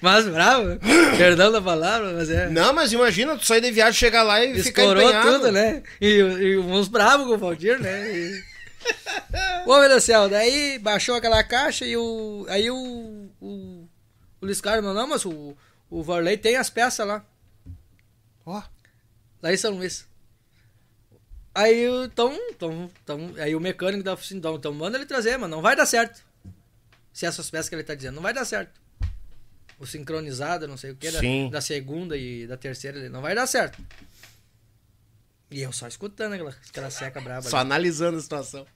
Mas 0.00 0.26
bravo, 0.26 0.78
perdão 1.18 1.52
da 1.52 1.60
palavra, 1.60 2.14
mas 2.14 2.30
é. 2.30 2.48
Não, 2.48 2.72
mas 2.72 2.92
imagina, 2.92 3.36
tu 3.36 3.44
sair 3.44 3.60
de 3.60 3.70
viagem, 3.70 3.92
chegar 3.92 4.22
lá 4.22 4.42
e 4.42 4.62
ficar 4.62 4.82
Estourou 4.82 5.02
empenhado. 5.02 5.32
tudo, 5.32 5.52
né? 5.52 5.82
E, 6.00 6.06
e 6.06 6.58
uns 6.58 6.88
bravos 6.88 7.26
com 7.26 7.34
o 7.34 7.38
Valdir, 7.38 7.78
né? 7.78 8.10
E... 8.10 8.49
Ô, 9.66 9.78
meu 9.78 9.88
Deus 9.88 10.02
do 10.02 10.06
céu, 10.06 10.28
daí 10.28 10.78
baixou 10.78 11.14
aquela 11.14 11.42
caixa 11.42 11.84
e 11.84 11.96
o. 11.96 12.46
Aí 12.48 12.70
o. 12.70 13.30
O, 13.40 13.88
o 14.40 14.46
Luiz 14.46 14.60
Carlos 14.60 14.84
falou, 14.84 15.00
não, 15.00 15.08
mas 15.08 15.24
o, 15.24 15.56
o 15.88 16.02
Varley 16.02 16.36
tem 16.36 16.56
as 16.56 16.70
peças 16.70 17.06
lá. 17.06 17.24
Ó. 18.44 18.62
Lá 19.42 19.52
em 19.52 19.56
São 19.56 19.74
Luís. 19.74 20.06
Aí 21.54 21.88
o. 21.88 22.04
Então, 22.04 22.38
então, 22.50 22.90
então, 23.02 23.34
aí 23.38 23.54
o 23.54 23.60
mecânico 23.60 24.02
da 24.02 24.14
oficina, 24.14 24.38
então, 24.38 24.56
então 24.56 24.72
manda 24.72 24.96
ele 24.96 25.06
trazer, 25.06 25.36
mas 25.36 25.50
não 25.50 25.62
vai 25.62 25.76
dar 25.76 25.86
certo. 25.86 26.22
Se 27.12 27.26
essas 27.26 27.50
peças 27.50 27.68
que 27.68 27.74
ele 27.74 27.82
tá 27.82 27.94
dizendo, 27.94 28.14
não 28.14 28.22
vai 28.22 28.32
dar 28.32 28.44
certo. 28.44 28.80
o 29.78 29.86
sincronizado, 29.86 30.68
não 30.68 30.76
sei 30.76 30.92
o 30.92 30.96
que, 30.96 31.10
da, 31.10 31.20
da 31.50 31.60
segunda 31.60 32.16
e 32.16 32.46
da 32.46 32.56
terceira, 32.56 33.08
não 33.08 33.20
vai 33.20 33.34
dar 33.34 33.46
certo. 33.46 33.82
E 35.50 35.60
eu 35.62 35.72
só 35.72 35.88
escutando 35.88 36.34
aquela, 36.34 36.54
aquela 36.68 36.90
seca 36.90 37.20
braba. 37.20 37.42
Só 37.42 37.58
ali. 37.58 37.66
analisando 37.66 38.18
a 38.18 38.20
situação. 38.20 38.66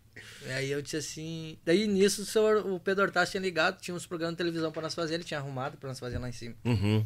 Aí 0.49 0.71
eu 0.71 0.83
disse 0.83 0.97
assim. 0.97 1.59
Daí 1.65 1.87
nisso 1.87 2.23
o, 2.23 2.25
senhor, 2.25 2.67
o 2.67 2.81
Pedro 2.81 3.05
Hortaz 3.05 3.31
tinha 3.31 3.41
ligado, 3.41 3.81
tinha 3.81 3.95
uns 3.95 4.07
programas 4.07 4.35
de 4.35 4.39
televisão 4.39 4.73
pra 4.73 4.83
nós 4.83 4.95
fazer, 4.95 5.15
ele 5.15 5.25
tinha 5.25 5.39
arrumado 5.41 5.77
pra 5.77 5.89
nós 5.89 5.99
fazer 5.99 6.19
lá 6.19 6.29
em 6.29 6.33
cima. 6.33 6.55
Uhum. 6.65 7.05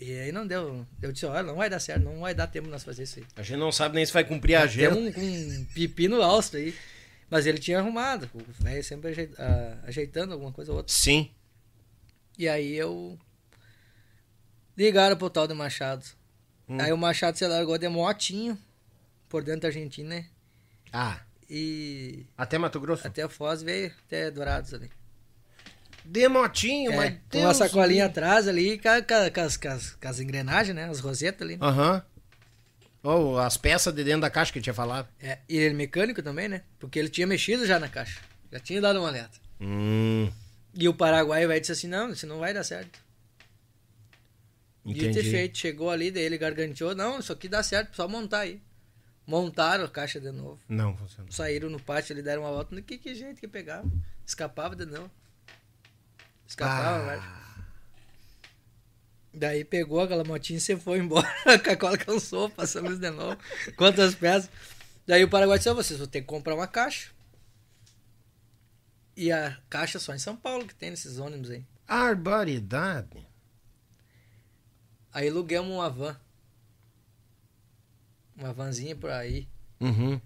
E 0.00 0.18
aí 0.18 0.32
não 0.32 0.46
deu. 0.46 0.86
Eu 1.00 1.12
disse, 1.12 1.26
olha, 1.26 1.42
não 1.42 1.56
vai 1.56 1.70
dar 1.70 1.78
certo, 1.78 2.02
não 2.02 2.20
vai 2.20 2.34
dar 2.34 2.46
tempo 2.48 2.68
nós 2.68 2.82
fazer 2.82 3.04
isso 3.04 3.20
aí. 3.20 3.26
A 3.36 3.42
gente 3.42 3.58
não 3.58 3.70
sabe 3.70 3.94
nem 3.94 4.04
se 4.04 4.12
vai 4.12 4.24
cumprir 4.24 4.56
a 4.56 4.60
Tem 4.60 4.86
agenda. 4.86 4.98
um, 4.98 5.06
um 5.06 5.64
pepino 5.74 6.20
alto 6.20 6.56
aí. 6.56 6.74
Mas 7.30 7.46
ele 7.46 7.58
tinha 7.58 7.78
arrumado. 7.78 8.28
O 8.34 8.62
velho 8.62 8.84
sempre 8.84 9.30
ah, 9.38 9.78
ajeitando 9.84 10.34
alguma 10.34 10.52
coisa 10.52 10.70
ou 10.70 10.78
outra. 10.78 10.92
Sim. 10.92 11.30
E 12.38 12.46
aí 12.46 12.74
eu. 12.74 13.18
Ligaram 14.76 15.16
pro 15.16 15.30
tal 15.30 15.48
do 15.48 15.54
Machado. 15.54 16.04
Hum. 16.72 16.80
Aí 16.80 16.92
o 16.92 16.96
Machado 16.96 17.36
se 17.36 17.46
largou 17.46 17.76
de 17.78 17.88
motinho 17.88 18.58
por 19.28 19.42
dentro 19.42 19.62
da 19.62 19.68
Argentina, 19.68 20.08
né? 20.16 20.26
Ah, 20.92 21.20
E 21.48 22.24
até 22.36 22.56
Mato 22.58 22.80
Grosso? 22.80 23.06
até 23.06 23.28
Foz 23.28 23.62
veio 23.62 23.92
até 24.06 24.30
Dourados 24.30 24.72
ali. 24.74 24.90
De 26.04 26.26
motinho, 26.28 26.92
É, 26.92 26.96
mas 26.96 27.10
com 27.30 27.38
uma 27.38 27.44
Deus 27.52 27.56
sacolinha 27.58 28.04
me- 28.04 28.10
atrás 28.10 28.48
ali, 28.48 28.78
com, 28.78 28.88
com, 29.02 29.30
com 30.00 30.08
as, 30.08 30.20
engrenagens, 30.20 30.74
né? 30.74 30.84
As 30.88 30.98
rosetas 31.00 31.42
ali. 31.46 31.58
Aham. 31.60 32.02
Ou 33.04 33.38
as 33.38 33.56
peças 33.56 33.92
de 33.94 34.02
dentro 34.04 34.20
da 34.22 34.30
caixa 34.30 34.52
que 34.52 34.58
eu 34.58 34.62
tinha 34.62 34.74
falado. 34.74 35.08
É, 35.20 35.38
e 35.48 35.56
ele 35.56 35.74
mecânico 35.74 36.22
também, 36.22 36.48
né? 36.48 36.62
Porque 36.78 36.98
ele 36.98 37.08
tinha 37.08 37.26
mexido 37.26 37.66
já 37.66 37.78
na 37.78 37.88
caixa. 37.88 38.20
Já 38.50 38.58
tinha 38.60 38.80
dado 38.80 38.98
uma 39.00 39.08
olhada. 39.10 39.30
Hum, 39.60 40.30
E 40.74 40.88
o 40.88 40.94
Paraguai 40.94 41.46
vai 41.46 41.60
disse 41.60 41.72
assim, 41.72 41.86
não, 41.88 42.10
isso 42.10 42.26
não 42.26 42.38
vai 42.38 42.52
dar 42.54 42.64
certo. 42.64 42.98
Dito 44.84 45.04
e 45.04 45.08
entendi. 45.10 45.30
feito, 45.30 45.58
chegou 45.58 45.90
ali, 45.90 46.10
daí 46.10 46.24
ele 46.24 46.36
garganteou, 46.38 46.94
não, 46.94 47.20
isso 47.20 47.32
aqui 47.32 47.48
dá 47.48 47.62
certo, 47.62 47.94
só 47.94 48.08
montar 48.08 48.40
aí. 48.40 48.60
Montaram 49.24 49.84
a 49.84 49.88
caixa 49.88 50.20
de 50.20 50.32
novo. 50.32 50.58
Não, 50.68 50.96
funciona. 50.96 51.30
Saíram 51.30 51.70
no 51.70 51.80
pátio, 51.80 52.12
ele 52.12 52.22
deram 52.22 52.42
uma 52.42 52.50
volta, 52.50 52.82
que, 52.82 52.98
que 52.98 53.14
jeito 53.14 53.38
que 53.40 53.46
pegava. 53.46 53.88
Escapava 54.26 54.74
de 54.74 54.84
novo. 54.84 55.10
Escapava, 56.46 56.98
Ah. 57.04 57.10
velho. 57.10 57.42
Daí 59.34 59.64
pegou 59.64 60.00
aquela 60.00 60.24
motinha 60.24 60.58
e 60.58 60.60
você 60.60 60.76
foi 60.76 60.98
embora. 60.98 61.26
a 61.46 61.76
cola 61.76 61.96
cansou, 61.96 62.50
passamos 62.50 62.98
de 62.98 63.08
novo. 63.10 63.38
Quantas 63.76 64.14
peças? 64.14 64.50
Daí 65.06 65.24
o 65.24 65.28
Paraguai 65.30 65.56
disse, 65.58 65.70
"Ó, 65.70 65.74
vocês 65.74 65.98
vão 65.98 66.06
ter 66.08 66.20
que 66.20 66.26
comprar 66.26 66.54
uma 66.54 66.66
caixa. 66.66 67.10
E 69.16 69.30
a 69.32 69.56
caixa 69.70 69.98
só 69.98 70.14
em 70.14 70.18
São 70.18 70.36
Paulo 70.36 70.66
que 70.66 70.74
tem 70.74 70.90
nesses 70.90 71.18
ônibus 71.18 71.50
aí. 71.50 71.64
Barbaridade. 71.86 73.26
Aí 75.12 75.28
alugamos 75.28 75.72
uma 75.72 75.90
van. 75.90 76.16
Uma 78.36 78.52
vanzinha 78.52 78.96
por 78.96 79.10
aí. 79.10 79.46
Uhum. 79.80 80.20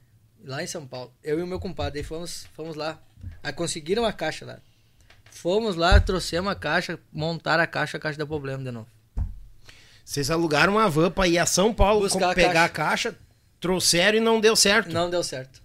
Lá 0.44 0.62
em 0.62 0.66
São 0.66 0.86
Paulo. 0.86 1.12
Eu 1.22 1.38
e 1.38 1.42
o 1.42 1.46
meu 1.46 1.58
compadre, 1.58 1.98
aí 1.98 2.04
fomos, 2.04 2.46
fomos 2.54 2.76
lá. 2.76 3.00
Aí 3.42 3.52
conseguiram 3.52 4.04
a 4.04 4.12
caixa 4.12 4.46
lá. 4.46 4.58
Fomos 5.30 5.76
lá, 5.76 6.00
trouxemos 6.00 6.50
a 6.50 6.54
caixa, 6.54 6.98
montaram 7.12 7.62
a 7.62 7.66
caixa, 7.66 7.96
a 7.96 8.00
caixa 8.00 8.16
deu 8.16 8.26
problema 8.26 8.62
de 8.62 8.70
novo. 8.70 8.88
Vocês 10.04 10.30
alugaram 10.30 10.74
uma 10.74 10.88
van 10.88 11.10
pra 11.10 11.26
ir 11.26 11.38
a 11.38 11.46
São 11.46 11.74
Paulo 11.74 12.02
Buscar 12.02 12.30
a 12.30 12.34
pegar 12.34 12.64
a 12.64 12.68
caixa, 12.68 13.18
trouxeram 13.60 14.18
e 14.18 14.20
não 14.20 14.40
deu 14.40 14.54
certo. 14.54 14.92
Não 14.92 15.10
deu 15.10 15.22
certo. 15.22 15.60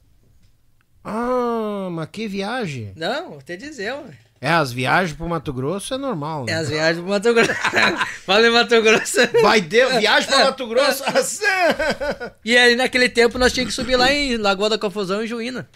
Ah, 1.04 1.90
mas 1.92 2.10
que 2.10 2.28
viagem. 2.28 2.92
Não, 2.96 3.30
vou 3.30 3.42
te 3.42 3.56
dizer, 3.56 3.94
ué. 3.94 4.18
É, 4.44 4.50
as 4.50 4.72
viagens 4.74 5.16
pro 5.16 5.30
Mato 5.30 5.54
Grosso 5.54 5.94
é 5.94 5.98
normal, 6.00 6.46
É 6.50 6.54
né? 6.54 6.58
as 6.58 6.68
viagens 6.70 6.98
pro 7.00 7.10
Mato 7.10 7.32
Grosso. 7.32 7.54
Fala 8.26 8.48
em 8.48 8.50
Mato 8.50 8.82
Grosso. 8.82 9.18
Vai 9.44 9.62
ter 9.62 9.88
viagem 10.00 10.28
pra 10.28 10.46
Mato 10.46 10.68
Grosso. 10.68 11.04
E 12.44 12.58
aí 12.58 12.76
naquele 12.76 13.08
tempo 13.08 13.38
nós 13.38 13.54
tínhamos 13.54 13.76
que 13.76 13.82
subir 13.82 13.96
lá 13.96 14.12
em 14.12 14.38
Lagoa 14.38 14.68
da 14.70 14.80
Confusão, 14.80 15.24
em 15.24 15.28
Juína. 15.28 15.70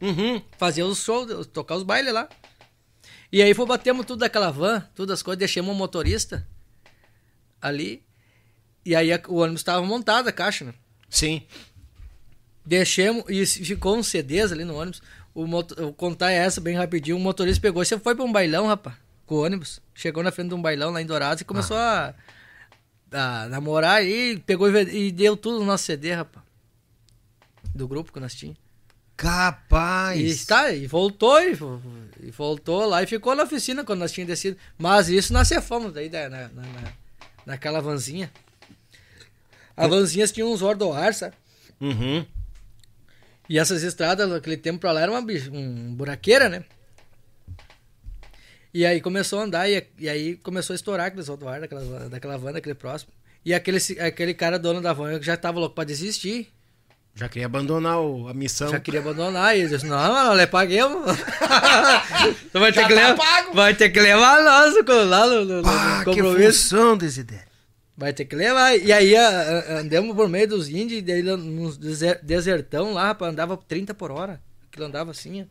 uhum. 0.00 0.42
Fazer 0.58 0.82
os 0.82 0.98
shows, 1.04 1.46
tocar 1.46 1.76
os 1.76 1.84
bailes 1.84 2.12
lá. 2.12 2.28
E 3.32 3.40
aí 3.40 3.54
foi, 3.54 3.64
batemos 3.64 4.04
tudo 4.04 4.18
daquela 4.20 4.50
van, 4.50 4.80
todas 4.92 5.14
as 5.20 5.22
coisas, 5.22 5.38
deixamos 5.38 5.70
o 5.72 5.78
motorista 5.78 6.44
ali. 7.62 8.02
E 8.84 8.96
aí 8.96 9.08
o 9.28 9.36
ônibus 9.36 9.60
estava 9.60 9.86
montado, 9.86 10.26
a 10.26 10.32
caixa, 10.32 10.64
né? 10.64 10.74
Sim. 11.08 11.46
Deixamos 12.66 13.24
e 13.28 13.46
ficou 13.46 13.96
uns 13.96 14.08
CDs 14.08 14.50
ali 14.50 14.64
no 14.64 14.76
ônibus. 14.76 15.00
O 15.34 15.46
moto, 15.46 15.74
eu 15.78 15.84
vou 15.84 15.92
contar 15.94 16.30
essa 16.32 16.60
bem 16.60 16.76
rapidinho. 16.76 17.16
O 17.16 17.20
motorista 17.20 17.60
pegou, 17.62 17.84
você 17.84 17.98
foi 17.98 18.14
pra 18.14 18.24
um 18.24 18.32
bailão, 18.32 18.66
rapaz, 18.66 18.96
com 19.26 19.36
o 19.36 19.44
ônibus. 19.44 19.80
Chegou 19.94 20.22
na 20.22 20.32
frente 20.32 20.48
de 20.48 20.54
um 20.54 20.62
bailão 20.62 20.90
lá 20.90 21.00
em 21.00 21.06
Dourados 21.06 21.40
e 21.40 21.44
começou 21.44 21.76
a, 21.76 22.14
a 23.12 23.46
namorar 23.48 23.96
aí, 23.96 24.42
pegou 24.44 24.68
e, 24.70 25.06
e 25.08 25.12
deu 25.12 25.36
tudo 25.36 25.60
no 25.60 25.64
nosso 25.66 25.84
CD, 25.84 26.12
rapaz. 26.12 26.44
Do 27.74 27.86
grupo 27.86 28.12
que 28.12 28.18
nós 28.20 28.34
tínhamos. 28.34 28.58
Capaz. 29.16 30.18
E, 30.42 30.46
tá, 30.46 30.72
e 30.72 30.86
voltou, 30.86 31.38
e, 31.42 31.52
e 32.22 32.30
voltou 32.30 32.86
lá 32.86 33.02
e 33.02 33.06
ficou 33.06 33.36
na 33.36 33.42
oficina 33.44 33.84
quando 33.84 34.00
nós 34.00 34.10
tínhamos 34.10 34.32
descido. 34.32 34.56
Mas 34.78 35.08
isso 35.08 35.32
nós 35.32 35.48
fomos 35.62 35.92
daí 35.92 36.08
da- 36.08 36.28
na, 36.28 36.48
na, 36.48 36.62
na- 36.62 36.92
naquela 37.46 37.80
vanzinha. 37.80 38.30
A 39.76 39.86
vanzinha 39.86 40.26
tinha 40.26 40.44
uns 40.46 40.62
ordoar, 40.62 41.14
sabe? 41.14 41.34
Uhum. 41.80 42.26
E 43.50 43.58
essas 43.58 43.82
estradas, 43.82 44.28
naquele 44.30 44.56
tempo 44.56 44.78
pra 44.78 44.92
lá, 44.92 45.00
era 45.00 45.10
uma 45.10 45.20
um 45.52 45.92
buraqueira, 45.92 46.48
né? 46.48 46.62
E 48.72 48.86
aí 48.86 49.00
começou 49.00 49.40
a 49.40 49.42
andar, 49.42 49.68
e, 49.68 49.84
e 49.98 50.08
aí 50.08 50.36
começou 50.36 50.72
a 50.72 50.76
estourar 50.76 51.06
aqueles 51.08 51.26
rodoar 51.26 51.60
daquela, 51.60 52.08
daquela 52.08 52.38
van, 52.38 52.52
daquele 52.52 52.76
próximo. 52.76 53.12
E 53.44 53.52
aquele, 53.52 53.78
aquele 54.00 54.34
cara 54.34 54.56
dono 54.56 54.80
da 54.80 54.92
van 54.92 55.20
já 55.20 55.36
tava 55.36 55.58
louco 55.58 55.74
pra 55.74 55.82
desistir. 55.82 56.48
Já 57.16 57.28
queria 57.28 57.46
abandonar 57.46 57.98
o- 57.98 58.28
a 58.28 58.32
missão. 58.34 58.68
Já 58.70 58.78
queria 58.78 59.00
abandonar. 59.00 59.56
E 59.56 59.62
ele 59.62 59.68
disse, 59.68 59.84
não, 59.84 59.96
mano, 59.98 60.34
le 60.34 60.46
paguemos. 60.46 61.04
tu 62.52 62.60
vai 62.60 62.72
ter, 62.72 62.82
Já 62.82 62.86
que 62.86 62.94
tá 62.94 63.08
levar, 63.08 63.52
vai 63.52 63.74
ter 63.74 63.90
que 63.90 64.00
levar 64.00 64.44
nós 64.44 64.74
lá 65.08 65.26
no, 65.26 65.44
no- 65.44 65.62
no 65.62 65.68
Ah, 65.68 65.98
que 66.04 66.04
compromisso. 66.04 66.62
função, 66.70 66.96
Desidério. 66.96 67.49
Vai 68.00 68.14
ter 68.14 68.24
que 68.24 68.34
levar. 68.34 68.74
E 68.78 68.90
aí 68.94 69.14
a- 69.14 69.28
a- 69.28 69.78
andamos 69.80 70.16
por 70.16 70.26
meio 70.26 70.48
dos 70.48 70.70
índios, 70.70 71.02
daí 71.02 71.22
nos 71.22 71.76
deser- 71.76 72.18
desertão 72.22 72.94
lá, 72.94 73.08
rapaz, 73.08 73.30
andava 73.30 73.58
30 73.58 73.92
por 73.92 74.10
hora. 74.10 74.40
Aquilo 74.66 74.86
andava 74.86 75.10
assim, 75.10 75.42
ó. 75.42 75.44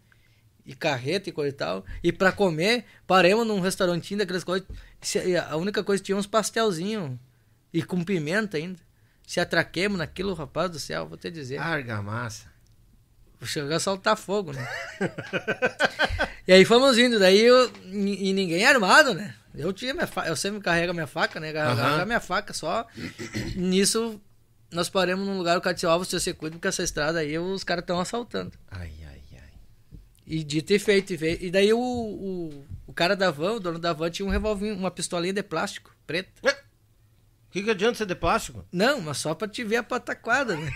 E 0.66 0.74
carreta 0.74 1.30
e 1.30 1.32
coisa 1.32 1.50
e 1.50 1.54
tal. 1.54 1.86
E 2.04 2.12
pra 2.12 2.32
comer, 2.32 2.86
paremos 3.06 3.46
num 3.46 3.60
restaurantinho 3.60 4.18
daquelas 4.18 4.44
coisas. 4.44 4.68
A 5.48 5.58
única 5.58 5.84
coisa 5.84 6.02
tinha 6.04 6.18
uns 6.18 6.26
pastelzinhos. 6.26 7.12
E 7.72 7.84
com 7.84 8.04
pimenta 8.04 8.58
ainda. 8.58 8.80
Se 9.28 9.40
atraquemos 9.40 10.00
naquilo, 10.00 10.34
rapaz 10.34 10.72
do 10.72 10.80
céu, 10.80 11.06
vou 11.08 11.20
te 11.20 11.30
dizer. 11.30 11.60
Argamassa. 11.60 12.48
Chegou 13.44 13.76
a 13.76 13.80
soltar 13.80 14.18
fogo, 14.18 14.54
né? 14.54 14.68
e 16.48 16.52
aí 16.52 16.66
fomos 16.66 16.98
indo, 16.98 17.20
daí 17.20 17.40
eu, 17.42 17.72
e, 17.86 18.30
e 18.30 18.34
ninguém 18.34 18.66
armado, 18.66 19.14
né? 19.14 19.36
Eu 19.60 19.74
tinha 19.74 19.94
minha 19.94 20.08
faca, 20.08 20.30
eu 20.30 20.36
sempre 20.38 20.62
carrego 20.62 20.92
a 20.92 20.94
minha 20.94 21.06
faca, 21.06 21.38
né? 21.38 21.52
Carrego 21.52 21.82
Aham. 21.82 22.02
a 22.02 22.06
minha 22.06 22.20
faca 22.22 22.54
só. 22.54 22.88
Nisso, 23.58 24.20
nós 24.72 24.90
paramos 24.90 25.28
num 25.28 25.38
lugar, 25.38 25.58
o 25.58 25.62
cara 25.62 25.74
disse, 25.74 25.86
ó, 25.86 25.98
você 25.98 26.18
se 26.18 26.34
cuida, 26.34 26.56
porque 26.56 26.70
essa 26.70 26.82
estrada 26.82 27.20
aí 27.20 27.38
os 27.38 27.64
caras 27.66 27.84
estão 27.84 28.00
assaltando. 28.00 28.54
Ai, 28.72 28.94
ai, 29.06 29.22
ai. 29.34 30.00
E 30.26 30.44
dito 30.46 30.72
e 30.72 30.80
feito, 30.80 31.12
e, 31.12 31.18
veio, 31.18 31.38
e 31.42 31.52
daí 31.52 31.74
o, 31.74 31.78
o, 31.78 32.66
o 32.88 32.94
cara 32.94 33.18
da 33.18 33.32
van, 33.32 33.56
o 33.56 33.60
dono 33.60 33.78
da 33.78 33.92
van, 33.92 34.10
tinha 34.10 34.26
um 34.26 34.32
revolvinho, 34.32 34.76
uma 34.76 34.90
pistolinha 34.90 35.34
de 35.34 35.44
plástico, 35.44 35.94
preta. 36.08 36.32
O 36.42 37.52
que, 37.52 37.64
que 37.64 37.70
adianta 37.72 37.98
ser 37.98 38.06
de 38.06 38.16
plástico? 38.16 38.64
Não, 38.72 39.02
mas 39.02 39.18
só 39.18 39.36
pra 39.36 39.48
te 39.48 39.64
ver 39.64 39.78
a 39.78 39.84
pataquada, 39.84 40.56
né? 40.56 40.72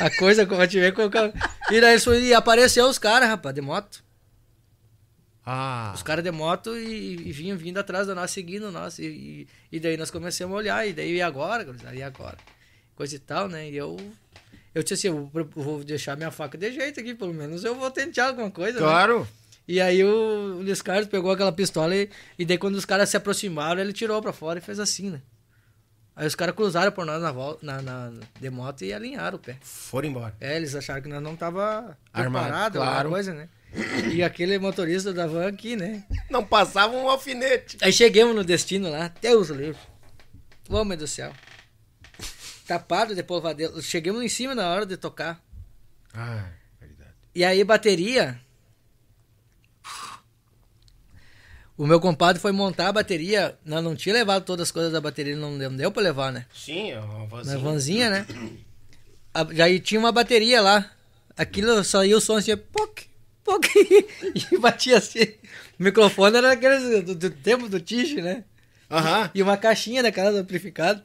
A 0.00 0.10
coisa 0.10 0.44
pra 0.44 0.66
te 0.66 0.78
ver 0.78 0.92
com 0.92 1.04
o 1.04 1.10
cara. 1.10 1.32
E 1.70 1.80
daí 1.80 1.96
e 2.22 2.34
apareceu 2.34 2.86
os 2.88 2.98
caras, 2.98 3.28
rapaz, 3.28 3.54
de 3.54 3.60
moto. 3.60 4.04
Ah. 5.50 5.92
Os 5.94 6.02
caras 6.02 6.22
de 6.22 6.30
moto 6.30 6.76
e, 6.76 7.26
e 7.26 7.32
vinham 7.32 7.56
vindo 7.56 7.78
atrás 7.78 8.06
da 8.06 8.14
nós, 8.14 8.30
seguindo 8.30 8.70
nós. 8.70 8.98
E, 8.98 9.48
e, 9.72 9.80
daí 9.80 9.96
nós 9.96 10.10
começamos 10.10 10.54
a 10.54 10.58
olhar, 10.58 10.86
e 10.86 10.92
daí 10.92 11.14
e 11.14 11.22
agora, 11.22 11.66
e 11.94 12.02
agora? 12.02 12.36
Coisa 12.94 13.16
e 13.16 13.18
tal, 13.18 13.48
né? 13.48 13.70
E 13.70 13.74
eu. 13.74 13.96
Eu 14.74 14.82
disse 14.82 15.06
assim, 15.06 15.06
eu 15.08 15.48
vou, 15.54 15.82
deixar 15.82 16.18
minha 16.18 16.30
faca 16.30 16.58
de 16.58 16.70
jeito 16.70 17.00
aqui, 17.00 17.14
pelo 17.14 17.32
menos 17.32 17.64
eu 17.64 17.74
vou 17.74 17.90
tentar 17.90 18.26
alguma 18.26 18.50
coisa. 18.50 18.78
né? 18.78 18.84
Claro. 18.84 19.26
E 19.66 19.80
aí 19.80 20.04
o, 20.04 20.60
Luiz 20.60 20.82
Carlos 20.82 21.08
pegou 21.08 21.32
aquela 21.32 21.50
pistola 21.50 21.96
e, 21.96 22.10
e 22.38 22.44
daí 22.44 22.58
quando 22.58 22.74
os 22.74 22.84
caras 22.84 23.08
se 23.08 23.16
aproximaram, 23.16 23.80
ele 23.80 23.94
tirou 23.94 24.20
pra 24.20 24.34
fora 24.34 24.58
e 24.58 24.62
fez 24.62 24.78
assim, 24.78 25.08
né? 25.08 25.22
Aí 26.14 26.26
os 26.26 26.34
caras 26.34 26.54
cruzaram 26.54 26.92
por 26.92 27.06
nós 27.06 27.22
na 27.22 27.32
volta, 27.32 27.64
na, 27.64 27.80
na, 27.80 28.12
de 28.38 28.50
moto 28.50 28.82
e 28.82 28.92
alinharam 28.92 29.38
o 29.38 29.40
pé. 29.40 29.56
Foram 29.62 30.08
embora. 30.08 30.34
É, 30.40 30.56
eles 30.56 30.74
acharam 30.74 31.00
que 31.00 31.08
nós 31.08 31.22
não 31.22 31.34
tava 31.34 31.96
Armado, 32.12 32.78
claro. 32.78 32.96
alguma 32.98 33.14
coisa, 33.14 33.32
né? 33.32 33.48
E 34.12 34.22
aquele 34.22 34.58
motorista 34.58 35.12
da 35.12 35.26
van 35.26 35.48
aqui, 35.48 35.76
né? 35.76 36.04
Não 36.30 36.44
passava 36.44 36.96
um 36.96 37.08
alfinete. 37.08 37.76
Aí 37.82 37.92
chegamos 37.92 38.34
no 38.34 38.42
destino 38.42 38.90
lá, 38.90 39.12
Deus 39.20 39.50
o 39.50 39.54
livre. 39.54 39.80
Homem 40.68 40.96
do 40.96 41.06
céu. 41.06 41.32
Tapado 42.66 43.14
de 43.14 43.22
polvadeiro. 43.22 43.80
Chegamos 43.82 44.22
em 44.22 44.28
cima 44.28 44.54
na 44.54 44.68
hora 44.68 44.84
de 44.86 44.96
tocar. 44.96 45.42
Ah, 46.12 46.48
verdade. 46.80 47.10
E 47.34 47.44
aí 47.44 47.62
bateria. 47.64 48.40
O 51.76 51.86
meu 51.86 52.00
compadre 52.00 52.42
foi 52.42 52.50
montar 52.50 52.88
a 52.88 52.92
bateria, 52.92 53.56
nós 53.64 53.84
não 53.84 53.94
tinha 53.94 54.12
levado 54.12 54.44
todas 54.44 54.66
as 54.68 54.72
coisas 54.72 54.92
da 54.92 55.00
bateria, 55.00 55.36
não 55.36 55.56
deu, 55.76 55.92
pra 55.92 56.02
levar, 56.02 56.32
né? 56.32 56.44
Sim, 56.52 56.90
é 56.90 56.98
uma 56.98 57.18
Na 57.20 57.24
vozinha. 57.26 57.58
vanzinha, 57.58 58.10
né? 58.10 58.26
Aí 59.62 59.78
tinha 59.78 60.00
uma 60.00 60.10
bateria 60.10 60.60
lá. 60.60 60.90
Aquilo 61.36 61.84
só 61.84 62.04
ia 62.04 62.16
o 62.16 62.20
som 62.20 62.36
assim, 62.36 62.56
poc, 62.56 63.02
poc, 63.48 63.66
e 64.52 64.58
batia 64.58 64.98
assim. 64.98 65.22
O 65.78 65.82
microfone 65.82 66.36
era 66.36 66.52
aqueles 66.52 67.04
do, 67.04 67.14
do 67.14 67.30
tempo 67.30 67.68
do 67.68 67.80
Tiche, 67.80 68.20
né? 68.20 68.44
Aham. 68.90 69.30
E 69.34 69.42
uma 69.42 69.56
caixinha 69.56 70.02
daquela 70.02 70.30
do 70.32 70.38
amplificado. 70.38 71.02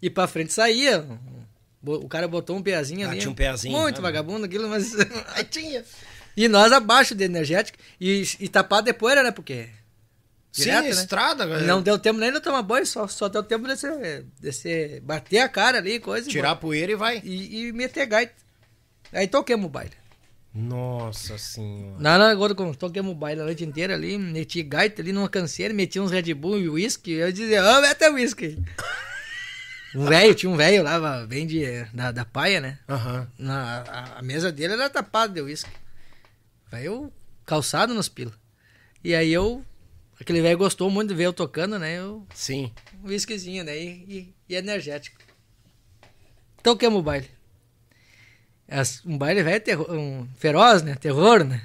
E 0.00 0.08
pra 0.10 0.26
frente 0.26 0.52
saía. 0.52 1.06
O 1.84 2.08
cara 2.08 2.28
botou 2.28 2.56
um 2.56 2.62
peazinho 2.62 3.06
Ah, 3.06 3.10
ali. 3.10 3.18
tinha 3.20 3.30
um 3.30 3.34
peazinho, 3.34 3.76
Muito 3.76 3.96
né? 3.96 4.02
vagabundo 4.02 4.44
aquilo, 4.46 4.68
mas. 4.68 4.92
Aí 5.34 5.44
tinha. 5.44 5.84
e 6.36 6.46
nós 6.48 6.70
abaixo 6.72 7.14
de 7.14 7.24
energético. 7.24 7.78
E, 8.00 8.22
e 8.40 8.48
tapado 8.48 8.84
de 8.86 8.92
poeira, 8.92 9.22
né? 9.22 9.30
Porque. 9.32 9.68
Direto, 10.52 10.82
Sim, 10.82 10.90
né? 10.90 10.90
estrada. 10.90 11.46
velho. 11.46 11.66
Não 11.66 11.80
deu 11.82 11.98
tempo 11.98 12.18
nem 12.20 12.30
de 12.32 12.40
tomar 12.40 12.62
banho, 12.62 12.84
só, 12.86 13.08
só 13.08 13.28
deu 13.28 13.42
tempo 13.42 13.66
de 13.66 13.74
você, 13.76 14.24
de 14.40 14.52
você 14.52 15.00
bater 15.02 15.38
a 15.38 15.48
cara 15.48 15.78
ali, 15.78 15.98
coisa. 15.98 16.28
Tirar 16.28 16.50
a 16.52 16.56
poeira 16.56 16.92
e 16.92 16.94
vai. 16.96 17.20
e, 17.24 17.68
e 17.68 17.72
meter 17.72 18.06
gaita. 18.06 18.34
Aí 19.12 19.26
toquemos 19.26 19.66
o 19.66 19.68
baile. 19.68 20.01
Nossa 20.54 21.38
senhora. 21.38 21.98
Na 21.98 22.16
Lagoa 22.16 22.54
como 22.54 22.76
toquemos 22.76 23.12
o 23.12 23.14
baile 23.14 23.40
a 23.40 23.44
noite 23.44 23.64
inteira 23.64 23.94
ali, 23.94 24.18
meti 24.18 24.62
gaita 24.62 25.00
ali 25.00 25.10
numa 25.12 25.28
canseira, 25.28 25.72
meti 25.72 25.98
uns 25.98 26.10
Red 26.10 26.34
Bull 26.34 26.58
e 26.58 26.68
uísque. 26.68 27.12
Eu 27.12 27.32
dizia, 27.32 27.62
ô, 27.64 27.80
mete 27.80 28.08
uísque. 28.10 28.44
aí." 28.44 28.58
Um 29.94 30.06
velho, 30.06 30.34
tinha 30.34 30.48
um 30.48 30.56
velho 30.56 30.82
lá, 30.82 31.26
bem 31.26 31.46
de, 31.46 31.84
da, 31.92 32.10
da 32.10 32.24
paia, 32.24 32.62
né? 32.62 32.78
Aham. 32.88 33.28
Na, 33.38 33.82
a, 33.82 34.18
a 34.20 34.22
mesa 34.22 34.50
dele 34.50 34.72
era 34.72 34.88
tapada 34.88 35.34
de 35.34 35.42
uísque. 35.42 35.68
Velho 36.70 37.12
calçado 37.44 37.92
nos 37.92 38.08
pilas. 38.08 38.32
E 39.04 39.14
aí 39.14 39.30
eu, 39.30 39.62
aquele 40.18 40.40
velho 40.40 40.56
gostou 40.56 40.88
muito 40.90 41.10
de 41.10 41.14
ver 41.14 41.24
eu 41.24 41.32
tocando, 41.34 41.78
né? 41.78 41.98
Eu, 41.98 42.26
Sim. 42.32 42.72
um 43.04 43.08
whiskyzinho, 43.08 43.64
né? 43.64 43.76
E, 43.78 43.86
e- 44.08 44.34
e 44.48 44.54
energético. 44.54 45.18
Toquemos 46.62 47.00
o 47.00 47.02
baile. 47.02 47.28
As- 48.72 49.02
Um 49.04 49.16
baile 49.18 49.42
velho, 49.42 49.60
terror- 49.60 49.90
um 49.92 50.26
feroz, 50.38 50.82
né? 50.82 50.94
Terror, 50.96 51.44
né? 51.44 51.62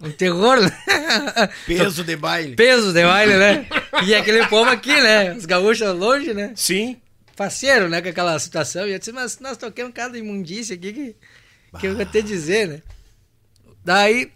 Um 0.00 0.10
terror, 0.10 0.60
né? 0.60 0.70
Peso 1.66 2.02
de 2.04 2.16
baile. 2.16 2.56
Peso 2.56 2.92
de 2.92 3.02
baile, 3.04 3.36
né? 3.36 3.66
E 4.06 4.14
aquele 4.14 4.46
povo 4.46 4.70
aqui, 4.70 4.94
né? 5.00 5.34
Os 5.34 5.44
gaúchos 5.46 5.86
longe, 5.94 6.32
né? 6.32 6.52
Sim. 6.56 7.00
Parceiro, 7.36 7.88
né? 7.88 8.00
Com 8.00 8.08
aquela 8.08 8.38
situação. 8.38 8.86
E 8.86 8.92
eu 8.92 8.98
disse, 8.98 9.12
mas 9.12 9.38
nós 9.40 9.56
toquemos 9.56 9.92
cada 9.92 10.16
imundícia 10.18 10.74
aqui 10.74 10.92
que, 10.92 11.16
que 11.78 11.86
eu 11.86 11.96
vou 11.96 12.06
te 12.06 12.22
dizer, 12.22 12.68
né? 12.68 12.82
Daí, 13.84 14.32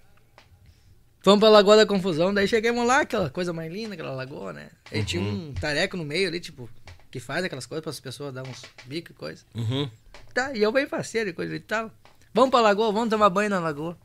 fomos 1.23 1.41
pra 1.41 1.49
Lagoa 1.49 1.77
da 1.77 1.87
Confusão. 1.87 2.33
Daí 2.33 2.47
chegamos 2.49 2.87
lá, 2.87 3.01
aquela 3.01 3.31
coisa 3.31 3.53
mais 3.53 3.73
linda, 3.73 3.95
aquela 3.95 4.13
lagoa, 4.13 4.53
né? 4.53 4.69
Aí 4.93 5.03
tinha 5.05 5.23
um 5.23 5.53
tareco 5.55 5.97
no 5.97 6.05
meio 6.05 6.29
ali, 6.29 6.41
tipo, 6.41 6.69
que 7.11 7.21
faz 7.21 7.45
aquelas 7.45 7.67
coisas 7.67 7.83
para 7.83 7.91
as 7.91 8.01
pessoas 8.01 8.35
dar 8.35 8.43
uns 8.47 8.63
bicos 8.87 9.11
e 9.15 9.19
coisa. 9.19 9.43
Uhum. 9.55 9.89
Tá, 10.35 10.53
e 10.55 10.63
eu 10.63 10.73
bem 10.73 10.87
parceiro 10.87 11.31
e 11.31 11.33
coisa 11.33 11.55
e 11.55 11.61
tal. 11.61 11.91
Vamos 12.35 12.51
pra 12.51 12.61
lagoa, 12.61 12.93
vamos 12.93 13.09
tomar 13.09 13.31
banho 13.31 13.49
na 13.49 13.61
lagoa. 13.61 13.97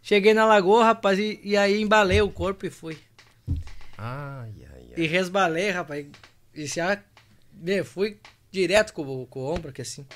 Cheguei 0.00 0.32
na 0.32 0.44
lagoa, 0.46 0.84
rapaz, 0.84 1.18
e, 1.18 1.40
e 1.42 1.56
aí 1.56 1.82
embalei 1.82 2.22
o 2.22 2.30
corpo 2.30 2.64
e 2.64 2.70
fui. 2.70 2.96
Ai, 3.98 4.52
ai, 4.72 4.86
ai. 4.96 5.04
E 5.04 5.06
resbalei, 5.06 5.70
rapaz. 5.70 6.06
E 6.54 6.68
se 6.68 6.80
a... 6.80 7.02
Meu, 7.52 7.84
fui 7.84 8.18
direto 8.52 8.92
com, 8.92 9.02
o- 9.02 9.26
com 9.26 9.40
o 9.40 9.52
ombro 9.54 9.70
aqui 9.70 9.82
assim. 9.82 10.06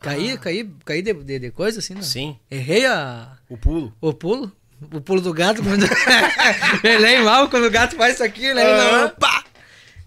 Caí, 0.00 0.38
caí, 0.38 0.70
caí 0.84 1.02
de, 1.02 1.12
de, 1.12 1.38
de 1.38 1.50
coisa 1.50 1.78
assim, 1.80 1.94
né? 1.94 2.02
Sim. 2.02 2.38
Errei 2.50 2.86
a, 2.86 3.36
O 3.48 3.56
pulo. 3.56 3.94
o 4.00 4.12
pulo. 4.14 4.50
O 4.92 5.00
pulo 5.00 5.20
do 5.20 5.32
gato. 5.32 5.62
Quando... 5.62 5.84
Errei 6.82 7.20
mal 7.20 7.48
quando 7.50 7.66
o 7.66 7.70
gato 7.70 7.96
faz 7.96 8.14
isso 8.14 8.24
aqui, 8.24 8.52
né? 8.54 8.64
Não, 8.64 9.10
pá! 9.10 9.44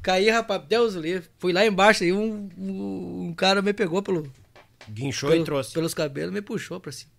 Caí, 0.02 0.30
rapaz, 0.32 0.64
Deus 0.68 0.96
o 0.96 1.00
livre. 1.00 1.30
Fui 1.38 1.54
lá 1.54 1.64
embaixo 1.66 2.04
e 2.04 2.12
um, 2.12 2.50
um, 2.58 3.28
um 3.30 3.34
cara 3.36 3.62
me 3.62 3.72
pegou 3.72 4.02
pelo, 4.02 4.30
Guinchou 4.90 5.30
pelo- 5.30 5.42
e 5.42 5.46
trouxe. 5.46 5.74
pelos 5.74 5.94
cabelos 5.94 6.34
me 6.34 6.42
puxou 6.42 6.80
pra 6.80 6.92
cima. 6.92 7.12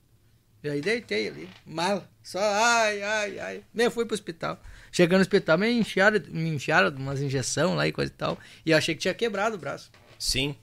E 0.63 0.69
aí 0.71 0.81
deitei 0.81 1.29
ali, 1.29 1.49
mal. 1.67 2.07
Só 2.23 2.39
ai, 2.41 3.03
ai, 3.03 3.39
ai. 3.39 3.65
Nem 3.73 3.91
fui 3.91 4.07
pro 4.07 4.15
hospital. 4.15 4.61
Chegando 4.91 5.19
no 5.19 5.23
hospital, 5.23 5.59
me 5.59 5.71
enfiaram, 5.71 6.19
me 6.29 6.49
enfiaram 6.49 6.89
umas 6.97 7.21
injeções 7.21 7.77
lá 7.77 7.87
e 7.87 7.93
coisa 7.93 8.11
e 8.11 8.15
tal. 8.15 8.39
E 8.65 8.71
eu 8.71 8.79
achei 8.79 8.95
que 8.95 9.03
tinha 9.03 9.13
quebrado 9.15 9.57
o 9.57 9.59
braço. 9.59 9.91
Sim. 10.19 10.57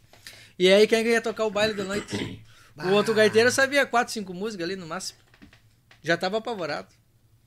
E 0.57 0.71
aí 0.71 0.87
quem 0.87 1.05
ia 1.05 1.21
tocar 1.21 1.45
o 1.45 1.51
baile 1.51 1.73
da 1.73 1.83
noite? 1.83 2.41
O 2.83 2.87
outro 2.93 3.13
gaiteiro 3.13 3.51
sabia 3.51 3.85
quatro, 3.85 4.13
cinco 4.13 4.33
músicas 4.33 4.63
ali 4.65 4.75
no 4.77 4.87
máximo. 4.87 5.19
Já 6.01 6.15
tava 6.17 6.37
apavorado. 6.37 6.87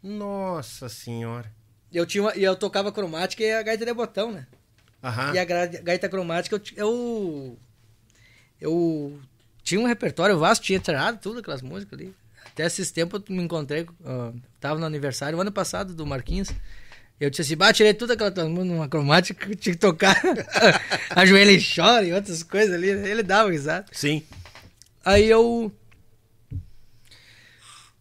Nossa 0.02 0.88
senhora. 0.88 1.50
Eu 1.90 2.04
tinha 2.06 2.22
uma- 2.22 2.36
e 2.36 2.44
eu 2.44 2.54
tocava 2.54 2.92
cromática 2.92 3.42
e 3.42 3.50
a 3.50 3.62
gaita 3.62 3.84
de 3.86 3.94
botão, 3.94 4.30
né? 4.30 4.46
Aham. 5.02 5.34
E 5.34 5.38
a 5.38 5.44
gaita 5.44 6.08
cromática 6.10 6.54
eu, 6.54 6.62
eu 6.76 7.58
eu 8.60 9.18
tinha 9.64 9.80
um 9.80 9.86
repertório 9.86 10.38
vasto, 10.38 10.62
tinha 10.62 10.78
tirado 10.78 11.18
tudo 11.18 11.40
aquelas 11.40 11.62
músicas 11.62 11.98
ali. 11.98 12.14
Até 12.44 12.66
esses 12.66 12.90
tempos 12.92 13.22
eu 13.26 13.34
me 13.34 13.42
encontrei, 13.42 13.86
ah, 14.04 14.32
tava 14.60 14.78
no 14.78 14.86
aniversário, 14.86 15.38
o 15.38 15.40
ano 15.40 15.50
passado, 15.50 15.94
do 15.94 16.06
Marquinhos. 16.06 16.50
Eu 17.18 17.30
disse 17.30 17.42
assim, 17.42 17.56
bah, 17.56 17.72
tirei 17.72 17.94
tudo 17.94 18.12
aquela 18.12 18.30
tua 18.30 18.44
música 18.44 18.64
numa 18.64 18.88
cromática 18.88 19.46
que 19.46 19.56
tinha 19.56 19.74
que 19.74 19.80
tocar. 19.80 20.20
Ajoelha 21.16 21.50
e 21.50 21.64
chora 21.64 22.04
e 22.04 22.12
outras 22.12 22.42
coisas 22.42 22.74
ali. 22.74 22.94
né? 22.94 23.08
Ele 23.08 23.22
dava 23.22 23.50
risada. 23.50 23.86
Sim. 23.90 24.22
Aí 25.04 25.28
eu. 25.28 25.72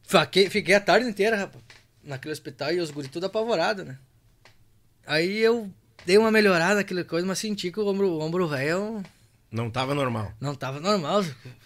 Fiquei, 0.04 0.50
fiquei 0.50 0.76
a 0.76 0.82
tarde 0.82 1.08
inteira, 1.08 1.38
rapaz, 1.38 1.64
naquele 2.04 2.34
hospital 2.34 2.74
e 2.74 2.80
os 2.80 2.92
guri 2.92 3.08
tudo 3.08 3.26
apavorados, 3.26 3.86
né? 3.86 3.98
Aí 5.08 5.40
eu 5.40 5.72
dei 6.06 6.18
uma 6.18 6.30
melhorada 6.32 6.76
naquela 6.76 7.04
coisa, 7.04 7.26
mas 7.26 7.40
senti 7.40 7.72
que 7.72 7.80
o 7.80 7.88
ombro, 7.88 8.08
o 8.10 8.20
ombro 8.20 8.48
velho 8.48 9.04
Não 9.54 9.70
tava 9.70 9.94
normal. 9.94 10.34
não 10.42 10.56
tava 10.56 10.80
normal. 10.80 11.24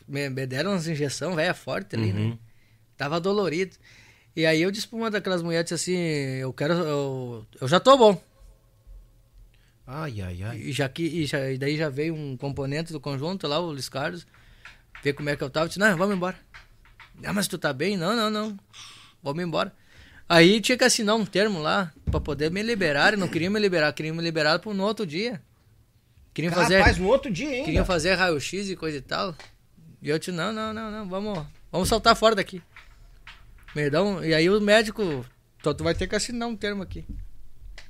Me, 0.08 0.30
me 0.30 0.46
deram 0.46 0.72
umas 0.72 0.88
injeções 0.88 1.34
velha 1.36 1.54
forte 1.54 1.96
ali, 1.96 2.12
Uhum. 2.12 2.30
né? 2.32 2.38
Tava 2.98 3.20
dolorido. 3.20 3.76
E 4.36 4.46
aí 4.46 4.62
eu 4.62 4.70
disse 4.70 4.88
pra 4.88 4.98
uma 4.98 5.10
daquelas 5.10 5.42
mulheres 5.42 5.72
assim, 5.72 5.96
eu 5.96 6.52
quero. 6.54 6.74
Eu, 6.74 7.48
eu 7.62 7.68
já 7.68 7.80
tô 7.80 7.98
bom. 7.98 8.22
Ai, 9.86 10.22
ai, 10.22 10.44
ai. 10.44 10.58
E, 10.58 10.72
já 10.72 10.90
que, 10.90 11.04
e, 11.04 11.26
já- 11.26 11.50
e 11.50 11.58
daí 11.58 11.78
já 11.78 11.90
veio 11.90 12.14
um 12.14 12.36
componente 12.36 12.92
do 12.92 13.00
conjunto 13.00 13.48
lá, 13.48 13.58
o 13.60 13.72
Luiz 13.72 13.88
Carlos, 13.88 14.28
ver 15.02 15.14
como 15.14 15.30
é 15.30 15.36
que 15.36 15.44
eu 15.44 15.50
tava. 15.50 15.66
Eu 15.66 15.68
disse, 15.70 15.80
não, 15.80 15.96
vamos 15.98 16.16
embora. 16.16 16.38
Ah, 17.24 17.34
mas 17.34 17.48
tu 17.48 17.58
tá 17.58 17.72
bem? 17.72 17.96
Não, 17.98 18.16
não, 18.16 18.30
não. 18.30 18.58
Vamos 19.24 19.44
embora. 19.44 19.74
Aí 20.30 20.60
tinha 20.60 20.78
que 20.78 20.84
assinar 20.84 21.16
um 21.16 21.26
termo 21.26 21.60
lá 21.60 21.92
pra 22.12 22.20
poder 22.20 22.52
me 22.52 22.62
liberar. 22.62 23.14
E 23.14 23.18
não 23.18 23.28
queriam 23.30 23.52
me 23.52 23.60
liberar, 23.60 23.94
queriam 23.94 24.14
me 24.16 24.22
liberar 24.22 24.60
pro 24.60 24.74
no 24.74 24.84
outro 24.84 25.06
dia. 25.06 25.42
Queriam 26.38 26.54
fazer, 26.54 26.78
Rapaz, 26.78 26.98
no 27.00 27.08
outro 27.08 27.32
dia 27.32 27.50
ainda. 27.50 27.66
queriam 27.66 27.84
fazer 27.84 28.14
raio-x 28.14 28.70
e 28.70 28.76
coisa 28.76 28.98
e 28.98 29.02
tal. 29.02 29.34
E 30.00 30.08
eu 30.08 30.20
disse, 30.20 30.32
não, 30.32 30.54
não, 30.54 30.72
não, 30.72 30.92
não, 30.92 31.10
vamos, 31.10 31.44
vamos 31.72 31.90
saltar 31.90 32.16
fora 32.16 32.36
daqui. 32.36 32.62
Perdão. 33.74 34.24
E 34.24 34.36
aí 34.36 34.48
o 34.48 34.62
médico, 34.62 35.26
então 35.60 35.74
tu 35.74 35.84
vai 35.84 35.96
ter 35.96 36.06
que 36.06 36.16
assinar 36.16 36.48
um 36.48 36.56
termo 36.56 36.84
aqui. 36.84 37.04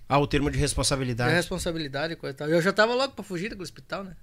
Ah, 0.08 0.18
o 0.18 0.26
termo 0.26 0.50
de 0.50 0.58
É 0.58 0.62
responsabilidade. 0.62 1.34
responsabilidade 1.34 2.14
e 2.14 2.16
coisa 2.16 2.34
e 2.34 2.38
tal. 2.38 2.48
Eu 2.48 2.62
já 2.62 2.72
tava 2.72 2.94
logo 2.94 3.12
pra 3.16 3.22
fugir 3.26 3.54
do 3.54 3.62
hospital, 3.62 4.06
né? 4.06 4.16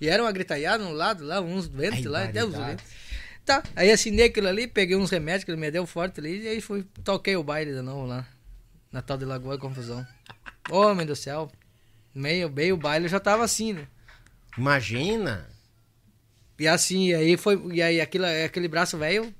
E 0.00 0.08
era 0.08 0.22
uma 0.22 0.32
gritaiada 0.32 0.82
no 0.82 0.92
lado 0.92 1.22
lá, 1.22 1.42
uns 1.42 1.68
doentes 1.68 2.06
Ai, 2.06 2.10
lá, 2.12 2.24
e 2.24 2.32
Deus 2.32 2.48
o 2.48 2.52
barbaridade. 2.52 2.82
livre. 2.82 2.96
Tá, 3.44 3.62
aí 3.76 3.90
assinei 3.90 4.24
aquilo 4.24 4.48
ali, 4.48 4.66
peguei 4.66 4.96
uns 4.96 5.10
remédios 5.10 5.44
que 5.44 5.50
ele 5.50 5.60
me 5.60 5.70
deu 5.70 5.86
forte 5.86 6.18
ali, 6.18 6.44
e 6.44 6.48
aí 6.48 6.60
fui, 6.62 6.82
toquei 7.04 7.36
o 7.36 7.44
baile 7.44 7.74
de 7.74 7.82
novo 7.82 8.06
lá. 8.06 8.26
Na 8.90 9.02
tal 9.02 9.18
de 9.18 9.26
Lagoa 9.26 9.58
Confusão. 9.58 10.04
Homem 10.70 11.06
do 11.06 11.14
céu. 11.14 11.50
Meio, 12.16 12.48
meio 12.48 12.76
o 12.76 12.78
baile 12.78 13.04
eu 13.04 13.10
já 13.10 13.20
tava 13.20 13.44
assim, 13.44 13.74
né? 13.74 13.86
Imagina. 14.56 15.46
E 16.58 16.66
assim, 16.66 17.08
e 17.08 17.14
aí 17.14 17.36
foi. 17.36 17.60
E 17.74 17.82
aí 17.82 18.00
aquilo, 18.00 18.24
aquele 18.42 18.68
braço 18.68 18.96
velho, 18.96 19.34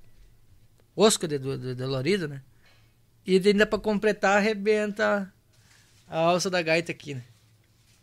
osco 0.94 1.26
de, 1.26 1.38
de, 1.38 1.74
dolorido, 1.74 2.28
né? 2.28 2.42
E 3.24 3.38
ainda 3.38 3.66
pra 3.66 3.78
completar, 3.78 4.36
arrebenta 4.36 5.32
a 6.06 6.18
alça 6.18 6.50
da 6.50 6.60
gaita 6.60 6.92
aqui, 6.92 7.14
né? 7.14 7.22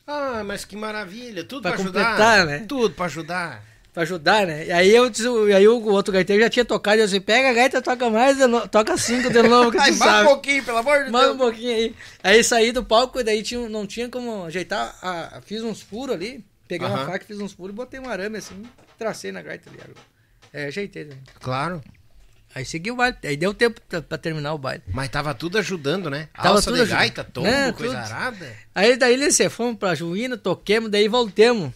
Ah, 0.07 0.43
mas 0.43 0.65
que 0.65 0.75
maravilha. 0.75 1.43
Tudo 1.43 1.61
Pra 1.61 1.73
pra, 1.73 1.79
ajudar. 1.79 2.03
completar, 2.03 2.45
né? 2.47 2.65
Tudo 2.67 2.95
pra 2.95 3.05
ajudar. 3.05 3.63
Pra 3.93 4.01
ajudar, 4.03 4.47
né? 4.47 4.65
E 4.65 4.71
aí 4.71 4.89
eu 4.95 5.05
e 5.47 5.53
aí 5.53 5.67
o 5.67 5.83
outro 5.85 6.11
gaiteiro 6.11 6.41
já 6.41 6.49
tinha 6.49 6.65
tocado, 6.65 6.99
eu 6.99 7.05
disse, 7.05 7.19
pega 7.19 7.51
a 7.51 7.53
gaita, 7.53 7.79
toca 7.79 8.09
mais, 8.09 8.39
no- 8.39 8.67
toca 8.67 8.97
cinco 8.97 9.29
de 9.31 9.43
novo, 9.43 9.71
que 9.71 9.77
Ai, 9.79 9.91
tu 9.91 9.97
vai 9.99 10.07
um 10.09 10.11
sabe. 10.11 10.27
pouquinho, 10.29 10.63
pelo 10.63 10.77
amor 10.79 11.03
de 11.05 11.11
Manda 11.11 11.33
um 11.33 11.37
Deus. 11.37 11.49
pouquinho 11.51 11.75
aí. 11.75 11.95
Aí 12.23 12.43
saí 12.43 12.71
do 12.71 12.83
palco 12.83 13.19
e 13.19 13.23
daí 13.23 13.43
tinha, 13.43 13.69
não 13.69 13.85
tinha 13.85 14.09
como 14.09 14.45
ajeitar. 14.45 14.95
a- 15.01 15.41
fiz 15.45 15.61
uns 15.61 15.79
furos 15.81 16.15
ali. 16.15 16.43
Peguei 16.67 16.87
uma 16.87 17.05
faca, 17.05 17.23
fiz 17.23 17.37
uns 17.39 17.53
furos 17.53 17.71
e 17.71 17.75
botei 17.75 17.99
um 17.99 18.09
arame 18.09 18.37
assim. 18.39 18.63
Tracei 18.97 19.31
na 19.31 19.43
gaita 19.43 19.69
ali. 19.69 19.79
É, 20.51 20.65
ajeitei. 20.65 21.05
Né? 21.05 21.15
Claro. 21.39 21.79
Aí 22.55 22.65
segui 22.65 22.89
o 22.89 22.95
baile. 22.95 23.17
Aí 23.23 23.37
deu 23.37 23.53
tempo 23.53 23.79
pra, 23.81 24.17
terminar 24.17 24.53
o 24.53 24.57
baile. 24.57 24.81
Mas 24.87 25.09
tava 25.09 25.35
tudo 25.35 25.59
ajudando, 25.59 26.09
né? 26.09 26.29
Tava 26.35 26.49
Alça 26.55 26.71
tudo 26.71 26.83
de 26.83 26.91
gaita, 26.91 27.23
tombo, 27.23 27.47
É, 27.47 27.71
coisa 27.71 27.95
tudo. 28.01 28.11
arada. 28.11 28.53
Aí 28.73 28.95
daí 28.95 29.17
nesse 29.17 29.47
fomos 29.49 29.77
pra 29.77 29.93
Juína, 29.93 30.35
toquemos, 30.37 30.89
daí 30.89 31.07
voltemos. 31.07 31.71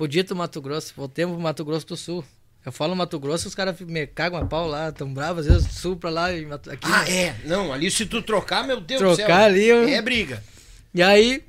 Pro 0.00 0.08
Dito 0.08 0.34
Mato 0.34 0.62
Grosso. 0.62 0.94
Voltemos 0.96 1.34
pro 1.34 1.42
Mato 1.42 1.62
Grosso 1.62 1.86
do 1.88 1.94
Sul. 1.94 2.24
Eu 2.64 2.72
falo 2.72 2.96
Mato 2.96 3.20
Grosso, 3.20 3.48
os 3.48 3.54
caras 3.54 3.78
me 3.80 4.06
cagam 4.06 4.38
a 4.40 4.46
pau 4.46 4.66
lá, 4.66 4.90
tão 4.90 5.12
bravos, 5.12 5.46
às 5.46 5.52
vezes 5.64 5.78
sul 5.78 5.94
pra 5.94 6.08
lá 6.08 6.32
e 6.32 6.46
Mato- 6.46 6.70
aqui. 6.70 6.86
Ah, 6.90 7.04
é. 7.06 7.36
Não, 7.44 7.70
ali 7.70 7.90
se 7.90 8.06
tu 8.06 8.22
trocar, 8.22 8.66
meu 8.66 8.80
Deus 8.80 8.98
do 8.98 9.14
Trocar 9.14 9.26
céu. 9.26 9.44
ali, 9.44 9.64
eu- 9.66 9.86
É 9.86 10.00
briga. 10.00 10.42
E 10.94 11.02
aí, 11.02 11.44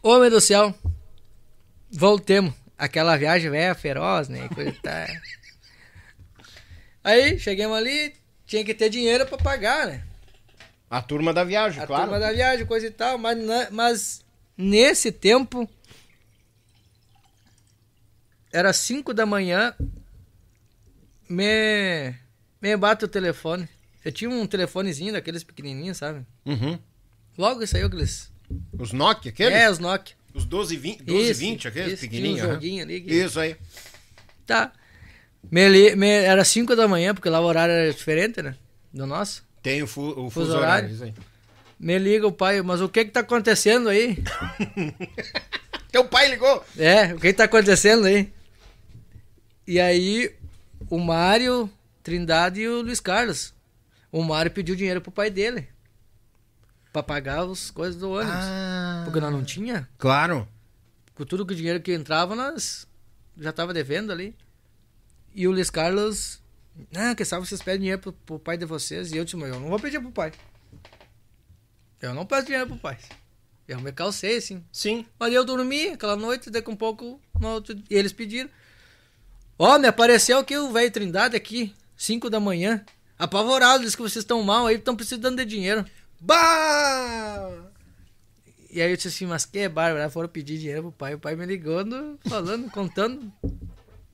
homem 0.00 0.30
do 0.30 0.40
céu, 0.40 0.72
voltemos. 1.90 2.54
Aquela 2.78 3.16
viagem 3.16 3.50
velha 3.50 3.74
feroz, 3.74 4.28
né? 4.28 4.48
Coisa 4.54 4.72
tal. 4.80 5.06
Aí, 7.02 7.38
chegamos 7.40 7.76
ali, 7.76 8.12
tinha 8.46 8.64
que 8.64 8.72
ter 8.74 8.88
dinheiro 8.90 9.26
pra 9.26 9.36
pagar, 9.36 9.84
né? 9.88 10.02
A 10.88 11.02
turma 11.02 11.34
da 11.34 11.42
viagem, 11.42 11.82
A 11.82 11.86
claro. 11.88 12.04
turma 12.04 12.20
da 12.20 12.32
viagem, 12.32 12.64
coisa 12.66 12.86
e 12.86 12.90
tal, 12.92 13.18
mas, 13.18 13.36
na- 13.44 13.68
mas 13.72 14.24
nesse 14.56 15.10
tempo 15.10 15.68
era 18.52 18.72
5 18.72 19.12
da 19.14 19.24
manhã, 19.26 19.74
me, 21.28 22.14
me 22.60 22.76
bate 22.76 23.04
o 23.04 23.08
telefone. 23.08 23.68
Eu 24.04 24.12
tinha 24.12 24.30
um 24.30 24.46
telefonezinho 24.46 25.12
daqueles 25.12 25.44
pequenininhos, 25.44 25.98
sabe? 25.98 26.24
Uhum. 26.46 26.78
Logo 27.36 27.66
saiu 27.66 27.86
aqueles. 27.86 28.30
Os 28.78 28.92
Nokia, 28.92 29.30
aqueles? 29.30 29.52
É, 29.54 29.70
os 29.70 29.78
Nokia. 29.78 30.16
Os 30.34 30.44
12, 30.44 30.76
20, 30.76 31.02
12 31.02 31.30
Isso, 31.30 31.40
20, 31.40 31.68
aqueles 31.68 31.92
isso, 31.94 32.02
pequenininhos. 32.02 32.40
tinha 32.40 32.50
um 32.50 32.54
joguinho 32.54 32.82
ali 32.84 33.00
que- 33.00 33.12
Isso 33.14 33.40
aí. 33.40 33.56
Tá. 34.46 34.72
Me, 35.50 35.68
li- 35.68 35.96
me- 35.96 36.08
era 36.08 36.44
5 36.44 36.74
da 36.76 36.86
manhã, 36.88 37.14
porque 37.14 37.28
lá 37.28 37.40
o 37.40 37.44
horário 37.44 37.72
era 37.72 37.92
diferente, 37.92 38.40
né? 38.42 38.54
Do 38.92 39.06
nosso. 39.06 39.44
Tem 39.62 39.82
o, 39.82 39.86
fu 39.86 40.02
o 40.10 40.30
fuso, 40.30 40.46
Fuso 40.46 40.56
horário. 40.58 40.94
horário. 40.94 41.14
Me 41.78 41.98
liga 41.98 42.26
o 42.26 42.32
pai, 42.32 42.60
mas 42.62 42.80
o 42.80 42.88
que 42.88 43.04
que 43.04 43.10
tá 43.10 43.20
acontecendo 43.20 43.88
aí? 43.88 44.18
Teu 45.92 46.04
pai 46.04 46.28
ligou. 46.30 46.64
É, 46.76 47.14
o 47.14 47.18
que 47.20 47.32
tá 47.32 47.44
acontecendo 47.44 48.06
aí? 48.06 48.32
E 49.68 49.78
aí, 49.78 50.34
o 50.88 50.96
Mário, 50.96 51.70
Trindade 52.02 52.62
e 52.62 52.68
o 52.68 52.80
Luiz 52.80 53.00
Carlos. 53.00 53.52
O 54.10 54.24
Mário 54.24 54.50
pediu 54.50 54.74
dinheiro 54.74 55.02
pro 55.02 55.12
pai 55.12 55.28
dele. 55.28 55.68
Pra 56.90 57.02
pagar 57.02 57.42
as 57.42 57.70
coisas 57.70 58.00
do 58.00 58.12
ônibus. 58.12 58.32
Ah. 58.34 59.02
Porque 59.04 59.20
nós 59.20 59.30
não 59.30 59.44
tinha. 59.44 59.86
Claro. 59.98 60.48
Com 61.14 61.22
tudo 61.26 61.44
que 61.44 61.52
o 61.52 61.56
dinheiro 61.56 61.82
que 61.82 61.92
entrava, 61.92 62.34
nós 62.34 62.88
já 63.36 63.52
tava 63.52 63.74
devendo 63.74 64.10
ali. 64.10 64.34
E 65.34 65.46
o 65.46 65.50
Luiz 65.50 65.68
Carlos, 65.68 66.42
ah, 66.96 67.14
que 67.14 67.22
sabe 67.26 67.46
vocês 67.46 67.60
pedem 67.60 67.80
dinheiro 67.80 68.00
pro, 68.00 68.12
pro 68.14 68.38
pai 68.38 68.56
de 68.56 68.64
vocês. 68.64 69.12
E 69.12 69.18
eu 69.18 69.24
disse, 69.26 69.36
mas 69.36 69.52
eu 69.52 69.60
não 69.60 69.68
vou 69.68 69.78
pedir 69.78 70.00
pro 70.00 70.10
pai. 70.10 70.32
Eu 72.00 72.14
não 72.14 72.24
peço 72.24 72.46
dinheiro 72.46 72.68
pro 72.68 72.78
pai. 72.78 72.96
Eu 73.68 73.82
me 73.82 73.92
calcei, 73.92 74.38
assim. 74.38 74.64
Sim. 74.72 75.04
Mas 75.20 75.30
eu 75.34 75.44
dormi 75.44 75.88
aquela 75.88 76.16
noite, 76.16 76.48
daqui 76.48 76.70
um 76.70 76.76
pouco, 76.76 77.20
no 77.38 77.48
outro, 77.48 77.76
e 77.90 77.94
eles 77.94 78.14
pediram. 78.14 78.48
Ó, 79.58 79.76
me 79.78 79.88
apareceu 79.88 80.38
aqui 80.38 80.56
o 80.56 80.70
velho 80.70 80.90
Trindade 80.90 81.36
aqui, 81.36 81.74
5 81.96 82.30
da 82.30 82.38
manhã. 82.38 82.84
Apavorado, 83.18 83.82
diz 83.82 83.96
que 83.96 84.02
vocês 84.02 84.22
estão 84.22 84.40
mal 84.42 84.66
aí, 84.66 84.76
estão 84.76 84.94
precisando 84.94 85.36
de 85.36 85.44
dinheiro. 85.44 85.84
Bah! 86.20 87.50
E 88.70 88.80
aí 88.80 88.90
eu 88.90 88.96
disse 88.96 89.08
assim, 89.08 89.26
mas 89.26 89.44
que 89.44 89.68
bárbaro, 89.68 90.08
foram 90.10 90.28
pedir 90.28 90.58
dinheiro 90.58 90.82
pro 90.82 90.92
pai. 90.92 91.14
O 91.14 91.18
pai 91.18 91.34
me 91.34 91.44
ligando, 91.44 92.18
falando, 92.28 92.70
contando. 92.72 93.32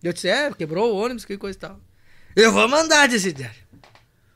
Eu 0.02 0.14
disse, 0.14 0.28
é, 0.28 0.50
quebrou 0.52 0.94
o 0.94 0.96
ônibus, 0.96 1.26
que 1.26 1.36
coisa 1.36 1.58
e 1.58 1.60
tal. 1.60 1.80
Eu 2.34 2.50
vou 2.50 2.66
mandar, 2.66 3.06
disse. 3.06 3.34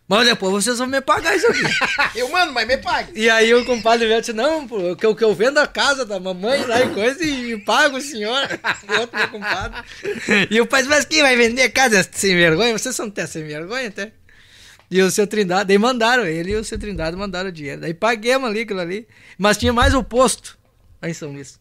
Mas 0.09 0.27
depois 0.27 0.53
vocês 0.65 0.79
vão 0.79 0.87
me 0.87 1.03
pagar 1.03 1.37
isso 1.37 1.47
aqui. 1.49 1.61
Eu 2.19 2.31
mando, 2.31 2.51
mas 2.53 2.67
me 2.67 2.79
pague. 2.79 3.13
E 3.15 3.29
aí 3.29 3.53
o 3.55 3.63
compadre 3.67 4.09
meu 4.09 4.19
disse, 4.21 4.33
não, 4.33 4.67
pô, 4.67 4.97
que 4.97 5.05
eu, 5.05 5.15
que 5.15 5.23
eu 5.23 5.35
vendo 5.35 5.59
a 5.59 5.67
casa 5.67 6.07
da 6.07 6.19
mamãe 6.19 6.65
lá 6.65 6.81
e 6.81 6.89
coisa 6.95 7.23
e 7.23 7.59
pago 7.65 7.99
o 7.99 8.01
senhor. 8.01 8.49
E 8.89 8.93
outro 9.01 9.19
meu 9.19 9.29
compadre. 9.29 9.83
E 10.51 10.59
o 10.63 10.67
pai 10.67 10.81
disse, 10.81 10.89
mas 10.95 11.05
quem 11.05 11.21
vai 11.21 11.37
vender 11.37 11.63
a 11.63 11.71
casa 11.71 12.09
sem 12.11 12.35
vergonha? 12.35 12.77
Vocês 12.77 12.97
são 12.97 13.07
até 13.09 13.27
sem 13.27 13.45
vergonha 13.47 13.89
até. 13.89 14.13
E 14.91 15.03
o 15.03 15.11
seu 15.11 15.27
Trindade, 15.27 15.67
daí 15.69 15.77
mandaram, 15.77 16.25
ele 16.25 16.53
e 16.53 16.57
o 16.57 16.65
seu 16.65 16.79
Trindade 16.79 17.15
mandaram 17.15 17.51
o 17.51 17.53
dinheiro. 17.53 17.83
Daí 17.83 17.93
paguemos 17.93 18.49
ali 18.49 18.61
aquilo 18.61 18.81
ali. 18.81 19.07
Mas 19.37 19.59
tinha 19.59 19.75
mais 19.75 19.93
o 19.93 20.03
posto 20.03 20.57
lá 21.03 21.11
em 21.11 21.13
São 21.13 21.31
Luís. 21.33 21.61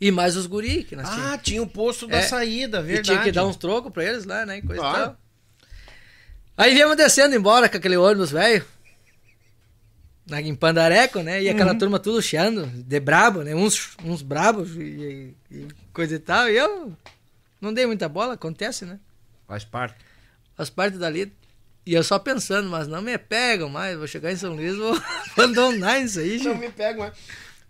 E 0.00 0.10
mais 0.10 0.34
os 0.36 0.46
guri 0.48 0.82
que 0.82 0.96
nós 0.96 1.08
Ah, 1.08 1.12
tínhamos. 1.14 1.40
tinha 1.44 1.62
o 1.62 1.66
posto 1.68 2.08
da 2.08 2.16
É. 2.16 2.22
saída, 2.22 2.80
E 2.80 2.82
verdade. 2.82 3.08
tinha 3.10 3.22
que 3.22 3.30
dar 3.30 3.46
uns 3.46 3.54
trocos 3.54 3.92
pra 3.92 4.04
eles 4.04 4.24
lá, 4.24 4.44
né? 4.44 4.58
E 4.58 4.62
coisa 4.62 4.74
e 4.74 4.84
Claro. 4.84 5.04
tal. 5.04 5.21
Aí 6.62 6.74
viemos 6.74 6.96
descendo 6.96 7.34
embora 7.34 7.68
com 7.68 7.76
aquele 7.76 7.96
ônibus 7.96 8.30
velho. 8.30 8.64
Na, 10.28 10.40
em 10.40 10.54
Pandareco, 10.54 11.20
né? 11.20 11.42
E 11.42 11.46
Uhum. 11.48 11.54
aquela 11.54 11.74
turma 11.74 11.98
tudo 11.98 12.22
chiando, 12.22 12.66
de 12.66 13.00
brabo, 13.00 13.42
né? 13.42 13.52
Uns, 13.54 13.90
uns 14.04 14.22
brabos 14.22 14.70
e, 14.76 15.34
e 15.50 15.66
coisa 15.92 16.14
e 16.14 16.18
tal. 16.20 16.48
E 16.48 16.56
eu 16.56 16.92
não 17.60 17.74
dei 17.74 17.84
muita 17.86 18.08
bola, 18.08 18.34
acontece, 18.34 18.84
né? 18.84 19.00
Faz 19.48 19.64
parte. 19.64 19.96
As 20.56 20.70
partes 20.70 21.00
dali. 21.00 21.32
E 21.84 21.94
eu 21.94 22.04
só 22.04 22.16
pensando, 22.20 22.68
mas 22.70 22.86
não 22.86 23.02
me 23.02 23.18
pegam 23.18 23.68
mais, 23.68 23.98
vou 23.98 24.06
chegar 24.06 24.30
em 24.30 24.36
São 24.36 24.54
Luís, 24.54 24.76
vou 24.76 24.96
abandonar 25.36 26.00
isso 26.00 26.20
aí, 26.20 26.36
Não 26.38 26.52
gente. 26.52 26.60
me 26.60 26.70
pegam, 26.70 27.04
é. 27.06 27.12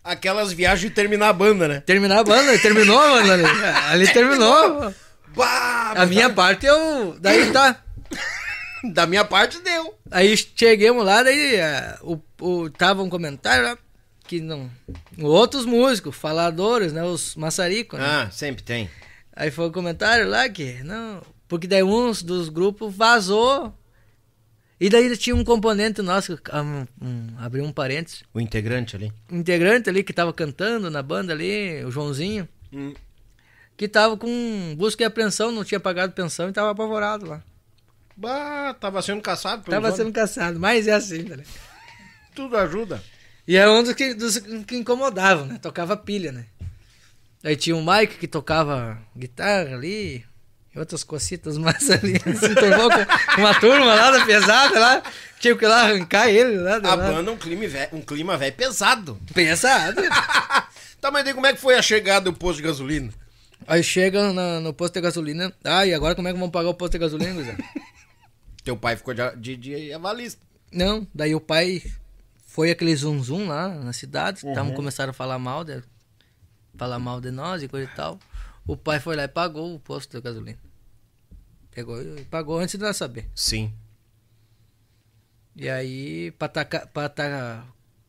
Aquelas 0.05 0.53
viagens 0.53 0.91
de 0.91 0.95
terminar 0.95 1.31
a 1.31 1.33
banda, 1.33 1.67
né? 1.67 1.81
Terminar 1.81 2.19
a 2.19 2.25
banda, 2.25 2.59
terminou 2.59 2.99
banda 2.99 3.33
ali. 3.33 3.45
Ali 3.89 4.13
terminou. 4.13 4.93
Bah, 5.35 5.93
A 5.97 6.05
minha 6.05 6.29
parte 6.29 6.67
eu. 6.67 7.17
Daí 7.19 7.51
tá. 7.53 7.81
Da 8.85 9.07
minha 9.07 9.25
parte 9.25 9.61
deu. 9.61 9.95
Aí 10.11 10.37
chegamos 10.37 11.05
lá, 11.05 11.23
daí 11.23 11.55
eh, 11.57 11.99
o, 12.03 12.19
o, 12.41 12.69
tava 12.71 13.03
um 13.03 13.09
comentário 13.09 13.65
lá 13.65 13.79
que 14.27 14.41
não. 14.41 14.71
Outros 15.21 15.65
músicos, 15.65 16.17
faladores, 16.17 16.93
né? 16.93 17.05
Os 17.05 17.37
maçaricos, 17.37 17.99
né? 17.99 18.05
Ah, 18.07 18.31
sempre 18.31 18.63
tem. 18.63 18.91
Aí 19.35 19.51
foi 19.51 19.69
um 19.69 19.73
comentário 19.73 20.29
lá 20.29 20.49
que. 20.49 20.83
Não. 20.83 21.23
Porque 21.47 21.67
daí 21.67 21.83
uns 21.83 22.23
dos 22.23 22.49
grupos 22.49 22.95
vazou. 22.95 23.73
E 24.81 24.89
daí 24.89 25.17
tinha 25.17 25.37
um 25.37 25.45
componente 25.45 26.03
nosso, 26.03 26.33
um, 26.53 27.07
um, 27.07 27.27
abriu 27.39 27.63
um 27.63 27.71
parênteses, 27.73 28.25
O 28.35 28.41
integrante 28.41 28.97
ali. 28.97 29.13
um 29.31 29.39
integrante 29.39 29.89
ali 29.89 30.03
que 30.03 30.13
tava 30.13 30.33
cantando 30.33 30.91
na 30.91 31.01
banda 31.01 31.33
ali, 31.33 31.85
o 31.85 31.91
Joãozinho, 31.93 32.49
Hum. 32.73 32.93
que 33.77 33.87
tava 33.87 34.17
com 34.17 34.75
busca 34.77 35.05
e 35.05 35.07
apreensão, 35.07 35.53
não 35.53 35.63
tinha 35.63 35.79
pagado 35.79 36.13
pensão 36.15 36.49
e 36.49 36.53
tava 36.53 36.73
apavorado 36.73 37.27
lá. 37.27 37.41
Bah, 38.23 38.73
tava 38.79 39.03
sendo 39.03 39.21
caçado. 39.21 39.65
Tava 39.65 39.79
homens. 39.89 39.97
sendo 39.97 40.13
caçado, 40.13 40.61
mas 40.61 40.87
é 40.87 40.93
assim, 40.93 41.19
ligado? 41.23 41.43
Tudo 42.37 42.57
ajuda. 42.57 43.03
E 43.49 43.57
era 43.57 43.69
um 43.73 43.83
dos 43.83 43.95
que, 43.95 44.15
dos 44.15 44.39
que 44.39 44.77
incomodavam, 44.77 45.45
né? 45.47 45.59
Tocava 45.61 45.97
pilha, 45.97 46.31
né? 46.31 46.47
Aí 47.43 47.57
tinha 47.57 47.75
o 47.77 47.85
Mike 47.85 48.19
que 48.19 48.29
tocava 48.29 48.97
guitarra 49.17 49.75
ali, 49.75 50.25
e 50.73 50.79
outras 50.79 51.03
cocitas 51.03 51.59
mais 51.59 51.91
ali. 51.91 52.17
Se 52.21 52.55
tornou 52.55 52.89
com 53.35 53.41
uma 53.41 53.59
turma 53.59 53.87
lá 53.93 54.13
da 54.13 54.25
pesada 54.25 54.79
lá. 54.79 55.03
Tinha 55.41 55.57
que 55.57 55.65
ir 55.65 55.69
lá 55.69 55.83
arrancar 55.83 56.29
ele 56.29 56.59
lá. 56.59 56.77
A 56.77 56.95
lá. 56.95 56.97
banda 56.97 57.29
é 57.29 57.35
um 57.35 57.37
clima 57.37 57.67
velho, 57.67 57.89
um 57.93 58.01
clima 58.01 58.39
velho 58.39 58.55
pesado. 58.55 59.19
Pesado. 59.35 60.01
tá, 61.01 61.11
mas 61.11 61.25
daí 61.25 61.35
como 61.35 61.49
é 61.49 61.53
que 61.53 61.61
foi 61.61 61.75
a 61.75 61.83
chegada 61.83 62.27
do 62.27 62.33
posto 62.33 62.59
de 62.59 62.63
gasolina? 62.69 63.13
Aí 63.67 63.83
chega 63.83 64.33
na- 64.33 64.61
no 64.61 64.73
posto 64.73 64.95
de 64.95 65.01
gasolina. 65.01 65.53
Ah, 65.65 65.85
e 65.85 65.93
agora 65.93 66.15
como 66.15 66.29
é 66.29 66.33
que 66.33 66.39
vamos 66.39 66.53
pagar 66.53 66.69
o 66.69 66.75
posto 66.75 66.93
de 66.93 66.99
gasolina, 66.99 67.33
Guizão? 67.35 67.57
Teu 68.65 68.77
pai 68.77 68.97
ficou 68.97 69.15
de, 69.15 69.37
de, 69.37 69.57
de 69.57 69.93
avalista. 69.93 70.45
Não, 70.73 71.07
daí 71.15 71.35
o 71.35 71.41
pai 71.41 71.83
foi 72.47 72.71
aquele 72.71 72.95
zum 72.95 73.23
zum 73.23 73.49
lá 73.49 73.69
na 73.69 73.93
cidade, 73.93 74.45
uhum. 74.45 74.75
começaram 74.75 75.11
a 75.11 75.15
falar 75.15 75.39
mal 75.39 75.65
de, 75.65 75.83
falar 76.77 76.99
mal 76.99 77.21
de 77.21 77.31
nós 77.31 77.63
e 77.63 77.69
coisa 77.69 77.91
e 77.91 77.95
tal. 77.95 78.19
O 78.67 78.77
pai 78.77 79.01
foi 79.01 79.17
lá 79.17 79.25
e 79.25 79.29
pagou 79.29 79.75
o 79.75 79.81
posto 79.81 80.17
de 80.17 80.23
gasolina. 80.23 80.59
Pegou 81.71 82.01
e 82.01 82.25
pagou 82.25 82.59
antes 82.59 82.79
de 82.79 82.85
nós 82.85 82.97
saber. 82.97 83.29
Sim. 83.35 83.73
E 85.57 85.69
aí, 85.69 86.31
pra, 86.33 86.49
taca, 86.49 86.87
pra 86.87 87.09
ta, 87.09 87.65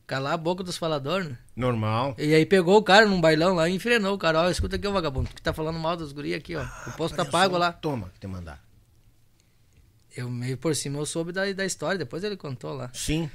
calar 0.06 0.34
a 0.34 0.36
boca 0.36 0.62
dos 0.62 0.76
faladores, 0.76 1.28
né? 1.28 1.38
Normal. 1.56 2.14
E 2.18 2.34
aí 2.34 2.46
pegou 2.46 2.78
o 2.78 2.82
cara 2.82 3.06
num 3.06 3.20
bailão 3.20 3.54
lá 3.54 3.68
e 3.68 3.74
enfrenou 3.74 4.14
o 4.14 4.18
cara. 4.18 4.42
Ó, 4.42 4.50
escuta 4.50 4.76
aqui, 4.76 4.86
o 4.86 4.92
vagabundo, 4.92 5.28
que 5.28 5.42
tá 5.42 5.52
falando 5.52 5.78
mal 5.78 5.96
dos 5.96 6.12
guri 6.12 6.34
aqui, 6.34 6.56
ó. 6.56 6.64
O 6.86 6.92
posto 6.92 7.16
tá 7.16 7.22
Olha 7.22 7.30
pago 7.30 7.54
só. 7.54 7.58
lá. 7.58 7.72
Toma, 7.72 8.10
que 8.10 8.20
te 8.20 8.26
mandar. 8.26 8.63
Eu 10.16 10.30
meio 10.30 10.56
por 10.56 10.74
cima 10.76 10.98
eu 10.98 11.06
soube 11.06 11.32
da, 11.32 11.50
da 11.52 11.64
história, 11.64 11.98
depois 11.98 12.22
ele 12.22 12.36
contou 12.36 12.72
lá. 12.72 12.90
Sim. 12.92 13.28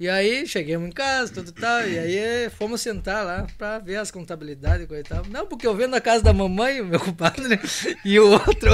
E 0.00 0.08
aí, 0.08 0.46
chegamos 0.48 0.88
em 0.88 0.90
casa, 0.90 1.32
tudo 1.32 1.52
tal, 1.52 1.86
e 1.86 1.96
aí 1.96 2.50
fomos 2.50 2.80
sentar 2.80 3.24
lá 3.24 3.46
pra 3.56 3.78
ver 3.78 3.96
as 3.96 4.10
contabilidades 4.10 4.84
e 4.84 4.88
coisa 4.88 5.02
e 5.02 5.04
tal. 5.04 5.24
Não, 5.30 5.46
porque 5.46 5.66
eu 5.66 5.76
vendo 5.76 5.94
a 5.94 6.00
casa 6.00 6.24
da 6.24 6.32
mamãe, 6.32 6.80
o 6.80 6.86
meu 6.86 6.98
compadre, 7.00 7.60
e 8.04 8.18
o 8.18 8.30
outro, 8.32 8.68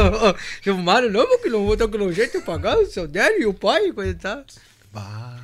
o, 0.67 0.71
o 0.73 0.79
Mário, 0.79 1.11
não, 1.11 1.27
porque 1.27 1.51
não 1.51 1.67
vou 1.67 1.77
ter 1.77 1.85
um 1.85 2.13
jeito 2.13 2.39
de 2.39 2.45
pagar 2.45 2.79
o 2.79 2.87
seu 2.87 3.07
Dério 3.07 3.43
e 3.43 3.47
o 3.47 3.53
pai 3.53 3.89
e 3.89 3.93
coisa 3.93 4.11
e 4.13 4.15
tal. 4.15 4.45
Bah. 4.91 5.39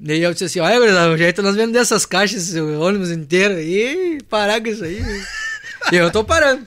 E 0.00 0.12
aí 0.12 0.22
eu 0.22 0.32
disse 0.32 0.44
assim, 0.44 0.60
olha, 0.60 0.78
gurizada, 0.78 1.12
o 1.12 1.16
jeito 1.16 1.40
é 1.40 1.44
nós 1.44 1.56
vender 1.56 1.78
essas 1.78 2.04
caixas, 2.04 2.48
esse 2.48 2.60
ônibus 2.60 3.10
inteiro 3.10 3.54
aí, 3.54 4.20
parar 4.28 4.60
com 4.60 4.66
isso 4.68 4.84
aí. 4.84 5.00
e 5.92 5.96
eu 5.96 6.10
tô 6.10 6.24
parando. 6.24 6.66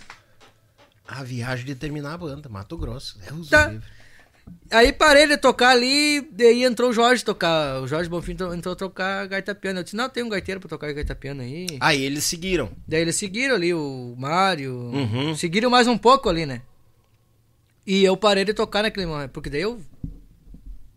A 1.07 1.23
viagem 1.23 1.65
de 1.65 1.75
terminar 1.75 2.13
a 2.13 2.17
banda, 2.17 2.49
Mato 2.49 2.77
Grosso. 2.77 3.19
É 3.27 3.31
os 3.33 3.47
Tá. 3.49 3.67
livres. 3.67 3.96
Aí 4.69 4.91
parei 4.91 5.27
de 5.27 5.37
tocar 5.37 5.69
ali, 5.69 6.21
daí 6.31 6.63
entrou 6.63 6.89
o 6.89 6.93
Jorge 6.93 7.23
tocar, 7.23 7.81
o 7.81 7.87
Jorge 7.87 8.09
Bonfim 8.09 8.33
entrou, 8.33 8.53
entrou 8.53 8.75
tocar 8.75 9.25
gaita 9.27 9.55
piano. 9.55 9.79
Eu 9.79 9.83
disse, 9.83 9.95
não, 9.95 10.09
tem 10.09 10.23
um 10.23 10.29
gaiteiro 10.29 10.59
pra 10.59 10.69
tocar 10.69 10.91
gaita 10.91 11.15
piano 11.15 11.41
aí. 11.41 11.67
Aí 11.79 12.03
eles 12.03 12.25
seguiram. 12.25 12.69
Daí 12.85 13.01
eles 13.01 13.15
seguiram 13.15 13.55
ali, 13.55 13.73
o 13.73 14.13
Mário. 14.17 14.73
Uhum. 14.73 15.35
Seguiram 15.35 15.69
mais 15.69 15.87
um 15.87 15.97
pouco 15.97 16.27
ali, 16.29 16.45
né? 16.45 16.61
E 17.85 18.03
eu 18.03 18.17
parei 18.17 18.43
de 18.43 18.53
tocar 18.53 18.83
naquele 18.83 19.05
momento, 19.05 19.31
porque 19.31 19.49
daí 19.49 19.61
eu 19.61 19.81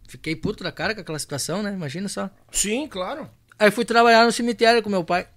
fiquei 0.09 0.35
puto 0.35 0.65
da 0.65 0.73
cara 0.73 0.93
com 0.93 1.01
aquela 1.01 1.19
situação, 1.19 1.63
né? 1.63 1.73
Imagina 1.73 2.09
só. 2.09 2.29
Sim, 2.51 2.89
claro. 2.89 3.31
Aí 3.57 3.71
fui 3.71 3.85
trabalhar 3.85 4.25
no 4.25 4.33
cemitério 4.33 4.83
com 4.83 4.91
meu 4.91 5.05
pai. 5.05 5.29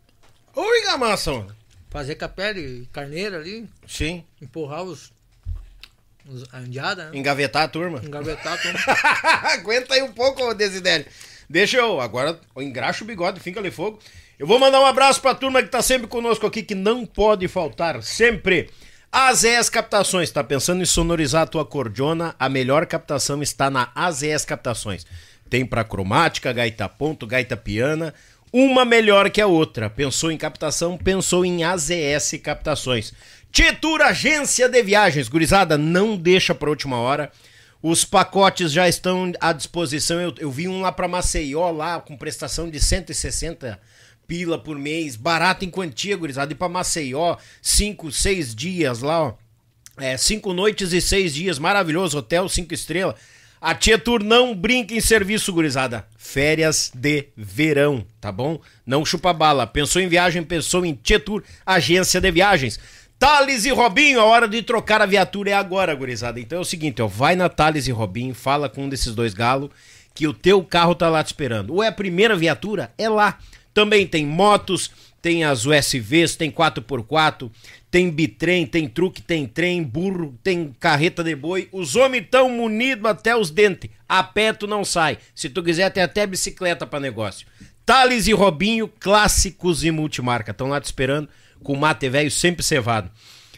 Oi, 0.56 0.86
Gamação. 0.86 1.46
Fazer 1.92 2.16
capela 2.16 2.58
e 2.58 2.88
carneiro 2.92 3.36
ali, 3.36 3.70
Sim. 3.88 4.24
empurrar 4.42 4.82
os, 4.82 5.13
os 6.28 6.46
a 6.54 6.60
indiada, 6.62 7.06
né? 7.06 7.18
Engavetar 7.18 7.64
a 7.64 7.68
turma. 7.68 8.02
Engavetar 8.04 8.62
tudo. 8.62 8.78
Aguenta 9.54 9.94
aí 9.94 10.02
um 10.02 10.12
pouco, 10.12 10.54
Desidério. 10.54 11.06
Deixa 11.50 11.78
eu, 11.78 12.00
agora 12.00 12.40
eu 12.56 12.62
engraxo 12.62 13.04
o 13.04 13.08
bigode, 13.08 13.40
fica 13.40 13.60
ali 13.60 13.70
fogo. 13.70 14.00
Eu 14.40 14.48
vou 14.48 14.60
mandar 14.60 14.82
um 14.82 14.86
abraço 14.86 15.22
pra 15.22 15.36
turma 15.36 15.62
que 15.62 15.70
tá 15.70 15.82
sempre 15.82 16.08
conosco 16.08 16.48
aqui, 16.48 16.64
que 16.64 16.76
não 16.76 17.06
pode 17.06 17.48
faltar, 17.48 18.02
sempre. 18.02 18.70
AZS 19.12 19.70
Captações, 19.70 20.32
tá 20.32 20.44
pensando 20.44 20.82
em 20.82 20.86
sonorizar 20.86 21.44
a 21.44 21.48
tua 21.48 21.64
cordiona? 21.64 22.36
A 22.40 22.50
melhor 22.50 22.88
captação 22.88 23.44
está 23.44 23.70
na 23.70 23.92
AZS 23.94 24.44
Captações. 24.44 25.06
Tem 25.48 25.64
pra 25.64 25.84
cromática, 25.84 26.52
gaita 26.52 26.90
ponto, 26.90 27.28
gaita 27.28 27.56
piana, 27.56 28.12
uma 28.52 28.84
melhor 28.84 29.30
que 29.30 29.40
a 29.40 29.46
outra. 29.46 29.88
Pensou 29.88 30.32
em 30.32 30.38
captação? 30.38 30.98
Pensou 30.98 31.46
em 31.46 31.64
AZS 31.64 32.40
Captações. 32.42 33.14
Tietur 33.54 34.02
Agência 34.02 34.68
de 34.68 34.82
Viagens, 34.82 35.30
gurizada, 35.30 35.78
não 35.78 36.18
deixa 36.18 36.56
pra 36.56 36.72
última 36.72 36.98
hora. 36.98 37.32
Os 37.84 38.04
pacotes 38.04 38.72
já 38.72 38.90
estão 38.90 39.32
à 39.40 39.54
disposição. 39.54 40.20
Eu, 40.20 40.34
eu 40.40 40.50
vi 40.50 40.68
um 40.68 40.82
lá 40.82 40.92
pra 40.92 41.08
Maceió, 41.08 41.70
lá 41.70 42.00
com 42.00 42.18
prestação 42.18 42.68
de 42.68 42.80
160 42.80 43.80
pila 44.26 44.58
por 44.58 44.80
mês, 44.80 45.16
barato 45.16 45.64
em 45.64 45.70
quantia, 45.70 46.18
gurizada. 46.18 46.52
E 46.52 46.56
pra 46.56 46.68
Maceió, 46.68 47.38
cinco, 47.62 48.12
seis 48.12 48.56
dias 48.56 49.02
lá, 49.02 49.22
ó. 49.22 49.34
É, 50.00 50.18
cinco 50.18 50.52
noites 50.52 50.92
e 50.92 51.00
seis 51.00 51.32
dias, 51.36 51.60
maravilhoso, 51.60 52.18
hotel 52.18 52.50
cinco 52.50 52.74
estrelas. 52.74 53.14
A 53.62 53.76
Tietur 53.76 54.24
não 54.24 54.56
brinca 54.56 54.96
em 54.96 55.00
serviço, 55.00 55.54
gurizada. 55.54 56.08
Férias 56.18 56.92
de 56.94 57.28
verão, 57.38 58.04
tá 58.20 58.32
bom? 58.32 58.60
Não 58.84 59.06
chupa 59.06 59.32
bala. 59.32 59.68
Pensou 59.68 60.02
em 60.02 60.08
viagem, 60.08 60.42
pensou 60.42 60.84
em 60.84 60.96
Tietur, 60.96 61.44
agência 61.64 62.20
de 62.20 62.32
viagens. 62.32 62.80
Thales 63.24 63.64
e 63.64 63.70
Robinho, 63.70 64.20
a 64.20 64.26
hora 64.26 64.50
de 64.50 64.62
trocar 64.62 65.02
a 65.02 65.06
viatura 65.06 65.52
é 65.52 65.54
agora, 65.54 65.96
gurizada. 65.96 66.42
Então 66.42 66.58
é 66.58 66.62
o 66.62 66.66
seguinte, 66.66 67.02
ó, 67.02 67.08
vai 67.08 67.38
na 67.38 67.48
Thales 67.48 67.88
e 67.88 67.92
Robinho, 67.92 68.36
fala 68.36 68.68
com 68.68 68.84
um 68.84 68.90
desses 68.90 69.16
dois 69.16 69.34
galos, 69.34 69.70
que 70.14 70.28
o 70.28 70.34
teu 70.34 70.62
carro 70.62 70.94
tá 70.94 71.08
lá 71.08 71.24
te 71.24 71.28
esperando. 71.28 71.74
Ou 71.74 71.82
é 71.82 71.88
a 71.88 71.92
primeira 71.94 72.36
viatura, 72.36 72.92
é 72.98 73.08
lá. 73.08 73.40
Também 73.74 74.06
tem 74.06 74.26
motos, 74.26 74.92
tem 75.22 75.46
as 75.46 75.66
USVs, 75.66 76.36
tem 76.36 76.52
4x4, 76.52 77.50
tem 77.90 78.12
bitrem, 78.12 78.68
tem 78.68 78.90
truque, 78.90 79.22
tem 79.22 79.48
trem, 79.48 79.82
burro, 79.82 80.38
tem 80.44 80.76
carreta 80.78 81.24
de 81.24 81.34
boi. 81.34 81.70
Os 81.72 81.96
homens 81.96 82.28
tão 82.30 82.50
munidos 82.50 83.10
até 83.10 83.34
os 83.34 83.50
dentes. 83.50 83.90
A 84.06 84.22
pé 84.22 84.52
tu 84.52 84.68
não 84.68 84.84
sai. 84.84 85.18
Se 85.34 85.48
tu 85.48 85.64
quiser, 85.64 85.90
tem 85.92 86.04
até 86.04 86.28
bicicleta 86.28 86.86
para 86.86 87.00
negócio. 87.00 87.48
Thales 87.86 88.28
e 88.28 88.34
Robinho, 88.34 88.92
clássicos 89.00 89.82
e 89.86 89.92
multimarca. 89.92 90.52
Estão 90.52 90.68
lá 90.68 90.82
te 90.82 90.86
esperando 90.86 91.30
com 91.64 91.76
mate 91.76 92.08
velho 92.10 92.30
sempre 92.30 92.64
cevado. 92.64 93.10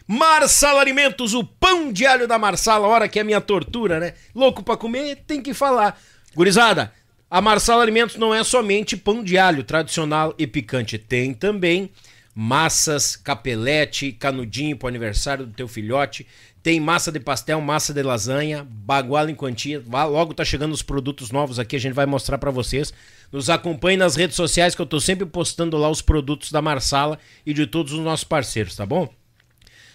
Marsala 0.07 0.81
Alimentos, 0.81 1.33
o 1.33 1.43
pão 1.43 1.91
de 1.91 2.05
alho 2.05 2.27
da 2.27 2.37
Marsala, 2.37 2.87
hora 2.87 3.09
que 3.09 3.19
é 3.19 3.23
minha 3.23 3.41
tortura, 3.41 3.99
né? 3.99 4.13
Louco 4.35 4.61
pra 4.61 4.77
comer, 4.77 5.23
tem 5.27 5.41
que 5.41 5.53
falar. 5.53 5.99
Gurizada, 6.35 6.93
a 7.29 7.41
Marsala 7.41 7.81
Alimentos 7.81 8.15
não 8.15 8.33
é 8.33 8.43
somente 8.43 8.95
pão 8.95 9.23
de 9.23 9.37
alho 9.37 9.63
tradicional 9.63 10.35
e 10.37 10.45
picante, 10.45 10.99
tem 10.99 11.33
também 11.33 11.89
massas, 12.35 13.15
capelete, 13.15 14.11
canudinho 14.11 14.77
pro 14.77 14.87
aniversário 14.87 15.45
do 15.45 15.53
teu 15.53 15.67
filhote, 15.67 16.27
tem 16.65 16.79
massa 16.79 17.11
de 17.11 17.19
pastel, 17.19 17.61
massa 17.61 17.93
de 17.93 18.01
lasanha, 18.01 18.65
baguala 18.67 19.29
em 19.29 19.35
quantia. 19.35 19.83
Logo 19.87 20.33
tá 20.33 20.43
chegando 20.43 20.73
os 20.73 20.81
produtos 20.81 21.29
novos 21.29 21.59
aqui, 21.59 21.75
a 21.75 21.79
gente 21.79 21.93
vai 21.93 22.07
mostrar 22.07 22.39
para 22.39 22.49
vocês. 22.49 22.91
Nos 23.31 23.51
acompanhe 23.51 23.95
nas 23.95 24.15
redes 24.15 24.35
sociais 24.35 24.73
que 24.73 24.81
eu 24.81 24.85
tô 24.87 24.99
sempre 24.99 25.27
postando 25.27 25.77
lá 25.77 25.87
os 25.91 26.01
produtos 26.01 26.51
da 26.51 26.63
Marsala 26.63 27.19
e 27.45 27.53
de 27.53 27.67
todos 27.67 27.93
os 27.93 27.99
nossos 27.99 28.23
parceiros, 28.23 28.75
tá 28.75 28.83
bom? 28.83 29.07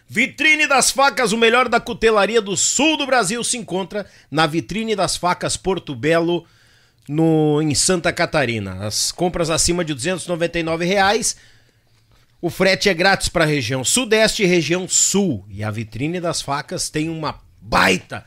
Vitrine 0.08 0.68
das 0.68 0.92
Facas, 0.92 1.32
o 1.32 1.36
melhor 1.36 1.68
da 1.68 1.80
cutelaria 1.80 2.40
do 2.40 2.56
sul 2.56 2.96
do 2.96 3.04
Brasil 3.04 3.42
se 3.42 3.56
encontra 3.56 4.06
na 4.30 4.46
Vitrine 4.46 4.94
das 4.94 5.16
Facas 5.16 5.56
Porto 5.56 5.92
Belo, 5.92 6.46
no, 7.08 7.60
em 7.60 7.74
Santa 7.74 8.12
Catarina. 8.12 8.86
As 8.86 9.10
compras 9.10 9.50
acima 9.50 9.84
de 9.84 9.92
299 9.92 10.84
reais, 10.84 11.36
o 12.42 12.48
frete 12.48 12.88
é 12.88 12.94
grátis 12.94 13.28
para 13.28 13.44
a 13.44 13.46
região 13.46 13.84
Sudeste 13.84 14.42
e 14.42 14.46
região 14.46 14.88
Sul. 14.88 15.44
E 15.48 15.62
a 15.62 15.70
Vitrine 15.70 16.20
das 16.20 16.40
Facas 16.40 16.88
tem 16.88 17.08
uma 17.08 17.38
baita, 17.60 18.24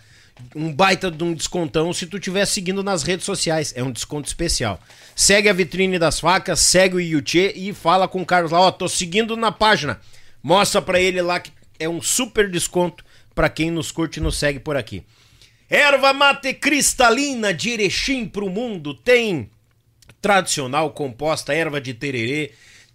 um 0.55 0.71
baita 0.71 1.09
de 1.09 1.23
um 1.23 1.33
descontão 1.33 1.91
se 1.91 2.05
tu 2.05 2.17
estiver 2.17 2.45
seguindo 2.45 2.83
nas 2.83 3.01
redes 3.01 3.25
sociais. 3.25 3.73
É 3.75 3.83
um 3.83 3.91
desconto 3.91 4.27
especial. 4.27 4.79
Segue 5.15 5.49
a 5.49 5.53
Vitrine 5.53 5.97
das 5.97 6.19
Facas, 6.19 6.59
segue 6.59 6.95
o 6.95 7.01
Yuchê 7.01 7.53
e 7.55 7.73
fala 7.73 8.07
com 8.07 8.21
o 8.21 8.25
Carlos 8.25 8.51
lá, 8.51 8.59
ó, 8.59 8.71
tô 8.71 8.87
seguindo 8.87 9.35
na 9.35 9.51
página. 9.51 9.99
Mostra 10.43 10.81
para 10.81 10.99
ele 10.99 11.21
lá 11.21 11.39
que 11.39 11.51
é 11.79 11.89
um 11.89 12.01
super 12.01 12.49
desconto 12.49 13.03
para 13.33 13.49
quem 13.49 13.71
nos 13.71 13.91
curte 13.91 14.19
e 14.19 14.23
nos 14.23 14.37
segue 14.37 14.59
por 14.59 14.75
aqui. 14.75 15.03
Erva 15.69 16.13
mate 16.13 16.53
cristalina 16.53 17.51
de 17.51 17.71
Erechim 17.71 18.27
pro 18.27 18.49
mundo 18.49 18.93
tem 18.93 19.49
tradicional 20.21 20.91
composta 20.91 21.53
erva 21.53 21.81
de 21.81 21.93
tererê, 21.93 22.51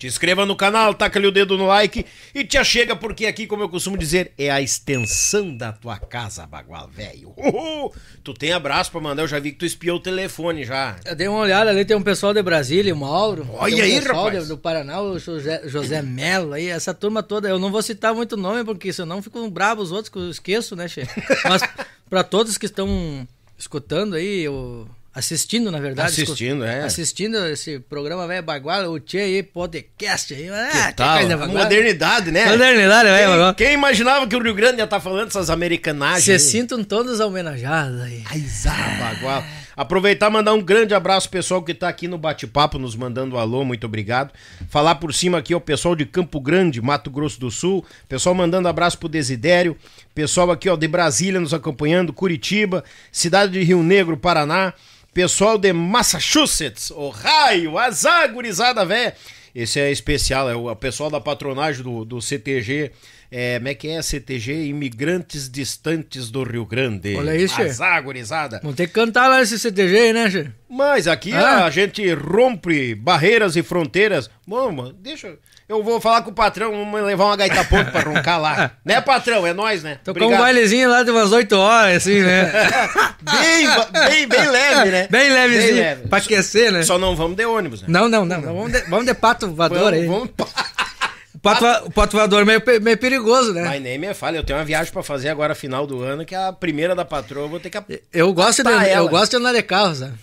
te 0.01 0.07
inscreva 0.07 0.46
no 0.46 0.57
canal, 0.57 0.94
taca 0.94 1.18
ali 1.18 1.26
o 1.26 1.30
dedo 1.30 1.59
no 1.59 1.66
like 1.66 2.07
e 2.34 2.42
te 2.42 2.57
achega, 2.57 2.96
porque 2.96 3.26
aqui, 3.26 3.46
como 3.46 3.62
eu 3.62 3.68
costumo 3.68 3.98
dizer, 3.98 4.32
é 4.38 4.51
a 4.51 4.59
extensão 4.59 5.55
da 5.55 5.72
tua 5.72 5.98
casa, 5.98 6.46
bagual 6.46 6.88
velho. 6.88 7.34
Tu 8.24 8.32
tem 8.32 8.51
abraço 8.51 8.90
pra 8.90 8.98
mandar, 8.98 9.24
eu 9.24 9.28
já 9.28 9.38
vi 9.38 9.53
que 9.53 9.59
tu 9.59 9.66
espiou 9.66 9.98
o 9.98 10.01
telefone 10.01 10.64
já. 10.64 10.96
Eu 11.05 11.14
dei 11.14 11.28
uma 11.28 11.40
olhada 11.40 11.68
ali, 11.68 11.84
tem 11.84 11.94
um 11.94 12.03
pessoal 12.03 12.32
de 12.32 12.42
Brasília, 12.42 12.94
o 12.94 12.96
Mauro. 12.96 13.46
Olha 13.53 13.76
um 13.76 13.82
aí, 13.82 14.01
pessoal 14.01 14.24
rapaz. 14.24 14.48
do 14.48 14.57
Paraná, 14.57 15.03
o 15.03 15.18
José, 15.18 15.61
José 15.66 16.01
Melo 16.01 16.55
aí, 16.55 16.68
essa 16.68 16.94
turma 16.94 17.22
toda. 17.22 17.46
Eu 17.51 17.59
não 17.59 17.70
vou 17.70 17.82
citar 17.82 18.14
muito 18.14 18.38
nome, 18.38 18.64
porque 18.64 18.94
senão 18.94 19.20
ficam 19.20 19.51
bravos 19.51 19.88
os 19.88 19.92
outros 19.92 20.09
que 20.09 20.18
eu 20.18 20.30
esqueço, 20.30 20.74
né, 20.74 20.88
Che? 20.88 21.03
Mas 21.44 21.62
pra 22.09 22.24
todos 22.24 22.57
que 22.57 22.64
estão 22.64 23.28
escutando 23.59 24.14
aí, 24.14 24.48
ou 24.48 24.88
assistindo, 25.14 25.70
na 25.70 25.80
verdade. 25.80 26.11
Assistindo, 26.11 26.64
é. 26.64 26.82
Assistindo 26.82 27.46
esse 27.46 27.80
programa 27.80 28.26
Velho 28.26 28.42
Baguala, 28.42 28.88
o 28.88 28.98
Tchê 29.00 29.18
aí, 29.18 29.42
podcast 29.42 30.32
aí. 30.34 30.48
Ah, 30.48 30.88
Que 30.88 30.96
tal? 30.96 31.18
baguala. 31.28 31.46
modernidade, 31.46 32.30
né? 32.30 32.46
Modernidade, 32.46 33.08
Velho 33.08 33.30
Baguala. 33.30 33.54
Quem, 33.54 33.66
quem 33.66 33.74
imaginava 33.74 34.26
que 34.26 34.36
o 34.36 34.42
Rio 34.42 34.54
Grande 34.54 34.78
ia 34.78 34.84
estar 34.84 35.00
falando 35.00 35.28
essas 35.28 35.50
americanagens? 35.50 36.24
Se 36.24 36.50
sintam 36.50 36.82
todos 36.84 37.20
homenageados 37.20 38.00
aí. 38.00 38.24
Bagual. 38.98 39.44
Aproveitar 39.76 40.28
e 40.28 40.32
mandar 40.34 40.52
um 40.52 40.61
grande 40.61 40.92
abraço 40.92 41.26
ao 41.28 41.30
pessoal 41.30 41.62
que 41.62 41.72
tá 41.72 41.88
aqui 41.88 42.06
no 42.06 42.18
bate-papo, 42.18 42.78
nos 42.78 42.94
mandando 42.94 43.38
alô, 43.38 43.64
muito 43.64 43.86
obrigado. 43.86 44.30
Falar 44.68 44.96
por 44.96 45.14
cima 45.14 45.38
aqui 45.38 45.54
ao 45.54 45.61
pessoal 45.61 45.96
de 45.96 46.04
Campo 46.04 46.38
Grande, 46.38 46.82
Mato 46.82 47.11
Grosso 47.11 47.40
do 47.40 47.50
Sul. 47.50 47.82
Pessoal 48.06 48.34
mandando 48.34 48.68
abraço 48.68 48.98
pro 48.98 49.08
Desidério. 49.08 49.74
Pessoal 50.14 50.50
aqui, 50.50 50.68
ó, 50.68 50.76
de 50.76 50.86
Brasília 50.86 51.40
nos 51.40 51.54
acompanhando, 51.54 52.12
Curitiba, 52.12 52.84
cidade 53.11 53.52
de 53.52 53.62
Rio 53.62 53.82
Negro, 53.82 54.18
Paraná. 54.18 54.74
Pessoal 55.12 55.58
de 55.58 55.72
Massachusetts, 55.72 56.90
Ohio, 56.92 57.76
azar, 57.78 58.32
gurizada, 58.32 58.84
véia. 58.84 59.14
Esse 59.52 59.80
é 59.80 59.90
especial, 59.90 60.48
é 60.48 60.54
o, 60.54 60.70
o 60.70 60.76
pessoal 60.76 61.11
da 61.11 61.20
patronagem 61.20 61.82
do, 61.82 62.04
do 62.04 62.22
CTG. 62.22 62.92
É, 63.32 63.58
como 63.58 63.68
é 63.68 63.74
que 63.74 63.88
é? 63.88 64.00
CTG 64.02 64.66
Imigrantes 64.66 65.48
Distantes 65.48 66.30
do 66.30 66.42
Rio 66.44 66.64
Grande. 66.66 67.16
Olha 67.16 67.32
aí, 67.32 67.48
che. 67.48 67.62
Azar, 67.62 68.02
gurizada. 68.02 68.61
Vamos 68.62 68.76
ter 68.76 68.86
que 68.88 68.92
cantar 68.92 69.28
lá 69.28 69.38
nesse 69.38 69.58
CTG 69.58 70.12
né, 70.12 70.30
Che? 70.30 70.50
Mas 70.68 71.06
aqui 71.08 71.32
Ah. 71.32 71.64
a 71.64 71.70
gente 71.70 72.12
rompe 72.14 72.94
barreiras 72.94 73.56
e 73.56 73.62
fronteiras. 73.62 74.30
Bom, 74.46 74.70
mano, 74.72 74.92
deixa. 74.92 75.36
Eu 75.70 75.84
vou 75.84 76.00
falar 76.00 76.22
com 76.22 76.30
o 76.30 76.34
patrão, 76.34 76.72
vamos 76.72 77.00
levar 77.04 77.26
uma 77.26 77.36
gaita 77.36 77.62
ponto 77.64 77.92
pra 77.92 78.00
roncar 78.00 78.40
lá. 78.40 78.72
né, 78.84 79.00
patrão? 79.00 79.46
É 79.46 79.52
nós, 79.52 79.84
né? 79.84 80.00
Tocar 80.02 80.26
um 80.26 80.36
bailezinho 80.36 80.90
lá 80.90 81.04
de 81.04 81.12
umas 81.12 81.30
8 81.30 81.52
horas, 81.56 81.98
assim, 81.98 82.20
né? 82.22 82.50
bem, 83.22 83.68
bem, 84.08 84.26
bem 84.26 84.50
leve, 84.50 84.90
né? 84.90 85.06
Bem 85.08 85.30
levezinho, 85.32 85.74
Bem 85.74 85.82
leve. 85.82 86.08
pra 86.08 86.18
aquecer, 86.18 86.72
né? 86.72 86.82
Só 86.82 86.98
não 86.98 87.14
vamos 87.14 87.36
de 87.36 87.44
ônibus, 87.46 87.82
né? 87.82 87.86
Não, 87.88 88.08
não, 88.08 88.24
não. 88.24 88.40
não. 88.40 88.52
Vamos, 88.52 88.72
de, 88.72 88.80
vamos 88.90 89.06
de 89.06 89.14
pato 89.14 89.48
voador 89.48 89.92
aí. 89.94 90.06
Vamos, 90.06 90.30
O, 91.32 91.38
pato, 91.38 91.60
va- 91.62 91.82
o 91.84 91.90
pato 91.92 92.16
voador 92.16 92.42
é 92.42 92.44
meio, 92.44 92.62
meio 92.82 92.98
perigoso, 92.98 93.54
né? 93.54 93.62
Mas 93.62 93.80
nem 93.80 93.96
me 93.96 94.12
fala, 94.12 94.38
eu 94.38 94.42
tenho 94.44 94.58
uma 94.58 94.64
viagem 94.64 94.92
pra 94.92 95.04
fazer 95.04 95.28
agora 95.28 95.54
final 95.54 95.86
do 95.86 96.02
ano, 96.02 96.24
que 96.24 96.34
é 96.34 96.48
a 96.48 96.52
primeira 96.52 96.96
da 96.96 97.04
patroa, 97.04 97.44
eu 97.44 97.48
vou 97.48 97.60
ter 97.60 97.70
que. 97.70 98.02
Eu 98.12 98.32
gosto, 98.34 98.64
de, 98.64 98.70
eu 98.90 99.08
gosto 99.08 99.30
de 99.30 99.36
andar 99.36 99.52
de 99.52 99.62
carro, 99.62 99.94
sabe? 99.94 100.14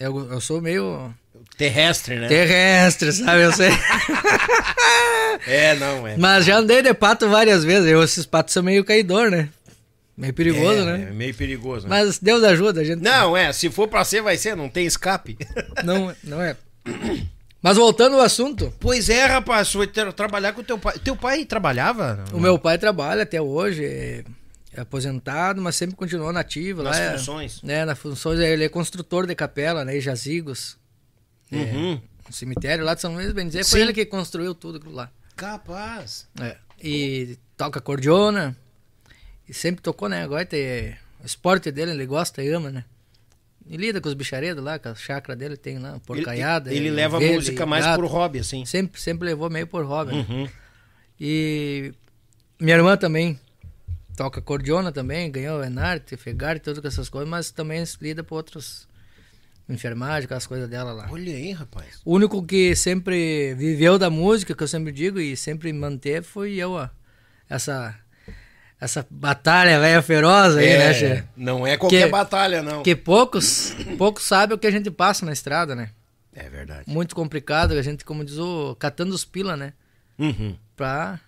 Eu, 0.00 0.32
eu 0.32 0.40
sou 0.40 0.60
meio 0.60 1.14
Terrestre, 1.56 2.16
né? 2.18 2.28
terrestre, 2.28 3.12
sabe? 3.12 3.42
Eu 3.42 3.52
sei. 3.52 3.70
É, 5.46 5.74
não, 5.76 6.06
é. 6.06 6.16
Mas 6.16 6.44
já 6.44 6.56
andei 6.56 6.82
de 6.82 6.92
pato 6.94 7.28
várias 7.28 7.62
vezes. 7.62 7.88
Eu, 7.88 8.02
esses 8.02 8.26
patos 8.26 8.52
são 8.52 8.62
meio 8.62 8.84
caidor, 8.84 9.30
né? 9.30 9.48
Meio 10.16 10.32
perigoso, 10.32 10.80
é, 10.80 10.84
né? 10.84 11.06
É 11.10 11.12
meio 11.12 11.34
perigoso. 11.34 11.86
né? 11.86 11.90
Mas 11.90 12.18
Deus 12.18 12.42
ajuda, 12.42 12.80
a 12.80 12.84
gente. 12.84 13.02
Não, 13.02 13.36
é, 13.36 13.52
se 13.52 13.70
for 13.70 13.86
pra 13.86 14.04
ser, 14.04 14.22
vai 14.22 14.36
ser, 14.36 14.56
não 14.56 14.68
tem 14.68 14.86
escape. 14.86 15.36
Não, 15.84 16.12
não 16.24 16.40
é. 16.42 16.56
Mas 17.62 17.76
voltando 17.76 18.14
ao 18.16 18.22
assunto, 18.22 18.72
Pois 18.80 19.08
é, 19.10 19.26
rapaz, 19.26 19.70
foi 19.70 19.86
ter- 19.86 20.10
trabalhar 20.14 20.52
com 20.52 20.62
teu 20.64 20.78
pai. 20.78 20.98
Teu 20.98 21.14
pai 21.14 21.44
trabalhava? 21.44 22.24
o 22.32 22.40
meu 22.40 22.58
pai 22.58 22.78
trabalha 22.78 23.22
até 23.24 23.40
hoje, 23.40 23.84
é, 23.84 24.24
é 24.72 24.80
aposentado, 24.80 25.60
mas 25.60 25.76
sempre 25.76 25.94
continuou 25.96 26.32
nativo. 26.32 26.82
Nas 26.82 26.98
lá, 26.98 27.04
é- 27.04 27.12
funções. 27.18 27.62
né, 27.62 27.84
nas 27.84 27.98
funções, 27.98 28.40
ele 28.40 28.64
é 28.64 28.68
construtor 28.68 29.26
de 29.26 29.34
capela, 29.34 29.84
né, 29.84 29.96
em 29.98 30.00
Jazigos. 30.00 30.76
Uhum. 31.52 32.00
Um 32.28 32.32
cemitério 32.32 32.84
lá 32.84 32.94
de 32.94 33.00
São 33.00 33.14
Luís, 33.14 33.32
bem 33.32 33.46
dizer, 33.46 33.64
foi 33.64 33.80
ele 33.80 33.92
que 33.92 34.04
construiu 34.04 34.54
tudo 34.54 34.78
aquilo 34.78 34.94
lá. 34.94 35.10
Capaz. 35.36 36.26
É. 36.40 36.56
E 36.82 37.38
toca 37.56 37.80
cordiona. 37.80 38.56
E 39.48 39.54
sempre 39.54 39.80
tocou, 39.80 40.08
né? 40.08 40.22
Agora 40.24 40.44
tem 40.44 40.96
o 41.22 41.26
esporte 41.26 41.70
dele, 41.70 41.92
ele 41.92 42.06
gosta 42.06 42.42
e 42.42 42.48
ama, 42.48 42.70
né? 42.70 42.84
E 43.68 43.76
lida 43.76 44.00
com 44.00 44.08
os 44.08 44.14
bicharedos 44.14 44.62
lá, 44.62 44.78
com 44.78 44.88
a 44.88 44.94
chácara 44.94 45.36
dele, 45.36 45.56
tem 45.56 45.78
lá, 45.78 45.98
porcaiada. 46.00 46.70
Ele, 46.70 46.80
ele 46.80 46.88
e 46.88 46.90
leva 46.90 47.16
a 47.16 47.20
música 47.20 47.66
mais 47.66 47.84
gato. 47.84 48.00
por 48.00 48.08
hobby, 48.08 48.38
assim. 48.38 48.64
Sempre, 48.64 49.00
sempre 49.00 49.26
levou 49.26 49.50
meio 49.50 49.66
por 49.66 49.84
hobby, 49.84 50.14
né? 50.14 50.26
Uhum. 50.28 50.48
E 51.18 51.92
minha 52.60 52.76
irmã 52.76 52.96
também 52.96 53.38
toca 54.16 54.40
cordiona 54.40 54.92
também, 54.92 55.30
ganhou 55.30 55.62
Enarte, 55.62 56.16
Fegarte, 56.16 56.64
todas 56.64 56.84
essas 56.84 57.08
coisas, 57.08 57.28
mas 57.28 57.50
também 57.50 57.84
lida 58.00 58.22
por 58.22 58.36
outros 58.36 58.88
enfermagem, 59.68 60.28
com 60.28 60.34
as 60.34 60.46
coisas 60.46 60.68
dela 60.68 60.92
lá. 60.92 61.08
Olha 61.10 61.34
aí, 61.34 61.52
rapaz. 61.52 62.00
O 62.04 62.14
único 62.14 62.42
que 62.44 62.74
sempre 62.76 63.54
viveu 63.54 63.98
da 63.98 64.08
música, 64.10 64.54
que 64.54 64.62
eu 64.62 64.68
sempre 64.68 64.92
digo, 64.92 65.18
e 65.20 65.36
sempre 65.36 65.72
manteve, 65.72 66.26
foi 66.26 66.54
eu, 66.54 66.72
ó. 66.72 66.88
Essa, 67.48 67.94
essa 68.80 69.06
batalha 69.10 69.78
velha 69.80 70.02
feroz 70.02 70.56
aí, 70.56 70.76
né, 70.78 70.94
Che? 70.94 71.24
não 71.36 71.66
é 71.66 71.76
qualquer 71.76 72.04
Que- 72.06 72.10
batalha, 72.10 72.62
não. 72.62 72.82
Que 72.82 72.94
poucos, 72.96 73.74
poucos 73.98 74.24
sabem 74.24 74.54
o 74.54 74.58
que 74.58 74.66
a 74.66 74.70
gente 74.70 74.90
passa 74.90 75.24
na 75.26 75.32
estrada, 75.32 75.74
né? 75.74 75.90
É 76.34 76.48
verdade. 76.48 76.84
Muito 76.86 77.14
complicado, 77.14 77.72
a 77.72 77.82
gente, 77.82 78.04
como 78.04 78.24
diz, 78.24 78.36
o, 78.38 78.76
catando 78.78 79.14
os 79.14 79.24
pila, 79.24 79.56
né? 79.56 79.72
Uhum. 80.18 80.56
Pra 80.76 81.18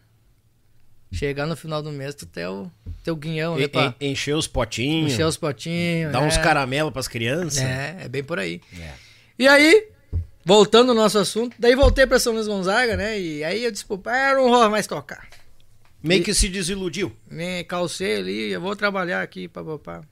chegar 1.10 1.46
no 1.46 1.56
final 1.56 1.82
do 1.82 1.90
mês, 1.90 2.14
tu 2.14 2.26
ter 2.26 2.46
o 2.46 2.70
teu 3.08 3.16
guinhão, 3.16 3.56
né? 3.56 3.62
E- 3.62 3.68
Pra 3.68 3.94
en- 4.00 4.10
encher 4.10 4.34
os 4.36 4.46
potinhos, 4.46 5.12
encher 5.12 5.24
os 5.26 5.36
potinhos. 5.36 6.12
dar 6.12 6.22
é. 6.22 6.26
uns 6.26 6.36
caramelos 6.36 6.92
pras 6.92 7.08
crianças. 7.08 7.62
É, 7.62 7.96
é 8.02 8.08
bem 8.08 8.22
por 8.22 8.38
aí. 8.38 8.60
É. 8.78 8.92
E 9.38 9.48
aí, 9.48 9.88
voltando 10.44 10.90
ao 10.90 10.94
nosso 10.94 11.18
assunto, 11.18 11.56
daí 11.58 11.74
voltei 11.74 12.06
pra 12.06 12.18
São 12.18 12.32
Luís 12.34 12.46
Gonzaga, 12.46 12.96
né? 12.96 13.18
E 13.18 13.42
aí 13.44 13.64
eu 13.64 13.70
disse 13.70 13.84
pro 13.86 13.98
pai, 13.98 14.18
"Ah, 14.20 14.30
eu 14.32 14.36
não 14.42 14.50
vou 14.50 14.70
mais 14.70 14.86
tocar. 14.86 15.28
Meio 16.02 16.22
que 16.22 16.32
se 16.34 16.48
desiludiu. 16.48 17.14
Me 17.30 17.64
calcei 17.64 18.16
ali, 18.18 18.52
eu 18.52 18.60
vou 18.60 18.76
trabalhar 18.76 19.22
aqui, 19.22 19.48
papapá. 19.48 20.02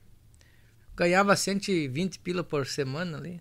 Ganhava 0.95 1.35
120 1.35 2.19
pila 2.19 2.43
por 2.43 2.65
semana 2.65 3.17
ali. 3.17 3.39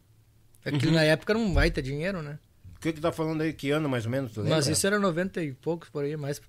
Aquilo 0.64 0.92
na 0.92 1.02
época 1.02 1.32
era 1.32 1.38
um 1.38 1.52
baita 1.52 1.80
dinheiro, 1.80 2.20
né? 2.22 2.38
O 2.76 2.80
que 2.80 2.92
que 2.92 3.00
tá 3.00 3.10
falando 3.10 3.40
aí? 3.40 3.52
Que 3.52 3.70
ano 3.70 3.88
mais 3.88 4.04
ou 4.04 4.10
menos? 4.10 4.32
Tu? 4.32 4.44
Mas 4.44 4.66
isso 4.66 4.86
era 4.86 4.98
90 4.98 5.42
e 5.42 5.52
poucos 5.52 5.88
por 5.88 6.04
aí, 6.04 6.16
mais, 6.16 6.40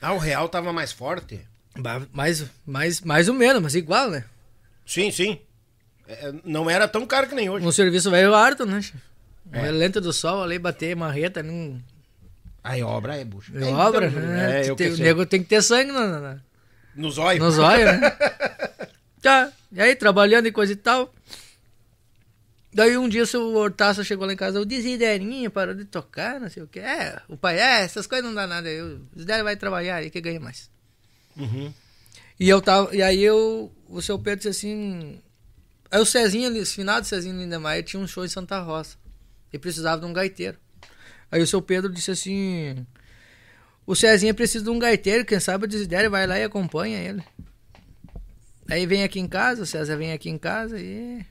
Ah, 0.00 0.12
o 0.14 0.18
real 0.18 0.48
tava 0.48 0.72
mais 0.72 0.90
forte? 0.92 1.40
Mais, 2.12 2.44
mais, 2.66 3.00
mais 3.00 3.28
ou 3.28 3.34
menos, 3.34 3.62
mas 3.62 3.74
igual, 3.74 4.10
né? 4.10 4.24
Sim, 4.86 5.10
sim. 5.10 5.38
É, 6.06 6.32
não 6.44 6.68
era 6.68 6.86
tão 6.88 7.06
caro 7.06 7.28
que 7.28 7.34
nem 7.34 7.48
hoje. 7.48 7.66
Um 7.66 7.72
serviço 7.72 8.10
velho 8.10 8.34
harto, 8.34 8.66
né? 8.66 8.80
É. 9.52 9.70
lento 9.70 10.00
do 10.00 10.12
sol 10.12 10.42
ali, 10.42 10.58
bater 10.58 10.94
marreta 10.96 11.42
num 11.42 11.80
Aí 12.64 12.82
obra 12.82 13.16
é, 13.16 13.24
bucho. 13.24 13.56
em 13.56 13.74
obra, 13.74 14.06
então, 14.06 14.20
né? 14.22 14.66
É, 14.66 14.72
o 14.72 14.96
nego 14.98 15.26
tem 15.26 15.42
que 15.42 15.48
ter 15.48 15.62
sangue 15.62 15.90
na- 15.90 16.20
na, 16.20 16.36
Nos 16.94 17.18
olhos. 17.18 17.42
nos 17.44 17.58
olhos, 17.58 17.86
né? 17.86 18.00
Tá, 19.20 19.52
e 19.70 19.80
aí 19.80 19.94
trabalhando 19.94 20.46
e 20.46 20.52
coisa 20.52 20.72
e 20.72 20.76
tal. 20.76 21.12
Daí 22.74 22.96
um 22.96 23.08
dia 23.08 23.22
o 23.22 23.26
seu 23.26 23.54
Hortaço 23.54 24.02
chegou 24.04 24.26
lá 24.26 24.32
em 24.32 24.36
casa, 24.36 24.60
o 24.60 24.64
Desiderinho 24.64 25.50
parou 25.50 25.74
de 25.74 25.84
tocar, 25.84 26.40
não 26.40 26.48
sei 26.50 26.62
o 26.62 26.66
que. 26.66 26.80
É, 26.80 27.20
o 27.28 27.36
pai, 27.36 27.58
é, 27.60 27.82
essas 27.84 28.06
coisas 28.06 28.26
não 28.26 28.34
dá 28.34 28.46
nada. 28.46 28.68
O 28.68 28.98
Desidério 29.14 29.44
vai 29.44 29.54
trabalhar 29.56 29.96
aí 29.96 30.10
que 30.10 30.20
ganha 30.20 30.40
mais. 30.40 30.70
Uhum. 31.36 31.72
E 32.38 32.48
eu 32.48 32.60
tava, 32.60 32.94
e 32.94 33.02
aí 33.02 33.22
eu, 33.22 33.70
o 33.88 34.02
seu 34.02 34.18
Pedro 34.18 34.38
disse 34.38 34.48
assim. 34.48 35.20
Aí 35.90 36.00
o 36.00 36.06
Cezinho 36.06 36.56
esse 36.56 36.74
final 36.74 37.00
do 37.00 37.06
Cezinho 37.06 37.38
Lindemeyer 37.38 37.84
tinha 37.84 38.02
um 38.02 38.06
show 38.06 38.24
em 38.24 38.28
Santa 38.28 38.60
Rosa. 38.60 38.96
E 39.52 39.58
precisava 39.58 40.00
de 40.00 40.06
um 40.06 40.12
gaiteiro. 40.12 40.58
Aí 41.30 41.42
o 41.42 41.46
seu 41.46 41.60
Pedro 41.60 41.92
disse 41.92 42.10
assim: 42.10 42.86
O 43.86 43.94
Cezinha 43.94 44.32
precisa 44.34 44.64
de 44.64 44.70
um 44.70 44.78
gaiteiro, 44.78 45.24
quem 45.24 45.38
sabe 45.38 45.64
o 45.64 45.68
Desidério 45.68 46.10
vai 46.10 46.26
lá 46.26 46.38
e 46.38 46.44
acompanha 46.44 46.98
ele. 46.98 47.22
Aí 48.68 48.86
vem 48.86 49.02
aqui 49.04 49.20
em 49.20 49.28
casa, 49.28 49.62
o 49.62 49.66
César 49.66 49.96
vem 49.96 50.12
aqui 50.12 50.30
em 50.30 50.38
casa 50.38 50.80
e. 50.80 51.24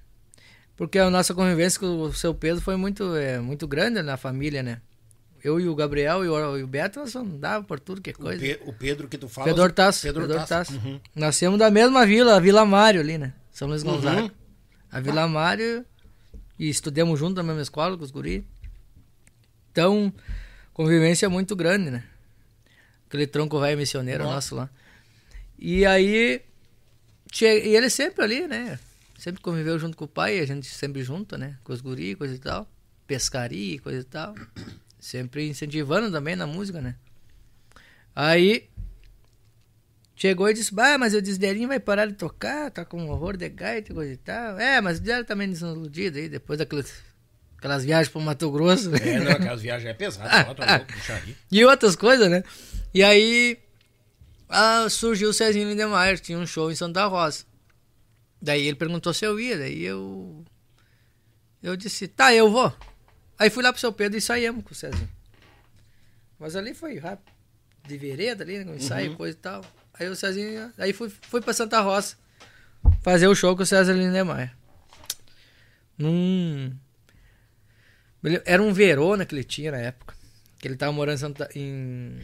Porque 0.76 0.98
a 0.98 1.10
nossa 1.10 1.34
convivência 1.34 1.80
com 1.80 2.02
o 2.02 2.14
seu 2.14 2.34
Pedro 2.34 2.62
foi 2.62 2.76
muito, 2.76 3.16
é, 3.16 3.40
muito 3.40 3.68
grande 3.68 4.02
na 4.02 4.18
família, 4.18 4.64
né? 4.64 4.82
Eu 5.44 5.60
e 5.60 5.68
o 5.68 5.74
Gabriel 5.76 6.24
e 6.24 6.30
o, 6.30 6.58
e 6.58 6.64
o 6.64 6.68
Beto, 6.68 7.00
nós 7.00 7.16
andávamos 7.16 7.68
por 7.68 7.80
tudo 7.80 8.00
que 8.02 8.12
é 8.12 8.14
O, 8.14 8.18
coisa. 8.18 8.40
Pe- 8.40 8.60
o 8.66 8.74
Pedro 8.74 9.08
que 9.08 9.18
tu 9.18 9.28
fala. 9.28 9.48
Pedro 9.48 9.64
Hortaço. 9.64 10.02
Pedro 10.04 10.22
Pedro. 10.22 10.38
Hortaço. 10.40 10.74
Uhum. 10.74 11.00
Nascemos 11.16 11.58
da 11.58 11.72
mesma 11.72 12.06
vila, 12.06 12.36
a 12.36 12.40
Vila 12.40 12.66
Mário 12.66 13.02
ali, 13.02 13.18
né? 13.18 13.34
São 13.52 13.68
Luís 13.68 13.84
Uhum. 13.84 13.96
Gonzaga. 13.96 14.32
A 14.92 15.00
Vila 15.00 15.28
Mário. 15.28 15.84
E 16.60 16.70
estudamos 16.70 17.18
junto 17.20 17.38
na 17.38 17.44
mesma 17.44 17.62
escola 17.64 17.98
com 17.98 18.04
os 18.04 18.12
guri. 18.12 18.46
Então, 19.72 20.14
convivência 20.74 21.30
muito 21.30 21.56
grande, 21.56 21.90
né? 21.90 22.04
Aquele 23.08 23.26
tronco 23.28 23.60
velho 23.60 23.78
missioneiro 23.78 24.24
Nossa. 24.24 24.36
nosso 24.36 24.56
lá. 24.56 24.70
E 25.58 25.86
aí. 25.86 26.42
E 27.42 27.46
ele 27.76 27.90
sempre 27.90 28.24
ali, 28.24 28.48
né? 28.48 28.78
Sempre 29.18 29.42
conviveu 29.42 29.78
junto 29.80 29.96
com 29.98 30.06
o 30.06 30.08
pai, 30.08 30.40
a 30.40 30.46
gente 30.46 30.68
sempre 30.68 31.04
junto, 31.04 31.38
né? 31.38 31.58
Com 31.64 31.74
os 31.74 31.82
guri, 31.82 32.16
coisa 32.16 32.36
e 32.36 32.40
tal. 32.40 32.68
pescaria 33.08 33.80
coisa 33.80 34.00
e 34.02 34.04
tal. 34.04 34.36
Sempre 35.02 35.50
incentivando 35.50 36.12
também 36.12 36.36
na 36.36 36.48
música, 36.48 36.80
né? 36.80 36.96
Aí 38.16 38.70
chegou 40.16 40.48
e 40.48 40.54
disse, 40.54 40.72
bah, 40.74 40.98
mas 41.00 41.16
o 41.16 41.22
Desdeirinho 41.22 41.68
vai 41.68 41.80
parar 41.80 42.06
de 42.06 42.14
tocar, 42.14 42.70
tá 42.70 42.86
com 42.86 43.02
um 43.02 43.10
horror 43.10 43.36
de 43.36 43.50
gaita 43.50 43.92
e 43.92 43.96
coisa 43.96 44.14
e 44.14 44.18
tal. 44.18 44.60
É, 44.60 44.80
mas 44.80 45.00
o 45.00 45.26
também 45.26 45.50
desiludido 45.50 46.20
aí, 46.20 46.30
depois 46.30 46.60
daquelas, 46.60 46.94
aquelas 47.58 47.84
viagens 47.84 48.10
pro 48.10 48.22
Mato 48.22 48.52
Grosso. 48.52 48.96
É, 48.96 49.20
não, 49.20 49.32
aquelas 49.34 49.62
viagens 49.62 49.90
é 49.90 49.94
pesado, 49.96 50.30
só 50.30 50.54
tá 50.54 50.78
louco, 50.78 50.94
e 51.52 51.66
outras 51.66 51.96
coisas, 51.96 52.30
né? 52.30 52.44
E 52.94 53.04
aí 53.04 53.58
ah, 54.48 54.88
surgiu 54.90 55.30
o 55.30 55.34
Cezinho 55.34 55.68
Lindemeyer, 55.68 56.20
tinha 56.20 56.38
um 56.38 56.46
show 56.46 56.70
em 56.70 56.76
Santa 56.76 57.06
Rosa. 57.08 57.46
Daí 58.40 58.68
ele 58.68 58.76
perguntou 58.76 59.14
se 59.14 59.26
eu 59.26 59.40
ia, 59.40 59.58
daí 59.58 59.82
eu. 59.84 60.46
Eu 61.64 61.78
disse, 61.78 62.08
tá, 62.08 62.34
eu 62.34 62.52
vou. 62.52 62.74
Aí 63.42 63.50
fui 63.50 63.64
lá 63.64 63.74
pro 63.74 63.82
seu 63.82 63.92
Pedro 63.92 64.20
e 64.20 64.22
saímos 64.22 64.64
com 64.64 64.72
o 64.72 64.76
Cezinho. 64.76 65.10
Mas 66.38 66.56
ali 66.56 66.76
foi 66.76 67.00
rápido. 67.00 67.34
De 67.88 67.98
vereda 67.98 68.44
ali, 68.44 68.64
né? 68.64 68.76
Ensaio, 68.76 69.16
coisa 69.18 69.36
e 69.36 69.42
tal. 69.42 69.66
Aí 69.96 70.08
o 70.08 70.16
Cezinho. 70.16 70.72
Aí 70.78 70.94
fui, 70.94 71.10
fui 71.10 71.42
pra 71.42 71.52
Santa 71.52 71.82
Rosa 71.82 72.16
fazer 73.02 73.28
o 73.28 73.34
show 73.34 73.58
com 73.58 73.64
o 73.64 73.66
César 73.66 73.94
Lindemeyer. 73.94 74.56
Num. 75.98 76.72
Era 78.46 78.62
um 78.62 78.72
Verona 78.72 79.26
que 79.26 79.34
ele 79.34 79.44
tinha 79.44 79.72
na 79.72 79.80
época. 79.80 80.14
Que 80.60 80.68
ele 80.68 80.76
tava 80.76 80.92
morando 80.92 81.16
em 81.16 81.18
Santa. 81.18 81.50
Em... 81.56 82.20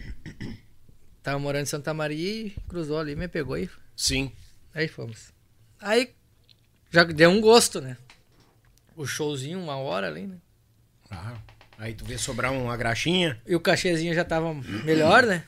Tava 1.24 1.40
morando 1.40 1.64
em 1.64 1.66
Santa 1.66 1.96
Maria 1.96 2.46
e 2.46 2.52
cruzou 2.70 3.00
ali, 3.00 3.16
me 3.16 3.28
pegou 3.28 3.58
e 3.58 3.68
Sim. 3.96 4.32
Aí 4.72 4.88
fomos. 4.88 5.34
Aí 5.80 6.14
já 6.92 7.04
deu 7.04 7.32
um 7.32 7.42
gosto, 7.42 7.82
né? 7.82 7.98
O 8.96 9.08
showzinho, 9.08 9.60
uma 9.60 9.78
hora 9.78 10.06
ali, 10.06 10.28
né? 10.28 10.38
Ah, 11.12 11.34
aí 11.78 11.94
tu 11.94 12.04
vê 12.06 12.18
sobrar 12.18 12.52
uma 12.52 12.76
graxinha 12.76 13.40
E 13.46 13.56
o 13.56 13.60
cachezinho 13.60 14.14
já 14.14 14.24
tava 14.26 14.54
melhor, 14.84 15.24
né? 15.24 15.44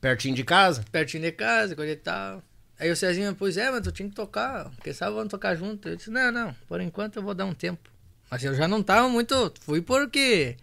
pertinho 0.00 0.34
de 0.34 0.44
casa. 0.44 0.84
Pertinho 0.92 1.22
de 1.24 1.32
casa, 1.32 1.74
coisa 1.74 1.92
e 1.92 1.96
tal. 1.96 2.42
Aí 2.78 2.90
o 2.90 2.94
Cezinho, 2.96 3.34
pois 3.34 3.56
é, 3.56 3.70
mas 3.70 3.80
tu 3.80 3.90
tinha 3.90 4.08
que 4.08 4.14
tocar. 4.14 4.70
Quem 4.84 4.92
sabe 4.92 5.12
vamos 5.16 5.28
tocar 5.30 5.56
junto. 5.56 5.88
Eu 5.88 5.96
disse, 5.96 6.10
não, 6.10 6.30
não, 6.30 6.54
por 6.68 6.80
enquanto 6.80 7.16
eu 7.16 7.22
vou 7.22 7.34
dar 7.34 7.44
um 7.44 7.52
tempo. 7.54 7.90
Mas 8.30 8.44
eu 8.44 8.54
já 8.54 8.68
não 8.68 8.82
tava 8.82 9.08
muito. 9.08 9.52
Fui 9.62 9.80
porque. 9.82 10.56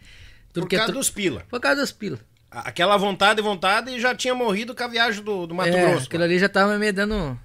Por 0.53 0.69
causa 0.69 0.93
dos 0.93 1.09
pila. 1.09 1.43
Por 1.49 1.59
causa 1.59 1.81
dos 1.81 1.91
pilas. 1.91 2.19
A- 2.49 2.69
Aquela 2.69 2.95
vontade, 2.95 3.41
vontade, 3.41 3.91
e 3.91 3.99
já 3.99 4.15
tinha 4.15 4.33
morrido 4.33 4.73
com 4.73 4.83
a 4.83 4.87
viagem 4.87 5.21
do, 5.21 5.45
do 5.45 5.53
Mato 5.53 5.75
é, 5.75 5.89
Grosso. 5.91 6.05
aquilo 6.07 6.23
ali 6.23 6.39
já 6.39 6.47
tava 6.47 6.77
me 6.77 6.89
dando. 6.93 7.37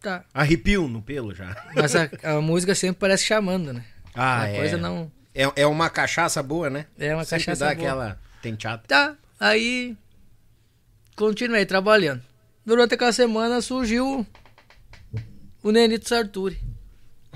Tá. 0.00 0.24
Arrepio 0.32 0.86
no 0.86 1.02
pelo 1.02 1.34
já. 1.34 1.56
Mas 1.74 1.96
a, 1.96 2.08
a 2.22 2.40
música 2.40 2.74
sempre 2.76 3.00
parece 3.00 3.24
chamando, 3.24 3.72
né? 3.72 3.84
Ah, 4.14 4.42
a 4.42 4.48
é. 4.48 4.56
coisa 4.56 4.76
não. 4.76 5.10
É, 5.34 5.62
é 5.62 5.66
uma 5.66 5.88
cachaça 5.88 6.42
boa, 6.42 6.68
né? 6.68 6.86
É 6.98 7.14
uma 7.14 7.24
Sempre 7.24 7.44
cachaça 7.46 7.64
dá 7.66 7.74
boa. 7.74 7.88
aquela 7.88 8.20
tenteada. 8.42 8.82
Tá, 8.86 9.16
aí 9.40 9.96
continuei 11.16 11.64
trabalhando. 11.64 12.22
Durante 12.64 12.94
aquela 12.94 13.12
semana 13.12 13.60
surgiu 13.60 14.26
o 15.62 15.70
Nenito 15.70 16.08
Sarturi. 16.08 16.60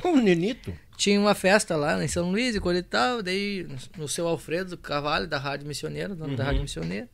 Um 0.05 0.17
nenito. 0.21 0.73
Tinha 0.97 1.19
uma 1.21 1.35
festa 1.35 1.77
lá 1.77 2.03
em 2.03 2.09
São 2.09 2.31
Luís 2.31 2.55
e 2.55 2.61
coisa 2.61 2.81
e 2.81 2.83
tal, 2.83 3.23
daí 3.23 3.67
no 3.97 4.09
seu 4.09 4.27
Alfredo 4.27 4.77
Cavalho, 4.77 5.27
da 5.27 5.39
Rádio 5.39 5.67
Missioneira, 5.67 6.15
dono 6.15 6.37
da 6.37 6.45
Rádio 6.45 6.63
Missioneira. 6.63 7.09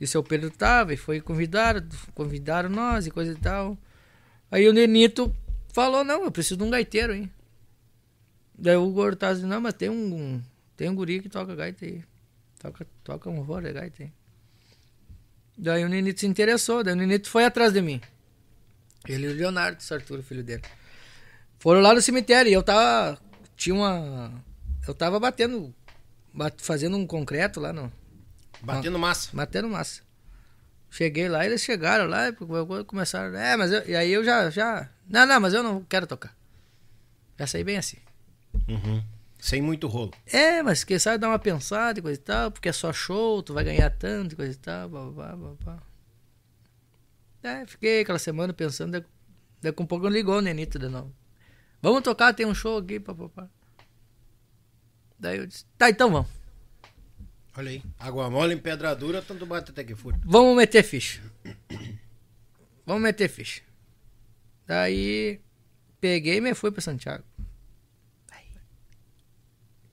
E 0.00 0.06
seu 0.06 0.22
Pedro 0.22 0.50
tava 0.50 0.92
e 0.92 0.96
foi 0.96 1.20
convidado, 1.20 1.86
convidaram 2.14 2.68
nós 2.68 3.06
e 3.06 3.10
coisa 3.10 3.32
e 3.32 3.36
tal. 3.36 3.78
Aí 4.50 4.68
o 4.68 4.72
Nenito 4.72 5.34
falou, 5.72 6.04
não, 6.04 6.24
eu 6.24 6.30
preciso 6.30 6.56
de 6.56 6.62
um 6.64 6.70
gaiteiro, 6.70 7.14
hein? 7.14 7.30
Daí 8.56 8.76
o 8.76 8.90
Gortaz 8.90 9.38
disse, 9.38 9.48
não, 9.48 9.60
mas 9.60 9.74
tem 9.74 9.90
um, 9.90 10.42
tem 10.76 10.88
um 10.88 10.94
guri 10.94 11.20
que 11.20 11.28
toca 11.28 11.54
gaita 11.54 11.84
aí. 11.84 12.04
Toca, 12.58 12.86
toca 13.02 13.28
um 13.30 13.38
horror 13.40 13.62
de 13.62 13.72
gaita 13.72 14.02
aí. 14.04 14.12
Daí 15.56 15.84
o 15.84 15.88
Nenito 15.88 16.20
se 16.20 16.26
interessou, 16.26 16.82
daí 16.82 16.94
o 16.94 16.96
Nenito 16.96 17.28
foi 17.28 17.44
atrás 17.44 17.72
de 17.72 17.80
mim. 17.80 18.00
Ele 19.06 19.26
e 19.26 19.30
o 19.30 19.34
Leonardo 19.34 19.82
Sarturo, 19.82 20.22
filho 20.22 20.42
dele. 20.42 20.62
Foram 21.58 21.80
lá 21.80 21.94
no 21.94 22.00
cemitério 22.00 22.50
e 22.50 22.52
eu 22.52 22.62
tava. 22.62 23.18
Tinha 23.56 23.74
uma. 23.74 24.32
Eu 24.86 24.94
tava 24.94 25.20
batendo. 25.20 25.74
bat- 26.32 26.60
fazendo 26.62 26.96
um 26.96 27.06
concreto 27.06 27.60
lá 27.60 27.72
no. 27.72 27.92
Batendo 28.62 28.98
massa. 28.98 29.30
Batendo 29.32 29.68
massa. 29.68 30.02
Cheguei 30.90 31.28
lá, 31.28 31.44
eles 31.44 31.60
chegaram 31.62 32.06
lá 32.06 32.28
e 32.28 32.32
começaram. 32.86 33.34
É, 33.36 33.56
mas 33.56 33.72
eu, 33.72 33.86
e 33.88 33.94
aí 33.96 34.10
eu 34.12 34.24
já, 34.24 34.48
já. 34.48 34.88
Não, 35.08 35.26
não, 35.26 35.40
mas 35.40 35.52
eu 35.52 35.62
não 35.62 35.82
quero 35.84 36.06
tocar. 36.06 36.34
Já 37.38 37.46
saí 37.46 37.64
bem 37.64 37.76
assim. 37.76 37.98
Uhum. 38.68 39.02
Sem 39.38 39.60
muito 39.60 39.86
rolo. 39.86 40.12
É, 40.26 40.62
mas 40.62 40.84
quem 40.84 40.98
sabe 40.98 41.18
dar 41.18 41.28
uma 41.28 41.38
pensada 41.38 41.98
e 41.98 42.02
coisa 42.02 42.18
e 42.18 42.22
tal, 42.22 42.50
porque 42.50 42.68
é 42.68 42.72
só 42.72 42.92
show, 42.92 43.42
tu 43.42 43.52
vai 43.52 43.64
ganhar 43.64 43.90
tanto 43.90 44.32
e 44.32 44.36
coisa 44.36 44.52
e 44.52 44.56
tal, 44.56 44.88
babá, 44.88 45.36
babá. 45.36 45.82
É, 47.42 47.66
fiquei 47.66 48.00
aquela 48.00 48.18
semana 48.18 48.54
pensando, 48.54 49.04
daqui 49.60 49.80
a 49.80 49.82
um 49.82 49.86
pouco 49.86 50.08
ligou 50.08 50.38
o 50.38 50.40
Nenito 50.40 50.78
de 50.78 50.88
novo. 50.88 51.14
Vamos 51.82 52.02
tocar, 52.02 52.32
tem 52.32 52.46
um 52.46 52.54
show 52.54 52.78
aqui, 52.78 52.98
papapá. 52.98 53.48
Daí 55.18 55.36
eu 55.38 55.46
disse, 55.46 55.66
tá, 55.76 55.90
então 55.90 56.10
vamos. 56.10 56.30
Olha 57.56 57.70
aí. 57.70 57.82
Água 57.98 58.28
mole 58.30 58.54
em 58.54 58.58
pedra 58.58 58.94
dura, 58.94 59.22
tanto 59.22 59.46
bate 59.46 59.70
até 59.70 59.84
que 59.84 59.94
fura. 59.94 60.18
Vamos 60.24 60.56
meter 60.56 60.82
ficha. 60.82 61.20
Vamos 62.86 63.02
meter 63.02 63.28
ficha. 63.28 63.62
Daí 64.66 65.40
peguei 66.00 66.38
e 66.38 66.40
me 66.40 66.54
fui 66.54 66.70
pra 66.70 66.80
Santiago. 66.80 67.24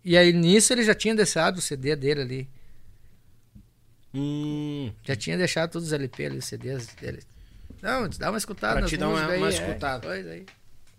E 0.03 0.17
aí 0.17 0.33
nisso 0.33 0.73
ele 0.73 0.83
já 0.83 0.95
tinha 0.95 1.13
deixado 1.15 1.57
o 1.57 1.61
CD 1.61 1.95
dele 1.95 2.21
ali. 2.21 2.49
Hum. 4.13 4.91
Já 5.03 5.15
tinha 5.15 5.37
deixado 5.37 5.71
todos 5.71 5.87
os 5.87 5.93
LP 5.93 6.25
ali, 6.25 6.37
os 6.37 6.45
CDs 6.45 6.87
dele. 6.99 7.23
Não, 7.81 8.07
dá 8.09 8.29
uma 8.29 8.37
escutada 8.37 8.79
Pra 8.79 8.87
te 8.87 8.97
dar 8.97 9.07
uma- 9.07 9.15
músicas 9.17 9.37
uma 9.37 9.47
aí, 9.47 9.53
escutada. 9.53 10.17
É, 10.17 10.31
aí. 10.33 10.45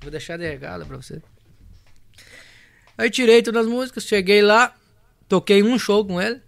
Vou 0.01 0.11
deixar 0.11 0.37
de 0.39 0.45
regalo 0.49 0.87
pra 0.87 0.97
você. 0.97 1.23
Aí 2.97 3.11
tirei 3.11 3.43
todas 3.43 3.67
as 3.67 3.71
músicas, 3.71 4.05
cheguei 4.05 4.43
lá, 4.43 4.75
toquei 5.29 5.63
um 5.63 5.79
show 5.79 6.05
com 6.05 6.21
ele. 6.21 6.41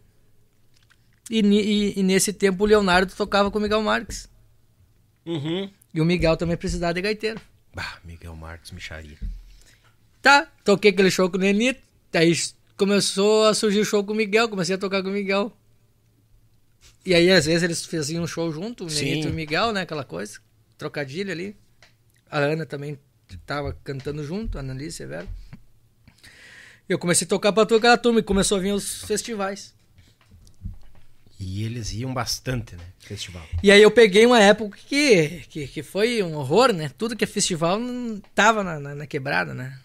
E, 1.31 1.41
e- 1.41 1.99
e 1.99 2.03
nesse 2.03 2.33
tempo 2.33 2.65
o 2.65 2.67
Leonardo 2.67 3.15
tocava 3.15 3.51
com 3.51 3.59
o 3.59 3.63
Miguel 3.63 3.83
Marques. 3.83 4.29
Uhum. 5.25 5.71
E 5.93 6.01
o 6.01 6.05
Miguel 6.05 6.37
também 6.37 6.57
precisava 6.57 6.93
de 6.95 7.01
gaiteiro. 7.01 7.41
Bah, 7.75 7.99
Miguel 8.05 8.35
Marques, 8.37 8.71
micharia. 8.73 9.17
Tá, 10.21 10.49
toquei 10.65 10.91
aquele 10.91 11.11
show 11.11 11.31
com 11.31 11.37
o 11.37 11.41
Nenito. 11.41 11.81
Aí 12.17 12.33
começou 12.77 13.47
a 13.47 13.55
surgir 13.55 13.81
o 13.81 13.85
show 13.85 14.05
com 14.05 14.13
o 14.13 14.17
Miguel, 14.17 14.49
comecei 14.49 14.75
a 14.75 14.79
tocar 14.79 15.03
com 15.03 15.09
o 15.09 15.13
Miguel. 15.13 15.53
E 17.05 17.15
aí, 17.15 17.31
às 17.31 17.47
vezes, 17.47 17.63
eles 17.63 17.85
faziam 17.85 18.25
um 18.25 18.27
show 18.27 18.51
junto, 18.51 18.87
o 18.87 18.91
e 18.91 19.27
o 19.27 19.33
Miguel, 19.33 19.73
né? 19.73 19.83
Aquela 19.83 20.05
coisa. 20.05 20.39
Trocadilho 20.79 21.31
ali. 21.31 21.57
A 22.31 22.39
Ana 22.39 22.65
também 22.65 22.99
tava 23.47 23.77
cantando 23.85 24.25
junto, 24.25 24.57
a 24.57 24.61
Annalise 24.61 24.97
Severo. 24.97 25.29
E 26.89 26.93
eu 26.93 26.99
comecei 26.99 27.27
a 27.27 27.29
tocar 27.29 27.53
pra 27.53 27.67
toda 27.67 27.79
aquela 27.79 27.99
turma 27.99 28.21
e 28.21 28.23
começou 28.23 28.59
a 28.59 28.61
vir 28.61 28.73
os 28.73 29.05
festivais. 29.05 29.75
E 31.39 31.65
eles 31.65 31.93
iam 31.93 32.15
bastante, 32.15 32.77
né? 32.77 32.85
Festival. 32.99 33.47
E 33.63 33.71
aí 33.71 33.83
eu 33.83 33.91
peguei 33.91 34.25
uma 34.25 34.41
época 34.41 34.79
que, 34.87 35.43
que, 35.49 35.67
que 35.67 35.83
foi 35.83 36.23
um 36.23 36.35
horror, 36.37 36.73
né? 36.73 36.91
Tudo 36.97 37.17
que 37.17 37.25
é 37.25 37.27
festival 37.27 37.79
tava 38.35 38.63
na, 38.63 38.79
na, 38.79 38.95
na 38.95 39.07
quebrada, 39.07 39.53
né? 39.53 39.79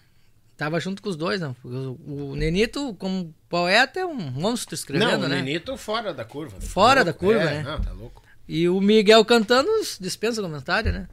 Tava 0.60 0.78
junto 0.78 1.00
com 1.02 1.08
os 1.08 1.16
dois, 1.16 1.40
não. 1.40 1.56
O, 1.64 2.32
o 2.32 2.36
Nenito, 2.36 2.94
como 2.98 3.34
poeta, 3.48 3.98
é 3.98 4.04
um 4.04 4.14
monstro 4.14 4.74
escrevendo, 4.74 5.12
não, 5.12 5.24
o 5.24 5.28
né? 5.28 5.36
Nenito 5.40 5.74
fora 5.78 6.12
da 6.12 6.22
curva. 6.22 6.56
né? 6.56 6.60
Fora 6.60 7.00
Tá 7.00 7.04
da 7.04 7.12
curva, 7.14 7.40
É, 7.40 7.54
né? 7.54 7.62
Não, 7.62 7.80
tá 7.80 7.92
louco. 7.92 8.22
E 8.46 8.68
o 8.68 8.78
Miguel 8.78 9.24
cantando 9.24 9.70
dispensa 9.98 10.42
comentário, 10.42 10.92
né? 10.92 11.08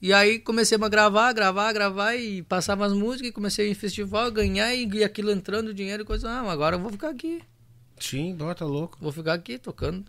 E 0.00 0.12
aí 0.12 0.38
comecei 0.38 0.78
a 0.80 0.88
gravar, 0.88 1.32
gravar, 1.32 1.72
gravar 1.72 2.14
e 2.14 2.44
passava 2.44 2.86
as 2.86 2.92
músicas 2.92 3.30
e 3.30 3.32
comecei 3.32 3.68
em 3.68 3.74
festival, 3.74 4.30
ganhar 4.30 4.72
e, 4.72 4.86
e 4.86 5.02
aquilo 5.02 5.32
entrando 5.32 5.74
dinheiro 5.74 6.04
e 6.04 6.06
coisa. 6.06 6.28
Não, 6.28 6.48
agora 6.48 6.76
eu 6.76 6.80
vou 6.80 6.92
ficar 6.92 7.08
aqui. 7.08 7.42
Sim, 7.98 8.36
dó, 8.36 8.54
tá 8.54 8.64
louco. 8.64 8.98
Vou 9.00 9.10
ficar 9.10 9.32
aqui 9.34 9.58
tocando. 9.58 10.04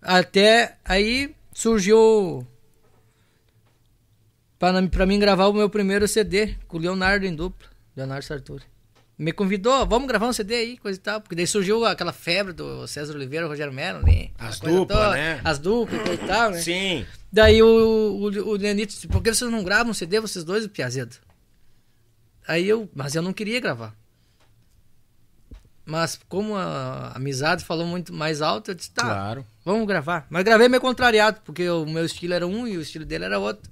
Até 0.00 0.78
aí 0.82 1.34
surgiu 1.52 2.46
pra, 4.58 4.82
pra 4.88 5.06
mim 5.06 5.18
gravar 5.18 5.46
o 5.46 5.52
meu 5.52 5.68
primeiro 5.70 6.06
CD 6.08 6.54
com 6.68 6.76
o 6.76 6.80
Leonardo 6.80 7.26
em 7.26 7.34
dupla, 7.34 7.68
Leonardo 7.96 8.24
Sartori. 8.24 8.64
Me 9.18 9.32
convidou, 9.32 9.86
vamos 9.86 10.06
gravar 10.08 10.26
um 10.28 10.32
CD 10.32 10.54
aí, 10.54 10.76
coisa 10.76 10.98
e 10.98 11.02
tal. 11.02 11.20
Porque 11.22 11.34
daí 11.34 11.46
surgiu 11.46 11.86
aquela 11.86 12.12
febre 12.12 12.52
do 12.52 12.86
César 12.86 13.14
Oliveira, 13.14 13.46
Rogério 13.46 13.72
Melo, 13.72 14.02
né? 14.02 14.28
As 14.38 14.60
duplas, 14.60 15.12
né? 15.12 15.40
As 15.42 15.58
duplas, 15.58 16.02
coisa 16.02 16.22
e 16.22 16.26
tal, 16.26 16.50
né? 16.50 16.58
Sim. 16.58 17.06
Daí 17.32 17.62
o, 17.62 17.66
o, 17.66 18.50
o 18.52 18.56
Nenito 18.58 18.92
disse, 18.92 19.08
por 19.08 19.22
que 19.22 19.32
vocês 19.32 19.50
não 19.50 19.64
gravam 19.64 19.92
um 19.92 19.94
CD, 19.94 20.20
vocês 20.20 20.44
dois, 20.44 20.66
o 20.66 20.68
Piazedo? 20.68 21.16
Aí 22.46 22.68
eu, 22.68 22.90
mas 22.94 23.14
eu 23.14 23.22
não 23.22 23.32
queria 23.32 23.58
gravar. 23.58 23.94
Mas 25.84 26.18
como 26.28 26.54
a 26.56 27.12
amizade 27.14 27.64
falou 27.64 27.86
muito 27.86 28.12
mais 28.12 28.42
alto, 28.42 28.70
eu 28.70 28.74
disse, 28.74 28.90
tá, 28.90 29.02
Claro. 29.02 29.46
vamos 29.64 29.86
gravar. 29.86 30.26
Mas 30.28 30.44
gravei 30.44 30.68
meio 30.68 30.80
contrariado, 30.80 31.40
porque 31.44 31.68
o 31.70 31.86
meu 31.86 32.04
estilo 32.04 32.34
era 32.34 32.46
um 32.46 32.66
e 32.66 32.76
o 32.76 32.82
estilo 32.82 33.04
dele 33.04 33.24
era 33.24 33.38
outro. 33.38 33.70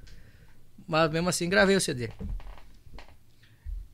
Mas 0.86 1.11
mesmo 1.11 1.28
assim 1.28 1.48
gravei 1.48 1.77
o 1.77 1.81
CD. 1.81 2.11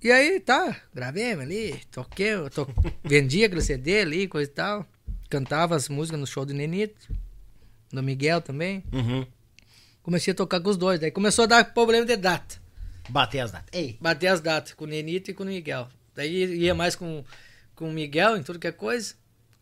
E 0.02 0.10
aí, 0.10 0.40
tá, 0.40 0.80
gravei 0.94 1.32
ali, 1.32 1.78
toquei, 1.90 2.32
to... 2.50 2.66
vendia 3.04 3.46
aquele 3.46 3.60
CD 3.60 4.00
ali, 4.00 4.26
coisa 4.26 4.50
e 4.50 4.54
tal. 4.54 4.86
Cantava 5.28 5.76
as 5.76 5.88
músicas 5.88 6.18
no 6.18 6.26
show 6.26 6.44
do 6.44 6.54
Nenito, 6.54 7.14
do 7.92 8.02
Miguel 8.02 8.40
também. 8.40 8.82
Uhum. 8.92 9.26
Comecei 10.02 10.32
a 10.32 10.34
tocar 10.34 10.60
com 10.60 10.70
os 10.70 10.76
dois. 10.76 10.98
Daí 10.98 11.10
começou 11.10 11.44
a 11.44 11.46
dar 11.46 11.74
problema 11.74 12.06
de 12.06 12.16
data. 12.16 12.56
Bater 13.08 13.40
as 13.40 13.52
datas. 13.52 13.68
Ei. 13.72 13.98
Bater 14.00 14.28
as 14.28 14.40
datas 14.40 14.72
com 14.72 14.84
o 14.84 14.88
Nenito 14.88 15.30
e 15.30 15.34
com 15.34 15.42
o 15.42 15.46
Miguel. 15.46 15.88
Daí 16.14 16.56
ia 16.56 16.74
mais 16.74 16.96
com, 16.96 17.24
com 17.74 17.90
o 17.90 17.92
Miguel 17.92 18.36
em 18.36 18.42
tudo 18.42 18.58
que 18.58 18.66
é 18.66 18.72
coisa. 18.72 19.14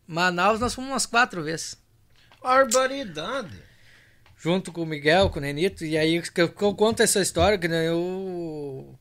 Manaus 0.06 0.60
nós 0.60 0.74
fomos 0.74 0.90
umas 0.90 1.04
quatro 1.04 1.42
vezes. 1.42 1.76
Barbaridade. 2.40 3.67
Junto 4.38 4.70
com 4.70 4.82
o 4.82 4.86
Miguel, 4.86 5.30
com 5.30 5.38
o 5.38 5.42
Nenito. 5.42 5.84
E 5.84 5.98
aí 5.98 6.22
que 6.22 6.40
eu, 6.40 6.48
que 6.48 6.62
eu 6.62 6.74
conto 6.74 7.02
essa 7.02 7.20
história, 7.20 7.58
que 7.58 7.68
né, 7.68 7.88
eu. 7.88 8.96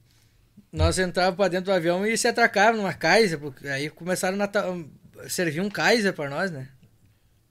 Nós 0.71 0.97
entrávamos 0.97 1.37
pra 1.37 1.47
dentro 1.47 1.65
do 1.65 1.73
avião 1.73 2.05
e 2.05 2.17
se 2.17 2.27
atracavam 2.27 2.81
numa 2.81 2.93
Kaiser. 2.93 3.39
Porque 3.39 3.67
aí 3.67 3.89
começaram 3.89 4.37
a 4.41 5.29
servir 5.29 5.61
um 5.61 5.69
Kaiser 5.69 6.13
pra 6.13 6.29
nós, 6.29 6.51
né? 6.51 6.67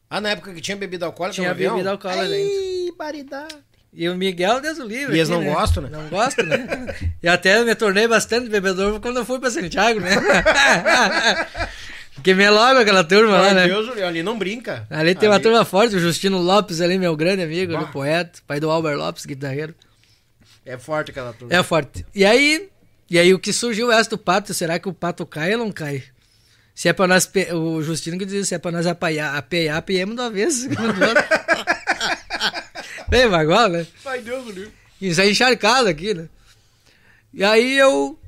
Ah, 0.09 0.21
na 0.21 0.31
época 0.31 0.53
que 0.53 0.61
tinha 0.61 0.77
bebida 0.77 1.07
alcoólica 1.07 1.35
Tinha 1.35 1.49
no 1.49 1.55
avião? 1.55 1.75
bebida 1.75 1.91
alcoólica 1.91 2.23
Ai, 2.23 2.93
baridade. 2.97 3.57
E 3.93 4.09
o 4.09 4.15
Miguel, 4.15 4.61
Deus 4.61 4.79
o 4.79 4.87
livre. 4.87 5.17
E 5.17 5.19
eles 5.19 5.31
aqui, 5.31 5.43
não 5.43 5.55
gostam, 5.55 5.83
né? 5.83 5.89
Não 5.91 6.09
gostam, 6.09 6.45
né? 6.45 6.67
e 7.23 7.27
até 7.27 7.65
me 7.65 7.75
tornei 7.75 8.07
bastante 8.07 8.49
bebedor 8.49 9.01
quando 9.01 9.17
eu 9.17 9.25
fui 9.25 9.41
pra 9.41 9.51
Santiago, 9.51 10.01
né? 10.01 10.11
Queimei 12.27 12.51
logo 12.51 12.81
aquela 12.81 13.05
turma 13.05 13.41
lá, 13.41 13.55
né? 13.55 13.69
Deus, 13.69 13.89
ali 14.03 14.21
não 14.21 14.37
brinca. 14.37 14.85
Ali 14.91 15.15
tem 15.15 15.29
uma 15.29 15.39
turma 15.39 15.65
forte, 15.65 15.95
o 15.95 16.01
Justino 16.01 16.39
Lopes 16.39 16.81
ali, 16.81 16.99
meu 16.99 17.15
grande 17.15 17.41
amigo, 17.45 17.73
Bah. 17.73 17.79
ali, 17.79 17.93
poeta, 17.93 18.41
pai 18.45 18.59
do 18.59 18.69
Albert 18.69 18.97
Lopes, 18.97 19.25
guitarreiro. 19.25 19.73
É 20.65 20.77
forte 20.77 21.13
aquela 21.13 21.33
turma. 21.33 21.55
É 21.55 21.63
forte. 21.63 22.05
E 22.13 22.25
aí, 22.25 22.69
e 23.09 23.17
aí 23.17 23.33
o 23.33 23.39
que 23.39 23.53
surgiu 23.53 23.93
essa 23.93 24.11
do 24.11 24.19
pato, 24.19 24.53
será 24.53 24.77
que 24.81 24.89
o 24.89 24.93
pato 24.93 25.25
cai 25.25 25.53
ou 25.53 25.59
não 25.61 25.71
cai? 25.71 26.03
Se 26.75 26.89
é 26.89 26.93
pra 26.93 27.07
nós, 27.07 27.27
pe- 27.27 27.53
o 27.53 27.81
Justino 27.81 28.19
que 28.19 28.25
dizia, 28.25 28.45
se 28.45 28.57
é 28.57 28.59
pra 28.59 28.73
nós 28.73 28.89
apoiar, 28.89 29.37
apear, 29.37 29.77
apiemos 29.77 30.17
de 30.17 30.21
uma 30.23 30.29
vez. 30.31 30.67
Bem, 33.09 33.29
bagual, 33.29 33.69
né? 33.69 33.87
Ai, 34.05 34.21
Deus 34.21 34.47
livro. 34.53 34.73
Isso 35.01 35.21
é 35.21 35.31
encharcado 35.31 35.89
aqui, 35.89 36.13
né? 36.13 36.29
E 37.33 37.45
aí 37.45 37.79
eu 37.79 38.19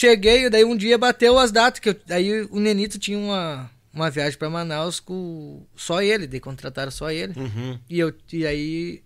cheguei, 0.00 0.48
daí 0.48 0.64
um 0.64 0.76
dia 0.76 0.96
bateu 0.96 1.38
as 1.38 1.52
datas, 1.52 1.78
que 1.78 1.90
eu, 1.90 1.96
aí 2.08 2.42
o 2.44 2.58
Nenito 2.58 2.98
tinha 2.98 3.18
uma, 3.18 3.70
uma 3.92 4.10
viagem 4.10 4.38
pra 4.38 4.48
Manaus 4.48 4.98
com 4.98 5.62
só 5.76 6.00
ele, 6.00 6.26
daí 6.26 6.40
contrataram 6.40 6.90
só 6.90 7.10
ele. 7.10 7.38
Uhum. 7.38 7.78
E, 7.88 7.98
eu, 7.98 8.14
e 8.32 8.46
aí 8.46 9.02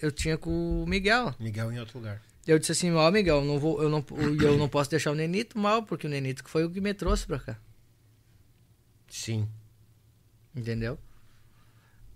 eu 0.00 0.12
tinha 0.12 0.38
com 0.38 0.84
o 0.84 0.86
Miguel. 0.86 1.34
Miguel 1.40 1.72
em 1.72 1.80
outro 1.80 1.98
lugar. 1.98 2.22
Eu 2.46 2.60
disse 2.60 2.72
assim, 2.72 2.92
ó 2.92 3.10
Miguel, 3.10 3.38
eu 3.38 3.44
não 3.44 3.58
vou, 3.58 3.82
eu 3.82 3.88
não, 3.88 4.04
eu 4.40 4.56
não 4.56 4.68
posso 4.68 4.88
deixar 4.88 5.10
o 5.10 5.16
Nenito 5.16 5.58
mal, 5.58 5.82
porque 5.82 6.06
o 6.06 6.10
Nenito 6.10 6.48
foi 6.48 6.64
o 6.64 6.70
que 6.70 6.80
me 6.80 6.94
trouxe 6.94 7.26
pra 7.26 7.40
cá. 7.40 7.58
Sim. 9.08 9.48
Entendeu? 10.54 10.96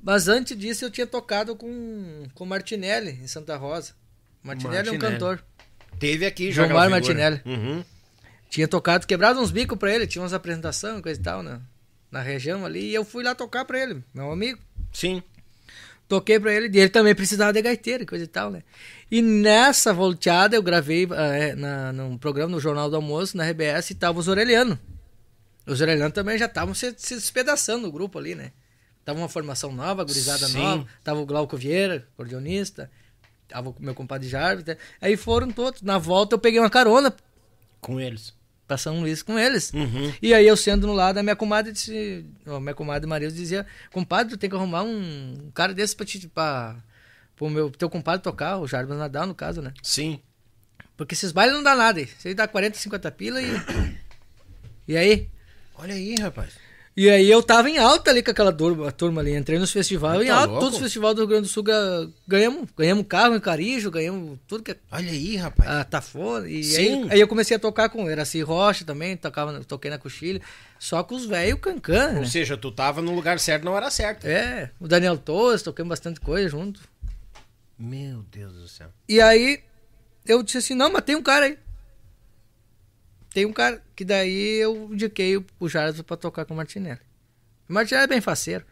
Mas 0.00 0.28
antes 0.28 0.56
disso 0.56 0.84
eu 0.84 0.90
tinha 0.90 1.06
tocado 1.06 1.54
com 1.56 2.24
com 2.32 2.44
o 2.44 2.46
Martinelli 2.46 3.18
em 3.22 3.26
Santa 3.26 3.56
Rosa. 3.56 3.92
Martinelli, 4.42 4.88
é 4.88 4.92
um 4.92 4.94
Martinelli. 4.94 5.18
cantor. 5.18 5.44
Teve 5.98 6.24
aqui. 6.24 6.50
João 6.50 6.70
Mar. 6.70 6.88
Martinelli. 6.88 7.42
Uhum. 7.44 7.84
Tinha 8.50 8.66
tocado, 8.66 9.06
quebrado 9.06 9.40
uns 9.40 9.52
bicos 9.52 9.78
pra 9.78 9.94
ele, 9.94 10.08
tinha 10.08 10.20
umas 10.20 10.32
apresentações, 10.32 11.00
coisa 11.00 11.18
e 11.18 11.22
tal, 11.22 11.40
na, 11.40 11.60
na 12.10 12.20
região 12.20 12.66
ali, 12.66 12.90
e 12.90 12.94
eu 12.94 13.04
fui 13.04 13.22
lá 13.22 13.32
tocar 13.32 13.64
pra 13.64 13.78
ele, 13.80 14.02
meu 14.12 14.32
amigo. 14.32 14.58
Sim. 14.92 15.22
Toquei 16.08 16.40
pra 16.40 16.52
ele, 16.52 16.68
e 16.76 16.80
ele 16.80 16.88
também 16.88 17.14
precisava 17.14 17.52
de 17.52 17.62
gaiteiro, 17.62 18.04
coisa 18.04 18.24
e 18.24 18.26
tal, 18.26 18.50
né? 18.50 18.64
E 19.08 19.22
nessa 19.22 19.94
volteada 19.94 20.56
eu 20.56 20.62
gravei 20.62 21.06
ah, 21.12 21.26
é, 21.28 21.54
na, 21.54 21.92
num 21.92 22.18
programa 22.18 22.50
no 22.50 22.58
Jornal 22.58 22.90
do 22.90 22.96
Almoço, 22.96 23.36
na 23.36 23.48
RBS, 23.48 23.90
e 23.90 23.94
tava 23.94 24.18
os 24.18 24.26
Orelhano. 24.26 24.76
Os 25.64 25.80
Orelhano 25.80 26.10
também 26.10 26.36
já 26.36 26.46
estavam 26.46 26.74
se, 26.74 26.92
se 26.96 27.14
despedaçando 27.14 27.86
no 27.86 27.92
grupo 27.92 28.18
ali, 28.18 28.34
né? 28.34 28.50
Tava 29.04 29.20
uma 29.20 29.28
formação 29.28 29.70
nova, 29.70 30.02
gurizada 30.02 30.48
Sim. 30.48 30.58
nova, 30.58 30.86
tava 31.04 31.20
o 31.20 31.26
Glauco 31.26 31.56
Vieira, 31.56 32.08
acordeonista, 32.14 32.90
tava 33.48 33.70
o 33.70 33.76
meu 33.78 33.94
compadre 33.94 34.28
Jarvis, 34.28 34.64
né? 34.64 34.76
aí 35.00 35.16
foram 35.16 35.52
todos. 35.52 35.82
Na 35.82 35.98
volta 35.98 36.34
eu 36.34 36.38
peguei 36.40 36.58
uma 36.58 36.68
carona 36.68 37.14
Com 37.80 38.00
eles. 38.00 38.39
Pra 38.70 38.78
São 38.78 39.00
Luís 39.00 39.20
com 39.20 39.36
eles. 39.36 39.72
Uhum. 39.72 40.14
E 40.22 40.32
aí 40.32 40.46
eu 40.46 40.56
sendo 40.56 40.86
no 40.86 40.92
lado, 40.92 41.18
a 41.18 41.24
minha 41.24 41.34
comadre 41.34 41.72
disse, 41.72 42.24
a 42.46 42.60
minha 42.60 42.72
comadre 42.72 43.08
Maria 43.08 43.28
dizia, 43.28 43.66
compadre, 43.92 44.30
tu 44.30 44.38
tem 44.38 44.48
que 44.48 44.54
arrumar 44.54 44.84
um, 44.84 45.50
cara 45.52 45.74
desse 45.74 45.96
pra 45.96 46.06
te, 46.06 46.28
pra, 46.28 46.76
pro 47.34 47.50
meu, 47.50 47.68
teu 47.68 47.90
compadre 47.90 48.22
tocar, 48.22 48.58
o 48.58 48.68
Jarbas 48.68 48.96
Nadal 48.96 49.26
no 49.26 49.34
caso, 49.34 49.60
né? 49.60 49.74
Sim. 49.82 50.20
Porque 50.96 51.14
esses 51.14 51.32
bailes 51.32 51.52
não 51.52 51.64
dá 51.64 51.74
nada, 51.74 52.00
aí 52.24 52.32
dá 52.32 52.46
40, 52.46 52.78
50 52.78 53.10
pila 53.10 53.42
e... 53.42 53.48
E 54.86 54.96
aí? 54.96 55.28
Olha 55.74 55.94
aí, 55.94 56.14
rapaz. 56.20 56.54
E 56.96 57.08
aí 57.08 57.30
eu 57.30 57.42
tava 57.42 57.70
em 57.70 57.78
alta 57.78 58.10
ali 58.10 58.22
com 58.22 58.30
aquela 58.32 58.52
turma, 58.52 58.90
turma 58.92 59.20
ali, 59.20 59.34
entrei 59.34 59.58
nos 59.58 59.70
festivais, 59.70 60.20
em 60.22 60.26
Tá 60.26 60.34
alta, 60.34 60.46
louco? 60.48 60.60
todos 60.60 60.76
os 60.76 60.82
festivais 60.82 61.14
do 61.14 61.20
Rio 61.20 61.28
Grande 61.28 61.42
do 61.42 61.48
Sul 61.48 61.62
ga- 61.62 62.08
ganhamos, 62.26 62.68
ganhamos 62.76 63.06
carro 63.06 63.34
em 63.36 63.40
Carijo, 63.40 63.90
ganhamos 63.90 64.38
tudo 64.46 64.62
que 64.64 64.72
é 64.72 64.76
Olha 64.90 65.10
aí, 65.10 65.36
rapaz. 65.36 65.70
a 65.70 65.84
Tafona. 65.84 66.48
E 66.48 66.62
Sim. 66.64 67.04
aí, 67.04 67.12
aí 67.12 67.20
eu 67.20 67.28
comecei 67.28 67.56
a 67.56 67.60
tocar 67.60 67.88
com 67.88 68.10
Eraci 68.10 68.42
Rocha 68.42 68.84
também, 68.84 69.16
tocava, 69.16 69.62
toquei 69.64 69.90
na 69.90 69.98
Coxilha, 69.98 70.42
só 70.78 71.02
com 71.04 71.14
os 71.14 71.24
velhos 71.24 71.60
cancã, 71.60 72.12
né? 72.12 72.18
Ou 72.18 72.26
seja, 72.26 72.56
tu 72.56 72.70
tava 72.72 73.00
no 73.00 73.14
lugar 73.14 73.38
certo 73.38 73.64
na 73.64 73.70
hora 73.70 73.88
certa. 73.90 74.28
É, 74.28 74.70
o 74.80 74.86
Daniel 74.88 75.16
Torres, 75.16 75.62
toquei 75.62 75.84
bastante 75.84 76.20
coisa 76.20 76.48
junto. 76.48 76.80
Meu 77.78 78.22
Deus 78.30 78.52
do 78.52 78.68
céu. 78.68 78.88
E 79.08 79.20
aí 79.22 79.60
eu 80.26 80.42
disse 80.42 80.58
assim, 80.58 80.74
não, 80.74 80.92
mas 80.92 81.02
tem 81.04 81.16
um 81.16 81.22
cara 81.22 81.46
aí. 81.46 81.58
Tem 83.32 83.46
um 83.46 83.52
cara, 83.52 83.82
que 83.94 84.04
daí 84.04 84.56
eu 84.60 84.88
indiquei 84.92 85.36
o- 85.36 85.68
Jardim 85.68 86.02
pra 86.02 86.16
tocar 86.16 86.44
com 86.44 86.54
o 86.54 86.56
Martinelli. 86.56 87.00
O 87.68 87.72
Martinelli 87.72 88.04
é 88.04 88.08
bem 88.08 88.20
faceiro. 88.20 88.64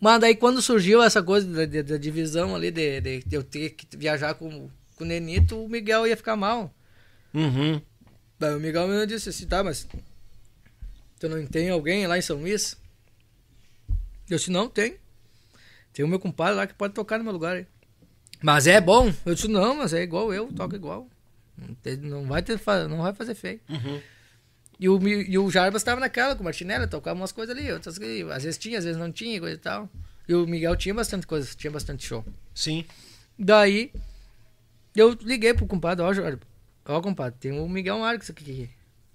Mas 0.00 0.20
daí 0.20 0.34
quando 0.36 0.60
surgiu 0.60 1.02
essa 1.02 1.22
coisa 1.22 1.46
da, 1.46 1.64
da- 1.64 1.82
da 1.82 1.96
divisão 1.96 2.54
ali, 2.54 2.70
de, 2.70 3.00
de- 3.00 3.22
de 3.24 3.36
eu 3.36 3.42
ter 3.42 3.70
que 3.70 3.96
viajar 3.96 4.34
com, 4.34 4.68
com 4.96 5.04
o 5.04 5.06
Nenito, 5.06 5.62
o 5.64 5.68
Miguel 5.68 6.06
ia 6.06 6.16
ficar 6.16 6.36
mal. 6.36 6.74
Uhum. 7.32 7.80
Daí 8.38 8.54
o 8.54 8.60
Miguel 8.60 8.86
me 8.86 9.06
disse 9.06 9.30
assim, 9.30 9.46
tá, 9.46 9.64
mas 9.64 9.88
tu 11.18 11.28
não 11.28 11.46
tem 11.46 11.70
alguém 11.70 12.06
lá 12.06 12.18
em 12.18 12.22
São 12.22 12.36
Luís? 12.36 12.76
Eu 14.28 14.36
disse, 14.36 14.50
não, 14.50 14.68
tem. 14.68 14.96
Tem 15.92 16.04
o 16.04 16.08
meu 16.08 16.18
compadre 16.18 16.54
lá 16.56 16.66
que 16.66 16.74
pode 16.74 16.92
tocar 16.92 17.16
no 17.18 17.24
meu 17.24 17.32
lugar 17.32 17.56
aí. 17.56 17.66
Mas 18.42 18.66
é 18.66 18.80
bom? 18.80 19.12
Eu 19.24 19.34
disse, 19.34 19.48
não, 19.48 19.76
mas 19.76 19.94
é 19.94 20.02
igual 20.02 20.34
eu, 20.34 20.52
toca 20.52 20.76
igual. 20.76 21.08
Não, 22.02 22.24
vai, 22.24 22.42
ter, 22.42 22.60
não 22.88 23.02
vai 23.02 23.14
fazer 23.14 23.34
feio. 23.34 23.60
Uhum. 23.68 24.00
E 24.78 24.88
o, 24.88 25.08
e 25.08 25.38
o 25.38 25.50
Jarbas 25.50 25.82
estava 25.82 26.00
naquela 26.00 26.34
com 26.34 26.42
o 26.42 26.44
Martinelli, 26.44 26.86
tocava 26.86 27.18
umas 27.18 27.32
coisas 27.32 27.56
ali, 27.56 27.70
outras 27.72 27.96
que 27.96 28.22
às 28.30 28.42
vezes 28.42 28.58
tinha, 28.58 28.78
às 28.78 28.84
vezes 28.84 28.98
não 28.98 29.12
tinha, 29.12 29.38
coisa 29.38 29.54
e 29.54 29.58
tal. 29.58 29.88
E 30.28 30.34
o 30.34 30.46
Miguel 30.46 30.74
tinha 30.76 30.94
bastante 30.94 31.26
coisa, 31.26 31.48
tinha 31.54 31.70
bastante 31.70 32.06
show. 32.06 32.24
Sim. 32.54 32.84
Daí, 33.38 33.92
eu 34.94 35.16
liguei 35.22 35.54
pro 35.54 35.66
compadre, 35.66 36.04
ó, 36.04 36.12
Jorge, 36.12 36.38
ó, 36.84 37.00
compadre, 37.00 37.38
tem 37.38 37.58
o 37.58 37.68
Miguel 37.68 37.98
Marques 37.98 38.30
aqui 38.30 38.44
que, 38.44 38.70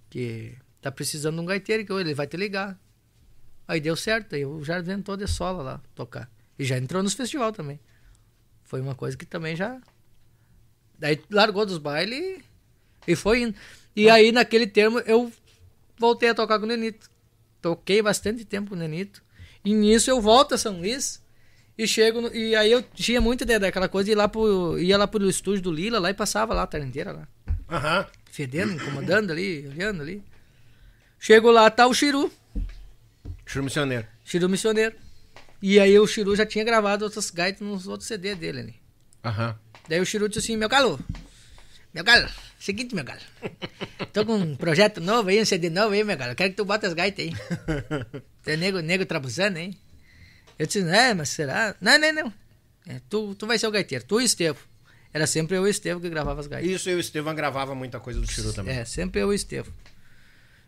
que 0.09 0.57
tá 0.81 0.91
precisando 0.91 1.35
de 1.35 1.41
um 1.41 1.45
gaiteiro, 1.45 1.85
que 1.85 1.91
ele 1.91 2.13
vai 2.13 2.27
te 2.27 2.37
ligar. 2.37 2.79
Aí 3.67 3.79
deu 3.79 3.95
certo, 3.95 4.35
aí 4.35 4.45
o 4.45 4.63
Jardim 4.63 4.91
entrou 4.91 5.15
de 5.15 5.27
sola 5.27 5.61
lá 5.61 5.81
tocar. 5.93 6.29
E 6.57 6.63
já 6.63 6.77
entrou 6.77 7.03
nos 7.03 7.13
festival 7.13 7.51
também. 7.51 7.79
Foi 8.63 8.81
uma 8.81 8.95
coisa 8.95 9.15
que 9.15 9.25
também 9.25 9.55
já. 9.55 9.79
Daí 10.99 11.19
largou 11.29 11.65
dos 11.65 11.77
bailes 11.77 12.41
e 13.07 13.15
foi 13.15 13.41
indo. 13.43 13.55
E 13.95 14.09
aí, 14.09 14.31
naquele 14.31 14.67
termo, 14.67 14.99
eu 14.99 15.31
voltei 15.97 16.29
a 16.29 16.35
tocar 16.35 16.59
com 16.59 16.65
o 16.65 16.67
Nenito. 16.67 17.09
Toquei 17.61 18.01
bastante 18.01 18.45
tempo 18.45 18.69
com 18.69 18.75
o 18.75 18.79
Nenito. 18.79 19.21
E 19.63 19.73
nisso 19.73 20.09
eu 20.09 20.21
volto 20.21 20.55
a 20.55 20.57
São 20.57 20.77
Luís. 20.79 21.21
E 21.77 21.87
chego 21.87 22.21
no- 22.21 22.35
e 22.35 22.55
aí 22.55 22.71
eu 22.71 22.81
tinha 22.81 23.21
muita 23.21 23.43
ideia 23.45 23.59
daquela 23.59 23.87
coisa 23.87 24.05
de 24.07 24.11
ir 24.11 24.15
lá 24.15 24.27
pro, 24.27 24.77
ia 24.77 24.97
lá 24.97 25.07
pro 25.07 25.29
estúdio 25.29 25.61
do 25.63 25.71
Lila 25.71 25.97
lá 25.99 26.09
e 26.09 26.13
passava 26.13 26.53
lá 26.53 26.63
a 26.63 26.67
tarde 26.67 26.87
inteira 26.87 27.11
lá. 27.13 27.27
Aham. 27.69 28.05
Fedendo, 28.31 28.73
incomodando 28.73 29.31
ali, 29.31 29.65
olhando 29.67 30.01
ali. 30.01 30.21
Chego 31.17 31.49
lá, 31.51 31.69
tá 31.71 31.87
o 31.87 31.93
Chiru, 31.93 32.31
Churo 33.45 33.63
missioneiro. 33.65 34.05
Chiru 34.23 34.47
Missioneiro. 34.49 34.95
E 35.61 35.79
aí 35.79 35.97
o 35.99 36.05
Chiru 36.07 36.35
já 36.35 36.45
tinha 36.45 36.63
gravado 36.63 37.03
outras 37.03 37.29
gaitas 37.31 37.61
nos 37.61 37.87
outros 37.87 38.07
CD 38.07 38.35
dele 38.35 38.59
ali. 38.59 38.75
Aham. 39.25 39.57
Daí 39.89 39.99
o 39.99 40.05
Chiru 40.05 40.29
disse 40.29 40.39
assim, 40.39 40.55
meu 40.55 40.69
galo, 40.69 40.99
meu 41.91 42.03
galo, 42.03 42.29
seguinte, 42.59 42.93
meu 42.93 43.03
galo. 43.03 43.19
Tô 44.13 44.23
com 44.23 44.35
um 44.35 44.55
projeto 44.55 45.01
novo 45.01 45.29
aí, 45.29 45.41
um 45.41 45.45
CD 45.45 45.67
novo 45.71 45.93
aí, 45.93 46.03
meu 46.03 46.15
galo. 46.15 46.35
Quero 46.35 46.51
que 46.51 46.55
tu 46.55 46.63
bota 46.63 46.85
as 46.85 46.93
gaitas 46.93 47.25
aí. 47.25 47.33
Tem 48.45 48.55
nego, 48.55 48.81
nego 48.81 49.03
trabuzando 49.03 49.57
aí. 49.57 49.75
Eu 50.59 50.67
disse, 50.67 50.87
é, 50.87 51.15
mas 51.15 51.29
será? 51.29 51.75
Não, 51.81 51.97
não, 51.97 52.13
não. 52.13 52.33
É, 52.87 53.01
tu, 53.09 53.33
tu 53.33 53.47
vai 53.47 53.57
ser 53.57 53.65
o 53.65 53.71
gaiteiro, 53.71 54.05
tu 54.05 54.19
e 54.21 54.23
o 54.23 54.25
Estevo. 54.25 54.59
Era 55.11 55.25
sempre 55.25 55.57
eu 55.57 55.65
e 55.65 55.67
o 55.67 55.71
Estevo 55.71 55.99
que 55.99 56.07
gravava 56.07 56.39
as 56.39 56.45
gaitas. 56.45 56.69
Isso, 56.69 56.87
eu 56.87 56.93
e 56.93 56.97
o 56.97 56.99
Estevam 56.99 57.33
gravava 57.33 57.73
muita 57.73 57.99
coisa 57.99 58.21
do 58.21 58.31
Chiru 58.31 58.53
também. 58.53 58.77
É, 58.77 58.85
sempre 58.85 59.21
eu 59.21 59.31
e 59.31 59.31
o 59.31 59.33
Estevo. 59.33 59.73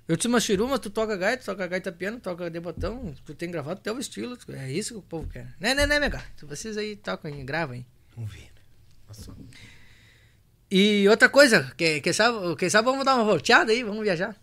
Eu 0.07 0.15
disse, 0.15 0.27
mas 0.27 0.43
Chiru, 0.43 0.67
mas 0.67 0.79
tu 0.79 0.89
toca 0.89 1.15
gaita, 1.15 1.43
toca 1.43 1.67
gaita 1.67 1.91
piano, 1.91 2.19
toca 2.19 2.49
de 2.49 2.59
botão, 2.59 3.13
tu 3.23 3.35
tem 3.35 3.51
gravado 3.51 3.81
teu 3.81 3.99
estilo. 3.99 4.35
É 4.49 4.71
isso 4.71 4.95
que 4.95 4.99
o 4.99 5.03
povo 5.03 5.29
quer. 5.29 5.53
Não, 5.59 5.75
não, 5.75 5.85
não, 5.85 5.99
meu 5.99 6.09
cara. 6.09 6.25
Vocês 6.41 6.75
aí 6.75 6.95
tocam 6.95 7.29
e 7.29 7.43
gravam 7.43 7.75
aí. 7.75 7.85
Vamos 8.15 8.33
ver. 8.33 8.49
Nossa. 9.11 9.35
E 10.69 11.07
outra 11.09 11.27
coisa, 11.27 11.69
que, 11.75 11.99
que 11.99 12.13
sabe, 12.13 12.55
quem 12.55 12.69
sabe 12.69 12.85
vamos 12.85 13.03
dar 13.03 13.15
uma 13.15 13.25
volteada 13.25 13.73
aí, 13.73 13.83
vamos 13.83 14.03
viajar. 14.03 14.35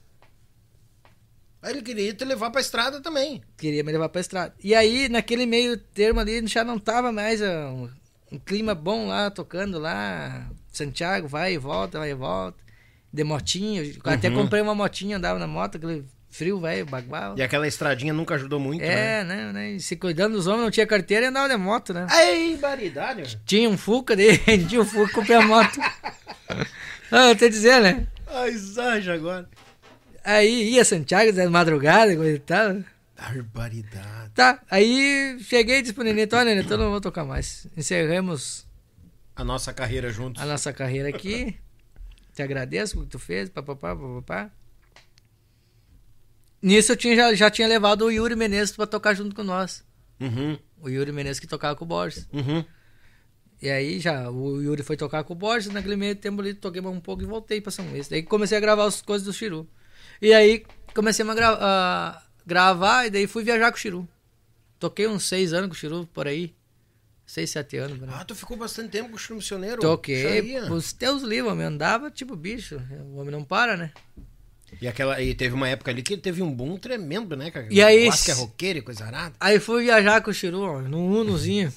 Aí 1.63 1.73
ele 1.73 1.83
queria 1.83 2.13
te 2.13 2.25
levar 2.25 2.51
pra 2.51 2.61
estrada 2.61 3.01
também. 3.01 3.43
Queria 3.57 3.83
me 3.83 3.91
levar 3.91 4.11
pra 4.11 4.21
estrada. 4.21 4.55
E 4.63 4.75
aí, 4.75 5.09
naquele 5.09 5.47
meio 5.47 5.77
termo 5.79 6.21
ali, 6.21 6.47
já 6.47 6.63
não 6.63 6.79
tava 6.79 7.11
mais 7.11 7.43
ah, 7.43 7.71
um, 7.71 7.91
um 8.31 8.39
clima 8.39 8.75
bom 8.75 9.09
lá, 9.09 9.31
tocando 9.31 9.79
lá. 9.79 10.51
Santiago, 10.71 11.27
vai 11.27 11.55
e 11.55 11.59
volta, 11.59 11.99
vai 11.99 12.11
e 12.11 12.15
volta. 12.15 12.59
De 13.11 13.25
motinha. 13.25 13.83
eu 13.83 13.95
Até 14.05 14.31
comprei 14.31 14.61
uma 14.61 14.75
motinha, 14.75 15.17
andava 15.17 15.39
na 15.39 15.47
moto, 15.47 15.77
aquele 15.77 16.05
frio, 16.31 16.61
velho, 16.61 16.87
bagual. 16.87 17.35
E 17.37 17.43
aquela 17.43 17.67
estradinha 17.67 18.13
nunca 18.13 18.35
ajudou 18.35 18.61
muito, 18.61 18.81
né? 18.83 19.21
É, 19.21 19.25
né, 19.25 19.53
né? 19.53 19.71
E 19.73 19.81
se 19.81 19.97
cuidando 19.97 20.35
dos 20.35 20.47
homens, 20.47 20.63
não 20.63 20.71
tinha 20.71 20.87
carteira 20.87 21.27
e 21.27 21.29
andava 21.29 21.49
de 21.49 21.57
moto, 21.57 21.93
né? 21.93 22.07
Ei, 22.21 22.57
baridade. 22.57 23.41
Tinha 23.45 23.69
um 23.69 23.77
Fuca 23.77 24.15
dele, 24.15 24.39
tinha 24.69 24.81
um 24.81 24.85
Fuca, 24.85 25.13
comprei 25.13 25.37
a 25.37 25.43
moto. 25.43 25.79
ah, 27.11 27.29
eu 27.31 27.37
te 27.37 27.49
dizer, 27.49 27.81
né? 27.81 28.07
Ai, 28.27 28.53
Zaja 28.53 29.15
agora. 29.15 29.49
Aí 30.25 30.75
ia 30.75 30.85
Santiago 30.85 31.33
de 31.33 31.47
madrugada, 31.49 32.15
coisa 32.15 32.37
e 32.37 32.39
tal. 32.39 32.77
Barbaridade. 33.17 34.31
Tá, 34.35 34.61
aí 34.71 35.37
cheguei 35.41 35.79
e 35.79 35.83
disse 35.83 35.95
pro 35.95 36.05
Nenê, 36.05 36.29
olha, 36.33 36.45
Nenê, 36.45 36.61
então 36.61 36.79
não 36.79 36.91
vou 36.91 37.01
tocar 37.01 37.25
mais. 37.25 37.67
Encerramos 37.77 38.67
A 39.35 39.43
nossa 39.43 39.73
carreira 39.73 40.11
juntos. 40.11 40.41
a 40.41 40.47
nossa 40.47 40.73
carreira 40.73 41.09
aqui. 41.09 41.57
Te 42.35 42.43
agradeço 42.43 43.01
o 43.01 43.03
que 43.03 43.09
tu 43.11 43.19
fez, 43.19 43.49
papapá, 43.49 43.97
papapá. 43.97 44.51
Nisso 46.61 46.93
eu 46.93 46.97
tinha, 46.97 47.15
já, 47.15 47.35
já 47.35 47.51
tinha 47.51 47.69
levado 47.69 48.05
o 48.05 48.11
Yuri 48.11 48.35
Menezes 48.37 48.75
pra 48.75 48.87
tocar 48.87 49.15
junto 49.15 49.35
com 49.35 49.43
nós. 49.45 49.85
Uhum, 50.21 50.59
O 50.81 50.89
Yuri 50.89 51.13
Menezes 51.13 51.39
que 51.39 51.47
tocava 51.47 51.77
com 51.77 51.85
o 51.85 51.89
Borges. 51.89 52.27
uhum. 52.33 52.65
E 53.61 53.69
aí 53.69 53.99
já, 53.99 54.31
o 54.31 54.61
Yuri 54.63 54.83
foi 54.85 54.97
tocar 54.97 55.25
com 55.25 55.33
o 55.33 55.37
Borges, 55.37 55.73
naquele 55.73 55.97
meio 55.97 56.15
tempo 56.15 56.41
ali, 56.41 56.55
toquei 56.55 56.81
um 56.81 57.01
pouco 57.01 57.23
e 57.23 57.27
voltei 57.27 57.61
pra 57.61 57.73
São 57.73 57.89
Luís. 57.91 58.07
Daí 58.09 58.23
comecei 58.23 58.57
a 58.57 58.61
gravar 58.61 58.85
as 58.85 59.03
coisas 59.03 59.27
do 59.27 59.33
Chiru. 59.33 59.69
E 60.23 60.33
aí 60.33 60.65
comecei 60.95 61.29
a, 61.29 61.35
gra 61.35 61.59
a 61.61 62.23
gravar 62.47 63.07
e 63.07 63.11
daí 63.11 63.27
fui 63.27 63.43
viajar 63.43 63.71
com 63.73 63.77
o 63.77 63.81
Chiru. 63.81 64.09
Toquei 64.79 65.09
uns 65.09 65.25
seis 65.25 65.53
anos 65.53 65.69
com 65.69 65.75
o 65.75 65.77
Chiru, 65.77 66.07
por 66.13 66.29
aí. 66.29 66.55
Seis, 67.27 67.51
sete 67.51 67.77
anos. 67.77 68.01
aí. 68.01 68.09
Ah, 68.13 68.25
tu 68.25 68.35
ficou 68.35 68.57
bastante 68.57 68.91
tempo 68.91 69.11
com 69.11 69.17
o 69.17 69.19
Chiru 69.19 69.35
Missioneiro? 69.37 69.81
Toquei 69.83 70.37
Sabia? 70.37 70.73
os 70.73 70.93
teus 70.93 71.23
livros, 71.23 71.53
homem. 71.53 71.67
Andava 71.67 72.11
tipo 72.13 72.37
bicho. 72.37 72.81
O 73.13 73.17
homem 73.17 73.33
não 73.33 73.43
para, 73.45 73.77
né? 73.77 73.93
E, 74.81 74.87
aquela, 74.87 75.21
e 75.23 75.35
teve 75.35 75.55
uma 75.55 75.69
época 75.69 75.91
ali 75.91 76.03
que 76.03 76.17
teve 76.17 76.43
um 76.43 76.53
boom 76.53 76.77
tremendo, 76.77 77.37
né, 77.37 77.51
cara? 77.51 77.67
E 77.71 77.83
aí- 77.83 78.09
que 78.25 78.31
é 78.31 78.35
roqueiro 78.35 78.79
e 78.79 78.83
coisa 78.83 79.05
arada. 79.05 79.35
Aí 79.41 79.59
fui 79.59 79.85
viajar 79.85 80.21
com 80.23 80.31
o 80.31 80.35
Chiru, 80.35 80.81
num 80.83 81.11
Unozinho. 81.21 81.73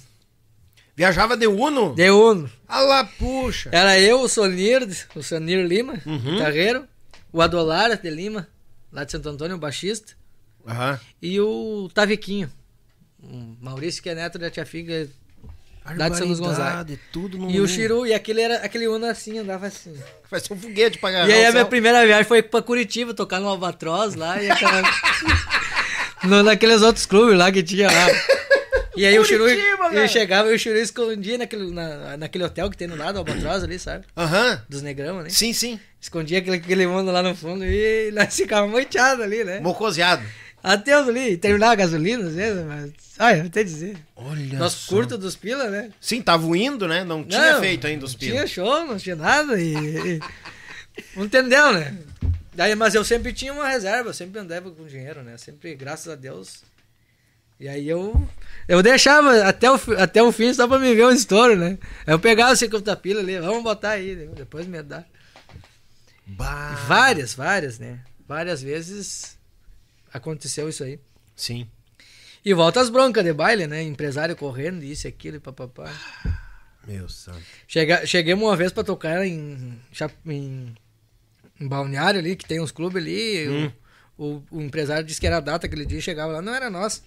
Viajava 0.96 1.36
de 1.38 1.48
Uno? 1.48 1.96
De 1.96 2.10
Uno. 2.12 2.50
Ah 2.68 2.82
lá, 2.82 3.04
puxa. 3.06 3.70
Era 3.72 4.00
eu, 4.00 4.22
o 4.22 4.28
Sonir, 4.28 4.88
o 5.16 5.24
Sonir 5.24 5.66
Lima, 5.66 6.00
Uhum. 6.06 6.20
guitarreiro. 6.20 6.86
O 7.34 7.42
Adolar 7.42 7.98
de 8.00 8.10
Lima, 8.10 8.48
lá 8.92 9.04
de 9.06 9.12
Santo 9.14 9.30
Antônio, 9.30 9.56
o 9.56 9.60
baixista. 9.60 10.14
Aham. 10.68 11.00
E 11.22 11.40
o 11.40 11.90
Taviquinho. 11.94 12.52
O 13.24 13.56
Maurício, 13.62 14.04
que 14.04 14.10
é 14.10 14.16
neto 14.16 14.38
da 14.38 14.50
tia 14.50 14.66
Figa. 14.66 15.08
Lá 15.84 16.10
de 16.10 16.18
São 16.18 16.28
Luís 16.28 16.40
Gonzaga. 16.40 16.98
No 17.34 17.50
E 17.50 17.60
o. 17.60 17.68
Chiru, 17.68 18.06
e 18.06 18.14
aquele, 18.14 18.42
era, 18.42 18.58
aquele 18.58 18.88
Uno 18.88 19.06
assim, 19.06 19.40
andava 19.40 19.68
assim. 19.68 19.94
Vai 20.30 20.40
ser 20.40 20.54
um 20.54 20.58
foguete 20.58 21.00
pra 21.00 21.12
ganhar 21.12 21.28
E 21.28 21.34
aí 21.34 21.46
o 21.46 21.50
a 21.50 21.52
minha 21.52 21.66
primeira 21.66 22.06
viagem 22.06 22.24
foi 22.24 22.42
pra 22.44 22.62
Curitiba, 22.62 23.14
tocar 23.14 23.40
no 23.40 23.48
Albatroz 23.48 24.16
lá 24.16 24.42
e 24.42 24.50
aquela... 24.50 24.82
no, 26.24 26.44
naqueles 26.44 26.82
outros 26.82 27.06
clubes 27.06 27.38
lá 27.38 27.52
que 27.52 27.64
tinha 27.64 27.88
lá. 27.88 28.08
E 28.96 29.06
aí 29.06 29.18
o 29.18 29.26
Chiru 29.26 29.44
Curitiba, 29.44 29.86
ele 29.86 29.96
velho. 29.96 30.10
chegava 30.10 30.52
e 30.52 30.56
o 30.56 30.60
Chiru 30.60 30.78
escondia 30.78 31.38
naquele, 31.38 31.72
na, 31.74 32.18
naquele 32.18 32.44
hotel 32.44 32.70
que 32.70 32.78
tem 32.78 32.88
no 32.88 32.96
lado 32.96 33.14
do 33.14 33.20
Albatroz 33.20 33.64
ali, 33.64 33.80
sabe? 33.80 34.06
Aham. 34.16 34.62
Dos 34.70 34.82
negrão, 34.82 35.22
né? 35.22 35.30
Sim, 35.30 35.54
sim. 35.54 35.80
Escondia 36.00 36.40
aquele, 36.40 36.58
aquele 36.58 36.86
mundo 36.86 37.12
lá 37.12 37.24
no 37.24 37.36
fundo 37.36 37.66
e 37.66 38.12
nós 38.12 38.36
ficávamos 38.36 38.72
moiteados 38.72 39.24
ali, 39.24 39.44
né? 39.44 39.60
Mocoseado. 39.60 40.24
Até 40.64 41.00
os 41.00 41.10
ali, 41.10 41.38
terminava 41.38 41.72
a 41.74 41.76
gasolina 41.76 42.28
às 42.28 42.36
vezes, 42.36 42.64
mas. 42.66 42.92
Ai, 43.24 43.42
eu 43.42 43.46
até 43.46 43.64
dizer. 43.64 43.96
Olha 44.16 44.58
Nós 44.58 44.74
só. 44.74 44.90
curto 44.96 45.16
dos 45.16 45.36
pila, 45.36 45.70
né? 45.70 45.92
Sim, 46.02 46.24
tava 46.24 46.44
indo, 46.58 46.88
né? 46.88 47.04
Não 47.04 47.24
tinha 47.24 47.54
Não, 47.54 47.60
feito 47.60 47.86
ainda 47.86 48.04
os 48.04 48.14
Não 48.14 48.20
tinha 48.20 48.48
show, 48.48 48.84
não 48.88 48.98
tinha 48.98 49.16
nada 49.16 49.62
e. 49.62 49.76
e- 50.16 50.20
não 51.16 51.26
entendeu, 51.26 51.72
né? 51.72 51.96
Daí, 52.56 52.74
mas 52.74 52.96
eu 52.96 53.06
sempre 53.06 53.32
tinha 53.32 53.54
uma 53.54 53.68
reserva, 53.68 54.10
eu 54.10 54.14
sempre 54.16 54.40
andava 54.40 54.72
com 54.72 54.88
dinheiro, 54.88 55.22
né? 55.22 55.38
Sempre, 55.38 55.76
graças 55.76 56.12
a 56.12 56.16
Deus. 56.16 56.64
E 57.60 57.68
aí 57.70 57.88
eu. 57.88 58.28
Eu 58.68 58.82
deixava 58.82 59.44
até 59.44 59.70
o, 59.70 59.80
até 60.00 60.24
o 60.24 60.32
fim 60.32 60.52
só 60.52 60.68
pra 60.68 60.80
me 60.80 60.96
ver 60.96 61.06
um 61.06 61.12
estouro, 61.12 61.56
né? 61.56 61.78
Eu 62.08 62.18
pegava 62.18 62.54
o 62.54 62.56
50 62.58 62.96
pila 62.96 63.20
ali, 63.20 63.40
vamos 63.40 63.62
botar 63.62 63.92
aí, 63.92 64.16
depois 64.36 64.66
me 64.66 64.82
dá. 64.82 65.06
Bah. 66.26 66.74
Várias, 66.88 67.36
várias, 67.36 67.78
né? 67.78 68.00
Várias 68.28 68.64
vezes 68.64 69.38
aconteceu 70.12 70.68
isso 70.68 70.84
aí. 70.84 71.00
Sim. 71.36 71.70
E 72.44 72.54
volta 72.54 72.82
as 72.82 72.90
broncas 72.90 73.24
de 73.24 73.34
baile, 73.34 73.68
né? 73.68 73.84
Empresário 73.84 74.36
correndo, 74.36 74.84
isso, 74.84 75.08
aquilo 75.08 75.38
e 75.38 75.40
papapá. 75.40 75.92
Meu 76.88 77.08
santo. 77.08 77.42
Chega, 77.68 78.06
cheguemos 78.06 78.44
uma 78.44 78.56
vez 78.58 78.72
pra 78.72 78.84
tocar 78.84 79.24
em, 79.26 79.80
em, 80.26 80.76
em 81.60 81.68
Balneário 81.68 82.20
ali, 82.20 82.36
que 82.36 82.46
tem 82.48 82.60
uns 82.60 82.72
clubes 82.72 83.02
ali. 83.04 83.48
Hum. 83.48 83.72
O, 84.18 84.26
o, 84.26 84.44
o 84.52 84.62
empresário 84.62 85.04
disse 85.06 85.20
que 85.20 85.28
era 85.28 85.38
a 85.38 85.42
data 85.42 85.68
aquele 85.68 85.86
dia, 85.86 86.02
chegava 86.02 86.32
lá, 86.34 86.42
não 86.42 86.54
era 86.56 86.70
nós. 86.70 87.04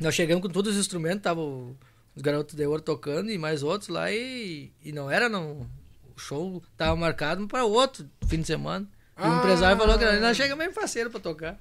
Nós 0.00 0.14
chegamos 0.14 0.42
com 0.42 0.48
todos 0.52 0.74
os 0.74 0.80
instrumentos, 0.80 1.22
tava 1.22 1.40
o- 1.40 1.76
os 2.14 2.22
garotos 2.22 2.54
de 2.56 2.66
ouro 2.66 2.82
tocando 2.82 3.30
e 3.30 3.38
mais 3.38 3.62
outros 3.62 3.88
lá 3.88 4.10
e, 4.10 4.72
e 4.82 4.90
não 4.90 5.08
era 5.10 5.28
não. 5.28 5.68
O 6.16 6.18
show 6.18 6.62
tava 6.76 6.96
marcado 6.96 7.46
para 7.46 7.64
outro 7.64 8.08
fim 8.26 8.40
de 8.40 8.46
semana. 8.46 8.86
E 9.16 9.20
o 9.22 9.24
Ah. 9.24 9.38
empresário 9.38 9.78
falou 9.78 9.96
que 9.98 10.04
nós 10.04 10.36
chegamos 10.36 10.64
bem 10.64 10.74
parceiro 10.74 11.10
pra 11.10 11.20
tocar. 11.20 11.58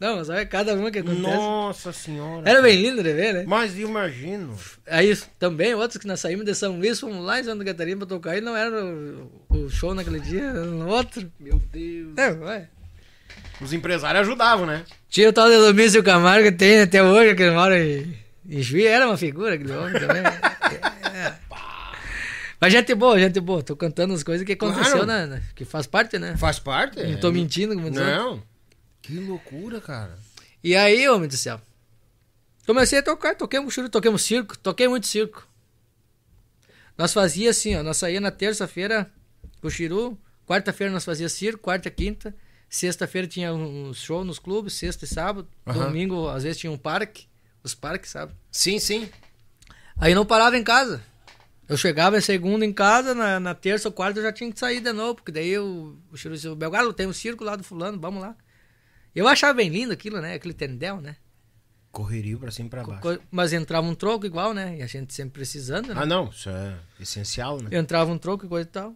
Não, 0.00 0.16
mas 0.16 0.30
olha 0.30 0.46
cada 0.46 0.74
uma 0.74 0.90
que 0.90 0.98
acontece. 1.00 1.20
Nossa 1.20 1.92
senhora. 1.92 2.48
Era 2.48 2.62
bem 2.62 2.80
lindo 2.80 3.02
de 3.02 3.12
ver, 3.12 3.34
né? 3.34 3.44
Mas 3.46 3.78
imagino. 3.78 4.56
Aí 4.86 5.14
também, 5.38 5.74
outros 5.74 5.98
que 5.98 6.06
nós 6.06 6.18
saímos 6.20 6.46
de 6.46 6.54
São 6.54 6.78
Luís, 6.78 6.98
fomos 6.98 7.22
lá 7.22 7.38
em 7.38 7.44
Santa 7.44 7.62
Catarina 7.64 7.98
pra 7.98 8.06
tocar 8.06 8.36
e 8.38 8.40
não 8.40 8.56
era 8.56 8.82
o, 8.82 9.30
o 9.50 9.68
show 9.68 9.94
naquele 9.94 10.18
dia, 10.20 10.42
era 10.44 10.64
no 10.64 10.88
outro. 10.88 11.30
Meu 11.38 11.60
Deus. 11.70 12.14
É, 12.16 12.30
ué. 12.30 12.68
Os 13.60 13.74
empresários 13.74 14.22
ajudavam, 14.26 14.64
né? 14.64 14.84
Tinha 15.10 15.28
o 15.28 15.32
tal 15.34 15.50
de 15.50 15.56
Domício 15.58 16.02
Camargo 16.02 16.44
que 16.50 16.56
tem 16.56 16.80
até 16.80 17.02
hoje, 17.02 17.34
que 17.34 17.42
ele 17.42 17.50
mora 17.54 17.78
em, 17.78 18.16
em 18.48 18.62
Juiz, 18.62 18.86
era 18.86 19.06
uma 19.06 19.18
figura 19.18 19.54
aquele 19.54 19.72
homem 19.72 19.92
também. 20.00 20.22
É. 21.14 21.34
Mas 22.58 22.72
gente 22.72 22.94
boa, 22.94 23.18
gente 23.18 23.38
boa, 23.40 23.62
tô 23.62 23.76
cantando 23.76 24.14
as 24.14 24.22
coisas 24.22 24.46
que 24.46 24.52
aconteceu, 24.52 25.04
Claro. 25.04 25.06
né? 25.28 25.42
Que 25.54 25.64
faz 25.66 25.86
parte, 25.86 26.18
né? 26.18 26.36
Faz 26.38 26.58
parte. 26.58 27.02
Não 27.02 27.18
tô 27.20 27.30
mentindo, 27.30 27.74
como 27.74 27.90
diz 27.90 28.00
outro. 28.00 28.14
Não. 28.16 28.42
Que 29.10 29.18
loucura, 29.18 29.80
cara. 29.80 30.16
E 30.62 30.76
aí, 30.76 31.08
homem 31.08 31.28
do 31.28 31.36
céu. 31.36 31.60
Comecei 32.64 33.00
a 33.00 33.02
tocar, 33.02 33.34
toquei 33.34 33.58
um 33.58 33.68
churu, 33.68 33.88
toquei 33.88 34.08
um 34.08 34.16
circo, 34.16 34.56
toquei 34.56 34.86
muito 34.86 35.08
circo. 35.08 35.48
Nós 36.96 37.12
fazia 37.12 37.50
assim, 37.50 37.74
ó, 37.74 37.82
nós 37.82 37.96
saía 37.96 38.20
na 38.20 38.30
terça-feira 38.30 39.10
com 39.60 39.66
o 39.66 39.70
Chiru, 39.70 40.16
quarta-feira 40.46 40.92
nós 40.92 41.04
fazia 41.04 41.28
circo, 41.28 41.58
quarta, 41.58 41.90
quinta, 41.90 42.32
sexta-feira 42.68 43.26
tinha 43.26 43.52
um 43.52 43.92
show 43.92 44.24
nos 44.24 44.38
clubes, 44.38 44.74
sexta 44.74 45.04
e 45.04 45.08
sábado, 45.08 45.48
Aham. 45.66 45.86
domingo 45.86 46.28
às 46.28 46.44
vezes 46.44 46.58
tinha 46.58 46.70
um 46.70 46.78
parque, 46.78 47.26
os 47.64 47.74
parques, 47.74 48.10
sabe? 48.10 48.32
Sim, 48.52 48.78
sim. 48.78 49.08
Aí 49.96 50.14
não 50.14 50.24
parava 50.24 50.56
em 50.56 50.62
casa. 50.62 51.02
Eu 51.68 51.76
chegava 51.76 52.16
em 52.16 52.20
segunda 52.20 52.64
em 52.64 52.72
casa, 52.72 53.12
na, 53.14 53.40
na 53.40 53.54
terça 53.56 53.88
ou 53.88 53.92
quarta 53.92 54.20
eu 54.20 54.22
já 54.22 54.32
tinha 54.32 54.52
que 54.52 54.58
sair 54.58 54.80
de 54.80 54.92
novo, 54.92 55.16
porque 55.16 55.32
daí 55.32 55.48
eu, 55.48 55.96
o 56.12 56.16
Chiru 56.16 56.34
disse, 56.34 56.54
Belgalo, 56.54 56.92
tem 56.92 57.08
um 57.08 57.12
circo 57.12 57.42
lá 57.42 57.56
do 57.56 57.64
fulano, 57.64 57.98
vamos 57.98 58.20
lá. 58.22 58.36
Eu 59.14 59.26
achava 59.28 59.54
bem 59.54 59.68
lindo 59.68 59.92
aquilo, 59.92 60.20
né? 60.20 60.34
Aquele 60.34 60.54
tendel, 60.54 61.00
né? 61.00 61.16
Correria 61.90 62.36
pra 62.38 62.50
cima 62.52 62.68
e 62.68 62.70
pra 62.70 62.84
baixo. 62.84 63.02
Co- 63.02 63.18
Mas 63.30 63.52
entrava 63.52 63.86
um 63.86 63.94
troco 63.94 64.24
igual, 64.24 64.54
né? 64.54 64.78
E 64.78 64.82
a 64.82 64.86
gente 64.86 65.12
sempre 65.12 65.32
precisando, 65.34 65.88
né? 65.88 65.94
Ah, 66.00 66.06
não. 66.06 66.28
Isso 66.30 66.48
é 66.48 66.78
essencial, 67.00 67.60
né? 67.60 67.76
Entrava 67.76 68.12
um 68.12 68.18
troco 68.18 68.46
e 68.46 68.48
coisa 68.48 68.68
e 68.68 68.70
tal. 68.72 68.94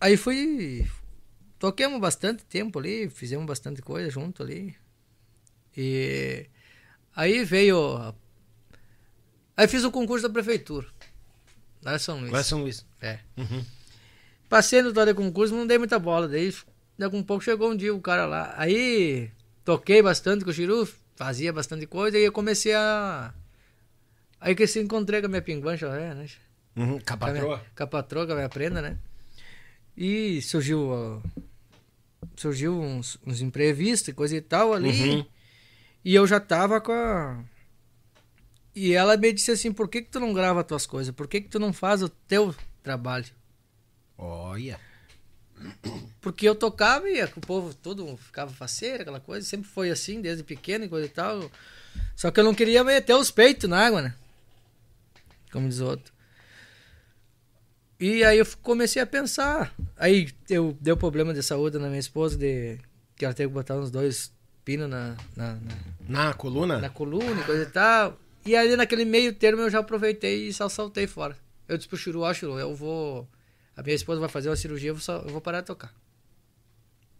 Aí 0.00 0.16
fui. 0.16 0.88
Toquemos 1.58 2.00
bastante 2.00 2.44
tempo 2.44 2.78
ali, 2.78 3.08
fizemos 3.10 3.44
bastante 3.46 3.82
coisa 3.82 4.08
junto 4.10 4.42
ali. 4.42 4.76
E. 5.76 6.46
Aí 7.16 7.44
veio. 7.44 7.96
a- 7.96 8.14
Aí 9.56 9.66
fiz 9.68 9.82
o 9.84 9.90
concurso 9.90 10.26
da 10.26 10.32
prefeitura. 10.32 10.86
Lá 11.82 11.96
em 11.96 11.98
São 11.98 12.18
Luís. 12.20 12.32
Lá 12.32 12.40
em 12.40 12.44
São 12.44 12.60
Luís. 12.60 12.86
É. 13.00 13.18
Uhum. 13.36 13.64
Passei 14.48 14.82
no 14.82 14.92
tal 14.92 15.06
de 15.06 15.14
concurso, 15.14 15.54
não 15.54 15.66
dei 15.66 15.78
muita 15.78 15.98
bola. 15.98 16.28
Daí, 16.28 16.52
daqui 16.98 17.16
um 17.16 17.22
pouco 17.22 17.42
chegou 17.44 17.70
um 17.70 17.76
dia 17.76 17.94
o 17.94 18.00
cara 18.00 18.26
lá. 18.26 18.54
Aí 18.56 19.30
toquei 19.64 20.02
bastante 20.02 20.44
com 20.44 20.50
o 20.50 20.52
Chiru, 20.54 20.88
fazia 21.16 21.52
bastante 21.52 21.86
coisa 21.86 22.18
e 22.18 22.24
eu 22.24 22.32
comecei 22.32 22.74
a. 22.74 23.32
Aí 24.40 24.54
que 24.54 24.66
se 24.66 24.80
encontrei 24.80 25.20
com 25.20 25.26
a 25.26 25.30
minha 25.30 25.42
pinguancha, 25.42 25.86
é, 25.86 26.14
né? 26.14 26.26
Uhum. 26.76 26.98
Com 27.00 27.14
a 27.14 27.16
Com 27.16 27.24
a 27.24 27.28
minha- 27.30 27.42
patroa. 27.42 27.64
Com 27.76 27.82
a 27.82 27.86
patroa, 27.86 28.26
com 28.26 28.32
a 28.32 28.36
minha 28.36 28.48
prenda, 28.48 28.82
né? 28.82 28.98
E 29.96 30.42
surgiu. 30.42 30.88
ó, 30.90 31.20
surgiu 32.36 32.80
uns, 32.80 33.16
uns 33.26 33.40
imprevistos 33.40 34.08
e 34.08 34.12
coisa 34.12 34.36
e 34.36 34.40
tal 34.40 34.72
ali. 34.74 34.90
Uhum. 34.90 35.26
E 36.04 36.14
eu 36.14 36.26
já 36.26 36.40
tava 36.40 36.80
com 36.80 36.92
a. 36.92 37.42
E 38.74 38.92
ela 38.92 39.16
me 39.16 39.32
disse 39.32 39.52
assim: 39.52 39.72
por 39.72 39.88
que, 39.88 40.02
que 40.02 40.10
tu 40.10 40.18
não 40.20 40.32
grava 40.34 40.60
as 40.60 40.66
tuas 40.66 40.84
coisas? 40.84 41.14
Por 41.14 41.28
que, 41.28 41.40
que 41.40 41.48
tu 41.48 41.58
não 41.60 41.72
faz 41.72 42.02
o 42.02 42.08
teu 42.08 42.54
trabalho? 42.82 43.26
Olha. 44.18 44.78
Porque 46.20 46.48
eu 46.48 46.54
tocava 46.54 47.08
e 47.08 47.22
o 47.22 47.40
povo 47.40 47.74
todo 47.74 48.16
ficava 48.16 48.52
faceiro, 48.52 49.02
aquela 49.02 49.20
coisa. 49.20 49.46
Sempre 49.46 49.68
foi 49.68 49.90
assim, 49.90 50.20
desde 50.20 50.42
pequeno 50.42 50.84
e 50.84 50.88
coisa 50.88 51.06
e 51.06 51.10
tal. 51.10 51.50
Só 52.16 52.30
que 52.30 52.40
eu 52.40 52.44
não 52.44 52.54
queria 52.54 52.82
meter 52.82 53.14
os 53.14 53.30
peitos 53.30 53.68
na 53.68 53.86
água, 53.86 54.02
né? 54.02 54.14
Como 55.52 55.68
diz 55.68 55.80
o 55.80 55.86
outro. 55.86 56.12
E 58.00 58.24
aí 58.24 58.38
eu 58.38 58.46
comecei 58.62 59.00
a 59.00 59.06
pensar. 59.06 59.74
Aí 59.96 60.28
eu 60.48 60.76
deu 60.80 60.96
problema 60.96 61.32
de 61.32 61.42
saúde 61.42 61.78
na 61.78 61.88
minha 61.88 62.00
esposa, 62.00 62.36
de 62.36 62.78
que 63.16 63.24
ela 63.24 63.34
teve 63.34 63.48
que 63.48 63.54
botar 63.54 63.76
uns 63.76 63.90
dois 63.90 64.32
pinos 64.64 64.88
na, 64.88 65.16
na, 65.36 65.54
na, 65.54 66.24
Na 66.26 66.34
coluna? 66.34 66.78
na 66.78 66.88
coluna 66.88 67.40
e 67.40 67.44
coisa 67.44 67.62
e 67.62 67.66
tal. 67.66 68.18
E 68.44 68.56
aí 68.56 68.76
naquele 68.76 69.04
meio 69.04 69.32
termo 69.32 69.62
eu 69.62 69.70
já 69.70 69.78
aproveitei 69.78 70.48
e 70.48 70.52
só 70.52 70.68
saltei 70.68 71.06
fora. 71.06 71.36
Eu 71.68 71.76
disse 71.76 71.88
pro 71.88 71.96
Churu, 71.96 72.20
ó 72.20 72.34
Churu, 72.34 72.58
eu 72.58 72.74
vou... 72.74 73.28
A 73.76 73.82
minha 73.82 73.94
esposa 73.94 74.20
vai 74.20 74.28
fazer 74.28 74.48
uma 74.48 74.56
cirurgia, 74.56 74.90
eu 74.90 74.94
vou, 74.94 75.02
só- 75.02 75.18
eu 75.22 75.30
vou 75.30 75.40
parar 75.40 75.60
de 75.60 75.66
tocar. 75.66 75.92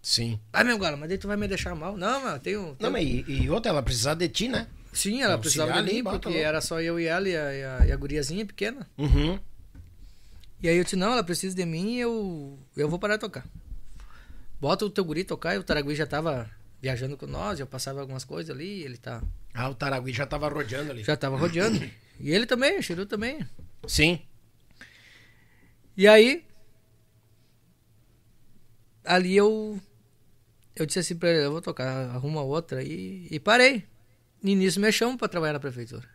Sim. 0.02 0.39
Vai, 0.52 0.64
meu 0.64 0.78
galo, 0.78 0.98
mas 0.98 1.09
daí 1.09 1.16
tu 1.18 1.26
vai 1.26 1.36
me 1.36 1.48
deixar 1.48 1.74
mal. 1.74 1.97
Não, 1.97 2.20
mano, 2.22 2.39
tem 2.39 2.56
um... 2.56 2.76
Não, 2.78 2.90
mas 2.90 3.05
e, 3.05 3.24
e 3.26 3.51
outra, 3.51 3.70
ela 3.70 3.82
precisava 3.82 4.16
de 4.16 4.28
ti, 4.28 4.48
né? 4.48 4.66
Sim, 4.93 5.22
ela 5.22 5.35
Auxiliar 5.35 5.40
precisava 5.40 5.72
de 5.72 5.78
ali, 5.78 5.93
mim, 5.94 6.02
bota 6.05 6.18
porque 6.20 6.39
era 6.39 6.60
só 6.60 6.81
eu 6.81 7.01
e 7.01 7.06
ela 7.06 7.28
e 7.28 7.36
a, 7.36 7.55
e 7.55 7.64
a, 7.64 7.86
e 7.86 7.93
a 7.93 7.97
guriazinha 7.97 8.44
pequena. 8.47 8.86
Uhum. 8.98 9.39
E 10.62 10.68
aí 10.68 10.76
eu 10.76 10.85
disse, 10.85 10.94
não, 10.97 11.12
ela 11.12 11.24
precisa 11.24 11.55
de 11.56 11.64
mim 11.64 11.94
e 11.97 12.01
eu, 12.01 12.59
eu 12.76 12.89
vou 12.89 12.98
parar 12.98 13.16
de 13.16 13.20
tocar. 13.20 13.44
Bota 14.60 14.85
o 14.85 14.90
teu 14.90 15.05
guri 15.05 15.24
tocar, 15.24 15.55
e 15.55 15.59
o 15.59 15.64
Taragui 15.64 15.94
já 15.94 16.06
tava 16.06 16.48
viajando 16.81 17.16
com 17.16 17.26
nós, 17.26 17.59
eu 17.59 17.66
passava 17.66 18.01
algumas 18.01 18.24
coisas 18.24 18.55
ali, 18.55 18.82
ele 18.82 18.97
tá, 18.97 19.22
Ah, 19.52 19.68
o 19.68 19.74
Taragui 19.74 20.12
já 20.12 20.26
tava 20.26 20.48
rodeando 20.48 20.90
ali. 20.93 21.02
já 21.02 21.16
tava 21.16 21.36
rodeando. 21.36 21.78
E 22.20 22.31
ele 22.31 22.47
também, 22.47 22.78
o 22.78 22.82
Chiru 22.82 23.05
também. 23.05 23.40
Sim. 23.89 24.20
E 25.96 26.08
aí, 26.08 26.44
ali 29.04 29.36
eu, 29.36 29.80
eu 30.74 30.86
disse 30.86 30.98
assim 30.98 31.16
pra 31.16 31.30
ele, 31.30 31.44
eu 31.44 31.52
vou 31.52 31.62
tocar, 31.62 32.10
arruma 32.10 32.42
outra 32.42 32.80
aí, 32.80 33.28
e 33.30 33.38
parei. 33.38 33.84
E 34.42 34.54
nisso 34.54 34.80
me 34.80 34.90
chamam 34.92 35.16
pra 35.16 35.28
trabalhar 35.28 35.54
na 35.54 35.60
prefeitura. 35.60 36.08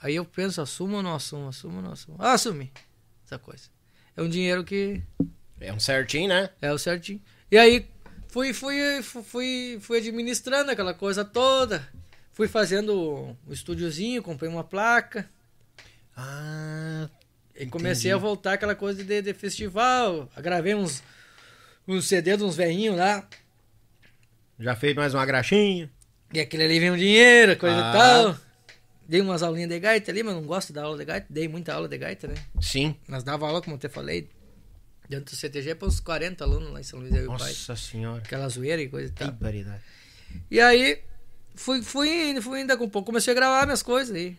Aí 0.00 0.14
eu 0.14 0.24
penso, 0.24 0.60
assumo 0.60 0.96
ou 0.96 1.02
não 1.02 1.14
assumo, 1.14 1.48
assumo 1.48 1.76
ou 1.76 1.82
não 1.82 1.92
assumo. 1.92 2.16
Ah, 2.20 2.32
assumi, 2.32 2.72
essa 3.24 3.38
coisa. 3.38 3.64
É 4.16 4.22
um 4.22 4.28
dinheiro 4.28 4.64
que 4.64 5.02
É 5.60 5.72
um 5.72 5.80
certinho, 5.80 6.28
né? 6.28 6.50
é 6.60 6.72
o 6.72 6.78
certinho. 6.78 7.20
E 7.50 7.56
aí 7.58 7.86
fui, 8.28 8.52
fui, 8.52 9.02
fui, 9.02 9.78
fui 9.80 9.98
administrando 9.98 10.70
aquela 10.70 10.94
coisa 10.94 11.24
toda. 11.24 11.86
Fui 12.32 12.48
fazendo 12.48 13.36
um 13.46 13.52
estúdiozinho, 13.52 14.22
comprei 14.22 14.50
uma 14.50 14.64
placa. 14.64 15.28
Ah, 16.14 17.08
E 17.58 17.66
comecei 17.66 18.12
a 18.12 18.16
voltar 18.16 18.54
aquela 18.54 18.74
coisa 18.74 19.02
de, 19.02 19.22
de 19.22 19.32
festival. 19.34 20.28
Gravei 20.38 20.74
uns, 20.74 21.02
uns 21.88 22.06
CD 22.06 22.36
de 22.36 22.42
uns 22.44 22.56
velhinhos 22.56 22.96
lá. 22.96 23.26
já 24.58 24.74
fez 24.76 24.94
mais 24.94 25.14
uma 25.14 25.24
graxinha. 25.24 25.90
E 26.32 26.40
aquele 26.40 26.64
ali 26.64 26.80
vem 26.80 26.90
um 26.90 26.96
dinheiro, 26.96 27.56
coisa 27.56 27.76
Ah. 27.76 27.88
e 27.90 27.92
tal. 27.92 28.38
Dei 29.08 29.20
umas 29.20 29.42
aulinhas 29.42 29.68
de 29.70 29.78
gaita 29.78 30.10
ali, 30.10 30.22
mas 30.24 30.34
não 30.34 30.42
gosto 30.42 30.72
da 30.72 30.82
aula 30.82 30.98
de 30.98 31.04
gaita. 31.04 31.26
Dei 31.30 31.46
muita 31.46 31.72
aula 31.72 31.88
de 31.88 31.96
gaita, 31.96 32.26
né? 32.26 32.34
Sim. 32.60 32.96
Mas 33.06 33.22
dava 33.22 33.46
aula, 33.46 33.62
como 33.62 33.76
eu 33.76 33.78
te 33.80 33.88
falei, 33.88 34.28
dentro 35.08 35.26
do 35.32 35.36
CTG 35.36 35.76
para 35.76 35.86
uns 35.86 36.00
40 36.00 36.42
alunos 36.42 36.72
lá 36.72 36.80
em 36.80 36.82
São 36.82 36.98
Luís, 36.98 37.14
eu 37.14 37.22
e 37.22 37.26
o 37.26 37.28
pai. 37.28 37.38
Nossa 37.38 37.76
senhora. 37.76 38.18
Aquela 38.18 38.48
zoeira 38.48 38.82
e 38.82 38.88
coisa 38.88 39.06
e 39.08 39.12
Que 39.12 39.18
tal. 39.20 39.28
barbaridade. 39.28 39.82
E 40.50 40.60
aí, 40.60 41.00
fui, 41.54 41.80
fui 41.82 42.30
indo, 42.30 42.42
fui 42.42 42.60
indo, 42.60 42.76
com 42.76 42.84
um 42.84 42.90
pouco 42.90 43.06
comecei 43.06 43.32
a 43.32 43.36
gravar 43.36 43.64
minhas 43.64 43.82
coisas 43.82 44.14
aí. 44.14 44.36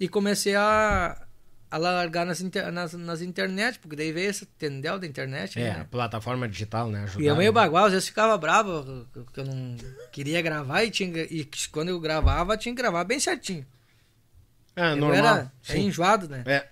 E 0.00 0.08
comecei 0.08 0.56
a, 0.56 1.24
a 1.70 1.76
largar 1.76 2.24
nas, 2.24 2.40
inter, 2.40 2.70
nas, 2.72 2.92
nas 2.94 3.20
internet, 3.20 3.78
porque 3.78 3.94
daí 3.96 4.10
veio 4.12 4.30
esse 4.30 4.46
tendel 4.46 4.98
da 4.98 5.06
internet, 5.06 5.58
É, 5.60 5.74
né? 5.78 5.86
plataforma 5.90 6.48
digital, 6.48 6.88
né? 6.90 7.02
Ajudar, 7.04 7.22
E 7.22 7.26
eu 7.26 7.36
meio 7.36 7.52
bagual, 7.52 7.84
às 7.86 7.92
vezes 7.92 8.08
ficava 8.08 8.36
bravo, 8.38 9.06
que- 9.12 9.24
que 9.32 9.40
eu 9.40 9.44
não 9.44 9.76
queria 10.10 10.40
gravar 10.40 10.82
e, 10.84 10.90
tinha, 10.90 11.22
e 11.24 11.46
quando 11.70 11.90
eu 11.90 12.00
gravava, 12.00 12.56
tinha 12.56 12.74
que 12.74 12.80
gravar 12.80 13.04
bem 13.04 13.20
certinho. 13.20 13.66
É, 14.74 14.92
eu 14.92 14.96
normal. 14.96 15.16
era 15.16 15.52
é 15.68 15.78
enjoado, 15.78 16.28
né? 16.28 16.42
É. 16.46 16.66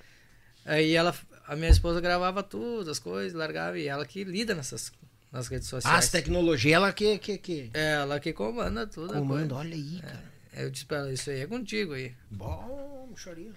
Aí 0.65 0.95
ela, 0.95 1.15
a 1.47 1.55
minha 1.57 1.71
esposa 1.71 2.01
gravava 2.01 2.43
tudo, 2.43 2.91
as 2.91 2.99
coisas, 2.99 3.33
largava, 3.35 3.79
e 3.79 3.87
ela 3.87 4.07
que 4.07 4.25
lida 4.25 4.55
nessas 4.55 4.93
nas 5.31 5.49
redes 5.49 5.69
sociais. 5.69 6.05
As 6.05 6.11
tecnologias, 6.11 6.75
ela 6.75 6.93
que, 6.93 7.19
que, 7.19 7.37
que 7.37 7.71
É, 7.75 7.95
ela 7.95 8.19
que 8.19 8.33
comanda 8.33 8.87
tudo. 8.87 9.13
comanda. 9.13 9.55
Olha 9.57 9.75
aí, 9.75 10.01
cara. 10.01 10.23
Aí 10.55 10.63
eu 10.65 10.71
disse 10.71 10.87
pra 10.87 10.99
ela, 10.99 11.13
isso 11.13 11.29
aí 11.29 11.41
é 11.41 11.47
contigo 11.47 11.93
aí. 11.93 12.15
Bom, 12.31 13.13
chorinho. 13.17 13.53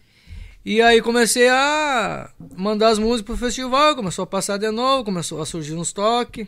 E 0.70 0.84
aí 0.84 1.02
comecei 1.02 1.50
a 1.50 2.32
mandar 2.56 2.90
as 2.90 3.00
músicas 3.00 3.24
pro 3.26 3.38
festival, 3.48 3.96
começou 3.96 4.22
a 4.22 4.28
passar 4.28 4.58
de 4.58 4.70
novo, 4.70 5.04
começou 5.04 5.42
a 5.42 5.46
surgir 5.46 5.74
uns 5.74 5.92
toques. 5.92 6.48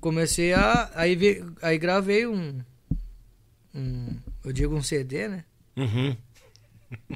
Comecei 0.00 0.52
a. 0.52 0.90
Aí, 0.94 1.16
vi- 1.16 1.42
aí 1.62 1.78
gravei 1.78 2.26
um, 2.26 2.60
um. 3.74 4.18
Eu 4.44 4.52
digo 4.52 4.74
um 4.76 4.82
CD, 4.82 5.28
né? 5.28 5.44
Uhum. 5.76 6.14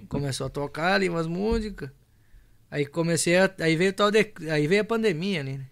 Começou 0.09 0.47
a 0.47 0.51
tocar 0.51 0.95
ali 0.95 1.09
umas 1.09 1.27
músicas. 1.27 1.91
Aí 2.71 2.87
comecei 2.87 3.37
a. 3.37 3.55
Aí 3.61 3.77
veio 3.77 3.93
tal 3.93 4.11
de. 4.11 4.33
Aí 4.51 4.67
veio 4.67 4.81
a 4.81 4.85
pandemia 4.87 5.41
ali, 5.41 5.59
né? 5.59 5.67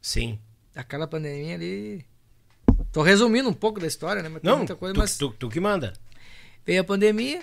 Sim. 0.00 0.38
Aquela 0.74 1.06
pandemia 1.06 1.54
ali. 1.54 2.06
Tô 2.92 3.02
resumindo 3.02 3.48
um 3.50 3.54
pouco 3.54 3.78
da 3.78 3.86
história, 3.86 4.22
né? 4.22 4.30
Mas 4.30 4.40
tem 4.40 4.50
Não, 4.50 4.58
muita 4.58 4.74
coisa, 4.74 4.94
tu, 4.94 5.00
mas. 5.00 5.18
tu, 5.18 5.28
tu 5.38 5.50
que 5.50 5.60
manda. 5.60 5.92
Veio 6.64 6.80
a 6.80 6.84
pandemia. 6.84 7.42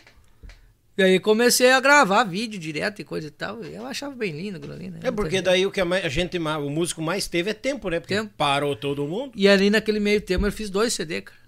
E 0.99 1.01
aí 1.03 1.17
comecei 1.17 1.71
a 1.71 1.79
gravar 1.79 2.25
vídeo 2.25 2.59
direto 2.59 2.99
e 2.99 3.05
coisa 3.05 3.27
e 3.27 3.31
tal. 3.31 3.63
E 3.63 3.73
eu 3.73 3.85
achava 3.85 4.13
bem 4.13 4.33
lindo 4.33 4.57
aquilo 4.57 4.73
ali, 4.73 4.89
né? 4.89 4.99
É 5.01 5.09
porque 5.09 5.41
daí 5.41 5.65
o 5.65 5.71
que 5.71 5.79
a 5.79 6.09
gente, 6.09 6.37
o 6.37 6.69
músico 6.69 7.01
mais 7.01 7.25
teve 7.25 7.51
é 7.51 7.53
tempo, 7.53 7.89
né? 7.89 8.01
Porque 8.01 8.15
Tempo. 8.15 8.33
parou 8.35 8.75
todo 8.75 9.07
mundo. 9.07 9.31
E 9.33 9.47
ali 9.47 9.69
naquele 9.69 10.01
meio 10.01 10.19
tempo 10.19 10.45
eu 10.45 10.51
fiz 10.51 10.69
dois 10.69 10.91
CD, 10.91 11.21
cara. 11.21 11.39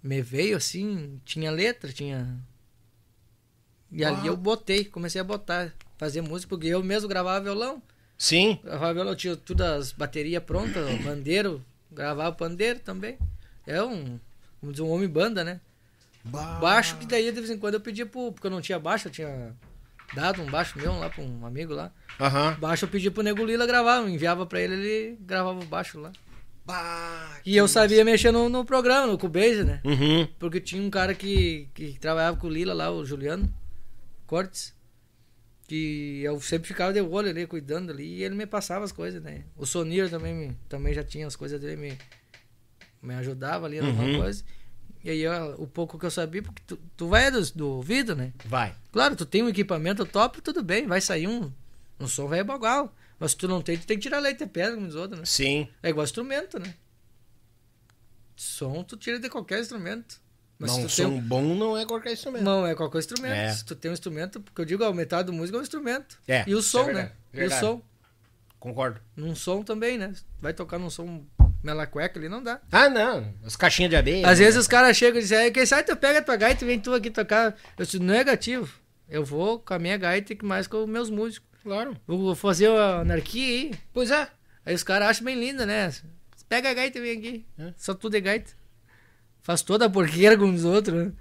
Me 0.00 0.22
veio 0.22 0.56
assim, 0.56 1.20
tinha 1.24 1.50
letra, 1.50 1.92
tinha. 1.92 2.38
E 3.90 4.04
ali 4.04 4.28
eu 4.28 4.36
botei, 4.36 4.84
comecei 4.84 5.20
a 5.20 5.24
botar, 5.24 5.74
fazer 5.96 6.20
música, 6.20 6.48
porque 6.48 6.68
eu 6.68 6.80
mesmo 6.80 7.08
gravava 7.08 7.42
violão. 7.42 7.82
Sim. 8.16 8.60
Gravava 8.62 8.94
violão, 8.94 9.16
tinha 9.16 9.34
tudo 9.34 9.62
as 9.62 9.90
baterias 9.90 10.44
prontas, 10.44 10.88
o 10.88 11.02
pandeiro, 11.02 11.60
gravava 11.90 12.30
pandeiro 12.36 12.78
também. 12.78 13.18
É 13.66 13.82
um, 13.82 14.20
vamos 14.62 14.76
dizer, 14.76 14.82
um 14.82 14.90
homem 14.90 15.08
banda, 15.08 15.42
né? 15.42 15.60
Baixo, 16.24 16.96
que 16.98 17.06
daí 17.06 17.24
de 17.32 17.40
vez 17.40 17.50
em 17.50 17.58
quando 17.58 17.74
eu 17.74 17.80
pedia 17.80 18.04
pro. 18.06 18.32
Porque 18.32 18.46
eu 18.46 18.50
não 18.50 18.60
tinha 18.60 18.78
baixo, 18.78 19.08
eu 19.08 19.12
tinha 19.12 19.54
dado 20.14 20.42
um 20.42 20.46
baixo 20.46 20.78
meu 20.78 20.92
lá 20.98 21.08
pra 21.08 21.22
um 21.22 21.44
amigo 21.46 21.72
lá. 21.74 21.92
Aham. 22.20 22.56
Baixo 22.60 22.84
eu 22.84 22.88
pedia 22.88 23.10
pro 23.10 23.22
Nego 23.22 23.44
Lila 23.44 23.66
gravar, 23.66 23.96
eu 23.98 24.08
enviava 24.08 24.44
pra 24.46 24.60
ele, 24.60 24.74
ele 24.74 25.16
gravava 25.20 25.60
o 25.60 25.64
baixo 25.64 25.98
lá. 26.00 26.12
Bah, 26.66 27.40
E 27.46 27.56
eu 27.56 27.66
sabia 27.66 28.04
mexer 28.04 28.30
no, 28.30 28.48
no 28.50 28.62
programa, 28.64 29.06
no 29.06 29.16
Cubase, 29.16 29.64
né? 29.64 29.80
Uhum. 29.84 30.26
Porque 30.38 30.60
tinha 30.60 30.82
um 30.82 30.90
cara 30.90 31.14
que, 31.14 31.68
que 31.72 31.98
trabalhava 31.98 32.36
com 32.36 32.46
o 32.46 32.50
Lila 32.50 32.74
lá, 32.74 32.90
o 32.90 33.04
Juliano 33.06 33.50
Cortes. 34.26 34.76
Que 35.66 36.20
eu 36.22 36.40
sempre 36.40 36.66
ficava 36.68 36.92
de 36.94 37.00
olho 37.00 37.28
ali, 37.28 37.46
cuidando 37.46 37.90
ali, 37.92 38.16
e 38.16 38.22
ele 38.24 38.34
me 38.34 38.46
passava 38.46 38.84
as 38.84 38.92
coisas, 38.92 39.22
né? 39.22 39.44
O 39.56 39.66
Sonir 39.66 40.08
também, 40.10 40.34
me- 40.34 40.56
também 40.68 40.92
já 40.94 41.04
tinha 41.04 41.26
as 41.26 41.36
coisas 41.36 41.60
dele, 41.60 41.76
me, 41.76 41.98
me 43.02 43.14
ajudava 43.14 43.66
ali 43.66 43.76
em 43.76 43.80
alguma 43.80 44.04
Uhum. 44.04 44.18
coisa. 44.20 44.44
E 45.04 45.10
aí 45.10 45.20
eu- 45.20 45.54
o 45.58 45.66
pouco 45.66 45.98
que 45.98 46.04
eu 46.06 46.10
sabia, 46.10 46.42
porque 46.42 46.62
tu, 46.66 46.78
tu 46.96 47.08
vai 47.08 47.30
do, 47.30 47.40
do 47.52 47.68
ouvido, 47.68 48.14
né? 48.16 48.32
Vai. 48.44 48.74
Claro, 48.92 49.14
tu 49.16 49.24
tem 49.24 49.42
um 49.42 49.48
equipamento 49.48 50.04
top, 50.04 50.40
tudo 50.42 50.62
bem, 50.62 50.86
vai 50.86 51.00
sair 51.00 51.26
um, 51.28 51.50
um 52.00 52.08
som 52.08 52.26
vai 52.28 52.42
bagual. 52.42 52.92
Mas 53.18 53.32
se 53.32 53.36
tu 53.36 53.48
não 53.48 53.60
tem, 53.62 53.76
tu 53.78 53.86
tem 53.86 53.96
que 53.96 54.02
tirar 54.02 54.18
leite 54.20 54.38
de 54.38 54.46
pedra, 54.46 54.74
como 54.74 54.86
diz 54.86 54.94
o 54.94 55.00
outro, 55.00 55.18
né? 55.18 55.24
Sim. 55.24 55.68
É 55.82 55.88
igual 55.90 56.04
instrumento, 56.04 56.58
né? 56.58 56.74
Som 58.36 58.84
tu 58.84 58.96
tira 58.96 59.18
de 59.18 59.28
qualquer 59.28 59.60
instrumento. 59.60 60.20
Mas 60.58 60.72
Mas 60.76 60.92
se 60.92 61.04
um 61.04 61.10
som 61.10 61.20
bom 61.20 61.54
não 61.54 61.76
é 61.78 61.84
qualquer 61.86 62.12
instrumento. 62.12 62.42
Não, 62.44 62.66
é 62.66 62.74
qualquer 62.74 62.98
instrumento. 62.98 63.32
É. 63.34 63.52
Se 63.52 63.64
tu 63.64 63.74
tem 63.76 63.90
um 63.90 63.94
instrumento, 63.94 64.40
porque 64.40 64.60
eu 64.60 64.64
digo, 64.64 64.84
a 64.84 64.92
metade 64.92 65.26
do 65.26 65.32
músico 65.32 65.56
é 65.56 65.60
um 65.60 65.62
instrumento. 65.62 66.18
É, 66.26 66.44
E 66.48 66.54
o 66.54 66.58
é 66.58 66.62
som, 66.62 66.84
verdade, 66.84 67.08
né? 67.08 67.12
verdade. 67.32 67.64
E 67.64 67.66
o 67.66 67.68
som. 67.70 67.82
Concordo. 68.58 69.00
Num 69.16 69.34
som 69.34 69.62
também, 69.62 69.96
né? 69.98 70.12
Vai 70.40 70.52
tocar 70.52 70.78
num 70.78 70.90
som 70.90 71.24
melacueca 71.62 72.18
ali, 72.18 72.28
não 72.28 72.42
dá. 72.42 72.60
Ah, 72.70 72.88
não. 72.88 73.32
As 73.44 73.56
caixinhas 73.56 73.90
de 73.90 73.96
abelha. 73.96 74.28
Às 74.28 74.38
né? 74.38 74.44
vezes 74.44 74.60
os 74.60 74.66
caras 74.68 74.96
chegam 74.96 75.18
e 75.18 75.22
dizem, 75.22 75.38
"Aí, 75.38 75.50
quem 75.50 75.64
sabe 75.66 75.84
tu 75.84 75.96
pega 75.96 76.18
a 76.18 76.22
tua 76.22 76.36
gaita 76.36 76.64
e 76.64 76.66
vem 76.66 76.80
tu 76.80 76.92
aqui 76.92 77.10
tocar. 77.10 77.56
Eu 77.76 77.84
disse, 77.84 77.98
negativo. 77.98 78.68
Eu 79.08 79.24
vou 79.24 79.58
com 79.58 79.74
a 79.74 79.78
minha 79.78 79.96
gaita 79.96 80.32
e 80.32 80.38
mais 80.44 80.66
com 80.66 80.78
os 80.78 80.88
meus 80.88 81.10
músicos. 81.10 81.48
Claro. 81.62 81.96
Vou 82.06 82.34
fazer 82.34 82.68
a 82.70 83.00
anarquia 83.00 83.46
aí. 83.46 83.74
Pois 83.92 84.10
é. 84.10 84.28
Aí 84.64 84.74
os 84.74 84.82
caras 84.82 85.08
acham 85.08 85.24
bem 85.24 85.38
linda, 85.38 85.64
né? 85.64 85.92
Pega 86.48 86.70
a 86.70 86.74
gaita 86.74 86.98
e 86.98 87.00
vem 87.00 87.18
aqui. 87.18 87.46
É. 87.58 87.72
Só 87.76 87.94
tudo 87.94 88.16
é 88.16 88.20
gaita. 88.20 88.52
Faz 89.42 89.62
toda 89.62 89.86
a 89.86 89.90
porqueira 89.90 90.36
com 90.36 90.50
os 90.52 90.64
outros, 90.64 90.96
né? 90.96 91.12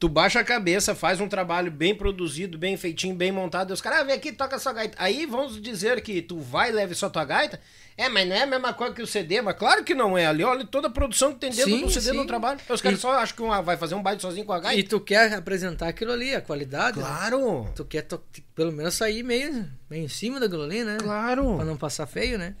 Tu 0.00 0.08
baixa 0.08 0.40
a 0.40 0.44
cabeça, 0.44 0.94
faz 0.94 1.20
um 1.20 1.28
trabalho 1.28 1.70
bem 1.70 1.94
produzido, 1.94 2.56
bem 2.56 2.74
feitinho, 2.74 3.14
bem 3.14 3.30
montado. 3.30 3.68
E 3.68 3.74
os 3.74 3.82
caras, 3.82 4.00
ah, 4.00 4.02
vem 4.04 4.14
aqui, 4.14 4.32
toca 4.32 4.58
sua 4.58 4.72
gaita. 4.72 4.96
Aí 4.98 5.26
vamos 5.26 5.60
dizer 5.60 6.00
que 6.00 6.22
tu 6.22 6.40
vai 6.40 6.70
e 6.70 6.72
leve 6.72 6.94
só 6.94 7.10
tua 7.10 7.22
gaita. 7.22 7.60
É, 7.98 8.08
mas 8.08 8.26
não 8.26 8.34
é 8.34 8.42
a 8.44 8.46
mesma 8.46 8.72
coisa 8.72 8.94
que 8.94 9.02
o 9.02 9.06
CD. 9.06 9.42
Mas 9.42 9.56
claro 9.58 9.84
que 9.84 9.94
não 9.94 10.16
é. 10.16 10.24
Ali, 10.24 10.42
olha 10.42 10.64
toda 10.64 10.88
a 10.88 10.90
produção 10.90 11.34
que 11.34 11.40
tem 11.40 11.50
dentro 11.50 11.70
Sim, 11.70 11.82
do 11.82 11.90
CD 11.90 12.12
sim. 12.12 12.16
no 12.16 12.26
trabalho. 12.26 12.58
Os 12.66 12.80
caras 12.80 12.98
E- 12.98 13.02
só 13.02 13.12
acham 13.12 13.36
que 13.36 13.42
uma, 13.42 13.60
vai 13.60 13.76
fazer 13.76 13.94
um 13.94 14.02
baile 14.02 14.18
sozinho 14.22 14.46
com 14.46 14.54
a 14.54 14.58
gaita. 14.58 14.80
E 14.80 14.82
tu 14.82 14.98
quer 15.00 15.34
apresentar 15.34 15.88
aquilo 15.88 16.12
ali, 16.12 16.34
a 16.34 16.40
qualidade. 16.40 16.98
né? 16.98 17.04
Claro, 17.04 17.68
Tu 17.76 17.84
quer 17.84 18.00
to- 18.00 18.22
pelo 18.54 18.72
menos 18.72 18.94
sair 18.94 19.22
meio, 19.22 19.68
meio 19.90 20.04
em 20.04 20.08
cima 20.08 20.40
daquilo 20.40 20.62
ali, 20.62 20.82
né? 20.82 20.96
Pra 20.96 21.04
claro. 21.08 21.62
não 21.62 21.76
passar 21.76 22.06
feio, 22.06 22.38
né? 22.38 22.54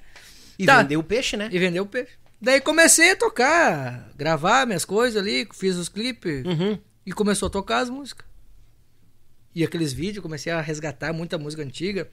E 0.58 0.66
Tá. 0.66 0.82
vender 0.82 0.98
o 0.98 1.02
peixe, 1.02 1.38
né? 1.38 1.48
E 1.50 1.58
vender 1.58 1.80
o 1.80 1.86
peixe. 1.86 2.10
Daí 2.38 2.60
comecei 2.60 3.12
a 3.12 3.16
tocar, 3.16 4.10
gravar 4.14 4.66
minhas 4.66 4.84
coisas 4.84 5.20
ali, 5.20 5.48
fiz 5.54 5.76
os 5.76 5.88
clipes 5.88 6.44
Uhum. 6.44 6.78
E 7.04 7.12
começou 7.12 7.46
a 7.46 7.50
tocar 7.50 7.78
as 7.78 7.90
músicas. 7.90 8.26
E 9.54 9.64
aqueles 9.64 9.92
vídeos, 9.92 10.22
comecei 10.22 10.52
a 10.52 10.60
resgatar 10.60 11.12
muita 11.12 11.36
música 11.36 11.62
antiga. 11.62 12.08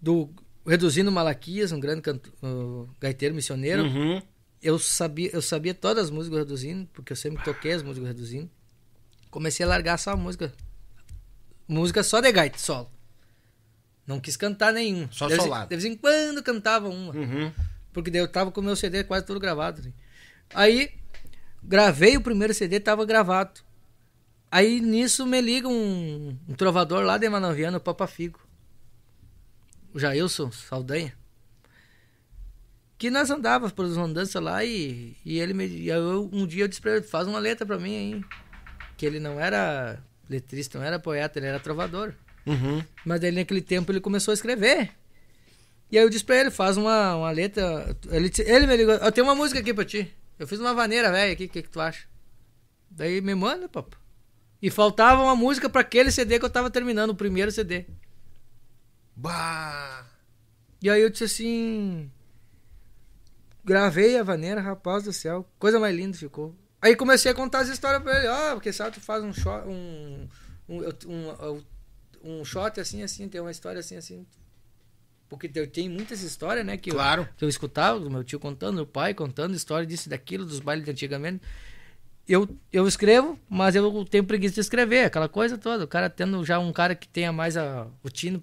Do 0.00 0.30
Reduzindo 0.66 1.10
Malaquias, 1.10 1.72
um 1.72 1.80
grande 1.80 2.02
canto, 2.02 2.32
uh, 2.42 2.88
gaiteiro 3.00 3.34
missioneiro. 3.34 3.84
Uhum. 3.84 4.22
Eu 4.62 4.78
sabia, 4.78 5.30
eu 5.32 5.40
sabia 5.40 5.72
todas 5.72 6.04
as 6.04 6.10
músicas 6.10 6.38
do 6.38 6.44
Reduzindo, 6.44 6.88
porque 6.92 7.12
eu 7.12 7.16
sempre 7.16 7.42
toquei 7.42 7.72
as 7.72 7.82
músicas 7.82 8.08
do 8.08 8.12
Reduzindo. 8.12 8.50
Comecei 9.30 9.64
a 9.64 9.68
largar 9.68 9.98
só 9.98 10.10
a 10.12 10.16
música. 10.16 10.52
Música 11.66 12.02
só 12.02 12.20
de 12.20 12.30
gaita, 12.30 12.58
solo. 12.58 12.90
Não 14.06 14.20
quis 14.20 14.36
cantar 14.36 14.72
nenhum. 14.72 15.08
Só 15.10 15.26
de 15.26 15.36
solado. 15.36 15.68
De 15.68 15.76
vez 15.76 15.84
em 15.84 15.96
quando 15.96 16.42
cantava 16.42 16.88
uma. 16.88 17.14
Uhum. 17.14 17.52
Porque 17.92 18.10
daí 18.10 18.20
eu 18.20 18.28
tava 18.28 18.52
com 18.52 18.60
o 18.60 18.64
meu 18.64 18.76
CD 18.76 19.02
quase 19.04 19.24
tudo 19.24 19.40
gravado. 19.40 19.82
né? 19.82 19.92
Aí, 20.54 20.90
gravei 21.66 22.16
o 22.16 22.20
primeiro 22.20 22.54
CD, 22.54 22.80
tava 22.80 23.04
gravado. 23.04 23.60
Aí 24.50 24.80
nisso 24.80 25.26
me 25.26 25.40
liga 25.40 25.68
um, 25.68 26.38
um 26.48 26.54
trovador 26.54 27.02
lá 27.02 27.18
de 27.18 27.28
Manoviana, 27.28 27.78
o 27.78 27.80
Papa 27.80 28.06
Figo. 28.06 28.40
O 29.92 29.98
Jailson 29.98 30.50
Saldanha. 30.52 31.12
Que 32.98 33.10
nós 33.10 33.30
andávamos 33.30 33.72
por 33.72 33.84
andanças 33.84 34.42
lá 34.42 34.64
e, 34.64 35.16
e 35.24 35.38
ele 35.38 35.52
me. 35.52 35.66
e 35.66 35.88
eu, 35.88 36.30
um 36.32 36.46
dia 36.46 36.64
eu 36.64 36.68
disse 36.68 36.80
pra 36.80 36.92
ele, 36.92 37.02
faz 37.02 37.28
uma 37.28 37.38
letra 37.38 37.66
pra 37.66 37.78
mim 37.78 37.96
aí. 37.96 38.24
Que 38.96 39.04
ele 39.04 39.20
não 39.20 39.38
era 39.38 40.02
letrista, 40.30 40.78
não 40.78 40.86
era 40.86 40.98
poeta, 40.98 41.38
ele 41.38 41.46
era 41.46 41.60
trovador. 41.60 42.14
Uhum. 42.46 42.82
Mas 43.04 43.20
daí 43.20 43.32
naquele 43.32 43.60
tempo 43.60 43.92
ele 43.92 44.00
começou 44.00 44.32
a 44.32 44.34
escrever. 44.34 44.90
E 45.90 45.98
aí 45.98 46.04
eu 46.04 46.10
disse 46.10 46.24
pra 46.24 46.36
ele, 46.36 46.50
faz 46.50 46.76
uma, 46.76 47.16
uma 47.16 47.30
letra. 47.30 47.94
Ele, 48.10 48.32
ele 48.38 48.66
me 48.66 48.76
ligou, 48.76 48.94
eu 48.94 49.12
tenho 49.12 49.26
uma 49.26 49.34
música 49.34 49.60
aqui 49.60 49.74
pra 49.74 49.84
ti. 49.84 50.14
Eu 50.38 50.46
fiz 50.46 50.60
uma 50.60 50.74
vaneira 50.74 51.10
velha 51.10 51.32
aqui, 51.32 51.44
o 51.46 51.48
que, 51.48 51.62
que 51.62 51.70
tu 51.70 51.80
acha? 51.80 52.06
Daí 52.90 53.20
me 53.20 53.34
manda, 53.34 53.68
papo. 53.68 53.98
E 54.60 54.70
faltava 54.70 55.22
uma 55.22 55.36
música 55.36 55.68
pra 55.68 55.82
aquele 55.82 56.10
CD 56.10 56.38
que 56.38 56.44
eu 56.44 56.50
tava 56.50 56.70
terminando, 56.70 57.10
o 57.10 57.14
primeiro 57.14 57.50
CD. 57.50 57.86
Bah. 59.14 60.06
E 60.82 60.90
aí 60.90 61.00
eu 61.00 61.10
disse 61.10 61.24
assim. 61.24 62.10
Gravei 63.64 64.18
a 64.18 64.22
vaneira, 64.22 64.60
rapaz 64.60 65.04
do 65.04 65.12
céu. 65.12 65.48
Coisa 65.58 65.80
mais 65.80 65.94
linda 65.94 66.16
ficou. 66.16 66.54
Aí 66.80 66.94
comecei 66.94 67.30
a 67.30 67.34
contar 67.34 67.60
as 67.60 67.68
histórias 67.68 68.02
pra 68.02 68.18
ele. 68.18 68.28
Ah, 68.28 68.50
porque 68.54 68.72
sabe, 68.72 68.92
tu 68.92 69.00
faz 69.00 69.24
um 69.24 69.32
shot. 69.32 69.66
Um, 69.66 70.28
um, 70.68 70.80
um, 71.06 71.62
um 72.22 72.44
shot 72.44 72.78
assim, 72.78 73.02
assim, 73.02 73.28
tem 73.28 73.40
uma 73.40 73.50
história 73.50 73.80
assim, 73.80 73.96
assim. 73.96 74.26
Porque 75.28 75.50
eu 75.54 75.66
tenho 75.66 75.90
muitas 75.90 76.22
histórias, 76.22 76.64
né? 76.64 76.76
Que, 76.76 76.90
Claro. 76.90 77.22
eu, 77.22 77.28
que 77.36 77.44
eu 77.44 77.48
escutava, 77.48 77.98
meu 78.08 78.22
tio 78.22 78.38
contando, 78.38 78.76
meu 78.76 78.86
pai 78.86 79.12
contando 79.14 79.54
história 79.54 79.86
disso 79.86 80.08
e 80.08 80.10
daquilo, 80.10 80.44
dos 80.44 80.60
bailes 80.60 80.84
de 80.84 80.90
antigamente. 80.90 81.40
Eu, 82.28 82.48
eu 82.72 82.86
escrevo, 82.88 83.38
mas 83.48 83.74
eu 83.76 84.04
tenho 84.04 84.24
preguiça 84.24 84.54
de 84.54 84.60
escrever, 84.60 85.04
aquela 85.04 85.28
coisa 85.28 85.56
toda. 85.56 85.84
O 85.84 85.88
cara 85.88 86.10
tendo 86.10 86.44
já 86.44 86.58
um 86.58 86.72
cara 86.72 86.94
que 86.94 87.06
tenha 87.08 87.32
mais 87.32 87.56
a, 87.56 87.86
o 88.02 88.10
tino, 88.10 88.42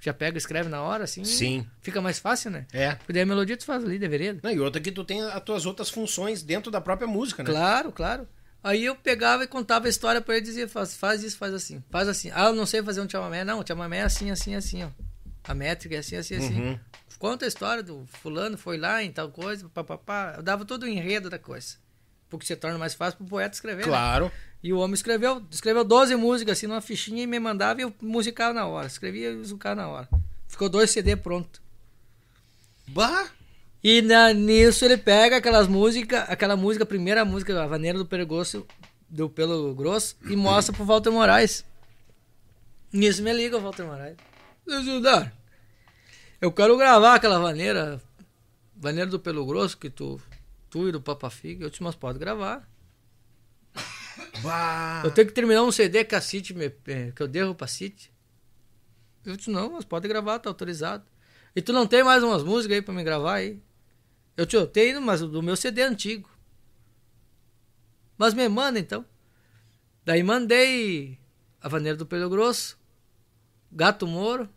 já 0.00 0.14
pega 0.14 0.36
e 0.36 0.38
escreve 0.38 0.68
na 0.68 0.80
hora, 0.82 1.04
assim. 1.04 1.24
Sim. 1.24 1.66
Fica 1.82 2.00
mais 2.00 2.18
fácil, 2.18 2.50
né? 2.50 2.66
É. 2.72 2.94
Porque 2.94 3.12
daí 3.12 3.22
a 3.22 3.26
melodia 3.26 3.56
tu 3.56 3.64
faz 3.64 3.84
ali, 3.84 3.98
deveria. 3.98 4.38
Não, 4.42 4.50
e 4.50 4.58
outra 4.60 4.80
que 4.80 4.90
tu 4.92 5.04
tem 5.04 5.22
as 5.22 5.42
tuas 5.42 5.66
outras 5.66 5.90
funções 5.90 6.42
dentro 6.42 6.70
da 6.70 6.80
própria 6.80 7.06
música, 7.06 7.42
né? 7.42 7.50
Claro, 7.50 7.92
claro. 7.92 8.26
Aí 8.62 8.84
eu 8.84 8.96
pegava 8.96 9.44
e 9.44 9.46
contava 9.46 9.86
a 9.86 9.90
história 9.90 10.20
pra 10.20 10.34
ele 10.36 10.44
e 10.44 10.48
dizia, 10.48 10.68
faz, 10.68 10.96
faz 10.96 11.22
isso, 11.22 11.36
faz 11.36 11.52
assim. 11.54 11.82
Faz 11.90 12.08
assim. 12.08 12.30
Ah, 12.34 12.46
eu 12.46 12.54
não 12.54 12.66
sei 12.66 12.82
fazer 12.82 13.00
um 13.00 13.08
chamamé. 13.08 13.44
Não, 13.44 13.60
o 13.60 13.66
chamamé 13.66 13.98
é 13.98 14.02
assim, 14.02 14.30
assim, 14.30 14.54
assim, 14.54 14.84
ó. 14.84 14.88
A 15.48 15.54
métrica 15.54 15.96
é 15.96 15.98
assim, 15.98 16.16
assim, 16.16 16.36
assim. 16.36 16.60
Uhum. 16.60 16.78
Conta 17.18 17.46
a 17.46 17.48
história 17.48 17.82
do 17.82 18.06
fulano, 18.06 18.58
foi 18.58 18.76
lá 18.76 19.02
em 19.02 19.10
tal 19.10 19.30
coisa, 19.30 19.68
papapá. 19.70 20.34
Eu 20.36 20.42
dava 20.42 20.64
todo 20.64 20.82
o 20.82 20.86
enredo 20.86 21.30
da 21.30 21.38
coisa. 21.38 21.76
Porque 22.28 22.46
se 22.46 22.54
torna 22.54 22.76
mais 22.76 22.94
fácil 22.94 23.16
pro 23.16 23.26
poeta 23.26 23.54
escrever, 23.54 23.86
né? 23.86 23.88
Claro. 23.88 24.30
E 24.62 24.72
o 24.72 24.78
homem 24.78 24.94
escreveu, 24.94 25.42
escreveu 25.50 25.82
12 25.84 26.14
músicas 26.16 26.58
assim 26.58 26.66
numa 26.66 26.82
fichinha 26.82 27.22
e 27.22 27.26
me 27.26 27.40
mandava 27.40 27.80
e 27.80 27.84
eu 27.84 27.94
musicava 28.02 28.52
na 28.52 28.66
hora. 28.66 28.86
Escrevia 28.86 29.30
e 29.30 29.36
musicava 29.36 29.74
na 29.74 29.88
hora. 29.88 30.08
Ficou 30.46 30.68
dois 30.68 30.90
CD 30.90 31.16
pronto. 31.16 31.62
Bah. 32.88 33.30
E 33.82 34.02
na, 34.02 34.32
nisso 34.32 34.84
ele 34.84 34.96
pega 34.96 35.36
aquelas 35.36 35.66
músicas, 35.66 36.24
aquela 36.28 36.56
música, 36.56 36.84
a 36.84 36.86
primeira 36.86 37.24
música, 37.24 37.62
a 37.62 37.66
Vaneira 37.66 37.96
do 37.96 38.04
Peregosto, 38.04 38.66
do 39.08 39.30
Pelo 39.30 39.74
Grosso, 39.74 40.16
e 40.28 40.36
mostra 40.36 40.74
pro 40.74 40.84
Walter 40.84 41.10
Moraes. 41.10 41.64
Nisso 42.92 43.22
me 43.22 43.32
liga 43.32 43.56
o 43.56 43.60
Walter 43.60 43.86
Moraes. 43.86 44.16
Seu 44.66 44.82
Gildar, 44.82 45.32
eu 46.40 46.52
quero 46.52 46.76
gravar 46.76 47.14
aquela 47.14 47.38
vaneira, 47.38 48.00
vaneira 48.76 49.10
do 49.10 49.18
Pelo 49.18 49.44
Grosso, 49.44 49.76
que 49.76 49.90
tu, 49.90 50.20
tu 50.70 50.88
e 50.88 50.92
do 50.92 51.00
Papa 51.00 51.30
Figa. 51.30 51.64
Eu 51.64 51.70
disse, 51.70 51.82
mas 51.82 51.94
pode 51.94 52.18
gravar. 52.18 52.68
Bah. 54.42 55.02
Eu 55.04 55.10
tenho 55.10 55.26
que 55.26 55.32
terminar 55.32 55.62
um 55.62 55.72
CD 55.72 56.04
que 56.04 56.14
a 56.14 56.20
City 56.20 56.54
me, 56.54 56.72
eh, 56.86 57.12
que 57.14 57.22
eu 57.22 57.28
devo 57.28 57.54
pra 57.54 57.66
City. 57.66 58.12
Eu 59.24 59.36
disse, 59.36 59.50
não, 59.50 59.72
mas 59.72 59.84
pode 59.84 60.06
gravar, 60.06 60.38
tá 60.38 60.48
autorizado. 60.48 61.04
E 61.54 61.60
tu 61.60 61.72
não 61.72 61.86
tem 61.86 62.04
mais 62.04 62.22
umas 62.22 62.42
músicas 62.42 62.76
aí 62.76 62.82
pra 62.82 62.94
me 62.94 63.02
gravar 63.02 63.34
aí? 63.34 63.60
Eu 64.36 64.46
te 64.46 64.54
eu 64.54 64.66
tenho, 64.66 65.02
mas 65.02 65.20
do 65.20 65.42
meu 65.42 65.56
CD 65.56 65.80
é 65.80 65.84
antigo. 65.84 66.30
Mas 68.16 68.34
me 68.34 68.48
manda 68.48 68.78
então. 68.78 69.04
Daí 70.04 70.22
mandei 70.22 71.18
a 71.60 71.68
Vaneira 71.68 71.98
do 71.98 72.06
Pelo 72.06 72.30
Grosso, 72.30 72.78
Gato 73.70 74.06
Moro, 74.06 74.48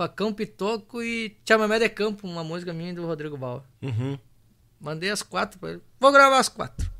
Facão 0.00 0.32
Pitoco 0.32 1.02
e 1.02 1.36
Chamamé 1.46 1.78
de 1.78 1.86
Campo, 1.90 2.26
uma 2.26 2.42
música 2.42 2.72
minha 2.72 2.88
e 2.88 2.94
do 2.94 3.04
Rodrigo 3.04 3.36
Bauer. 3.36 3.60
Uhum. 3.82 4.18
Mandei 4.80 5.10
as 5.10 5.20
quatro 5.20 5.58
pra 5.58 5.72
ele. 5.72 5.82
Vou 6.00 6.10
gravar 6.10 6.38
as 6.38 6.48
quatro. 6.48 6.90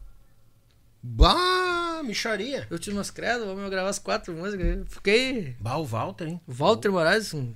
Bah, 1.03 2.03
micharia. 2.05 2.67
Eu 2.69 2.79
tinha 2.79 2.95
umas 2.95 3.11
credo, 3.11 3.47
vamos 3.47 3.71
gravar 3.71 3.89
as 3.89 3.99
quatro 3.99 4.35
músicas. 4.35 4.85
Fiquei 4.87 5.57
Bah, 5.59 5.79
o 5.79 5.85
Walter, 5.87 6.29
hein? 6.29 6.41
Walter 6.47 6.93
Moraes, 6.93 7.33
um, 7.33 7.55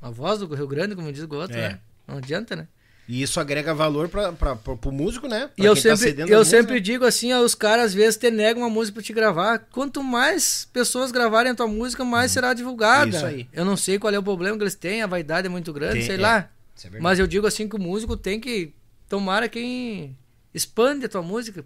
a 0.00 0.08
voz 0.08 0.38
do 0.40 0.54
Rio 0.54 0.66
Grande, 0.66 0.96
como 0.96 1.12
diz 1.12 1.24
o 1.24 1.34
outro, 1.34 1.58
É. 1.58 1.68
né? 1.72 1.80
Não 2.08 2.16
adianta, 2.16 2.56
né? 2.56 2.66
E 3.06 3.22
isso 3.22 3.38
agrega 3.38 3.74
valor 3.74 4.08
pra, 4.08 4.32
pro 4.32 4.90
músico, 4.90 5.28
né? 5.28 5.50
E 5.56 5.60
Pra 5.62 5.66
eu 5.66 5.74
quem 5.74 5.82
tá 5.82 5.96
sempre, 5.96 6.10
cedendo 6.10 6.28
eu 6.32 6.38
música. 6.38 6.56
sempre 6.56 6.80
digo 6.80 7.04
assim, 7.04 7.32
os 7.34 7.54
caras 7.54 7.86
às 7.86 7.94
vezes 7.94 8.16
te 8.16 8.30
negam 8.30 8.62
uma 8.62 8.70
música 8.70 8.94
pra 8.94 9.02
te 9.02 9.12
gravar. 9.12 9.58
Quanto 9.70 10.02
mais 10.02 10.66
pessoas 10.72 11.12
gravarem 11.12 11.52
a 11.52 11.54
tua 11.54 11.66
música, 11.66 12.02
mais 12.04 12.30
será 12.32 12.54
divulgada. 12.54 13.14
Isso 13.16 13.26
aí. 13.26 13.46
Eu 13.52 13.64
não 13.64 13.76
sei 13.76 13.98
qual 13.98 14.12
é 14.14 14.18
o 14.18 14.22
problema 14.22 14.56
que 14.56 14.62
eles 14.62 14.74
têm, 14.74 15.02
a 15.02 15.06
vaidade 15.06 15.46
é 15.46 15.50
muito 15.50 15.70
grande, 15.72 15.98
Tem, 15.98 16.06
sei 16.06 16.16
é. 16.16 16.18
lá. 16.20 16.48
É. 16.92 16.98
Mas 16.98 17.18
eu 17.18 17.26
digo 17.26 17.46
assim 17.46 17.68
que 17.68 17.76
o 17.76 17.80
músico 17.80 18.16
tem 18.16 18.40
que 18.40 18.72
tomara 19.08 19.48
quem 19.48 20.16
expande 20.54 21.04
a 21.04 21.08
tua 21.08 21.22
música, 21.22 21.64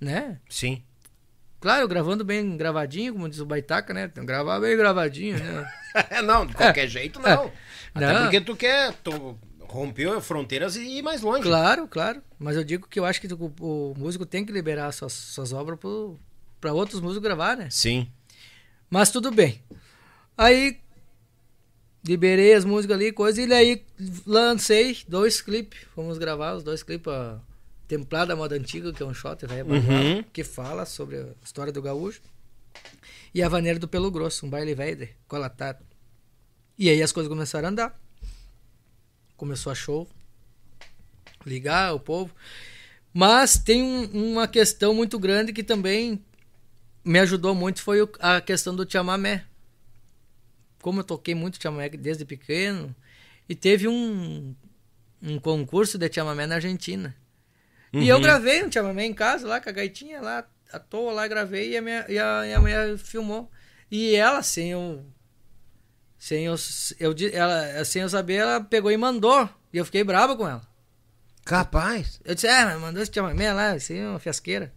né? 0.00 0.38
Sim. 0.50 0.82
Claro, 1.60 1.88
gravando 1.88 2.24
bem 2.24 2.56
gravadinho, 2.58 3.14
como 3.14 3.28
diz 3.28 3.38
o 3.38 3.46
Baitaca, 3.46 3.94
né? 3.94 4.06
Tem 4.08 4.22
que 4.22 4.26
gravar 4.26 4.60
bem 4.60 4.76
gravadinho, 4.76 5.38
né? 5.38 5.66
não, 6.22 6.44
de 6.44 6.52
qualquer 6.54 6.86
jeito, 6.88 7.18
não. 7.20 7.50
Até 7.94 8.12
Não. 8.12 8.22
porque 8.22 8.40
tu 8.40 8.54
quer 8.56 8.92
tu 9.04 9.38
romper 9.74 10.20
fronteiras 10.20 10.76
e 10.76 10.98
ir 10.98 11.02
mais 11.02 11.20
longe. 11.20 11.42
Claro, 11.42 11.88
claro. 11.88 12.22
Mas 12.38 12.56
eu 12.56 12.62
digo 12.62 12.86
que 12.88 13.00
eu 13.00 13.04
acho 13.04 13.20
que 13.20 13.26
o, 13.34 13.52
o 13.60 13.94
músico 13.98 14.24
tem 14.24 14.46
que 14.46 14.52
liberar 14.52 14.92
suas, 14.92 15.12
suas 15.12 15.52
obras 15.52 15.78
para 16.60 16.72
outros 16.72 17.00
músicos 17.00 17.24
gravar, 17.24 17.56
né? 17.56 17.68
Sim. 17.70 18.08
Mas 18.88 19.10
tudo 19.10 19.32
bem. 19.32 19.60
Aí 20.38 20.78
liberei 22.06 22.54
as 22.54 22.64
músicas 22.64 22.94
ali, 22.96 23.10
coisa, 23.10 23.42
e 23.42 23.52
aí 23.52 23.84
lancei 24.24 24.96
dois 25.08 25.40
clipes. 25.40 25.80
Fomos 25.92 26.18
gravar 26.18 26.54
os 26.54 26.62
dois 26.62 26.84
clipes, 26.84 27.12
a 27.12 27.40
Templada 27.88 28.36
Moda 28.36 28.54
Antiga, 28.54 28.92
que 28.92 29.02
é 29.02 29.06
um 29.06 29.12
shot 29.14 29.44
velho 29.44 29.66
Uhum. 29.68 30.22
que 30.32 30.44
fala 30.44 30.86
sobre 30.86 31.16
a 31.18 31.26
história 31.42 31.72
do 31.72 31.82
gaúcho. 31.82 32.20
E 33.34 33.42
a 33.42 33.48
Vaneira 33.48 33.78
do 33.80 33.88
Pelo 33.88 34.10
Grosso, 34.10 34.46
um 34.46 34.50
baile 34.50 34.74
velho, 34.74 35.08
colatado. 35.26 35.84
E 36.78 36.88
aí 36.88 37.02
as 37.02 37.10
coisas 37.10 37.28
começaram 37.28 37.66
a 37.66 37.70
andar. 37.72 38.03
Começou 39.36 39.72
a 39.72 39.74
show. 39.74 40.08
Ligar 41.46 41.94
o 41.94 42.00
povo. 42.00 42.34
Mas 43.12 43.56
tem 43.58 43.82
um- 43.82 44.32
uma 44.32 44.48
questão 44.48 44.94
muito 44.94 45.18
grande 45.18 45.52
que 45.52 45.62
também 45.62 46.24
me 47.04 47.18
ajudou 47.20 47.54
muito 47.54 47.82
foi 47.82 47.98
a 48.20 48.40
questão 48.40 48.74
do 48.74 48.90
chamamé. 48.90 49.44
Como 50.82 51.00
eu 51.00 51.04
toquei 51.04 51.34
muito 51.34 51.62
chamamé 51.62 51.88
desde 51.90 52.24
pequeno, 52.24 52.94
e 53.48 53.54
teve 53.54 53.86
um, 53.88 54.54
um 55.22 55.38
concurso 55.38 55.96
de 55.98 56.12
chamamé 56.12 56.46
na 56.46 56.56
Argentina. 56.56 57.14
E 57.92 58.08
eu 58.08 58.16
gravei 58.20 58.64
um 58.64 58.72
chamamé 58.72 59.04
em 59.04 59.14
casa 59.14 59.46
lá 59.46 59.60
com 59.60 59.68
a 59.68 59.72
gaitinha 59.72 60.20
lá. 60.20 60.44
à 60.72 60.78
toa 60.80 61.12
lá, 61.12 61.28
gravei 61.28 61.70
e 61.72 61.76
a 61.76 61.82
minha, 61.82 62.04
e 62.08 62.18
a, 62.18 62.46
e 62.48 62.52
a 62.52 62.60
mulher 62.60 62.98
filmou. 62.98 63.48
E 63.90 64.14
ela, 64.16 64.42
sem 64.42 64.72
eu. 64.72 65.04
Sem 66.24 66.46
eu, 66.46 66.54
eu, 66.98 67.14
ela, 67.34 67.84
sem 67.84 68.00
eu 68.00 68.08
saber, 68.08 68.36
ela 68.36 68.58
pegou 68.58 68.90
e 68.90 68.96
mandou. 68.96 69.46
E 69.70 69.76
eu 69.76 69.84
fiquei 69.84 70.02
brava 70.02 70.34
com 70.34 70.48
ela. 70.48 70.66
Capaz. 71.44 72.18
Eu 72.24 72.34
disse, 72.34 72.46
é, 72.46 72.64
mas 72.64 72.80
mandou 72.80 73.02
esse 73.02 73.12
chamamé 73.12 73.52
lá, 73.52 73.72
assim, 73.72 74.02
uma 74.02 74.18
fiasqueira. 74.18 74.72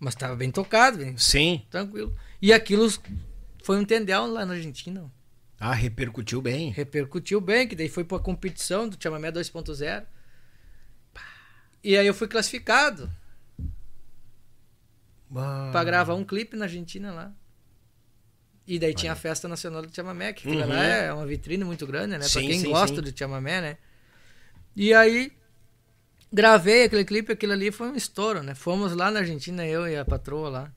Mas 0.00 0.14
tava 0.14 0.34
bem 0.34 0.50
tocado, 0.50 0.96
bem. 0.96 1.14
Sim. 1.18 1.62
Tranquilo. 1.68 2.16
E 2.40 2.54
aquilo 2.54 2.88
foi 3.62 3.78
um 3.78 3.84
tendel 3.84 4.24
lá 4.28 4.46
na 4.46 4.54
Argentina. 4.54 5.12
Ah, 5.60 5.74
repercutiu 5.74 6.40
bem. 6.40 6.70
Repercutiu 6.70 7.38
bem, 7.38 7.68
que 7.68 7.76
daí 7.76 7.90
foi 7.90 8.04
pra 8.04 8.18
competição 8.18 8.88
do 8.88 8.96
chamamé 8.98 9.30
2.0. 9.30 10.06
E 11.84 11.98
aí 11.98 12.06
eu 12.06 12.14
fui 12.14 12.28
classificado. 12.28 13.12
Pra 15.70 15.84
gravar 15.84 16.14
um 16.14 16.24
clipe 16.24 16.56
na 16.56 16.64
Argentina 16.64 17.12
lá. 17.12 17.34
E 18.66 18.78
daí 18.78 18.92
tinha 18.94 19.12
a 19.12 19.16
festa 19.16 19.46
nacional 19.46 19.82
do 19.82 19.94
chamamé, 19.94 20.32
que 20.32 20.48
Uhum. 20.48 20.66
lá 20.66 20.84
é 20.84 21.12
uma 21.12 21.24
vitrine 21.26 21.62
muito 21.64 21.86
grande, 21.86 22.12
né? 22.12 22.18
Pra 22.18 22.28
Sim, 22.28 22.48
quem 22.48 22.60
sim, 22.60 22.68
gosta 22.70 22.96
sim. 22.96 23.02
do 23.02 23.16
chamamé, 23.16 23.60
né? 23.60 23.78
E 24.74 24.92
aí 24.92 25.32
gravei 26.32 26.84
aquele 26.84 27.04
clipe, 27.04 27.32
aquilo 27.32 27.52
ali 27.52 27.70
foi 27.70 27.88
um 27.88 27.94
estouro, 27.96 28.42
né? 28.42 28.54
Fomos 28.54 28.92
lá 28.92 29.10
na 29.10 29.20
Argentina, 29.20 29.64
eu 29.64 29.86
e 29.86 29.96
a 29.96 30.04
patroa 30.04 30.48
lá. 30.48 30.72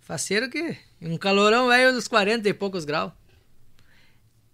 Faceiro 0.00 0.48
que 0.48 0.76
um 1.02 1.18
calorão 1.18 1.68
velho 1.68 1.92
dos 1.92 2.06
40 2.08 2.48
e 2.48 2.54
poucos 2.54 2.84
graus. 2.84 3.12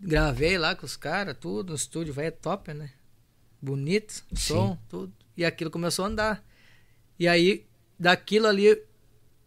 Gravei 0.01 0.59
lá 0.59 0.75
com 0.75 0.85
os 0.85 0.97
caras, 0.97 1.37
tudo, 1.39 1.71
no 1.71 1.77
estúdio, 1.77 2.13
velho, 2.13 2.33
top, 2.33 2.75
né? 2.75 2.91
Bonito, 3.61 4.25
som, 4.35 4.77
tudo. 4.89 5.13
E 5.37 5.45
aquilo 5.45 5.71
começou 5.71 6.05
a 6.05 6.09
andar. 6.09 6.45
E 7.19 7.27
aí, 7.29 7.65
daquilo 7.99 8.47
ali, 8.47 8.83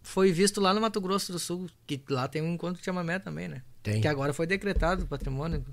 foi 0.07 0.31
visto 0.31 0.61
lá 0.61 0.73
no 0.73 0.79
Mato 0.79 1.01
Grosso 1.01 1.33
do 1.33 1.37
Sul, 1.37 1.69
que 1.85 2.01
lá 2.09 2.29
tem 2.29 2.41
um 2.41 2.53
encontro 2.53 2.79
de 2.79 2.85
chamamé 2.85 3.19
também, 3.19 3.49
né? 3.49 3.61
Tem. 3.83 3.99
Que 3.99 4.07
agora 4.07 4.33
foi 4.33 4.47
decretado 4.47 5.05
patrimônio. 5.05 5.65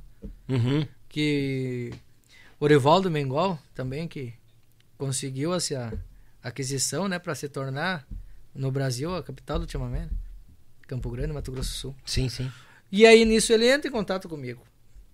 Uhum. 0.48 0.86
Que 1.08 1.92
o 2.58 2.64
Orivaldo 2.64 3.08
Mengol 3.08 3.56
também, 3.74 4.08
que 4.08 4.34
conseguiu 4.98 5.54
essa 5.54 5.92
aquisição, 6.42 7.06
né, 7.06 7.18
para 7.20 7.34
se 7.36 7.48
tornar 7.48 8.04
no 8.52 8.72
Brasil 8.72 9.14
a 9.14 9.22
capital 9.22 9.60
do 9.60 9.70
chamamé, 9.70 10.00
né? 10.00 10.10
Campo 10.88 11.08
Grande, 11.10 11.32
Mato 11.32 11.52
Grosso 11.52 11.70
do 11.70 11.76
Sul. 11.76 11.96
Sim, 12.04 12.28
sim. 12.28 12.50
E 12.90 13.06
aí 13.06 13.24
nisso 13.24 13.52
ele 13.52 13.68
entra 13.68 13.88
em 13.88 13.92
contato 13.92 14.28
comigo, 14.28 14.62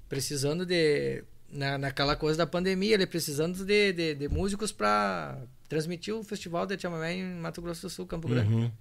precisando 0.08 0.64
de 0.64 1.22
na, 1.52 1.76
naquela 1.76 2.16
coisa 2.16 2.38
da 2.38 2.46
pandemia, 2.46 2.94
ele 2.94 3.06
precisando 3.06 3.64
de, 3.66 3.92
de, 3.92 4.14
de 4.14 4.28
músicos 4.28 4.72
para 4.72 5.38
transmitir 5.68 6.14
o 6.14 6.24
festival 6.24 6.66
de 6.66 6.80
chamamé 6.80 7.14
em 7.14 7.34
Mato 7.34 7.60
Grosso 7.60 7.82
do 7.82 7.90
Sul, 7.90 8.06
Campo 8.06 8.26
Grande. 8.26 8.52
Uhum. 8.52 8.72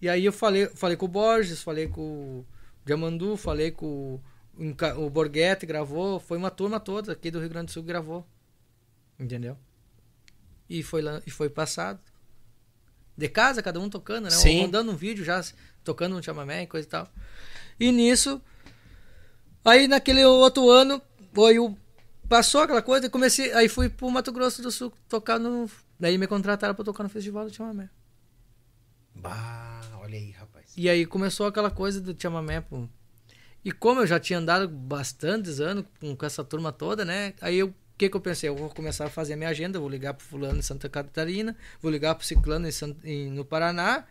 E 0.00 0.08
aí 0.08 0.24
eu 0.24 0.32
falei, 0.32 0.66
falei 0.68 0.96
com 0.96 1.06
o 1.06 1.08
Borges, 1.08 1.62
falei 1.62 1.88
com 1.88 2.00
o 2.00 2.46
Diamandu, 2.84 3.36
falei 3.36 3.70
com 3.70 4.20
o, 4.56 5.04
o 5.04 5.10
Borghetti, 5.10 5.66
gravou, 5.66 6.20
foi 6.20 6.36
uma 6.36 6.50
turma 6.50 6.78
toda 6.78 7.12
aqui 7.12 7.30
do 7.30 7.40
Rio 7.40 7.48
Grande 7.48 7.66
do 7.66 7.72
Sul 7.72 7.82
que 7.82 7.88
gravou. 7.88 8.26
Entendeu? 9.18 9.56
E 10.68 10.82
foi 10.82 11.02
lá, 11.02 11.22
e 11.26 11.30
foi 11.30 11.48
passado. 11.48 12.00
De 13.16 13.28
casa, 13.28 13.62
cada 13.62 13.78
um 13.78 13.88
tocando, 13.88 14.24
né? 14.24 14.30
Sim. 14.30 14.62
Mandando 14.62 14.90
um 14.90 14.96
vídeo 14.96 15.24
já, 15.24 15.40
tocando 15.84 16.16
um 16.16 16.22
chamamé 16.22 16.62
e 16.62 16.66
coisa 16.66 16.86
e 16.86 16.90
tal. 16.90 17.08
E 17.78 17.92
nisso, 17.92 18.42
aí 19.64 19.86
naquele 19.86 20.24
outro 20.24 20.68
ano, 20.68 21.00
foi 21.32 21.58
o 21.58 21.76
passou 22.28 22.62
aquela 22.62 22.82
coisa 22.82 23.06
e 23.06 23.10
comecei, 23.10 23.52
aí 23.52 23.68
fui 23.68 23.88
pro 23.88 24.10
Mato 24.10 24.32
Grosso 24.32 24.62
do 24.62 24.70
Sul 24.70 24.92
tocar 25.08 25.38
no, 25.38 25.70
daí 25.98 26.16
me 26.18 26.26
contrataram 26.26 26.74
para 26.74 26.84
tocar 26.84 27.02
no 27.02 27.08
festival 27.08 27.44
do 27.44 27.54
chamamé. 27.54 27.88
Bah, 29.14 29.73
olha 30.16 30.24
aí, 30.24 30.30
rapaz. 30.32 30.72
E 30.76 30.88
aí 30.88 31.06
começou 31.06 31.46
aquela 31.46 31.70
coisa 31.70 32.00
do 32.00 32.14
chamamé, 32.20 32.60
pô. 32.60 32.88
E 33.64 33.72
como 33.72 34.00
eu 34.00 34.06
já 34.06 34.20
tinha 34.20 34.38
andado 34.38 34.68
bastantes 34.68 35.58
anos 35.60 35.84
com, 36.00 36.14
com 36.14 36.26
essa 36.26 36.44
turma 36.44 36.70
toda, 36.72 37.04
né? 37.04 37.32
Aí 37.40 37.58
eu, 37.58 37.68
o 37.68 37.74
que 37.96 38.08
que 38.10 38.16
eu 38.16 38.20
pensei? 38.20 38.48
Eu 38.50 38.56
vou 38.56 38.68
começar 38.68 39.06
a 39.06 39.10
fazer 39.10 39.34
a 39.34 39.36
minha 39.36 39.48
agenda, 39.48 39.80
vou 39.80 39.88
ligar 39.88 40.12
pro 40.14 40.26
fulano 40.26 40.58
em 40.58 40.62
Santa 40.62 40.88
Catarina, 40.88 41.56
vou 41.80 41.90
ligar 41.90 42.14
pro 42.14 42.26
ciclano 42.26 42.68
em, 42.68 42.70
San- 42.70 42.96
em- 43.04 43.30
no 43.30 43.44
Paraná, 43.44 44.04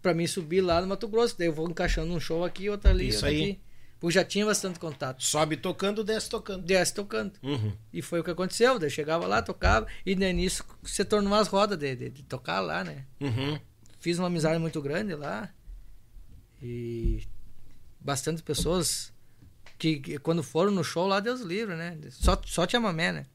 pra 0.00 0.14
mim 0.14 0.26
subir 0.26 0.62
lá 0.62 0.80
no 0.80 0.86
Mato 0.86 1.06
Grosso. 1.08 1.36
Daí 1.38 1.48
eu 1.48 1.52
vou 1.52 1.68
encaixando 1.68 2.12
um 2.12 2.20
show 2.20 2.42
aqui, 2.44 2.70
outro 2.70 2.90
ali, 2.90 3.08
Isso 3.08 3.18
outro 3.18 3.28
aí. 3.28 3.42
aqui. 3.50 3.60
Porque 3.98 4.14
já 4.14 4.24
tinha 4.24 4.46
bastante 4.46 4.78
contato. 4.78 5.22
Sobe 5.22 5.58
tocando, 5.58 6.02
desce 6.02 6.30
tocando. 6.30 6.64
Desce 6.64 6.94
tocando. 6.94 7.32
Uhum. 7.42 7.74
E 7.92 8.00
foi 8.00 8.20
o 8.20 8.24
que 8.24 8.30
aconteceu. 8.30 8.78
Daí 8.78 8.86
eu 8.86 8.90
chegava 8.90 9.26
lá, 9.26 9.42
tocava, 9.42 9.86
e 10.06 10.14
daí 10.14 10.32
nisso 10.32 10.64
você 10.82 11.04
tornou 11.04 11.30
umas 11.30 11.48
rodas 11.48 11.76
de, 11.76 11.94
de, 11.94 12.08
de 12.08 12.22
tocar 12.22 12.60
lá, 12.60 12.82
né? 12.82 13.04
Uhum. 13.20 13.60
Fiz 14.00 14.18
uma 14.18 14.26
amizade 14.26 14.58
muito 14.58 14.80
grande 14.82 15.14
lá 15.14 15.48
e 16.62 17.22
bastante 18.00 18.42
pessoas 18.42 19.12
que, 19.78 19.98
que 20.00 20.18
quando 20.18 20.42
foram 20.42 20.70
no 20.72 20.82
show 20.82 21.06
lá 21.06 21.20
Deus 21.20 21.40
livre 21.40 21.76
né 21.76 21.96
só 22.10 22.40
só 22.44 22.66
tinha 22.66 22.80
mamé 22.80 23.12
né 23.12 23.26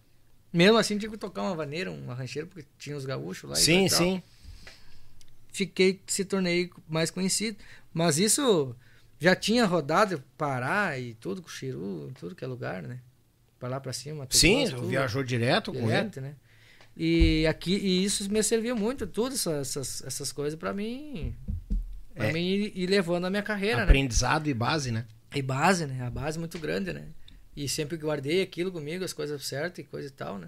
mesmo 0.51 0.77
assim 0.77 0.97
tinha 0.97 1.09
que 1.09 1.17
tocar 1.17 1.43
uma 1.43 1.55
vaneira 1.55 1.91
uma 1.91 2.13
rancheira 2.13 2.47
porque 2.47 2.67
tinha 2.77 2.97
os 2.97 3.05
gaúchos 3.05 3.49
lá 3.49 3.57
e 3.57 3.61
Sim, 3.61 3.87
tal. 3.87 3.97
sim. 3.97 4.23
fiquei 5.51 6.01
se 6.07 6.25
tornei 6.25 6.69
mais 6.87 7.09
conhecido 7.11 7.57
mas 7.93 8.17
isso 8.17 8.75
já 9.19 9.35
tinha 9.35 9.65
rodado 9.65 10.21
Pará 10.37 10.97
e 10.99 11.13
tudo 11.15 11.41
com 11.41 11.47
Chiru 11.49 12.11
tudo 12.19 12.35
que 12.35 12.43
é 12.43 12.47
lugar 12.47 12.83
né 12.83 12.99
para 13.59 13.69
lá 13.69 13.79
para 13.79 13.93
cima 13.93 14.27
Sim, 14.29 14.65
viajou 14.87 15.23
direto 15.23 15.71
com 15.71 15.79
ele. 15.79 15.87
direto, 15.87 16.21
né? 16.21 16.35
E 16.97 17.45
aqui 17.47 17.76
e 17.76 18.03
isso 18.05 18.30
me 18.31 18.41
serviu 18.41 18.76
muito, 18.76 19.05
tudo 19.05 19.34
essas, 19.35 19.69
essas, 19.77 20.03
essas 20.05 20.31
coisas 20.31 20.57
para 20.57 20.73
mim, 20.73 21.35
para 22.13 22.27
É. 22.27 22.34
mim 22.34 22.39
ir, 22.47 22.72
ir 22.76 22.88
levando 22.88 23.26
a 23.26 23.30
minha 23.30 23.43
carreira, 23.43 23.77
né? 23.77 23.84
Aprendizado 23.84 24.47
e 24.47 24.53
base, 24.53 24.91
né? 24.91 25.05
E 25.34 25.41
base, 25.41 25.85
né? 25.85 26.05
A 26.05 26.09
base 26.09 26.39
muito 26.39 26.57
grande, 26.57 26.93
né? 26.93 27.03
E 27.55 27.67
sempre 27.67 27.97
guardei 27.97 28.41
aquilo 28.41 28.72
comigo, 28.72 29.03
as 29.03 29.11
coisas 29.13 29.43
certas 29.45 29.80
e 29.80 29.84
coisa 29.84 30.07
e 30.07 30.11
tal, 30.11 30.38
né? 30.38 30.47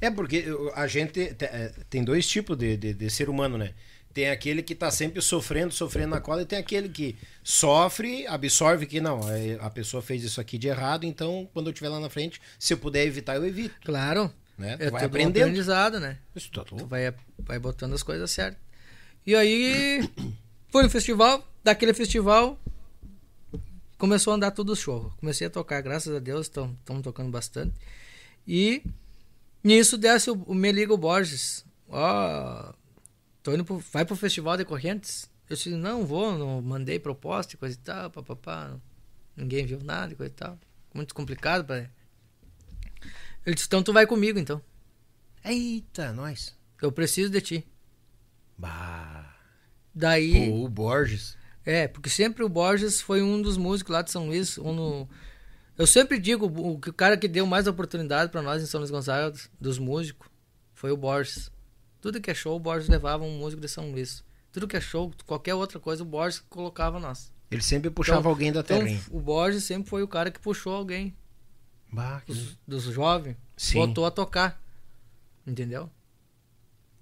É 0.00 0.10
porque 0.10 0.46
a 0.74 0.86
gente 0.86 1.12
te- 1.34 1.44
é, 1.44 1.72
tem 1.90 2.02
dois 2.02 2.26
tipos 2.26 2.56
de, 2.56 2.76
de, 2.78 2.94
de 2.94 3.10
ser 3.10 3.28
humano, 3.28 3.58
né? 3.58 3.74
Tem 4.14 4.30
aquele 4.30 4.62
que 4.62 4.74
tá 4.74 4.90
sempre 4.90 5.20
sofrendo, 5.20 5.72
sofrendo 5.74 6.10
na 6.10 6.20
cola, 6.20 6.42
e 6.42 6.46
tem 6.46 6.58
aquele 6.58 6.88
que 6.88 7.16
sofre, 7.42 8.26
absorve 8.26 8.86
que 8.86 9.00
não, 9.00 9.28
é, 9.30 9.58
a 9.60 9.68
pessoa 9.68 10.02
fez 10.02 10.22
isso 10.22 10.40
aqui 10.40 10.56
de 10.56 10.68
errado, 10.68 11.04
então 11.04 11.48
quando 11.52 11.66
eu 11.66 11.72
estiver 11.72 11.88
lá 11.90 11.98
na 12.00 12.08
frente, 12.08 12.40
se 12.58 12.72
eu 12.72 12.78
puder 12.78 13.04
evitar, 13.06 13.34
eu 13.36 13.44
evito. 13.46 13.74
Claro. 13.84 14.32
Né? 14.56 14.76
Tu 14.76 14.82
É 14.84 14.90
vai 14.90 15.02
um 15.02 15.06
aprendendo. 15.06 15.42
aprendizado, 15.44 15.98
né? 16.00 16.18
Isso 16.34 16.50
tá 16.50 16.64
Tu 16.64 16.74
louco. 16.74 16.88
vai, 16.88 17.12
vai 17.38 17.58
botando 17.58 17.92
as 17.94 18.02
coisas 18.02 18.30
certas. 18.30 18.60
E 19.26 19.34
aí, 19.34 20.08
foi 20.70 20.82
no 20.82 20.90
festival, 20.90 21.46
daquele 21.62 21.94
festival, 21.94 22.58
começou 23.98 24.32
a 24.32 24.36
andar 24.36 24.50
tudo 24.50 24.72
o 24.72 24.76
show. 24.76 25.12
Comecei 25.18 25.46
a 25.46 25.50
tocar, 25.50 25.80
graças 25.80 26.14
a 26.14 26.18
Deus, 26.18 26.46
estão 26.46 26.76
tocando 27.02 27.30
bastante. 27.30 27.74
E 28.46 28.82
nisso 29.62 29.96
desce 29.96 30.30
o, 30.30 30.34
o 30.46 30.54
me 30.54 30.70
liga 30.70 30.92
o 30.92 30.98
Borges. 30.98 31.64
Ó, 31.88 32.72
tô 33.42 33.52
indo 33.54 33.64
pro, 33.64 33.78
vai 33.92 34.04
pro 34.04 34.16
festival 34.16 34.56
de 34.56 34.64
Correntes? 34.64 35.28
Eu 35.48 35.56
disse, 35.56 35.70
não 35.70 36.06
vou, 36.06 36.36
não 36.38 36.62
mandei 36.62 36.98
proposta 36.98 37.54
e 37.54 37.58
coisa 37.58 37.74
e 37.74 37.78
tal, 37.78 38.10
papapá. 38.10 38.76
Ninguém 39.36 39.66
viu 39.66 39.78
nada 39.82 40.12
e 40.12 40.16
coisa 40.16 40.32
e 40.32 40.34
tal. 40.36 40.58
Muito 40.94 41.14
complicado 41.14 41.64
para 41.64 41.90
Ele 43.44 43.54
disse, 43.54 43.66
então 43.66 43.82
tu 43.82 43.92
vai 43.92 44.06
comigo 44.06 44.38
então. 44.38 44.60
Eita, 45.44 46.12
nós. 46.12 46.54
Eu 46.80 46.90
preciso 46.92 47.30
de 47.30 47.40
ti. 47.40 47.66
Bah. 48.56 49.34
Daí, 49.94 50.50
Pô, 50.50 50.64
o 50.64 50.68
Borges. 50.68 51.36
é, 51.64 51.86
porque 51.88 52.08
sempre 52.10 52.42
o 52.42 52.48
Borges 52.48 53.00
foi 53.00 53.22
um 53.22 53.40
dos 53.40 53.56
músicos 53.56 53.92
lá 53.92 54.02
de 54.02 54.10
São 54.10 54.26
Luís. 54.26 54.58
Um 54.58 54.72
no- 54.72 55.08
eu 55.76 55.86
sempre 55.86 56.18
digo, 56.18 56.46
o, 56.46 56.78
que 56.78 56.90
o 56.90 56.92
cara 56.92 57.16
que 57.16 57.28
deu 57.28 57.46
mais 57.46 57.66
oportunidade 57.66 58.30
para 58.30 58.42
nós 58.42 58.62
em 58.62 58.66
São 58.66 58.80
Luís 58.80 58.90
Gonzaga, 58.90 59.36
dos 59.60 59.78
músicos, 59.78 60.28
foi 60.72 60.90
o 60.90 60.96
Borges. 60.96 61.50
Tudo 62.00 62.20
que 62.20 62.30
é 62.30 62.34
show, 62.34 62.56
o 62.56 62.60
Borges 62.60 62.88
levava 62.88 63.24
um 63.24 63.38
músico 63.38 63.60
de 63.60 63.68
São 63.68 63.90
Luís. 63.90 64.22
Tudo 64.52 64.68
que 64.68 64.76
é 64.76 64.80
show, 64.80 65.12
qualquer 65.26 65.54
outra 65.54 65.78
coisa, 65.80 66.02
o 66.02 66.06
Borges 66.06 66.42
colocava 66.48 66.98
nós. 67.00 67.32
Ele 67.50 67.62
sempre 67.62 67.90
puxava 67.90 68.20
Então- 68.20 68.30
alguém 68.30 68.52
da 68.52 68.60
Então, 68.60 68.80
o 69.10 69.20
Borges 69.20 69.64
sempre 69.64 69.88
foi 69.88 70.02
o 70.02 70.08
cara 70.08 70.30
que 70.30 70.40
puxou 70.40 70.74
alguém 70.74 71.14
Bah, 71.94 72.20
que- 72.26 72.32
dos, 72.32 72.58
dos 72.66 72.82
jovens, 72.84 73.36
Sim. 73.56 73.78
botou 73.86 74.04
a 74.06 74.10
tocar. 74.10 74.60
Entendeu? 75.46 75.90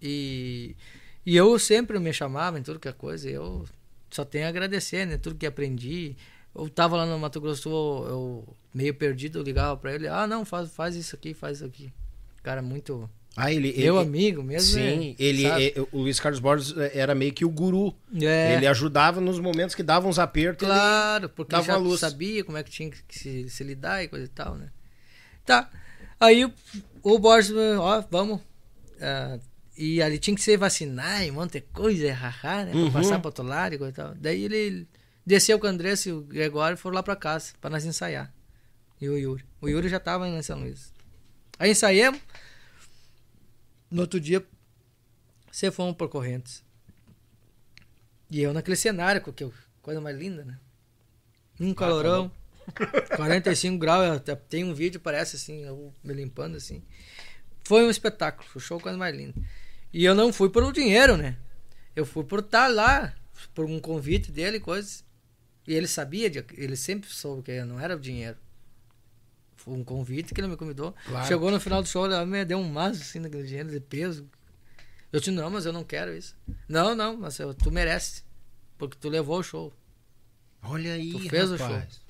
E, 0.00 0.74
e 1.24 1.36
eu 1.36 1.58
sempre 1.58 1.98
me 1.98 2.12
chamava 2.12 2.58
em 2.58 2.62
tudo 2.62 2.80
que 2.80 2.88
é 2.88 2.92
coisa. 2.92 3.28
Eu 3.28 3.64
só 4.10 4.24
tenho 4.24 4.46
a 4.46 4.48
agradecer, 4.48 5.06
né? 5.06 5.16
Tudo 5.16 5.36
que 5.36 5.46
aprendi. 5.46 6.16
Eu 6.54 6.68
tava 6.68 6.96
lá 6.96 7.06
no 7.06 7.18
Mato 7.18 7.40
Grosso, 7.40 7.68
eu 7.70 8.46
meio 8.74 8.92
perdido, 8.94 9.38
eu 9.38 9.42
ligava 9.42 9.76
pra 9.76 9.94
ele. 9.94 10.08
Ah, 10.08 10.26
não, 10.26 10.44
faz, 10.44 10.70
faz 10.70 10.94
isso 10.96 11.14
aqui, 11.14 11.32
faz 11.32 11.58
isso 11.58 11.66
aqui. 11.66 11.92
Cara, 12.42 12.60
muito. 12.60 13.08
Ah, 13.34 13.50
ele. 13.50 13.72
meu 13.78 13.96
ele- 13.96 14.06
amigo 14.06 14.42
mesmo. 14.42 14.74
Sim, 14.74 15.10
né? 15.10 15.16
ele, 15.18 15.46
é- 15.46 15.72
o 15.92 16.00
Luiz 16.00 16.20
Carlos 16.20 16.40
Borges 16.40 16.74
era 16.92 17.14
meio 17.14 17.32
que 17.32 17.44
o 17.44 17.48
guru. 17.48 17.94
É. 18.20 18.56
Ele 18.56 18.66
ajudava 18.66 19.20
nos 19.22 19.38
momentos 19.40 19.74
que 19.74 19.82
davam 19.82 20.10
uns 20.10 20.18
apertos. 20.18 20.68
ele- 20.68 20.76
Claro, 20.76 21.28
porque 21.30 21.52
dava 21.52 21.64
já 21.64 21.76
luz. 21.76 22.00
sabia 22.00 22.44
como 22.44 22.58
é 22.58 22.62
que 22.62 22.70
tinha 22.70 22.90
que 22.90 23.18
se, 23.18 23.48
se 23.48 23.64
lidar 23.64 24.02
e 24.04 24.08
coisa 24.08 24.26
e 24.26 24.28
tal, 24.28 24.56
né? 24.56 24.68
Tá. 25.44 25.70
Aí 26.20 26.44
o, 27.02 27.18
Borges, 27.18 27.52
ó, 27.78 28.04
vamos. 28.10 28.40
ah, 29.00 29.38
E 29.76 30.02
ali 30.02 30.18
tinha 30.18 30.36
que 30.36 30.42
ser 30.42 30.56
vacinar 30.56 31.24
e 31.24 31.30
um 31.30 31.34
monte 31.34 31.52
de 31.54 31.60
coisa, 31.62 32.12
haha, 32.12 32.64
né? 32.66 32.70
Pra 32.72 32.80
Uhum. 32.80 32.92
passar 32.92 33.18
pro 33.18 33.28
outro 33.28 33.42
lado 33.44 33.74
e 33.74 33.78
coisa 33.78 33.92
e 33.92 33.96
tal. 33.96 34.14
Daí 34.14 34.44
ele 34.44 34.86
desceu 35.26 35.58
com 35.58 35.66
o 35.66 35.70
Andressa 35.70 36.08
e 36.08 36.12
o 36.12 36.20
Gregório 36.20 36.74
e 36.74 36.76
foram 36.78 36.94
lá 36.96 37.02
pra 37.02 37.16
casa, 37.16 37.52
pra 37.60 37.70
nós 37.70 37.84
ensaiar. 37.84 38.32
E 39.00 39.08
o 39.08 39.16
Yuri. 39.18 39.44
O 39.60 39.68
Yuri 39.68 39.88
já 39.88 39.98
tava 39.98 40.28
em 40.28 40.40
São 40.42 40.60
Luís. 40.60 40.92
Aí 41.58 41.70
ensaiamos. 41.70 42.20
No 43.90 44.02
outro 44.02 44.20
dia, 44.20 44.44
você 45.50 45.70
fomos 45.70 45.96
por 45.96 46.08
Correntes. 46.08 46.62
E 48.30 48.40
eu 48.40 48.52
naquele 48.52 48.76
cenário, 48.76 49.20
que 49.22 49.50
coisa 49.82 50.00
mais 50.00 50.16
linda, 50.16 50.44
né? 50.44 50.58
Um 51.60 51.74
calorão. 51.74 52.30
45 53.16 53.78
graus, 53.78 54.20
tem 54.48 54.64
um 54.64 54.74
vídeo, 54.74 55.00
parece 55.00 55.36
assim, 55.36 55.64
eu 55.64 55.92
me 56.02 56.12
limpando 56.14 56.56
assim. 56.56 56.82
Foi 57.64 57.84
um 57.84 57.90
espetáculo, 57.90 58.48
o 58.54 58.60
show 58.60 58.80
coisa 58.80 58.96
mais 58.98 59.14
linda. 59.16 59.34
E 59.92 60.04
eu 60.04 60.14
não 60.14 60.32
fui 60.32 60.48
pelo 60.50 60.72
dinheiro, 60.72 61.16
né? 61.16 61.36
Eu 61.94 62.06
fui 62.06 62.24
por 62.24 62.40
estar 62.40 62.68
lá, 62.68 63.14
por 63.54 63.66
um 63.66 63.78
convite 63.78 64.32
dele, 64.32 64.58
coisas. 64.58 65.04
E 65.66 65.74
ele 65.74 65.86
sabia, 65.86 66.28
de, 66.28 66.44
ele 66.54 66.76
sempre 66.76 67.08
soube 67.10 67.42
que 67.42 67.62
não 67.64 67.78
era 67.78 67.94
o 67.96 68.00
dinheiro. 68.00 68.36
Foi 69.56 69.74
um 69.74 69.84
convite 69.84 70.34
que 70.34 70.40
ele 70.40 70.48
me 70.48 70.56
convidou. 70.56 70.92
Claro. 71.06 71.26
Chegou 71.28 71.50
no 71.50 71.60
final 71.60 71.82
do 71.82 71.88
show, 71.88 72.06
ele 72.06 72.24
me 72.24 72.44
deu 72.44 72.58
um 72.58 72.68
maço 72.68 73.00
assim 73.00 73.20
daquele 73.22 73.44
dinheiro 73.46 73.70
de 73.70 73.78
peso. 73.78 74.28
Eu 75.12 75.20
disse, 75.20 75.30
não, 75.30 75.50
mas 75.50 75.66
eu 75.66 75.72
não 75.72 75.84
quero 75.84 76.12
isso. 76.16 76.34
Não, 76.68 76.94
não, 76.96 77.16
mas 77.16 77.38
eu- 77.38 77.54
tu 77.54 77.70
merece. 77.70 78.24
Porque 78.76 78.96
tu 78.98 79.08
levou 79.08 79.38
o 79.38 79.42
show. 79.42 79.72
Olha 80.62 80.94
aí, 80.94 81.12
Tu 81.12 81.28
fez 81.28 81.50
o 81.50 81.56
rapaz. 81.56 82.00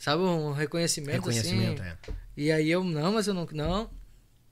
Sabe, 0.00 0.22
um 0.22 0.52
reconhecimento, 0.52 1.12
reconhecimento, 1.12 1.82
assim. 1.82 1.90
é. 1.90 2.14
E 2.34 2.50
aí 2.50 2.70
eu, 2.70 2.82
não, 2.82 3.12
mas 3.12 3.26
eu 3.28 3.34
não. 3.34 3.46
Não. 3.52 3.90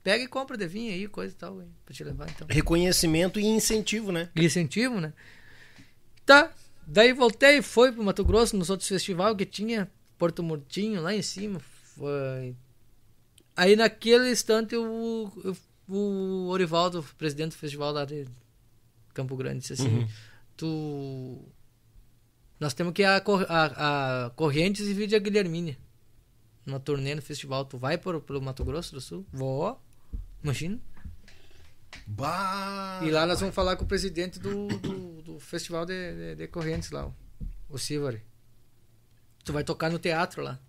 Pega 0.03 0.23
e 0.23 0.27
compra 0.27 0.55
de 0.55 0.67
vinho 0.67 0.93
aí, 0.93 1.07
coisa 1.07 1.33
e 1.33 1.37
tal, 1.37 1.63
pra 1.83 1.93
te 1.93 2.03
levar 2.03 2.29
então. 2.29 2.47
Reconhecimento 2.47 3.39
e 3.39 3.45
incentivo, 3.47 4.11
né? 4.11 4.29
E 4.35 4.45
incentivo, 4.45 5.01
né? 5.01 5.11
Tá. 6.23 6.53
Daí 6.85 7.13
voltei, 7.13 7.63
foi 7.63 7.91
pro 7.91 8.03
Mato 8.03 8.23
Grosso, 8.23 8.55
nos 8.55 8.69
outros 8.69 8.87
festivais 8.87 9.35
que 9.35 9.43
tinha, 9.43 9.89
Porto 10.19 10.43
Murtinho, 10.43 11.01
lá 11.01 11.15
em 11.15 11.23
cima. 11.23 11.59
Foi. 11.95 12.55
Aí 13.57 13.75
naquele 13.75 14.31
instante 14.31 14.75
o, 14.75 15.31
o, 15.87 15.93
o 15.95 16.47
Orivaldo, 16.49 17.03
presidente 17.17 17.53
do 17.53 17.57
festival 17.57 17.91
lá 17.91 18.05
de 18.05 18.27
Campo 19.15 19.35
Grande, 19.35 19.61
disse 19.61 19.73
assim: 19.73 19.97
Uhum. 19.97 20.07
Tu. 20.55 21.45
Nós 22.59 22.73
temos 22.73 22.93
que 22.93 23.03
ir 23.03 23.05
a, 23.05 23.17
a, 23.17 24.25
a 24.25 24.29
Correntes 24.31 24.87
e 24.87 24.93
Vídea 24.93 25.19
Guilhermina. 25.19 25.77
Uma 26.65 26.79
turnê 26.79 27.15
no 27.15 27.21
festival. 27.21 27.65
Tu 27.65 27.77
vai 27.77 27.97
por, 27.97 28.19
pelo 28.21 28.41
Mato 28.41 28.65
Grosso 28.65 28.93
do 28.93 29.01
Sul? 29.01 29.25
Vou. 29.31 29.81
Imagina. 30.43 30.79
Bah. 32.05 33.01
E 33.03 33.09
lá 33.09 33.25
nós 33.25 33.39
vamos 33.39 33.55
falar 33.55 33.75
com 33.75 33.83
o 33.85 33.87
presidente 33.87 34.39
do, 34.39 34.67
do, 34.67 35.21
do 35.21 35.39
festival 35.39 35.85
de, 35.85 36.13
de, 36.13 36.35
de 36.35 36.47
Correntes 36.47 36.91
lá, 36.91 37.11
o, 37.69 37.77
Silvari. 37.77 38.21
Tu 39.43 39.53
vai 39.53 39.63
tocar 39.63 39.89
no 39.89 39.97
teatro 39.99 40.43
lá. 40.43 40.59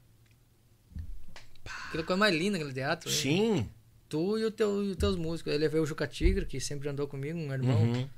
Aquela 1.89 2.05
coisa 2.05 2.19
mais 2.19 2.35
linda, 2.35 2.57
aquele 2.57 2.73
teatro. 2.73 3.11
né? 3.11 3.17
Sim. 3.17 3.69
Tu 4.09 4.39
e, 4.39 4.45
o 4.45 4.51
teu, 4.51 4.85
e 4.85 4.91
os 4.91 4.97
teus 4.97 5.17
músicos. 5.17 5.53
Aí 5.53 5.59
levei 5.59 5.81
o 5.81 5.87
Juca 5.87 6.07
Tigre, 6.07 6.47
que 6.47 6.61
sempre 6.61 6.89
andou 6.89 7.07
comigo, 7.07 7.39
um 7.39 7.53
irmão. 7.53 7.83
Uhum. 7.83 8.09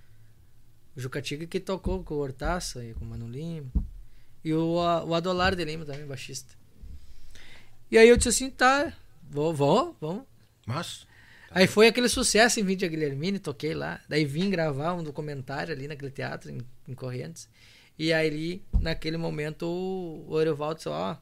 O 0.96 1.00
Juca 1.00 1.22
Tigre 1.22 1.46
que 1.46 1.58
tocou 1.60 2.02
com 2.04 2.14
o 2.14 2.18
Hortaça 2.18 2.84
e 2.84 2.92
com 2.94 3.04
o 3.04 3.08
Mano 3.08 3.28
Lima. 3.28 3.70
E 4.44 4.52
o, 4.52 4.78
a- 4.80 5.04
o 5.04 5.14
Adolar 5.14 5.54
de 5.54 5.64
Lima 5.64 5.84
também, 5.84 6.06
baixista. 6.06 6.54
E 7.90 7.98
aí 7.98 8.08
eu 8.08 8.16
disse 8.16 8.28
assim, 8.30 8.50
tá, 8.50 8.92
vou, 9.30 9.54
vou, 9.54 9.96
vamos. 10.00 10.24
Mas. 10.66 11.06
Aí 11.50 11.66
foi 11.66 11.86
aquele 11.86 12.08
sucesso 12.08 12.58
em 12.60 12.64
Vídeo 12.64 12.88
Guilhermini, 12.88 13.38
toquei 13.38 13.74
lá. 13.74 14.00
Daí 14.08 14.24
vim 14.24 14.48
gravar 14.48 14.94
um 14.94 15.02
documentário 15.02 15.74
ali 15.74 15.86
naquele 15.86 16.10
teatro 16.10 16.50
em, 16.50 16.58
em 16.88 16.94
Correntes. 16.94 17.48
E 17.98 18.10
aí, 18.12 18.62
naquele 18.80 19.18
momento, 19.18 19.66
o, 19.66 20.24
o 20.28 20.32
Orivaldo 20.32 20.76
disse, 20.76 20.88
ó, 20.88 21.14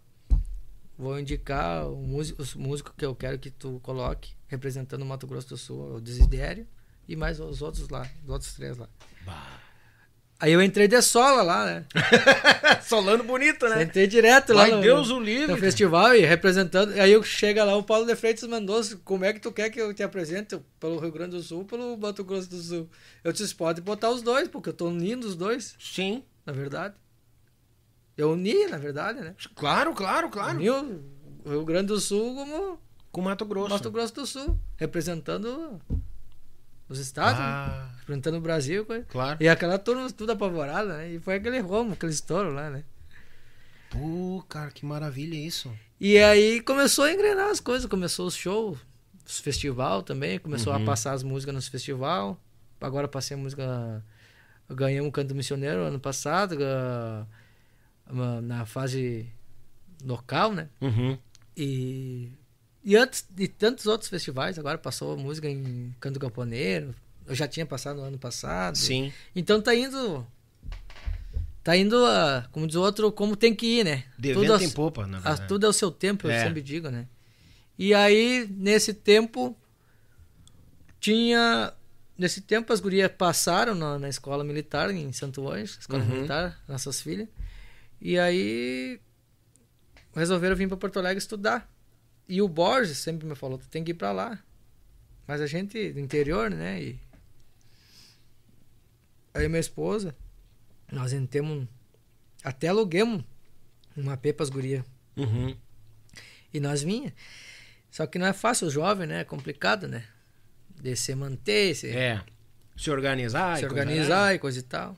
vou 0.97 1.19
indicar 1.19 1.89
o 1.91 1.97
músico, 1.97 2.41
os 2.41 2.55
músicos 2.55 2.93
que 2.97 3.05
eu 3.05 3.15
quero 3.15 3.39
que 3.41 3.51
tu 3.51 3.81
coloque, 3.83 4.33
representando 4.47 5.03
o 5.03 5.07
Mato 5.07 5.27
Grosso 5.27 5.49
do 5.49 5.57
Sul, 5.57 5.97
o 5.97 6.01
Desidério, 6.01 6.65
e 7.09 7.17
mais 7.17 7.41
os 7.41 7.61
outros 7.61 7.89
lá, 7.89 8.09
os 8.23 8.31
outros 8.31 8.55
três 8.55 8.77
lá. 8.79 8.89
Aí 10.41 10.53
eu 10.53 10.63
entrei 10.63 10.89
de 10.89 11.01
sola 11.03 11.43
lá, 11.43 11.67
né? 11.67 11.85
Solando 12.83 13.23
bonito, 13.23 13.69
né? 13.69 13.83
Entrei 13.83 14.07
direto 14.07 14.55
lá 14.55 14.63
Ai, 14.63 14.71
no, 14.71 14.81
Deus 14.81 15.11
o 15.11 15.21
livre. 15.21 15.53
no 15.53 15.59
festival 15.59 16.15
e 16.15 16.21
representando. 16.21 16.93
Aí 16.99 17.13
eu 17.13 17.23
chega 17.23 17.63
lá, 17.63 17.77
o 17.77 17.83
Paulo 17.83 18.07
de 18.07 18.17
Freitas 18.17 18.49
mandou 18.49 18.81
como 19.05 19.23
é 19.27 19.35
que 19.35 19.41
tu 19.41 19.53
quer 19.53 19.69
que 19.69 19.79
eu 19.79 19.93
te 19.93 20.03
apresente 20.03 20.59
pelo 20.81 20.99
Rio 20.99 21.13
Grande 21.13 21.37
do 21.37 21.43
Sul 21.43 21.67
pelo 21.67 21.95
Mato 21.99 22.25
Grosso 22.25 22.49
do 22.49 22.57
Sul. 22.57 22.89
Eu 23.23 23.33
disse, 23.33 23.55
pode 23.55 23.83
botar 23.83 24.09
os 24.09 24.23
dois, 24.23 24.49
porque 24.49 24.71
eu 24.71 24.75
tô 24.75 24.89
unindo 24.89 25.27
os 25.27 25.37
dois, 25.37 25.77
Sim. 25.79 26.25
na 26.47 26.55
verdade. 26.55 26.95
Eu 28.17 28.33
uni, 28.33 28.67
na 28.67 28.79
verdade, 28.79 29.21
né? 29.21 29.35
Claro, 29.55 29.93
claro, 29.95 30.31
claro. 30.31 30.59
Uni 30.59 30.71
o 30.71 31.51
Rio 31.51 31.65
Grande 31.65 31.89
do 31.89 32.01
Sul 32.01 32.35
como 32.35 32.79
Com 33.13 33.21
Mato 33.21 33.45
Grosso. 33.45 33.71
Mato 33.71 33.91
Grosso 33.91 34.15
do 34.15 34.27
Sul, 34.27 34.59
representando 34.77 35.81
os 36.93 36.99
estados, 36.99 37.39
né? 37.39 37.45
Ah, 37.47 37.91
representando 38.01 38.37
o 38.37 38.41
Brasil. 38.41 38.87
claro. 39.09 39.39
E 39.41 39.49
aquela 39.49 39.79
turma 39.79 40.11
tudo 40.13 40.33
apavorada, 40.33 40.99
né? 40.99 41.11
E 41.13 41.21
foi 41.21 41.37
aquele 41.37 41.59
romo, 41.61 41.93
aquele 41.95 42.13
estouro 42.13 42.53
lá, 42.53 42.69
né? 42.71 42.85
Pô, 43.91 44.45
cara, 44.49 44.71
que 44.71 44.85
maravilha 44.85 45.35
isso. 45.35 45.73
E 46.01 46.19
aí 46.19 46.61
começou 46.61 47.05
a 47.05 47.13
engrenar 47.13 47.49
as 47.51 47.61
coisas, 47.61 47.89
começou 47.89 48.27
os 48.27 48.35
shows, 48.35 48.79
os 49.27 49.39
festival 49.39 50.03
também, 50.03 50.39
começou 50.39 50.73
Uhum. 50.75 50.83
a 50.83 50.85
passar 50.87 51.13
as 51.13 51.23
músicas 51.23 51.55
nos 51.55 51.69
festival. 51.69 52.39
Agora 52.81 53.07
passei 53.09 53.37
a 53.37 53.41
música, 53.41 54.05
ganhamos 54.69 55.09
o 55.09 55.13
Canto 55.13 55.35
Missioneiro 55.35 55.81
ano 55.83 55.99
passado, 56.01 56.57
uma- 58.09 58.41
na 58.41 58.65
fase 58.65 59.31
local, 60.05 60.53
né? 60.53 60.69
Uhum. 60.81 61.19
E, 61.57 62.33
e 62.85 62.97
antes 62.97 63.25
de 63.31 63.47
tantos 63.49 63.87
outros 63.87 64.09
festivais, 64.11 64.59
agora 64.59 64.79
passou 64.79 65.13
a 65.13 65.17
música 65.17 65.49
em 65.49 65.95
Canto 66.01 66.19
Camponeiro, 66.19 66.95
eu 67.27 67.35
já 67.35 67.47
tinha 67.47 67.65
passado 67.67 67.97
no 67.99 68.03
ano 68.05 68.19
passado. 68.19 68.77
Sim. 68.77 69.13
Então 69.37 69.61
tá 69.61 69.75
indo. 69.75 70.27
Tá 71.63 71.77
indo, 71.77 71.97
ah, 72.07 72.49
como 72.53 72.67
diz 72.67 72.75
o 72.77 72.81
outro, 72.83 73.13
como 73.13 73.37
tem 73.37 73.55
que 73.55 73.67
ir, 73.81 73.85
né? 73.85 74.05
De 74.19 74.33
Tudo 74.33 74.41
vento 74.41 74.53
aos- 74.55 74.63
em 74.63 74.71
popa, 74.71 75.07
na 75.07 75.19
ah, 75.19 75.21
verdade. 75.21 75.47
tudo 75.49 75.67
é 75.67 75.69
o 75.69 75.73
seu 75.75 75.91
tempo, 75.91 76.27
eu 76.27 76.31
É. 76.31 76.43
sempre 76.43 76.63
digo, 76.63 76.89
né? 76.91 77.07
E 77.79 77.93
aí, 77.95 78.49
nesse 78.51 78.95
tempo, 78.95 79.57
tinha. 80.99 81.73
Nesse 82.17 82.43
tempo, 82.43 82.71
as 82.73 82.81
gurias 82.81 83.11
passaram 83.17 83.75
na, 83.75 83.99
na 83.99 84.09
escola 84.09 84.45
militar 84.45 84.91
em 84.91 85.11
Santo 85.13 85.49
Anjo, 85.51 85.79
escola 85.81 86.03
Uhum. 86.03 86.09
militar, 86.17 86.59
nossas 86.69 87.01
filhas. 87.01 87.29
E 88.01 88.19
aí, 88.19 89.01
resolveram 90.15 90.55
vir 90.55 90.69
para 90.69 90.77
Porto 90.77 90.99
Alegre 90.99 91.19
estudar. 91.19 91.71
E 92.31 92.41
o 92.41 92.47
Borges 92.47 92.97
sempre 92.99 93.27
me 93.27 93.35
falou: 93.35 93.59
tu 93.59 93.67
tem 93.67 93.83
que 93.83 93.91
ir 93.91 93.95
para 93.95 94.13
lá. 94.13 94.39
Mas 95.27 95.41
a 95.41 95.49
gente 95.49 95.93
do 95.93 95.99
interior, 95.99 96.49
né? 96.49 96.81
E... 96.81 97.01
Aí, 99.35 99.49
minha 99.49 99.59
esposa, 99.59 100.15
nós 100.93 101.13
entramos. 101.13 101.67
Até 102.45 102.69
aluguemos 102.69 103.25
uma 103.97 104.17
P 104.17 104.33
para 104.33 104.45
as 104.45 104.49
gurias. 104.49 104.85
Uhum. 105.17 105.57
E 106.55 106.61
nós 106.61 106.83
vinha. 106.83 107.13
Só 107.91 108.07
que 108.07 108.17
não 108.17 108.27
é 108.27 108.33
fácil, 108.33 108.69
o 108.69 108.71
jovem, 108.71 109.09
né? 109.09 109.23
É 109.23 109.25
complicado, 109.25 109.89
né? 109.89 110.05
De 110.81 110.95
se 110.95 111.13
manter, 111.17 111.75
se, 111.75 111.89
É. 111.89 112.23
Se 112.77 112.93
organizar. 112.93 113.59
se 113.59 113.65
e 113.65 113.69
coisa 113.69 113.83
organizar 113.83 114.35
e 114.37 114.39
coisa 114.39 114.59
e 114.61 114.63
tal. 114.63 114.97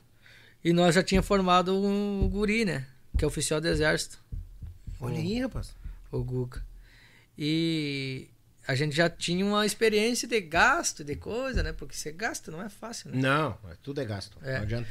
E 0.63 0.71
nós 0.71 0.93
já 0.93 1.01
tinha 1.01 1.23
formado 1.23 1.75
um 1.75 2.29
guri, 2.29 2.63
né? 2.63 2.85
Que 3.17 3.25
é 3.25 3.27
oficial 3.27 3.59
do 3.59 3.67
exército. 3.67 4.23
Olha 4.99 5.17
aí, 5.17 5.41
rapaz. 5.41 5.75
O 6.11 6.23
Guga. 6.23 6.63
E 7.37 8.29
a 8.67 8.75
gente 8.75 8.95
já 8.95 9.09
tinha 9.09 9.45
uma 9.45 9.65
experiência 9.65 10.27
de 10.27 10.39
gasto, 10.39 11.03
de 11.03 11.15
coisa, 11.15 11.61
né? 11.61 11.73
Porque 11.73 11.95
você 11.95 12.11
gasta, 12.11 12.51
não 12.51 12.61
é 12.61 12.69
fácil, 12.69 13.11
né? 13.11 13.21
Não, 13.21 13.57
tudo 13.81 14.01
é 14.01 14.05
gasto. 14.05 14.37
É. 14.41 14.57
Não 14.57 14.61
adianta. 14.63 14.87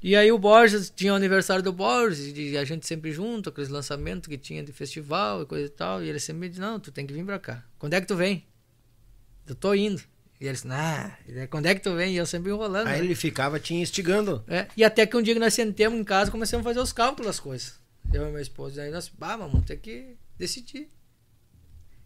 E 0.00 0.14
aí 0.14 0.30
o 0.30 0.38
Borges, 0.38 0.92
tinha 0.94 1.12
o 1.12 1.16
aniversário 1.16 1.62
do 1.62 1.72
Borges, 1.72 2.32
e 2.36 2.56
a 2.56 2.64
gente 2.64 2.86
sempre 2.86 3.10
junto, 3.10 3.48
aqueles 3.48 3.68
lançamentos 3.68 4.28
que 4.28 4.38
tinha 4.38 4.62
de 4.62 4.72
festival 4.72 5.42
e 5.42 5.46
coisa 5.46 5.66
e 5.66 5.70
tal. 5.70 6.04
E 6.04 6.08
ele 6.08 6.20
sempre 6.20 6.42
me 6.42 6.48
disse, 6.48 6.60
não, 6.60 6.78
tu 6.78 6.92
tem 6.92 7.04
que 7.04 7.12
vir 7.12 7.24
pra 7.24 7.38
cá. 7.38 7.64
Quando 7.78 7.94
é 7.94 8.00
que 8.00 8.06
tu 8.06 8.14
vem? 8.14 8.46
Eu 9.46 9.56
tô 9.56 9.74
indo. 9.74 10.00
E 10.40 10.44
ele 10.44 10.52
disse, 10.52 10.68
ah, 10.70 11.18
quando 11.50 11.66
é 11.66 11.74
que 11.74 11.80
tu 11.80 11.96
vem? 11.96 12.14
E 12.14 12.16
eu 12.16 12.26
sempre 12.26 12.52
enrolando. 12.52 12.86
Aí 12.86 13.00
né? 13.00 13.04
ele 13.04 13.16
ficava 13.16 13.58
te 13.58 13.74
instigando. 13.74 14.44
É, 14.46 14.68
e 14.76 14.84
até 14.84 15.04
que 15.04 15.16
um 15.16 15.22
dia 15.22 15.34
que 15.34 15.40
nós 15.40 15.54
sentemos 15.54 15.98
em 15.98 16.04
casa, 16.04 16.30
começamos 16.30 16.64
a 16.64 16.70
fazer 16.70 16.80
os 16.80 16.92
cálculos 16.92 17.26
das 17.26 17.40
coisas. 17.40 17.80
Eu 18.12 18.24
e 18.28 18.30
minha 18.30 18.40
esposa. 18.40 18.82
Aí 18.82 18.92
nós, 18.92 19.08
bah, 19.08 19.36
vamos 19.36 19.64
ter 19.66 19.78
que 19.78 20.14
decidir. 20.38 20.88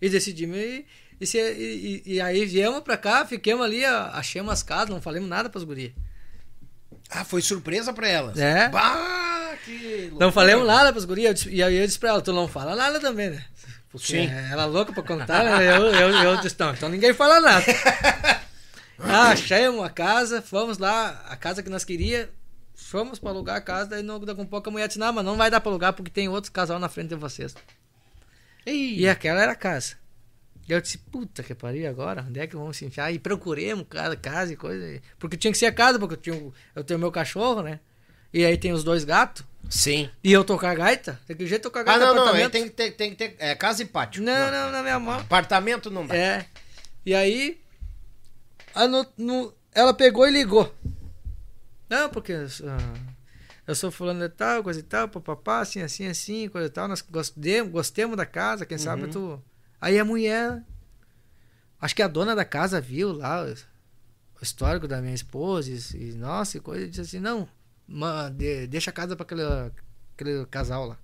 E 0.03 0.09
decidimos 0.11 0.57
e, 0.57 0.85
e, 1.21 1.25
e- 1.37 2.03
e- 2.07 2.15
e 2.15 2.21
aí 2.21 2.45
viemos 2.45 2.81
pra 2.81 2.97
cá, 2.97 3.25
ficamos 3.25 3.65
ali, 3.65 3.85
achamos 3.85 4.53
as 4.53 4.63
casas, 4.63 4.91
não 4.91 5.01
falamos 5.01 5.29
nada 5.29 5.49
pras 5.49 5.65
gurias. 5.65 5.93
Ah, 7.09 7.25
foi 7.25 7.41
surpresa 7.41 7.93
pra 7.93 8.09
elas. 8.09 8.37
É. 8.39 8.69
Bah, 8.69 9.55
que 9.65 10.03
loucura. 10.09 10.25
Não 10.27 10.33
falamos 10.33 10.67
nada 10.67 10.93
pras 10.93 11.05
gurias. 11.05 11.35
Disse- 11.35 11.51
E 11.51 11.63
aí 11.63 11.77
eu 11.77 11.87
disse 11.87 11.99
pra 11.99 12.09
ela, 12.11 12.21
tu 12.23 12.33
não 12.33 12.49
fala 12.49 12.75
nada 12.75 12.99
também, 13.01 13.31
né? 13.31 13.45
Porque 13.91 14.07
Sim. 14.07 14.27
ela 14.51 14.63
é 14.63 14.67
louca 14.67 14.93
pra 14.93 15.03
contar, 15.03 15.45
né? 15.45 15.67
Eu, 15.77 15.87
eu, 15.87 16.09
eu 16.11 16.37
disse, 16.41 16.57
não, 16.59 16.73
então 16.73 16.89
ninguém 16.89 17.13
fala 17.15 17.41
nada. 17.41 17.65
Ah, 19.05 19.31
achamos 19.31 19.85
a 19.85 19.91
casa, 19.91 20.41
fomos 20.41 20.79
lá, 20.79 21.25
a 21.29 21.35
casa 21.37 21.61
que 21.63 21.69
nós 21.69 21.85
queria, 21.85 22.31
fomos 22.75 23.19
para 23.19 23.31
alugar 23.31 23.57
a 23.57 23.61
casa, 23.61 23.91
daí 23.91 24.03
não, 24.03 24.21
daqui 24.21 24.41
a 24.41 24.45
pouco 24.45 24.69
a 24.69 24.73
mulher 24.73 24.87
disse, 24.87 24.99
não, 24.99 25.13
mas 25.13 25.25
não 25.25 25.37
vai 25.37 25.51
dar 25.51 25.61
para 25.61 25.71
alugar 25.73 25.93
porque 25.93 26.11
tem 26.11 26.29
outro 26.29 26.53
casal 26.53 26.79
na 26.79 26.89
frente 26.89 27.09
de 27.09 27.17
vocês. 27.17 27.53
E 28.67 29.09
aquela 29.09 29.43
era 29.43 29.53
a 29.53 29.57
casa. 29.57 29.97
E 30.69 30.73
eu 30.73 30.81
disse, 30.81 30.97
puta 30.99 31.43
que 31.43 31.55
pariu 31.55 31.89
agora, 31.91 32.25
onde 32.29 32.39
é 32.39 32.47
que 32.47 32.55
vamos 32.57 32.77
se 32.77 32.85
enfiar? 32.85 33.13
E 33.13 33.19
procuremos 33.19 33.85
cada 33.91 34.15
casa 34.17 34.53
e 34.53 34.57
coisa. 34.57 35.01
Porque 35.19 35.37
tinha 35.37 35.51
que 35.53 35.59
ser 35.59 35.67
a 35.67 35.73
casa, 35.73 35.99
porque 35.99 36.15
eu, 36.15 36.19
tinha, 36.19 36.53
eu 36.75 36.85
tenho 36.85 37.01
meu 37.01 37.11
cachorro, 37.11 37.63
né? 37.63 37.81
E 38.33 38.45
aí 38.45 38.57
tem 38.57 38.73
os 38.73 38.85
dois 38.85 39.05
gatos. 39.05 39.45
Sim. 39.69 40.09
E 40.23 40.33
eu 40.33 40.45
tocar 40.45 40.75
gaita? 40.77 41.21
Tem 41.27 41.37
que 41.37 41.47
jeito 41.47 41.63
tocar 41.65 41.81
Ah, 41.81 41.85
gaita 41.85 42.01
não, 42.01 42.09
no 42.09 42.15
não. 42.15 42.23
apartamento. 42.29 42.55
aí 42.55 42.61
Tem, 42.61 42.65
que 42.65 42.71
ter- 42.71 42.91
tem 42.93 43.11
que 43.11 43.17
ter. 43.17 43.37
É 43.39 43.55
casa 43.55 43.83
e 43.83 43.87
pátio. 43.87 44.23
Não, 44.23 44.51
não, 44.51 44.71
na 44.71 44.83
minha 44.83 44.99
mão. 45.01 45.19
Apartamento 45.21 45.91
não 45.91 46.07
dá. 46.07 46.15
É. 46.17 46.47
E 47.05 47.15
aí, 47.15 47.61
a 48.75 48.87
no- 48.87 49.07
no- 49.19 49.53
ela 49.75 49.93
pegou 49.93 50.27
e 50.27 50.31
ligou. 50.31 50.73
Não, 51.89 52.09
porque 52.09 52.33
ah, 52.33 52.95
eu 53.67 53.75
sou 53.75 53.91
fulano 53.91 54.21
de 54.21 54.29
tal, 54.29 54.63
coisa 54.63 54.81
e 54.81 54.83
tal, 54.83 55.09
papapá, 55.09 55.61
assim, 55.61 55.81
assim, 55.83 56.07
assim, 56.07 56.49
coisa 56.49 56.67
e 56.67 56.71
tal. 56.71 56.89
Nós 56.89 57.01
gostemos, 57.03 57.71
gostemos 57.73 58.17
da 58.17 58.27
casa, 58.27 58.67
quem 58.67 58.79
sabe 58.79 59.03
tu. 59.13 59.43
Aí 59.81 59.99
a 59.99 60.05
mulher, 60.05 60.63
acho 61.81 61.95
que 61.95 62.03
a 62.03 62.09
dona 62.09 62.35
da 62.35 62.45
casa 62.45 62.81
viu 62.81 63.13
lá 63.13 63.45
o, 63.45 63.55
histórico 64.43 64.89
da 64.89 65.01
minha 65.01 65.15
esposa 65.15 65.71
e, 65.71 66.11
e, 66.11 66.13
nossa, 66.15 66.57
e 66.57 66.61
coisa, 66.61 66.85
e 66.85 66.89
disse 66.89 67.01
assim: 67.01 67.21
não, 67.21 67.49
ma- 67.87 68.29
de- 68.29 68.67
deixa 68.67 68.91
a 68.91 68.93
casa 68.93 69.15
para 69.15 69.25
aquele, 69.25 69.43
aquele 70.15 70.47
casal 70.47 70.87
lá. 70.87 70.99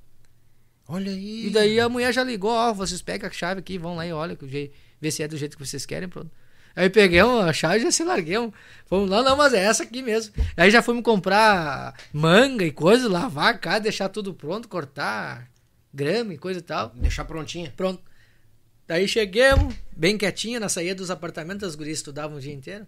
Olha 0.88 1.12
aí. 1.12 1.46
E 1.46 1.50
daí 1.50 1.78
a 1.78 1.88
mulher 1.88 2.12
já 2.12 2.24
ligou, 2.24 2.50
ó, 2.50 2.72
vocês 2.72 3.02
pegam 3.02 3.28
a 3.28 3.32
chave 3.32 3.60
aqui, 3.60 3.78
vão 3.78 3.94
lá 3.94 4.06
e 4.06 4.12
olha, 4.12 4.34
que 4.34 4.48
jeito, 4.48 4.74
vê 5.00 5.10
se 5.10 5.22
é 5.22 5.28
do 5.28 5.36
jeito 5.36 5.56
que 5.56 5.64
vocês 5.64 5.84
querem, 5.86 6.08
pronto. 6.08 6.30
Aí 6.78 6.88
pegamos 6.88 7.44
a 7.44 7.52
chave 7.52 7.78
e 7.78 7.82
já 7.82 7.90
se 7.90 8.04
larguemos. 8.04 8.54
Fomos 8.86 9.10
lá, 9.10 9.20
não, 9.20 9.36
mas 9.36 9.52
é 9.52 9.64
essa 9.64 9.82
aqui 9.82 10.00
mesmo. 10.00 10.32
Aí 10.56 10.70
já 10.70 10.80
fomos 10.80 11.02
comprar 11.02 11.92
manga 12.12 12.64
e 12.64 12.70
coisa, 12.70 13.08
lavar 13.08 13.52
a 13.54 13.58
casa, 13.58 13.80
deixar 13.80 14.08
tudo 14.08 14.32
pronto, 14.32 14.68
cortar 14.68 15.50
grama 15.92 16.34
e 16.34 16.38
coisa 16.38 16.60
e 16.60 16.62
tal. 16.62 16.90
Deixar 16.90 17.24
prontinha. 17.24 17.74
Pronto. 17.76 18.00
Daí 18.86 19.08
chegamos, 19.08 19.74
bem 19.96 20.16
quietinho, 20.16 20.60
na 20.60 20.68
saída 20.68 20.94
dos 20.94 21.10
apartamentos, 21.10 21.66
as 21.68 21.74
gurias 21.74 21.98
estudavam 21.98 22.36
o 22.36 22.40
dia 22.40 22.54
inteiro. 22.54 22.86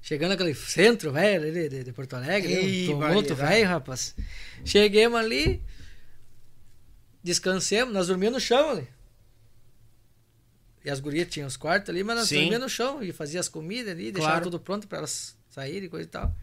Chegando 0.00 0.30
naquele 0.30 0.54
centro, 0.54 1.10
velho, 1.10 1.42
ali 1.48 1.68
de, 1.68 1.82
de 1.82 1.92
Porto 1.92 2.14
Alegre, 2.14 2.52
Ei, 2.52 2.84
um 2.84 2.92
tumulto, 2.92 3.34
variedade. 3.34 3.34
velho, 3.34 3.68
rapaz. 3.68 4.14
Cheguemos 4.64 5.18
ali, 5.18 5.60
descansemos, 7.24 7.92
nós 7.92 8.06
dormíamos 8.06 8.40
no 8.40 8.46
chão 8.46 8.70
ali. 8.70 8.88
E 10.84 10.90
as 10.90 10.98
gurias 11.00 11.28
tinham 11.28 11.46
os 11.46 11.56
quartos 11.56 11.90
ali, 11.90 12.02
mas 12.02 12.16
nós 12.16 12.28
Sim. 12.28 12.36
dormíamos 12.36 12.60
no 12.64 12.68
chão 12.68 13.02
e 13.02 13.12
fazia 13.12 13.38
as 13.40 13.48
comidas 13.48 13.92
ali, 13.92 14.10
deixava 14.12 14.32
Claro. 14.36 14.44
tudo 14.44 14.58
pronto 14.60 14.88
para 14.88 14.98
elas 14.98 15.36
saírem 15.50 15.84
e 15.84 15.88
coisa 15.88 16.06
e 16.06 16.10
tal. 16.10 16.34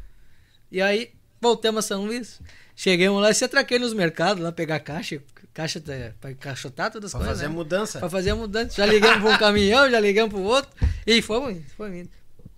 E 0.72 0.81
aí, 0.81 1.11
voltamos 1.41 1.84
a 1.84 1.88
São 1.88 2.05
Luís. 2.05 2.39
Chegamos 2.76 3.19
lá 3.22 3.31
e 3.31 3.34
se 3.34 3.43
atraquei 3.43 3.80
nos 3.80 3.93
mercados 3.93 4.43
lá 4.43 4.51
pegar 4.51 4.80
caixa, 4.80 5.19
caixa 5.53 5.81
pra 6.22 6.30
encaixotar 6.31 6.91
todas 6.91 7.07
as 7.07 7.11
Pra 7.14 7.19
coisas. 7.22 7.35
fazer 7.38 7.45
a 7.45 7.49
né? 7.49 7.55
mudança. 7.55 7.99
Pra 7.99 8.09
fazer 8.09 8.30
a 8.30 8.35
mudança. 8.35 8.76
Já 8.76 8.85
ligamos 8.85 9.22
pra 9.23 9.31
um 9.31 9.38
caminhão, 9.39 9.89
já 9.89 9.99
ligamos 9.99 10.31
pro 10.31 10.43
outro. 10.43 10.69
E 11.07 11.19
fomos 11.22 11.53
indo, 11.55 11.65
fomos 11.76 11.97
indo. 11.97 12.09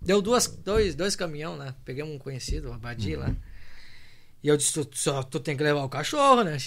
Deu 0.01 0.21
duas, 0.21 0.47
dois, 0.47 0.95
dois 0.95 1.15
caminhão 1.15 1.55
lá. 1.55 1.73
Pegamos 1.85 2.13
um 2.13 2.19
conhecido, 2.19 2.69
o 2.69 2.73
Abadi 2.73 3.15
lá. 3.15 3.33
E 4.43 4.47
eu 4.47 4.57
disse, 4.57 4.73
tu, 4.73 4.89
só, 4.93 5.21
tu 5.23 5.39
tem 5.39 5.55
que 5.55 5.63
levar 5.63 5.83
o 5.83 5.89
cachorro, 5.89 6.43
né? 6.43 6.57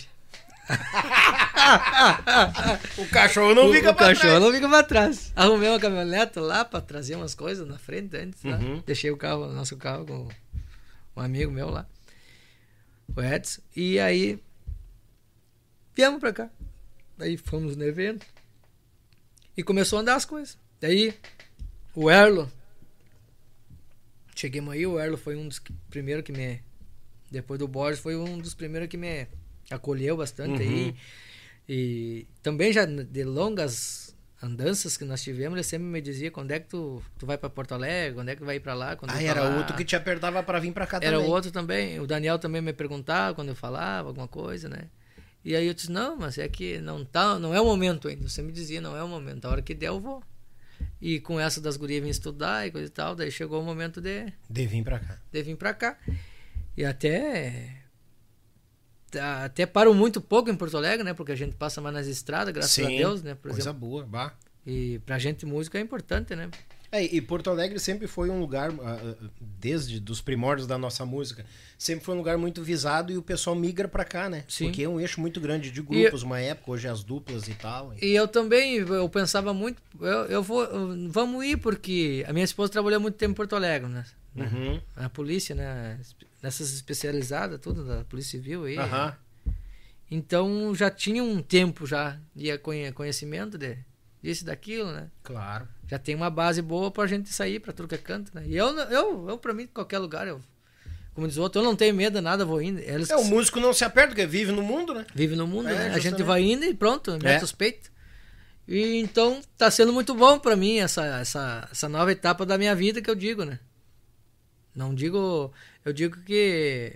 O 2.99 3.07
cachorro 3.09 3.55
não 3.55 3.71
o, 3.71 3.73
fica 3.73 3.91
o 3.91 3.95
pra 3.95 4.09
cachorro 4.09 4.29
trás. 4.29 4.43
não 4.43 4.53
fica 4.53 4.69
pra 4.69 4.83
trás. 4.83 5.33
Arrumei 5.37 5.69
uma 5.69 5.79
caminhonete 5.81 6.39
lá 6.39 6.65
pra 6.65 6.81
trazer 6.81 7.17
umas 7.17 7.35
coisas 7.35 7.67
na 7.67 7.79
frente 7.79 8.17
antes. 8.17 8.43
lá. 8.43 8.57
Uhum. 8.59 8.83
Deixei 8.85 9.11
o 9.11 9.17
carro, 9.17 9.45
o 9.45 9.53
nosso 9.53 9.77
carro 9.77 10.05
com 10.07 10.29
um 11.17 11.21
amigo 11.21 11.51
meu 11.53 11.69
lá. 11.71 11.87
O 13.15 13.21
Edson. 13.21 13.61
E 13.77 13.99
aí 14.01 14.39
viemos 15.95 16.21
pra 16.21 16.33
cá. 16.33 16.51
Daí 17.17 17.37
fomos 17.37 17.77
no 17.77 17.85
evento. 17.85 18.27
E 19.57 19.63
começou 19.63 19.99
a 19.99 20.03
andar 20.03 20.17
as 20.17 20.25
coisas. 20.25 20.59
Daí 20.81 21.15
o 21.95 22.11
Erlo. 22.11 22.51
Cheguemos 24.35 24.73
aí, 24.75 24.87
o 24.87 24.99
Erlo 24.99 25.17
foi 25.19 25.37
um 25.37 25.47
dos 25.47 25.61
primeiros 25.91 26.25
que 26.25 26.33
me. 26.33 26.61
Depois 27.31 27.59
do 27.59 27.69
Borges, 27.69 28.01
foi 28.01 28.17
um 28.17 28.39
dos 28.39 28.55
primeiros 28.55 28.89
que 28.89 28.97
me 28.97 29.27
acolheu 29.73 30.17
bastante 30.17 30.63
Uhum. 30.63 30.69
aí. 30.69 30.95
E 31.69 32.27
também 32.43 32.73
já 32.73 32.85
de 32.85 33.25
longas 33.25 34.15
andanças 34.43 34.97
que 34.97 35.05
nós 35.05 35.23
tivemos, 35.23 35.55
ele 35.57 35.63
sempre 35.63 35.87
me 35.87 36.01
dizia 36.01 36.31
quando 36.31 36.51
é 36.51 36.59
que 36.59 36.67
tu, 36.69 37.01
tu 37.17 37.25
vai 37.25 37.39
pra 37.39 37.49
Porto 37.49 37.73
Alegre, 37.73 38.15
quando 38.15 38.29
é 38.29 38.35
que 38.35 38.41
tu 38.41 38.45
vai 38.45 38.59
pra 38.59 38.75
lá, 38.75 38.97
quando 38.97 39.13
Ah, 39.13 39.23
eu 39.23 39.31
era 39.31 39.43
falar. 39.43 39.57
outro 39.59 39.77
que 39.77 39.85
te 39.85 39.95
apertava 39.95 40.43
pra 40.43 40.59
vir 40.59 40.73
pra 40.73 40.87
cá 40.87 40.99
Era 41.01 41.17
o 41.17 41.21
também. 41.21 41.33
outro 41.35 41.51
também. 41.53 42.01
O 42.01 42.07
Daniel 42.07 42.39
também 42.39 42.61
me 42.61 42.73
perguntava 42.73 43.35
quando 43.37 43.49
eu 43.51 43.55
falava 43.57 44.09
alguma 44.09 44.27
coisa, 44.27 44.69
né? 44.69 44.87
E 45.45 45.55
aí 45.57 45.67
eu 45.67 45.75
disse, 45.75 45.91
não, 45.91 46.17
mas 46.17 46.39
é 46.39 46.49
que 46.49 46.79
não 46.79 47.05
tá, 47.05 47.39
não 47.39 47.55
é 47.55 47.61
o 47.61 47.65
momento 47.65 48.09
ainda. 48.09 48.29
Você 48.29 48.43
me 48.43 48.53
dizia, 48.53 48.81
não 48.81 48.97
é 48.97 49.03
o 49.03 49.09
momento. 49.09 49.45
A 49.45 49.51
hora 49.51 49.63
que 49.63 49.75
der 49.75 49.89
eu 49.89 50.01
vou. 50.01 50.23
E 51.01 51.21
com 51.21 51.39
essa 51.39 51.61
das 51.61 51.77
gurias 51.77 52.03
vim 52.03 52.11
estudar 52.11 52.67
e 52.67 52.71
coisa 52.73 52.87
e 52.89 52.91
tal, 52.91 53.15
daí 53.15 53.31
chegou 53.31 53.61
o 53.61 53.65
momento 53.65 54.01
de, 54.01 54.33
De 54.51 54.67
vir 54.67 54.83
pra 54.83 54.99
cá. 54.99 55.19
de 55.33 55.43
vir 55.43 55.57
pra 55.57 55.73
cá. 55.75 55.97
E 56.77 56.85
até 56.85 57.77
até 59.45 59.67
paro 59.67 59.95
muito 59.95 60.21
pouco 60.21 60.51
em 60.51 60.57
Porto 60.57 60.77
Alegre, 60.77 61.05
né? 61.05 61.15
Porque 61.15 61.33
a 61.33 61.37
gente 61.37 61.57
passa 61.57 61.81
mais 61.81 61.95
nas 61.95 62.07
estradas, 62.07 62.53
graças 62.53 62.85
a 62.85 62.89
Sim, 62.89 62.97
Deus, 62.97 63.23
né? 63.23 63.35
Por 63.35 63.51
Coisa 63.51 63.71
exemplo. 63.71 63.81
boa, 63.81 64.05
bah. 64.05 64.35
E 64.67 65.01
pra 65.05 65.19
gente 65.19 65.45
música 65.45 65.79
é 65.79 65.81
importante, 65.81 66.37
né? 66.37 66.49
É, 66.93 67.03
e 67.03 67.23
Porto 67.23 67.49
Alegre 67.49 67.81
sempre 67.81 68.07
foi 68.07 68.29
um 68.29 68.39
lugar, 68.39 68.71
ah, 68.83 69.01
ah, 69.03 69.27
desde 69.41 69.99
dos 69.99 70.21
primórdios 70.21 70.67
da 70.67 70.77
nossa 70.77 71.07
música, 71.07 71.43
sempre 71.79 72.05
foi 72.05 72.15
um 72.15 72.19
lugar 72.19 72.37
muito 72.37 72.63
visado 72.63 73.11
e 73.11 73.17
o 73.17 73.23
pessoal 73.23 73.57
migra 73.57 73.89
pra 73.89 74.05
cá, 74.05 74.29
né? 74.29 74.45
Sim. 74.47 74.67
Porque 74.67 74.83
é 74.83 74.89
um 74.89 75.01
eixo 75.01 75.19
muito 75.19 75.41
grande 75.41 75.71
de 75.71 75.81
grupos, 75.81 76.23
uma 76.23 76.39
época, 76.39 76.71
hoje 76.71 76.87
as 76.87 77.03
duplas 77.03 77.49
e 77.49 77.55
tal. 77.55 77.95
E 78.01 78.15
eu 78.15 78.29
também, 78.29 78.75
eu 78.77 79.09
pensava 79.09 79.55
muito, 79.55 79.81
eu, 79.99 80.27
eu 80.27 80.43
vou, 80.43 80.69
vamos 81.09 81.43
ir, 81.47 81.57
porque 81.57 82.27
a 82.29 82.33
minha 82.33 82.45
esposa 82.45 82.71
trabalhou 82.71 83.01
muito 83.01 83.15
tempo 83.15 83.33
em 83.33 83.37
Porto 83.37 83.57
Alegre, 83.57 83.89
né? 83.89 84.05
Uhum. 84.37 84.79
Na 84.95 85.09
polícia, 85.09 85.55
né? 85.55 85.99
Nessas 86.43 86.73
especializadas, 86.75 87.61
tudo, 87.61 87.85
da 87.85 88.05
Polícia 88.05 88.33
Civil 88.33 88.65
aí. 88.65 88.77
Aham. 88.77 89.17
Então 90.11 90.75
já 90.75 90.91
tinha 90.91 91.23
um 91.23 91.41
tempo 91.43 91.87
já 91.87 92.19
de 92.35 92.57
conhe- 92.59 92.93
conhecimento 92.93 93.57
de, 93.57 93.79
disso 94.23 94.43
e 94.43 94.47
daquilo, 94.47 94.91
né? 94.93 95.09
Claro. 95.23 95.67
Já 95.89 95.99
tem 95.99 96.15
uma 96.15 96.29
base 96.29 96.61
boa 96.61 96.91
pra 96.91 97.07
gente 97.07 97.33
sair 97.33 97.61
pra 97.61 97.73
tudo 97.73 97.89
que 97.89 97.95
é 97.95 97.99
canto, 97.99 98.31
né? 98.35 98.43
E 98.47 98.57
eu, 98.57 98.69
eu, 98.91 99.29
eu 99.31 99.39
pra 99.39 99.55
mim, 99.55 99.67
qualquer 99.67 99.99
lugar, 99.99 100.27
eu, 100.27 100.41
como 101.15 101.27
diz 101.29 101.37
o 101.39 101.43
outro, 101.43 101.61
eu 101.61 101.65
não 101.65 101.77
tenho 101.77 101.95
medo 101.95 102.15
de 102.15 102.21
nada, 102.21 102.45
vou 102.45 102.61
indo. 102.61 102.81
Eles 102.81 103.09
É, 103.09 103.17
o 103.17 103.25
músico 103.25 103.59
não 103.61 103.73
se 103.73 103.85
aperta, 103.85 104.09
porque 104.09 104.27
vive 104.27 104.53
no 104.53 104.63
mundo, 104.63 104.93
né? 104.95 105.07
vive 105.15 105.35
no 105.37 105.47
mundo, 105.47 105.69
É, 105.69 105.75
né? 105.91 105.95
A 105.95 105.99
gente 105.99 106.23
vai 106.23 106.43
indo 106.43 106.65
e 106.65 106.75
pronto, 106.75 107.13
mete 107.13 107.41
É. 107.41 107.45
os 107.45 107.53
peitos. 107.53 107.91
E 108.69 108.97
então 108.99 109.41
tá 109.57 109.71
sendo 109.71 109.93
muito 109.93 110.15
bom 110.15 110.39
pra 110.39 110.57
mim 110.57 110.79
essa, 110.79 111.05
essa, 111.21 111.69
essa 111.71 111.89
nova 111.89 112.13
etapa 112.13 112.45
da 112.47 112.59
minha 112.59 112.75
vida 112.75 113.01
que 113.01 113.11
eu 113.11 113.15
digo, 113.15 113.45
né? 113.45 113.59
Não 114.75 114.95
digo, 114.95 115.53
eu 115.85 115.93
digo 115.93 116.21
que 116.23 116.95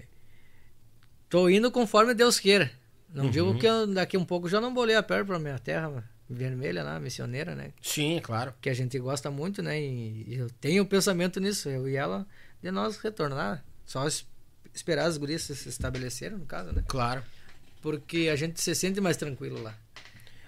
tô 1.29 1.49
indo 1.49 1.71
conforme 1.71 2.15
Deus 2.15 2.39
queira. 2.39 2.71
Não 3.13 3.25
Uhum. 3.27 3.31
digo 3.31 3.59
que 3.59 3.67
eu, 3.67 3.87
daqui 3.87 4.17
um 4.17 4.25
pouco 4.25 4.49
já 4.49 4.61
não 4.61 4.73
bolei 4.75 4.97
a 4.97 5.03
perna 5.03 5.25
pra 5.25 5.39
minha 5.39 5.59
terra 5.59 6.05
vermelha 6.29 6.83
lá, 6.83 6.99
missioneira, 6.99 7.55
né? 7.55 7.73
Sim, 7.81 8.21
claro. 8.23 8.53
Que 8.61 8.69
a 8.69 8.75
gente 8.75 8.99
gosta 8.99 9.31
muito, 9.31 9.63
né? 9.63 9.81
E, 9.81 10.27
eu 10.37 10.51
tenho 10.61 10.83
o 10.83 10.87
pensamento 10.87 11.39
nisso, 11.41 11.69
eu 11.69 11.89
e 11.89 11.95
ela, 11.97 12.27
de 12.63 12.71
nós 12.71 12.97
retornar. 12.99 13.65
Só 13.85 14.07
es- 14.07 14.27
esperar 14.75 15.07
as 15.07 15.17
gurias 15.17 15.43
se 15.43 15.69
estabelecerem, 15.69 16.37
no 16.37 16.45
caso, 16.45 16.73
né? 16.73 16.83
Claro. 16.89 17.23
Porque 17.81 18.29
a 18.31 18.35
gente 18.37 18.61
se 18.61 18.75
sente 18.75 19.01
mais 19.01 19.17
tranquilo 19.17 19.63
lá. 19.63 19.75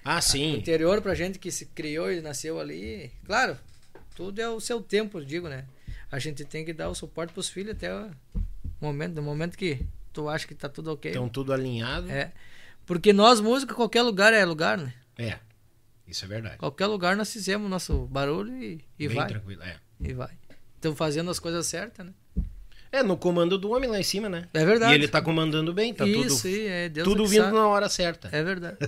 Ah, 0.05 0.19
O 0.19 0.23
sim. 0.23 0.57
interior 0.57 1.01
pra 1.01 1.15
gente 1.15 1.39
que 1.39 1.51
se 1.53 1.67
criou 1.67 2.11
e 2.11 2.21
nasceu 2.21 2.59
ali, 2.59 3.13
claro, 3.25 3.57
tudo 4.17 4.41
é 4.41 4.49
o 4.49 4.59
seu 4.61 4.81
tempo, 4.83 5.25
digo, 5.25 5.49
né? 5.49 5.65
A 6.11 6.19
gente 6.19 6.45
tem 6.45 6.65
que 6.65 6.73
dar 6.73 6.89
o 6.89 6.95
suporte 6.95 7.33
pros 7.33 7.49
filhos 7.49 7.73
até 7.77 7.95
o 7.95 8.11
momento, 8.81 9.15
no 9.17 9.23
momento 9.23 9.57
que 9.59 9.85
tu 10.13 10.29
acha 10.29 10.47
que 10.47 10.55
tá 10.55 10.69
tudo 10.69 10.93
ok. 10.93 11.11
Estão 11.11 11.29
tudo 11.29 11.53
alinhado. 11.53 12.11
É. 12.11 12.33
Porque 12.87 13.13
nós, 13.13 13.41
música, 13.41 13.75
qualquer 13.75 14.03
lugar 14.03 14.33
é 14.33 14.45
lugar, 14.45 14.79
né? 14.79 14.95
É. 15.19 15.39
Isso 16.07 16.25
é 16.25 16.29
verdade. 16.29 16.57
Qualquer 16.57 16.87
lugar 16.87 17.15
nós 17.17 17.31
fizemos 17.31 17.69
nosso 17.71 18.07
barulho 18.07 18.57
e, 18.63 18.81
e 18.99 19.09
Bem 19.09 19.17
vai. 19.17 19.29
tranquilo, 19.29 19.63
é. 19.63 19.77
E 20.01 20.15
vai. 20.15 20.31
Estão 20.77 20.97
fazendo 20.97 21.31
as 21.31 21.39
coisas 21.39 21.67
certas, 21.67 22.07
né? 22.07 22.13
É, 22.91 23.03
no 23.03 23.19
comando 23.19 23.59
do 23.59 23.71
homem 23.73 23.91
lá 23.91 24.01
em 24.01 24.03
cima, 24.03 24.31
né? 24.31 24.49
É 24.55 24.65
verdade. 24.65 24.93
E 24.93 24.95
ele 24.95 25.07
tá 25.09 25.21
comandando 25.21 25.75
bem, 25.75 25.93
tá 25.93 26.07
Isso, 26.07 26.43
tudo, 26.43 26.49
e 26.55 26.67
é 26.67 26.89
Deus 26.89 27.07
tudo 27.07 27.25
é 27.25 27.29
vindo 27.29 27.43
sabe. 27.43 27.55
na 27.57 27.67
hora 27.69 27.89
certa. 27.91 28.31
É 28.33 28.43
verdade. 28.43 28.79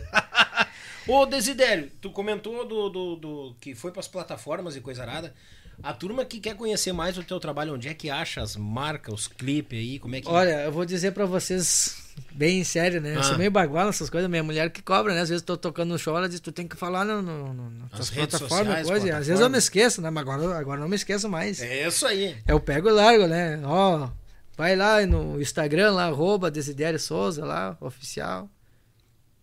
Ô, 1.06 1.26
Desidério, 1.26 1.90
tu 2.00 2.10
comentou 2.10 2.64
do, 2.66 2.88
do, 2.88 3.16
do- 3.16 3.54
que 3.60 3.74
foi 3.74 3.90
pras 3.92 4.08
plataformas 4.08 4.76
e 4.76 4.80
coisa 4.80 5.02
arada. 5.02 5.34
A 5.82 5.92
turma 5.92 6.24
que 6.24 6.38
quer 6.40 6.54
conhecer 6.54 6.92
mais 6.92 7.16
o 7.16 7.22
teu 7.22 7.40
trabalho, 7.40 7.74
onde 7.74 7.88
é 7.88 7.94
que 7.94 8.10
acha 8.10 8.42
as 8.42 8.56
marcas, 8.56 9.14
os 9.14 9.26
clipes 9.28 9.78
aí, 9.78 9.98
como 9.98 10.14
é 10.16 10.20
que... 10.20 10.28
Olha, 10.28 10.64
eu 10.64 10.72
vou 10.72 10.84
dizer 10.84 11.12
pra 11.12 11.24
vocês 11.24 11.96
bem 12.32 12.62
sério, 12.64 13.00
né? 13.00 13.14
Eu 13.16 13.20
Ah. 13.20 13.22
sou 13.22 13.38
meio 13.38 13.50
bagual 13.50 13.86
nessas 13.86 14.10
coisas, 14.10 14.28
minha 14.28 14.42
mulher 14.42 14.70
que 14.70 14.82
cobra, 14.82 15.14
né? 15.14 15.20
Às 15.22 15.28
vezes 15.30 15.42
tô 15.42 15.56
tocando 15.56 15.88
no 15.90 15.98
show, 15.98 16.16
ela 16.16 16.28
diz, 16.28 16.38
tu 16.40 16.52
tem 16.52 16.68
que 16.68 16.76
falar 16.76 17.04
no, 17.04 17.22
no, 17.22 17.54
no, 17.54 17.70
nas 17.90 18.10
plataformas, 18.10 18.38
sociais, 18.66 18.86
coisa. 18.88 19.08
e 19.08 19.10
Às 19.10 19.26
vezes 19.26 19.40
eu 19.40 19.48
me 19.48 19.58
esqueço, 19.58 20.02
né? 20.02 20.10
Mas 20.10 20.22
agora, 20.22 20.58
agora 20.58 20.80
não 20.80 20.88
me 20.88 20.96
esqueço 20.96 21.28
mais. 21.28 21.60
É 21.62 21.86
isso 21.88 22.06
aí. 22.06 22.36
Eu 22.46 22.60
pego 22.60 22.88
e 22.88 22.92
largo, 22.92 23.26
né? 23.26 23.60
Ó, 23.64 24.08
vai 24.56 24.76
lá 24.76 25.04
no 25.06 25.40
Instagram, 25.40 25.92
lá, 25.92 26.06
arroba 26.06 26.50
Desidério 26.50 26.98
Souza, 27.00 27.44
lá, 27.44 27.76
oficial. 27.80 28.48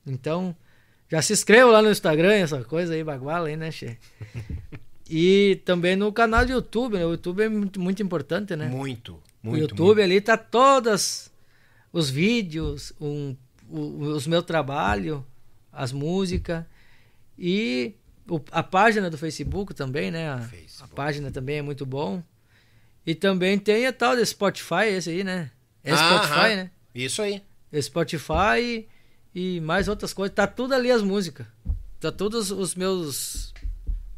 Então, 0.05 0.55
já 1.09 1.21
se 1.21 1.33
inscreva 1.33 1.71
lá 1.71 1.81
no 1.81 1.89
Instagram, 1.91 2.33
essa 2.33 2.63
coisa 2.63 2.93
aí, 2.93 3.03
baguala 3.03 3.47
aí, 3.47 3.57
né, 3.57 3.71
Che? 3.71 3.97
E 5.09 5.61
também 5.63 5.95
no 5.95 6.11
canal 6.11 6.45
do 6.45 6.51
YouTube, 6.51 6.97
né? 6.97 7.05
O 7.05 7.11
YouTube 7.11 7.41
é 7.43 7.49
muito, 7.49 7.79
muito 7.79 8.03
importante, 8.03 8.55
né? 8.55 8.67
Muito, 8.67 9.13
o 9.43 9.47
muito. 9.49 9.61
YouTube 9.61 10.01
ali 10.01 10.19
tá 10.19 10.35
todas 10.37 11.31
os 11.93 12.09
vídeos, 12.09 12.91
um, 12.99 13.35
o, 13.69 13.79
os 14.01 14.27
meu 14.27 14.43
trabalho, 14.43 15.25
as 15.71 15.91
músicas 15.93 16.65
e 17.39 17.93
o- 18.29 18.41
a 18.51 18.61
página 18.61 19.09
do 19.09 19.17
Facebook 19.17 19.73
também, 19.73 20.11
né? 20.11 20.29
A, 20.29 20.49
a 20.81 20.87
página 20.89 21.31
também 21.31 21.57
é 21.57 21.61
muito 21.61 21.85
bom. 21.85 22.21
E 23.05 23.15
também 23.15 23.57
tem 23.57 23.87
a 23.87 23.93
tal 23.93 24.15
de 24.17 24.25
Spotify, 24.25 24.87
esse 24.89 25.09
aí, 25.09 25.23
né? 25.23 25.49
É 25.83 25.93
Ah, 25.93 25.95
Spotify, 25.97 26.33
aham. 26.33 26.55
né? 26.57 26.71
Isso 26.93 27.21
aí. 27.21 27.41
Spotify 27.81 28.85
e 29.33 29.61
mais 29.61 29.87
outras 29.87 30.13
coisas. 30.13 30.35
Tá 30.35 30.45
tudo 30.45 30.73
ali 30.73 30.91
as 30.91 31.01
músicas. 31.01 31.47
Tá 31.99 32.11
todos 32.11 32.51
os 32.51 32.75
meus 32.75 33.53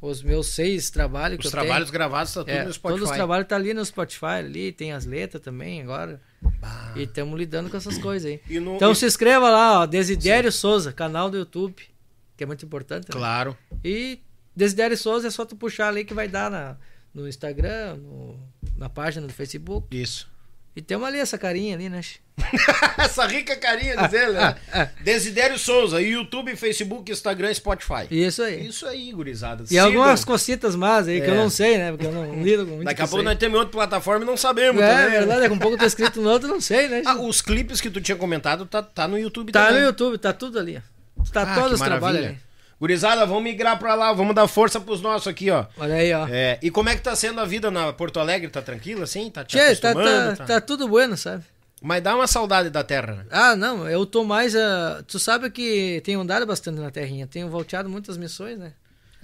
os 0.01 0.23
meus 0.23 0.47
seis 0.47 0.89
trabalhos 0.89 1.39
Os 1.39 1.45
eu 1.45 1.51
tenho. 1.51 1.63
trabalhos 1.63 1.89
gravados 1.89 2.33
tá 2.33 2.39
tudo 2.41 2.49
É, 2.49 2.63
no 2.63 2.71
Spotify. 2.73 2.99
Todos 2.99 3.09
os 3.11 3.15
trabalhos 3.17 3.47
tá 3.47 3.55
ali 3.55 3.73
no 3.73 3.83
Spotify, 3.85 4.25
ali, 4.25 4.71
tem 4.71 4.91
as 4.93 5.05
letras 5.05 5.41
também 5.43 5.81
agora. 5.81 6.21
Bah. 6.41 6.93
E 6.95 7.03
estamos 7.03 7.37
lidando 7.37 7.69
com 7.69 7.75
essas 7.77 7.97
coisas 7.97 8.31
aí. 8.31 8.59
No- 8.59 8.75
Então 8.75 8.91
e- 8.91 8.95
se 8.95 9.05
inscreva 9.05 9.49
lá, 9.49 9.81
ó, 9.81 9.85
Desidério 9.85 10.51
Souza, 10.51 10.93
canal 10.93 11.29
do 11.29 11.37
YouTube, 11.37 11.81
que 12.37 12.43
é 12.43 12.47
muito 12.47 12.65
importante. 12.65 13.05
né? 13.09 13.11
Claro. 13.11 13.57
E 13.83 14.19
Desidério 14.55 14.97
Souza 14.97 15.27
é 15.27 15.31
só 15.31 15.45
tu 15.45 15.55
puxar 15.55 15.89
ali 15.89 16.05
que 16.05 16.13
vai 16.13 16.27
dar 16.27 16.49
na, 16.49 16.77
no 17.13 17.27
Instagram, 17.27 17.95
no- 17.97 18.39
na 18.77 18.87
página 18.89 19.27
do 19.27 19.33
Facebook. 19.33 19.87
Isso. 19.95 20.29
E 20.75 20.81
temos 20.81 21.07
ali 21.07 21.19
essa 21.19 21.37
carinha 21.37 21.75
ali, 21.75 21.89
né? 21.89 21.99
Essa 22.97 23.25
rica 23.25 23.55
carinha 23.57 24.07
dele, 24.07 24.31
né? 24.31 24.55
Desidério 25.03 25.59
Souza, 25.59 26.01
YouTube, 26.01 26.55
Facebook, 26.55 27.11
Instagram, 27.11 27.53
Spotify. 27.53 28.07
Isso 28.09 28.41
aí. 28.41 28.65
Isso 28.65 28.85
aí, 28.87 29.11
gurizada. 29.11 29.63
E 29.63 29.67
Sigam. 29.67 29.85
algumas 29.87 30.23
cositas 30.23 30.73
más 30.75 31.07
aí 31.07 31.19
que 31.19 31.27
É. 31.27 31.31
eu 31.31 31.35
não 31.35 31.49
sei, 31.49 31.77
né? 31.77 31.91
Porque 31.91 32.05
eu 32.05 32.11
não 32.13 32.33
lido 32.41 32.65
com 32.65 32.71
muito 32.75 32.85
Daqui 32.85 33.01
a 33.01 33.05
com 33.05 33.09
pouco 33.09 33.23
nós 33.25 33.37
temos 33.37 33.57
outra 33.59 33.73
plataforma 33.73 34.23
e 34.23 34.27
não 34.27 34.37
sabemos 34.37 34.81
É, 34.81 34.87
também. 34.89 35.09
verdade, 35.19 35.41
daqui 35.41 35.53
a 35.53 35.57
pouco 35.57 35.77
tá 35.77 35.85
escrito 35.85 36.21
no 36.21 36.29
outro, 36.29 36.47
eu 36.47 36.53
não 36.53 36.61
sei, 36.61 36.87
né? 36.87 37.01
Ah, 37.05 37.15
os 37.19 37.41
clipes 37.41 37.81
que 37.81 37.89
tu 37.89 37.99
tinha 37.99 38.15
comentado 38.17 38.65
tá, 38.65 38.81
tá 38.81 39.05
no 39.07 39.19
YouTube 39.19 39.51
tá 39.51 39.65
também. 39.67 39.81
no 39.81 39.87
YouTube, 39.87 40.17
tá 40.17 40.31
tudo 40.31 40.59
ali. 40.59 40.81
Tá 41.33 41.41
Ah, 41.41 41.55
todos 41.55 41.69
que 41.69 41.73
os 41.75 41.81
trabalhos 41.81 42.25
ali. 42.25 42.37
Gurizada, 42.79 43.25
vamos 43.25 43.43
migrar 43.43 43.77
pra 43.77 43.93
lá, 43.95 44.13
vamos 44.13 44.33
dar 44.33 44.47
força 44.47 44.79
pros 44.79 45.01
nossos 45.01 45.27
aqui, 45.27 45.49
ó. 45.51 45.65
Olha 45.77 45.95
aí, 45.95 46.13
ó. 46.13 46.27
É, 46.29 46.57
e 46.61 46.71
como 46.71 46.87
é 46.89 46.95
que 46.95 47.01
tá 47.01 47.15
sendo 47.15 47.41
a 47.41 47.45
vida 47.45 47.69
na 47.69 47.91
Porto 47.91 48.19
Alegre? 48.19 48.47
Tá 48.49 48.61
tranquilo 48.61 49.03
assim? 49.03 49.29
Tá 49.29 49.43
te 49.43 49.57
Tchê, 49.57 49.75
tá, 49.75 49.91
acostumando? 49.91 50.37
tá, 50.37 50.45
tá 50.45 50.61
tudo 50.61 50.87
bueno, 50.87 51.17
sabe? 51.17 51.43
Mas 51.81 52.01
dá 52.03 52.15
uma 52.15 52.27
saudade 52.27 52.69
da 52.69 52.83
terra, 52.83 53.15
né? 53.15 53.25
Ah, 53.31 53.55
não, 53.55 53.87
eu 53.89 54.05
tô 54.05 54.23
mais. 54.23 54.55
ah, 54.55 55.03
tu 55.07 55.19
sabe 55.19 55.49
que 55.49 56.01
tenho 56.05 56.21
andado 56.21 56.45
bastante 56.45 56.79
na 56.79 56.89
terrinha, 56.91 57.27
tenho 57.27 57.49
volteado 57.49 57.89
muitas 57.89 58.17
missões, 58.17 58.57
né? 58.57 58.73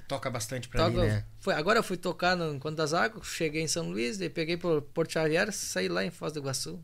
Toca 0.08 0.30
bastante 0.30 0.68
pra 0.70 0.86
Toco- 0.86 1.00
mim, 1.02 1.08
né? 1.08 1.24
foi, 1.40 1.54
agora 1.56 1.80
eu 1.80 1.84
fui 1.84 1.98
tocar 1.98 2.36
no 2.36 2.54
Encontro 2.54 2.78
das 2.78 2.94
Águas, 2.94 3.26
cheguei 3.28 3.62
em 3.64 3.68
São 3.68 3.90
Luís, 3.90 4.18
daí 4.18 4.30
peguei 4.30 4.56
por 4.56 4.82
Porto 4.82 5.14
Xavier, 5.14 5.52
saí 5.52 5.88
lá 5.88 6.06
em 6.06 6.12
Foz 6.12 6.32
do 6.32 6.40
Iguaçu. 6.40 6.80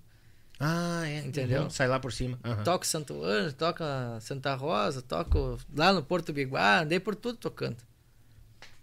Ah, 0.64 1.02
é. 1.06 1.20
Entendeu? 1.26 1.64
Uhum, 1.64 1.70
Sai 1.72 1.88
lá 1.88 2.00
por 2.00 2.14
cima. 2.14 2.38
Aham. 2.44 2.64
Toco 2.64 2.86
Santo 2.86 3.24
Anjo, 3.24 3.54
toco 3.54 3.84
Santa 4.20 4.54
Rosa, 4.54 5.02
toco 5.02 5.58
lá 5.76 5.92
no 5.92 6.04
Porto 6.04 6.32
Biguá, 6.32 6.82
andei 6.82 7.00
por 7.00 7.16
tudo 7.16 7.38
tocando. 7.38 7.78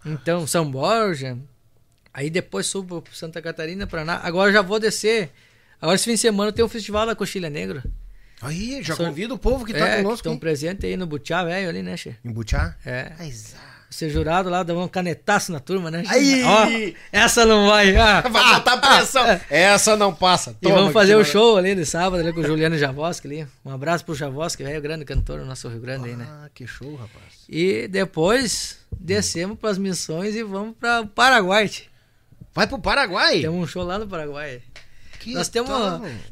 Então, 0.05 0.45
São 0.45 0.69
Borja. 0.69 1.37
Aí 2.13 2.29
depois 2.29 2.65
subo 2.65 3.01
pro 3.01 3.15
Santa 3.15 3.41
Catarina, 3.41 3.87
Paraná. 3.87 4.19
Agora 4.23 4.51
já 4.51 4.61
vou 4.61 4.79
descer. 4.79 5.31
Agora 5.81 5.95
esse 5.95 6.03
fim 6.03 6.11
de 6.11 6.17
semana 6.17 6.51
tem 6.51 6.65
o 6.65 6.67
festival 6.69 7.05
da 7.05 7.15
Coxilha 7.15 7.49
Negra. 7.49 7.83
Aí, 8.41 8.81
já 8.81 8.95
convido 8.95 9.35
o 9.35 9.37
povo 9.37 9.65
que 9.65 9.73
tá 9.73 9.87
é, 9.87 9.97
conosco. 9.97 10.15
estão 10.15 10.33
hein? 10.33 10.39
presente 10.39 10.85
aí 10.85 10.95
no 10.95 11.05
Butiá, 11.05 11.43
velho, 11.43 11.69
ali, 11.69 11.81
né, 11.81 11.97
Che? 11.97 12.15
Em 12.23 12.31
Butiá? 12.31 12.75
É. 12.85 13.13
Ai, 13.19 13.31
zá. 13.31 13.57
Ser 13.89 14.09
jurado 14.09 14.49
lá, 14.49 14.61
dá 14.61 14.73
um 14.75 14.87
canetaço 14.87 15.51
na 15.51 15.59
turma, 15.59 15.89
né? 15.89 16.03
Aí! 16.07 16.43
Ó, 16.43 16.93
essa 17.11 17.43
não 17.43 17.67
vai. 17.67 17.95
Ah, 17.97 18.21
Vai 18.29 18.53
botar 18.53 18.77
pressão. 18.77 19.25
Essa 19.49 19.97
não 19.97 20.13
passa. 20.13 20.55
E 20.61 20.63
Toma, 20.63 20.75
vamos 20.75 20.93
fazer 20.93 21.15
o 21.15 21.25
show 21.25 21.57
ali 21.57 21.73
de 21.73 21.85
sábado 21.85 22.21
ali 22.21 22.31
com 22.31 22.41
o 22.41 22.45
Juliano 22.45 22.77
Javoski 22.77 23.27
ali. 23.27 23.47
Um 23.65 23.71
abraço 23.71 24.05
pro 24.05 24.13
Javoski, 24.13 24.63
velho, 24.63 24.79
grande 24.79 25.05
cantor 25.05 25.39
do 25.39 25.45
nosso 25.45 25.67
Rio 25.67 25.79
Grande 25.79 26.09
aí, 26.09 26.15
né? 26.15 26.27
Ah, 26.29 26.49
que 26.53 26.67
show, 26.67 26.91
rapaz. 26.95 27.45
E 27.49 27.87
depois 27.87 28.77
descemos 28.91 29.57
pras 29.57 29.79
missões 29.79 30.35
e 30.35 30.43
vamos 30.43 30.75
para 30.79 31.01
o 31.01 31.07
Paraguai. 31.07 31.69
Vai 32.53 32.67
pro 32.67 32.77
Paraguai. 32.79 33.41
Temos 33.41 33.59
um 33.59 33.67
show 33.67 33.83
lá 33.83 33.97
no 33.97 34.07
Paraguai. 34.07 34.61
Que 35.19 35.33
Nós 35.33 35.49
temos, 35.49 35.69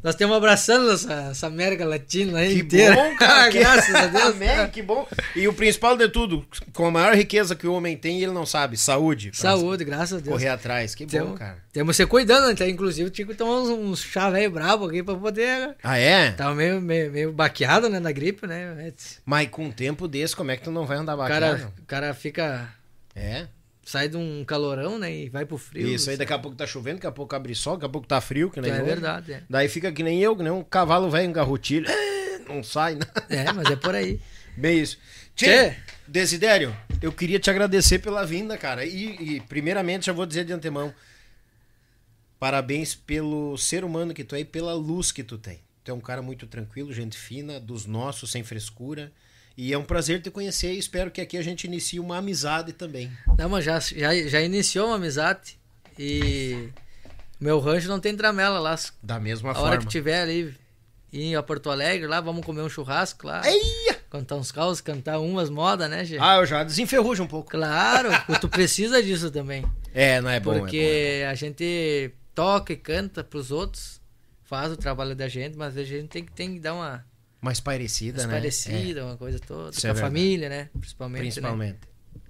nós 0.01 0.15
temos 0.15 0.37
abraçando 0.37 0.91
essa, 0.91 1.13
essa 1.31 1.47
América 1.47 1.85
Latina 1.85 2.39
aí 2.39 2.53
Que 2.55 2.61
inteira. 2.61 2.95
bom, 2.95 3.15
cara. 3.19 3.51
que- 3.51 3.59
Graças 3.59 3.93
a 3.93 4.07
Deus. 4.07 4.23
Amém, 4.35 4.69
que 4.71 4.81
bom. 4.81 5.05
E 5.35 5.47
o 5.47 5.53
principal 5.53 5.97
de 5.97 6.07
tudo, 6.07 6.45
com 6.73 6.85
a 6.85 6.91
maior 6.91 7.13
riqueza 7.13 7.53
que 7.55 7.67
o 7.67 7.73
homem 7.73 7.97
tem, 7.97 8.21
ele 8.23 8.31
não 8.31 8.45
sabe, 8.45 8.77
saúde. 8.77 9.31
Saúde, 9.33 9.83
graças 9.83 10.13
a 10.19 10.21
Deus. 10.21 10.29
Correr 10.37 10.47
atrás, 10.49 10.95
que 10.95 11.05
bom, 11.05 11.11
Temos, 11.11 11.37
cara. 11.39 11.57
temos 11.73 11.95
se 11.97 12.05
cuidando, 12.05 12.49
até 12.49 12.69
inclusive 12.69 13.09
tinha 13.09 13.27
que 13.27 13.35
tomar 13.35 13.59
uns, 13.61 13.69
uns 13.69 14.01
chá 14.01 14.29
velho 14.29 14.51
brabo 14.51 14.85
aqui 14.87 15.03
pra 15.03 15.15
poder. 15.15 15.75
Ah, 15.83 15.97
é? 15.97 16.31
Tava 16.31 16.55
meio, 16.55 16.79
meio, 16.79 17.11
meio 17.11 17.31
baqueado, 17.33 17.89
né, 17.89 17.99
na 17.99 18.11
gripe, 18.13 18.47
né? 18.47 18.93
Mas 19.25 19.49
com 19.49 19.65
um 19.65 19.71
tempo 19.71 20.07
desse, 20.07 20.35
como 20.35 20.51
é 20.51 20.55
que 20.55 20.63
tu 20.63 20.71
não 20.71 20.85
vai 20.85 20.97
andar 20.97 21.15
O 21.15 21.17
bacana? 21.17 21.57
cara, 21.57 21.73
o 21.81 21.85
cara 21.85 22.13
fica. 22.13 22.69
É? 23.15 23.47
Sai 23.87 24.09
de 24.09 24.17
um 24.17 24.43
calorão, 24.43 24.99
né? 24.99 25.09
E 25.15 25.29
vai 25.29 25.45
pro 25.45 25.57
frio. 25.57 25.87
Isso 25.87 26.09
aí 26.09 26.17
daqui 26.17 26.33
a 26.33 26.37
pouco 26.37 26.57
tá 26.57 26.67
chovendo, 26.67 26.95
daqui 26.95 27.07
a 27.07 27.11
pouco 27.11 27.33
abre 27.33 27.55
sol, 27.55 27.75
daqui 27.75 27.85
a 27.85 27.89
pouco 27.89 28.05
tá 28.05 28.19
frio, 28.19 28.51
que 28.51 28.59
nem 28.59 28.69
É 28.69 28.73
hoje. 28.75 28.83
verdade, 28.83 29.31
é. 29.31 29.43
Daí 29.49 29.69
fica 29.69 29.93
que 29.93 30.03
nem 30.03 30.21
eu, 30.21 30.35
que 30.35 30.43
nem 30.43 30.51
um 30.51 30.61
cavalo 30.61 31.09
velho 31.09 31.29
engarrotilho. 31.29 31.87
Não 32.49 32.61
sai, 32.61 32.95
né? 32.95 33.05
É, 33.29 33.49
mas 33.53 33.71
é 33.71 33.77
por 33.77 33.95
aí. 33.95 34.19
Bem 34.57 34.81
isso. 34.81 34.97
Tchê, 35.33 35.69
Tchê. 35.69 35.75
Desidério, 36.05 36.75
eu 37.01 37.13
queria 37.13 37.39
te 37.39 37.49
agradecer 37.49 37.99
pela 37.99 38.25
vinda, 38.25 38.57
cara. 38.57 38.83
E, 38.83 39.35
e, 39.35 39.39
primeiramente 39.39 40.07
já 40.07 40.11
vou 40.11 40.25
dizer 40.25 40.43
de 40.43 40.51
antemão, 40.51 40.93
parabéns 42.37 42.93
pelo 42.93 43.57
ser 43.57 43.85
humano 43.85 44.13
que 44.13 44.25
tu 44.25 44.35
é 44.35 44.41
e 44.41 44.45
pela 44.45 44.73
luz 44.73 45.13
que 45.13 45.23
tu 45.23 45.37
tem. 45.37 45.61
Tu 45.85 45.91
é 45.91 45.93
um 45.93 46.01
cara 46.01 46.21
muito 46.21 46.45
tranquilo, 46.45 46.91
gente 46.91 47.17
fina, 47.17 47.57
dos 47.57 47.85
nossos, 47.85 48.31
sem 48.31 48.43
frescura. 48.43 49.13
E 49.57 49.73
é 49.73 49.77
um 49.77 49.83
prazer 49.83 50.21
te 50.21 50.29
conhecer 50.29 50.73
e 50.73 50.77
espero 50.77 51.09
que 51.09 51.19
aqui 51.19 51.35
a 51.35 51.41
gente 51.41 51.63
inicie 51.63 51.99
uma 51.99 52.17
amizade 52.17 52.73
também. 52.73 53.11
Não, 53.37 53.49
mas 53.49 53.65
já, 53.65 53.79
já, 53.79 54.13
já 54.27 54.39
iniciou 54.41 54.87
uma 54.87 54.97
amizade. 54.97 55.57
E 55.97 56.69
meu 57.39 57.59
rancho 57.59 57.87
não 57.87 57.99
tem 57.99 58.15
tramela 58.15 58.59
lá. 58.59 58.75
Da 59.01 59.19
mesma 59.19 59.51
A 59.51 59.55
forma. 59.55 59.69
hora 59.69 59.77
que 59.79 59.87
tiver 59.87 60.21
ali, 60.21 60.55
ir 61.11 61.35
a 61.35 61.41
Porto 61.41 61.71
Alegre 61.71 62.05
lá, 62.05 62.21
vamos 62.21 62.45
comer 62.45 62.61
um 62.61 62.69
churrasco 62.69 63.25
lá. 63.25 63.41
Eia! 63.49 63.97
Cantar 64.11 64.35
uns 64.35 64.51
caos, 64.51 64.79
cantar 64.79 65.17
umas 65.19 65.49
modas, 65.49 65.89
né, 65.89 66.05
Gê? 66.05 66.17
Ah, 66.19 66.35
eu 66.35 66.45
já 66.45 66.63
desenferrujo 66.63 67.23
um 67.23 67.27
pouco. 67.27 67.49
Claro, 67.49 68.09
tu 68.39 68.47
precisa 68.47 69.01
disso 69.01 69.31
também. 69.31 69.65
É, 69.99 70.21
não 70.21 70.29
é 70.29 70.39
bom. 70.39 70.53
porque 70.59 71.23
a 71.27 71.33
gente 71.33 72.11
toca 72.35 72.71
e 72.71 72.75
canta 72.75 73.23
pros 73.23 73.49
outros, 73.49 73.99
faz 74.43 74.71
o 74.71 74.77
trabalho 74.77 75.15
da 75.15 75.27
gente, 75.27 75.57
mas 75.57 75.75
a 75.75 75.83
gente 75.83 76.07
tem 76.07 76.23
que, 76.23 76.31
tem 76.31 76.53
que 76.53 76.59
dar 76.59 76.75
uma 76.75 77.03
Mais 77.41 77.59
parecida, 77.59 78.17
mais 78.19 78.27
né? 78.27 78.33
parecida, 78.33 79.05
uma 79.05 79.17
coisa 79.17 79.39
toda. 79.39 79.69
Isso 79.71 79.81
com 79.81 79.87
é 79.87 79.89
a 79.89 79.93
verdade. 79.93 80.13
família, 80.13 80.49
né? 80.49 80.69
É, 80.73 80.79
Principalmente. 80.79 81.19
né? 81.21 81.25
principalmente. 81.29 81.79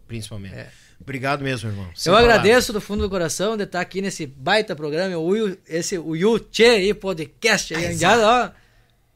Principalmente. 0.08 0.54
É. 0.56 0.70
Obrigado 1.00 1.44
mesmo, 1.44 1.70
irmão. 1.70 1.90
Sem 1.96 2.12
Eu 2.12 2.16
palavras. 2.18 2.40
agradeço 2.40 2.74
do 2.74 2.82
fundo 2.82 3.04
do 3.04 3.10
coração 3.10 3.56
de 3.56 3.64
estar 3.64 3.80
aqui 3.82 4.02
nesse 4.02 4.26
baita 4.26 4.76
programa, 4.76 5.16
o 5.18 5.58
esse 5.68 5.98
o 5.98 6.16
Yuchê 6.16 6.66
aí, 6.66 6.94
podcast 6.94 7.74
aí. 7.76 7.96
Já, 7.96 8.18
ó, 8.18 8.52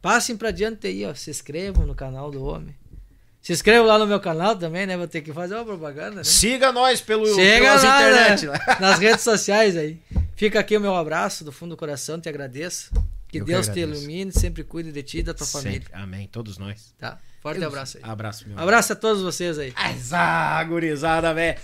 passem 0.01 0.37
pra 0.37 0.51
diante 0.51 0.87
aí, 0.87 1.05
ó. 1.05 1.13
Se 1.13 1.29
inscrevam 1.31 1.85
no 1.85 1.95
canal 1.95 2.29
do 2.31 2.43
homem. 2.43 2.75
Se 3.41 3.51
inscrevam 3.51 3.87
lá 3.87 3.97
no 3.97 4.05
meu 4.05 4.19
canal 4.19 4.55
também, 4.55 4.85
né? 4.85 4.95
Vou 4.95 5.07
ter 5.07 5.21
que 5.21 5.33
fazer 5.33 5.55
uma 5.55 5.65
propaganda, 5.65 6.17
né? 6.17 6.23
Siga 6.23 6.71
nós 6.71 7.01
pelo, 7.01 7.25
Chega 7.33 7.65
pelas 7.65 7.83
lá, 7.83 8.01
internet. 8.09 8.45
né? 8.45 8.59
nas 8.79 8.99
redes 8.99 9.21
sociais 9.23 9.75
aí. 9.75 9.99
Fica 10.35 10.59
aqui 10.59 10.77
o 10.77 10.79
meu 10.81 10.95
abraço 10.95 11.43
do 11.43 11.51
fundo 11.51 11.71
do 11.71 11.77
coração, 11.77 12.21
te 12.21 12.29
agradeço. 12.29 12.91
Que 13.31 13.39
Eu 13.39 13.45
que 13.45 13.51
Deus 13.51 13.67
te 13.67 13.71
agradeço. 13.71 14.01
ilumine, 14.01 14.31
sempre 14.31 14.63
cuide 14.63 14.91
de 14.91 15.01
ti 15.01 15.19
e 15.19 15.23
da 15.23 15.33
tua 15.33 15.47
família. 15.47 15.79
Sempre. 15.81 15.93
Amém. 15.93 16.27
Todos 16.27 16.57
nós. 16.57 16.93
Tá? 16.99 17.17
Forte 17.41 17.63
abraço 17.63 17.97
aí. 17.97 18.03
Abraço, 18.03 18.47
meu. 18.47 18.59
Abraço 18.59 18.93
a 18.93 18.95
todos 18.95 19.23
vocês 19.23 19.57
aí. 19.57 19.73
Ah, 20.11 20.63
gurizada, 20.63 21.33
velho. 21.33 21.57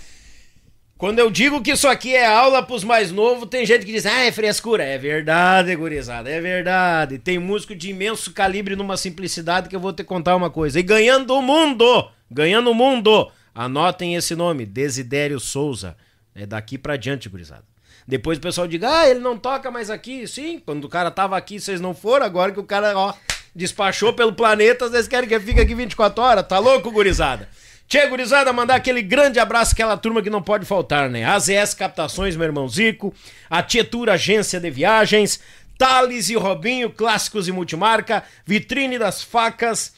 Quando 0.96 1.20
eu 1.20 1.30
digo 1.30 1.62
que 1.62 1.70
isso 1.72 1.86
aqui 1.86 2.14
é 2.14 2.26
aula 2.26 2.62
pros 2.62 2.82
mais 2.82 3.12
novos, 3.12 3.48
tem 3.48 3.64
gente 3.64 3.86
que 3.86 3.92
diz, 3.92 4.04
ah, 4.04 4.24
é 4.24 4.32
frescura. 4.32 4.82
É 4.82 4.98
verdade, 4.98 5.76
gurizada, 5.76 6.28
é 6.28 6.40
verdade. 6.40 7.18
Tem 7.18 7.38
músico 7.38 7.74
de 7.74 7.90
imenso 7.90 8.32
calibre 8.32 8.74
numa 8.74 8.96
simplicidade 8.96 9.68
que 9.68 9.76
eu 9.76 9.80
vou 9.80 9.92
te 9.92 10.02
contar 10.02 10.34
uma 10.34 10.50
coisa. 10.50 10.80
E 10.80 10.82
ganhando 10.82 11.34
o 11.34 11.42
mundo 11.42 12.10
ganhando 12.30 12.70
o 12.70 12.74
mundo. 12.74 13.30
Anotem 13.54 14.14
esse 14.14 14.34
nome, 14.34 14.66
Desidério 14.66 15.40
Souza. 15.40 15.96
É 16.34 16.46
daqui 16.46 16.78
pra 16.78 16.96
diante, 16.96 17.28
gurizada. 17.28 17.64
Depois 18.08 18.38
o 18.38 18.40
pessoal 18.40 18.66
diga, 18.66 18.88
ah, 19.00 19.06
ele 19.06 19.20
não 19.20 19.36
toca 19.36 19.70
mais 19.70 19.90
aqui. 19.90 20.26
Sim, 20.26 20.62
quando 20.64 20.86
o 20.86 20.88
cara 20.88 21.10
tava 21.10 21.36
aqui, 21.36 21.60
vocês 21.60 21.78
não 21.78 21.94
foram. 21.94 22.24
Agora 22.24 22.50
que 22.50 22.58
o 22.58 22.64
cara, 22.64 22.96
ó, 22.96 23.12
despachou 23.54 24.14
pelo 24.14 24.32
planeta, 24.32 24.88
vocês 24.88 25.06
querem 25.06 25.28
que 25.28 25.34
eu 25.34 25.40
fique 25.42 25.60
aqui 25.60 25.74
24 25.74 26.24
horas? 26.24 26.48
Tá 26.48 26.58
louco, 26.58 26.90
gurizada? 26.90 27.46
Tchê, 27.86 28.06
gurizada, 28.06 28.50
mandar 28.50 28.76
aquele 28.76 29.02
grande 29.02 29.38
abraço 29.38 29.74
àquela 29.74 29.94
turma 29.94 30.22
que 30.22 30.30
não 30.30 30.40
pode 30.40 30.64
faltar, 30.64 31.10
né? 31.10 31.26
AZS 31.26 31.74
Captações, 31.74 32.34
meu 32.34 32.46
irmão 32.46 32.66
Zico, 32.66 33.12
a 33.50 33.62
Tietura 33.62 34.14
Agência 34.14 34.58
de 34.58 34.70
Viagens, 34.70 35.38
Thales 35.76 36.30
e 36.30 36.34
Robinho, 36.34 36.88
clássicos 36.88 37.46
e 37.46 37.52
multimarca, 37.52 38.24
Vitrine 38.46 38.98
das 38.98 39.22
Facas, 39.22 39.92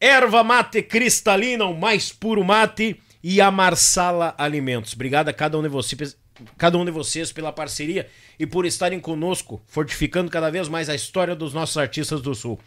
Erva 0.00 0.44
Mate 0.44 0.82
Cristalina, 0.82 1.64
o 1.64 1.76
mais 1.76 2.12
puro 2.12 2.44
mate, 2.44 3.00
e 3.24 3.40
a 3.40 3.50
Marsala 3.50 4.36
Alimentos. 4.38 4.92
Obrigado 4.92 5.28
a 5.28 5.32
cada 5.32 5.58
um 5.58 5.62
de 5.62 5.68
vocês, 5.68 6.16
cada 6.56 6.78
um 6.78 6.84
de 6.84 6.90
vocês 6.90 7.32
pela 7.32 7.52
parceria 7.52 8.08
e 8.38 8.46
por 8.46 8.66
estarem 8.66 9.00
conosco, 9.00 9.60
fortificando 9.66 10.30
cada 10.30 10.50
vez 10.50 10.68
mais 10.68 10.88
a 10.88 10.94
história 10.94 11.34
dos 11.34 11.52
nossos 11.52 11.76
artistas 11.76 12.20
do 12.20 12.34
Sul. 12.34 12.58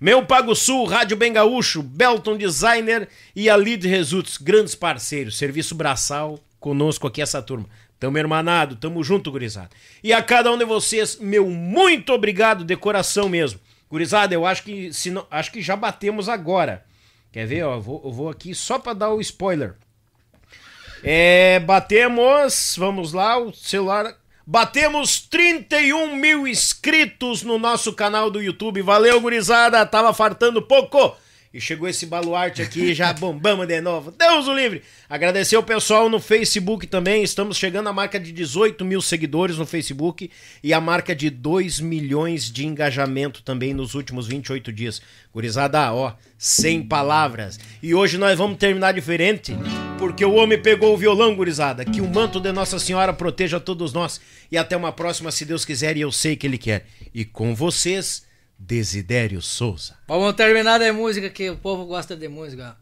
Meu 0.00 0.26
Pago 0.26 0.54
Sul, 0.54 0.84
Rádio 0.84 1.16
Bem 1.16 1.32
Gaúcho, 1.32 1.82
Belton 1.82 2.36
Designer 2.36 3.08
e 3.34 3.48
a 3.48 3.56
Lead 3.56 3.86
Results, 3.86 4.36
grandes 4.36 4.74
parceiros. 4.74 5.38
Serviço 5.38 5.74
Braçal 5.74 6.38
conosco 6.58 7.06
aqui, 7.06 7.22
essa 7.22 7.40
turma. 7.40 7.66
Tamo 7.98 8.18
hermanado, 8.18 8.76
tamo 8.76 9.02
junto, 9.04 9.30
gurizada. 9.30 9.70
E 10.02 10.12
a 10.12 10.22
cada 10.22 10.50
um 10.52 10.58
de 10.58 10.64
vocês, 10.64 11.18
meu 11.18 11.48
muito 11.48 12.12
obrigado 12.12 12.64
de 12.64 12.76
coração 12.76 13.28
mesmo. 13.28 13.60
Gurizada, 13.88 14.34
eu 14.34 14.44
acho 14.44 14.64
que, 14.64 14.92
se 14.92 15.10
não, 15.10 15.26
acho 15.30 15.52
que 15.52 15.62
já 15.62 15.76
batemos 15.76 16.28
agora. 16.28 16.84
Quer 17.30 17.46
ver? 17.46 17.62
Ó, 17.62 17.74
eu, 17.74 17.80
vou, 17.80 18.02
eu 18.04 18.12
vou 18.12 18.28
aqui 18.28 18.54
só 18.54 18.78
para 18.78 18.92
dar 18.92 19.10
o 19.10 19.20
spoiler. 19.20 19.74
É, 21.04 21.60
batemos, 21.60 22.74
vamos 22.78 23.12
lá, 23.12 23.38
o 23.38 23.52
celular 23.52 24.16
Batemos 24.46 25.22
31 25.22 26.16
mil 26.16 26.46
inscritos 26.46 27.42
no 27.42 27.58
nosso 27.58 27.94
canal 27.94 28.30
do 28.30 28.42
YouTube. 28.42 28.82
Valeu, 28.82 29.18
gurizada. 29.18 29.86
Tava 29.86 30.12
fartando 30.12 30.60
pouco. 30.60 31.16
E 31.54 31.60
chegou 31.60 31.88
esse 31.88 32.04
baluarte 32.04 32.60
aqui, 32.60 32.92
já 32.92 33.12
bombamos 33.12 33.68
de 33.68 33.80
novo. 33.80 34.10
Deus 34.10 34.48
o 34.48 34.52
livre! 34.52 34.82
Agradecer 35.08 35.56
o 35.56 35.62
pessoal 35.62 36.08
no 36.08 36.18
Facebook 36.18 36.84
também. 36.84 37.22
Estamos 37.22 37.56
chegando 37.56 37.88
à 37.88 37.92
marca 37.92 38.18
de 38.18 38.32
18 38.32 38.84
mil 38.84 39.00
seguidores 39.00 39.56
no 39.56 39.64
Facebook 39.64 40.28
e 40.64 40.74
a 40.74 40.80
marca 40.80 41.14
de 41.14 41.30
2 41.30 41.78
milhões 41.78 42.50
de 42.50 42.66
engajamento 42.66 43.40
também 43.40 43.72
nos 43.72 43.94
últimos 43.94 44.26
28 44.26 44.72
dias. 44.72 45.00
Gurizada, 45.32 45.94
ó, 45.94 46.14
sem 46.36 46.82
palavras. 46.82 47.60
E 47.80 47.94
hoje 47.94 48.18
nós 48.18 48.36
vamos 48.36 48.58
terminar 48.58 48.90
diferente, 48.90 49.56
porque 49.96 50.24
o 50.24 50.34
homem 50.34 50.60
pegou 50.60 50.92
o 50.92 50.98
violão, 50.98 51.36
gurizada. 51.36 51.84
Que 51.84 52.00
o 52.00 52.12
manto 52.12 52.40
de 52.40 52.50
Nossa 52.50 52.80
Senhora 52.80 53.12
proteja 53.12 53.60
todos 53.60 53.92
nós. 53.92 54.20
E 54.50 54.58
até 54.58 54.76
uma 54.76 54.90
próxima, 54.90 55.30
se 55.30 55.44
Deus 55.44 55.64
quiser, 55.64 55.96
e 55.96 56.00
eu 56.00 56.10
sei 56.10 56.34
que 56.34 56.48
Ele 56.48 56.58
quer. 56.58 56.84
E 57.14 57.24
com 57.24 57.54
vocês 57.54 58.24
Desidério 58.58 59.42
Souza. 59.42 59.96
Vamos 60.06 60.34
terminar 60.34 60.78
de 60.78 60.92
música 60.92 61.28
que 61.30 61.50
o 61.50 61.56
povo 61.56 61.84
gosta 61.86 62.16
de 62.16 62.28
música. 62.28 62.76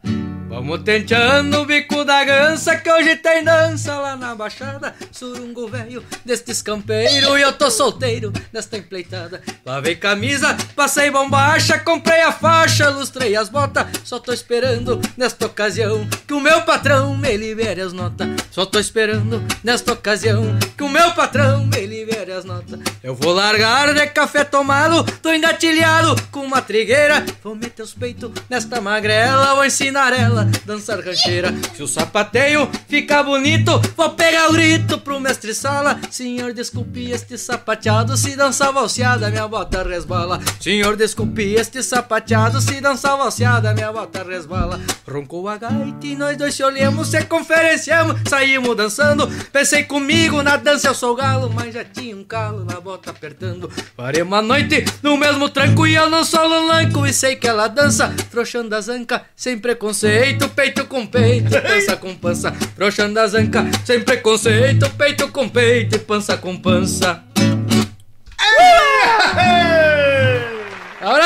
Vamos 0.52 0.82
tenteando 0.82 1.62
o 1.62 1.64
bico 1.64 2.04
da 2.04 2.22
gança 2.24 2.76
que 2.76 2.92
hoje 2.92 3.16
tem 3.16 3.42
dança 3.42 3.98
lá 3.98 4.14
na 4.14 4.34
baixada. 4.34 4.94
Surungo 5.10 5.66
velho 5.66 6.04
deste 6.26 6.50
escampeiro 6.50 7.38
e 7.38 7.40
eu 7.40 7.54
tô 7.54 7.70
solteiro 7.70 8.30
nesta 8.52 8.76
empleitada. 8.76 9.40
Lavei 9.64 9.96
camisa, 9.96 10.54
passei 10.76 11.10
bombacha, 11.10 11.78
comprei 11.78 12.20
a 12.20 12.30
faixa, 12.30 12.90
lustrei 12.90 13.34
as 13.34 13.48
botas. 13.48 13.86
Só 14.04 14.18
tô 14.18 14.30
esperando 14.30 15.00
nesta 15.16 15.46
ocasião 15.46 16.06
que 16.26 16.34
o 16.34 16.40
meu 16.40 16.60
patrão 16.60 17.16
me 17.16 17.34
libere 17.34 17.80
as 17.80 17.94
notas. 17.94 18.28
Só 18.50 18.66
tô 18.66 18.78
esperando 18.78 19.42
nesta 19.64 19.94
ocasião 19.94 20.58
que 20.76 20.84
o 20.84 20.88
meu 20.90 21.12
patrão 21.12 21.64
me 21.64 21.86
libere 21.86 22.30
as 22.30 22.44
notas. 22.44 22.78
Eu 23.02 23.14
vou 23.14 23.32
largar 23.32 23.94
de 23.94 24.06
café 24.08 24.44
tomado, 24.44 25.02
tô 25.22 25.32
engatilhado 25.32 26.14
com 26.30 26.40
uma 26.40 26.60
trigueira. 26.60 27.24
Vou 27.42 27.54
meter 27.54 27.82
os 27.82 27.94
peitos 27.94 28.30
nesta 28.50 28.82
magrela, 28.82 29.54
vou 29.54 29.64
ensinar 29.64 30.12
ela 30.12 30.41
dançar 30.64 31.00
rancheira. 31.00 31.52
Se 31.74 31.82
o 31.82 31.88
sapateio 31.88 32.68
ficar 32.88 33.22
bonito, 33.22 33.80
vou 33.96 34.10
pegar 34.10 34.48
o 34.48 34.52
grito 34.52 34.98
pro 34.98 35.20
mestre 35.20 35.54
sala. 35.54 35.98
Senhor, 36.10 36.52
desculpe 36.52 37.10
este 37.10 37.36
sapateado, 37.38 38.16
se 38.16 38.36
dançar 38.36 38.72
valseada, 38.72 39.30
minha 39.30 39.46
bota 39.48 39.82
resbala. 39.82 40.40
Senhor, 40.60 40.96
desculpe 40.96 41.54
este 41.54 41.82
sapateado, 41.82 42.60
se 42.60 42.80
dançar 42.80 43.16
valseada, 43.16 43.74
minha 43.74 43.92
bota 43.92 44.22
resbala. 44.22 44.80
Roncou 45.08 45.48
a 45.48 45.56
gaita 45.56 46.06
e 46.06 46.16
nós 46.16 46.36
dois 46.36 46.54
se 46.54 46.62
olhamos, 46.62 47.08
se 47.08 47.22
conferenciamos, 47.24 48.20
saímos 48.28 48.76
dançando. 48.76 49.28
Pensei 49.52 49.84
comigo, 49.84 50.42
na 50.42 50.56
dança 50.56 50.88
eu 50.88 50.94
sou 50.94 51.14
galo, 51.14 51.50
mas 51.52 51.74
já 51.74 51.84
tinha 51.84 52.16
um 52.16 52.24
calo 52.24 52.64
na 52.64 52.80
bota 52.80 53.10
apertando. 53.10 53.70
Parei 53.96 54.22
uma 54.22 54.42
noite 54.42 54.84
no 55.02 55.16
mesmo 55.16 55.48
tranco 55.48 55.86
e 55.86 55.94
eu 55.94 56.08
não 56.08 56.24
sou 56.24 56.46
lanco 56.46 57.06
e 57.06 57.12
sei 57.12 57.36
que 57.36 57.48
ela 57.48 57.68
dança, 57.68 58.14
frouxando 58.30 58.74
a 58.74 58.80
zanca, 58.80 59.22
sem 59.34 59.58
preconceito 59.58 60.31
peito, 60.32 60.48
peito 60.48 60.86
com 60.86 61.06
peito, 61.06 61.50
pança 61.50 61.96
com 61.96 62.14
pança, 62.14 62.52
frouxando 62.74 63.20
a 63.20 63.26
zanca, 63.26 63.64
sem 63.84 64.00
preconceito, 64.00 64.88
peito 64.90 65.28
com 65.28 65.48
peito, 65.48 65.98
pança 66.00 66.36
com 66.36 66.56
pança. 66.56 67.22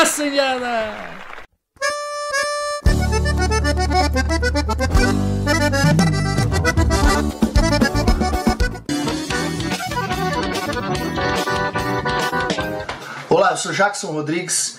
Sim, 0.07 0.31
Diana! 0.31 0.95
Olá, 13.28 13.51
eu 13.51 13.57
sou 13.59 13.73
Jackson 13.73 14.12
Rodrigues 14.12 14.78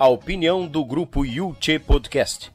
a 0.00 0.08
opinião 0.08 0.66
do 0.66 0.82
grupo 0.82 1.26
Yuchê 1.26 1.78
Podcast. 1.78 2.50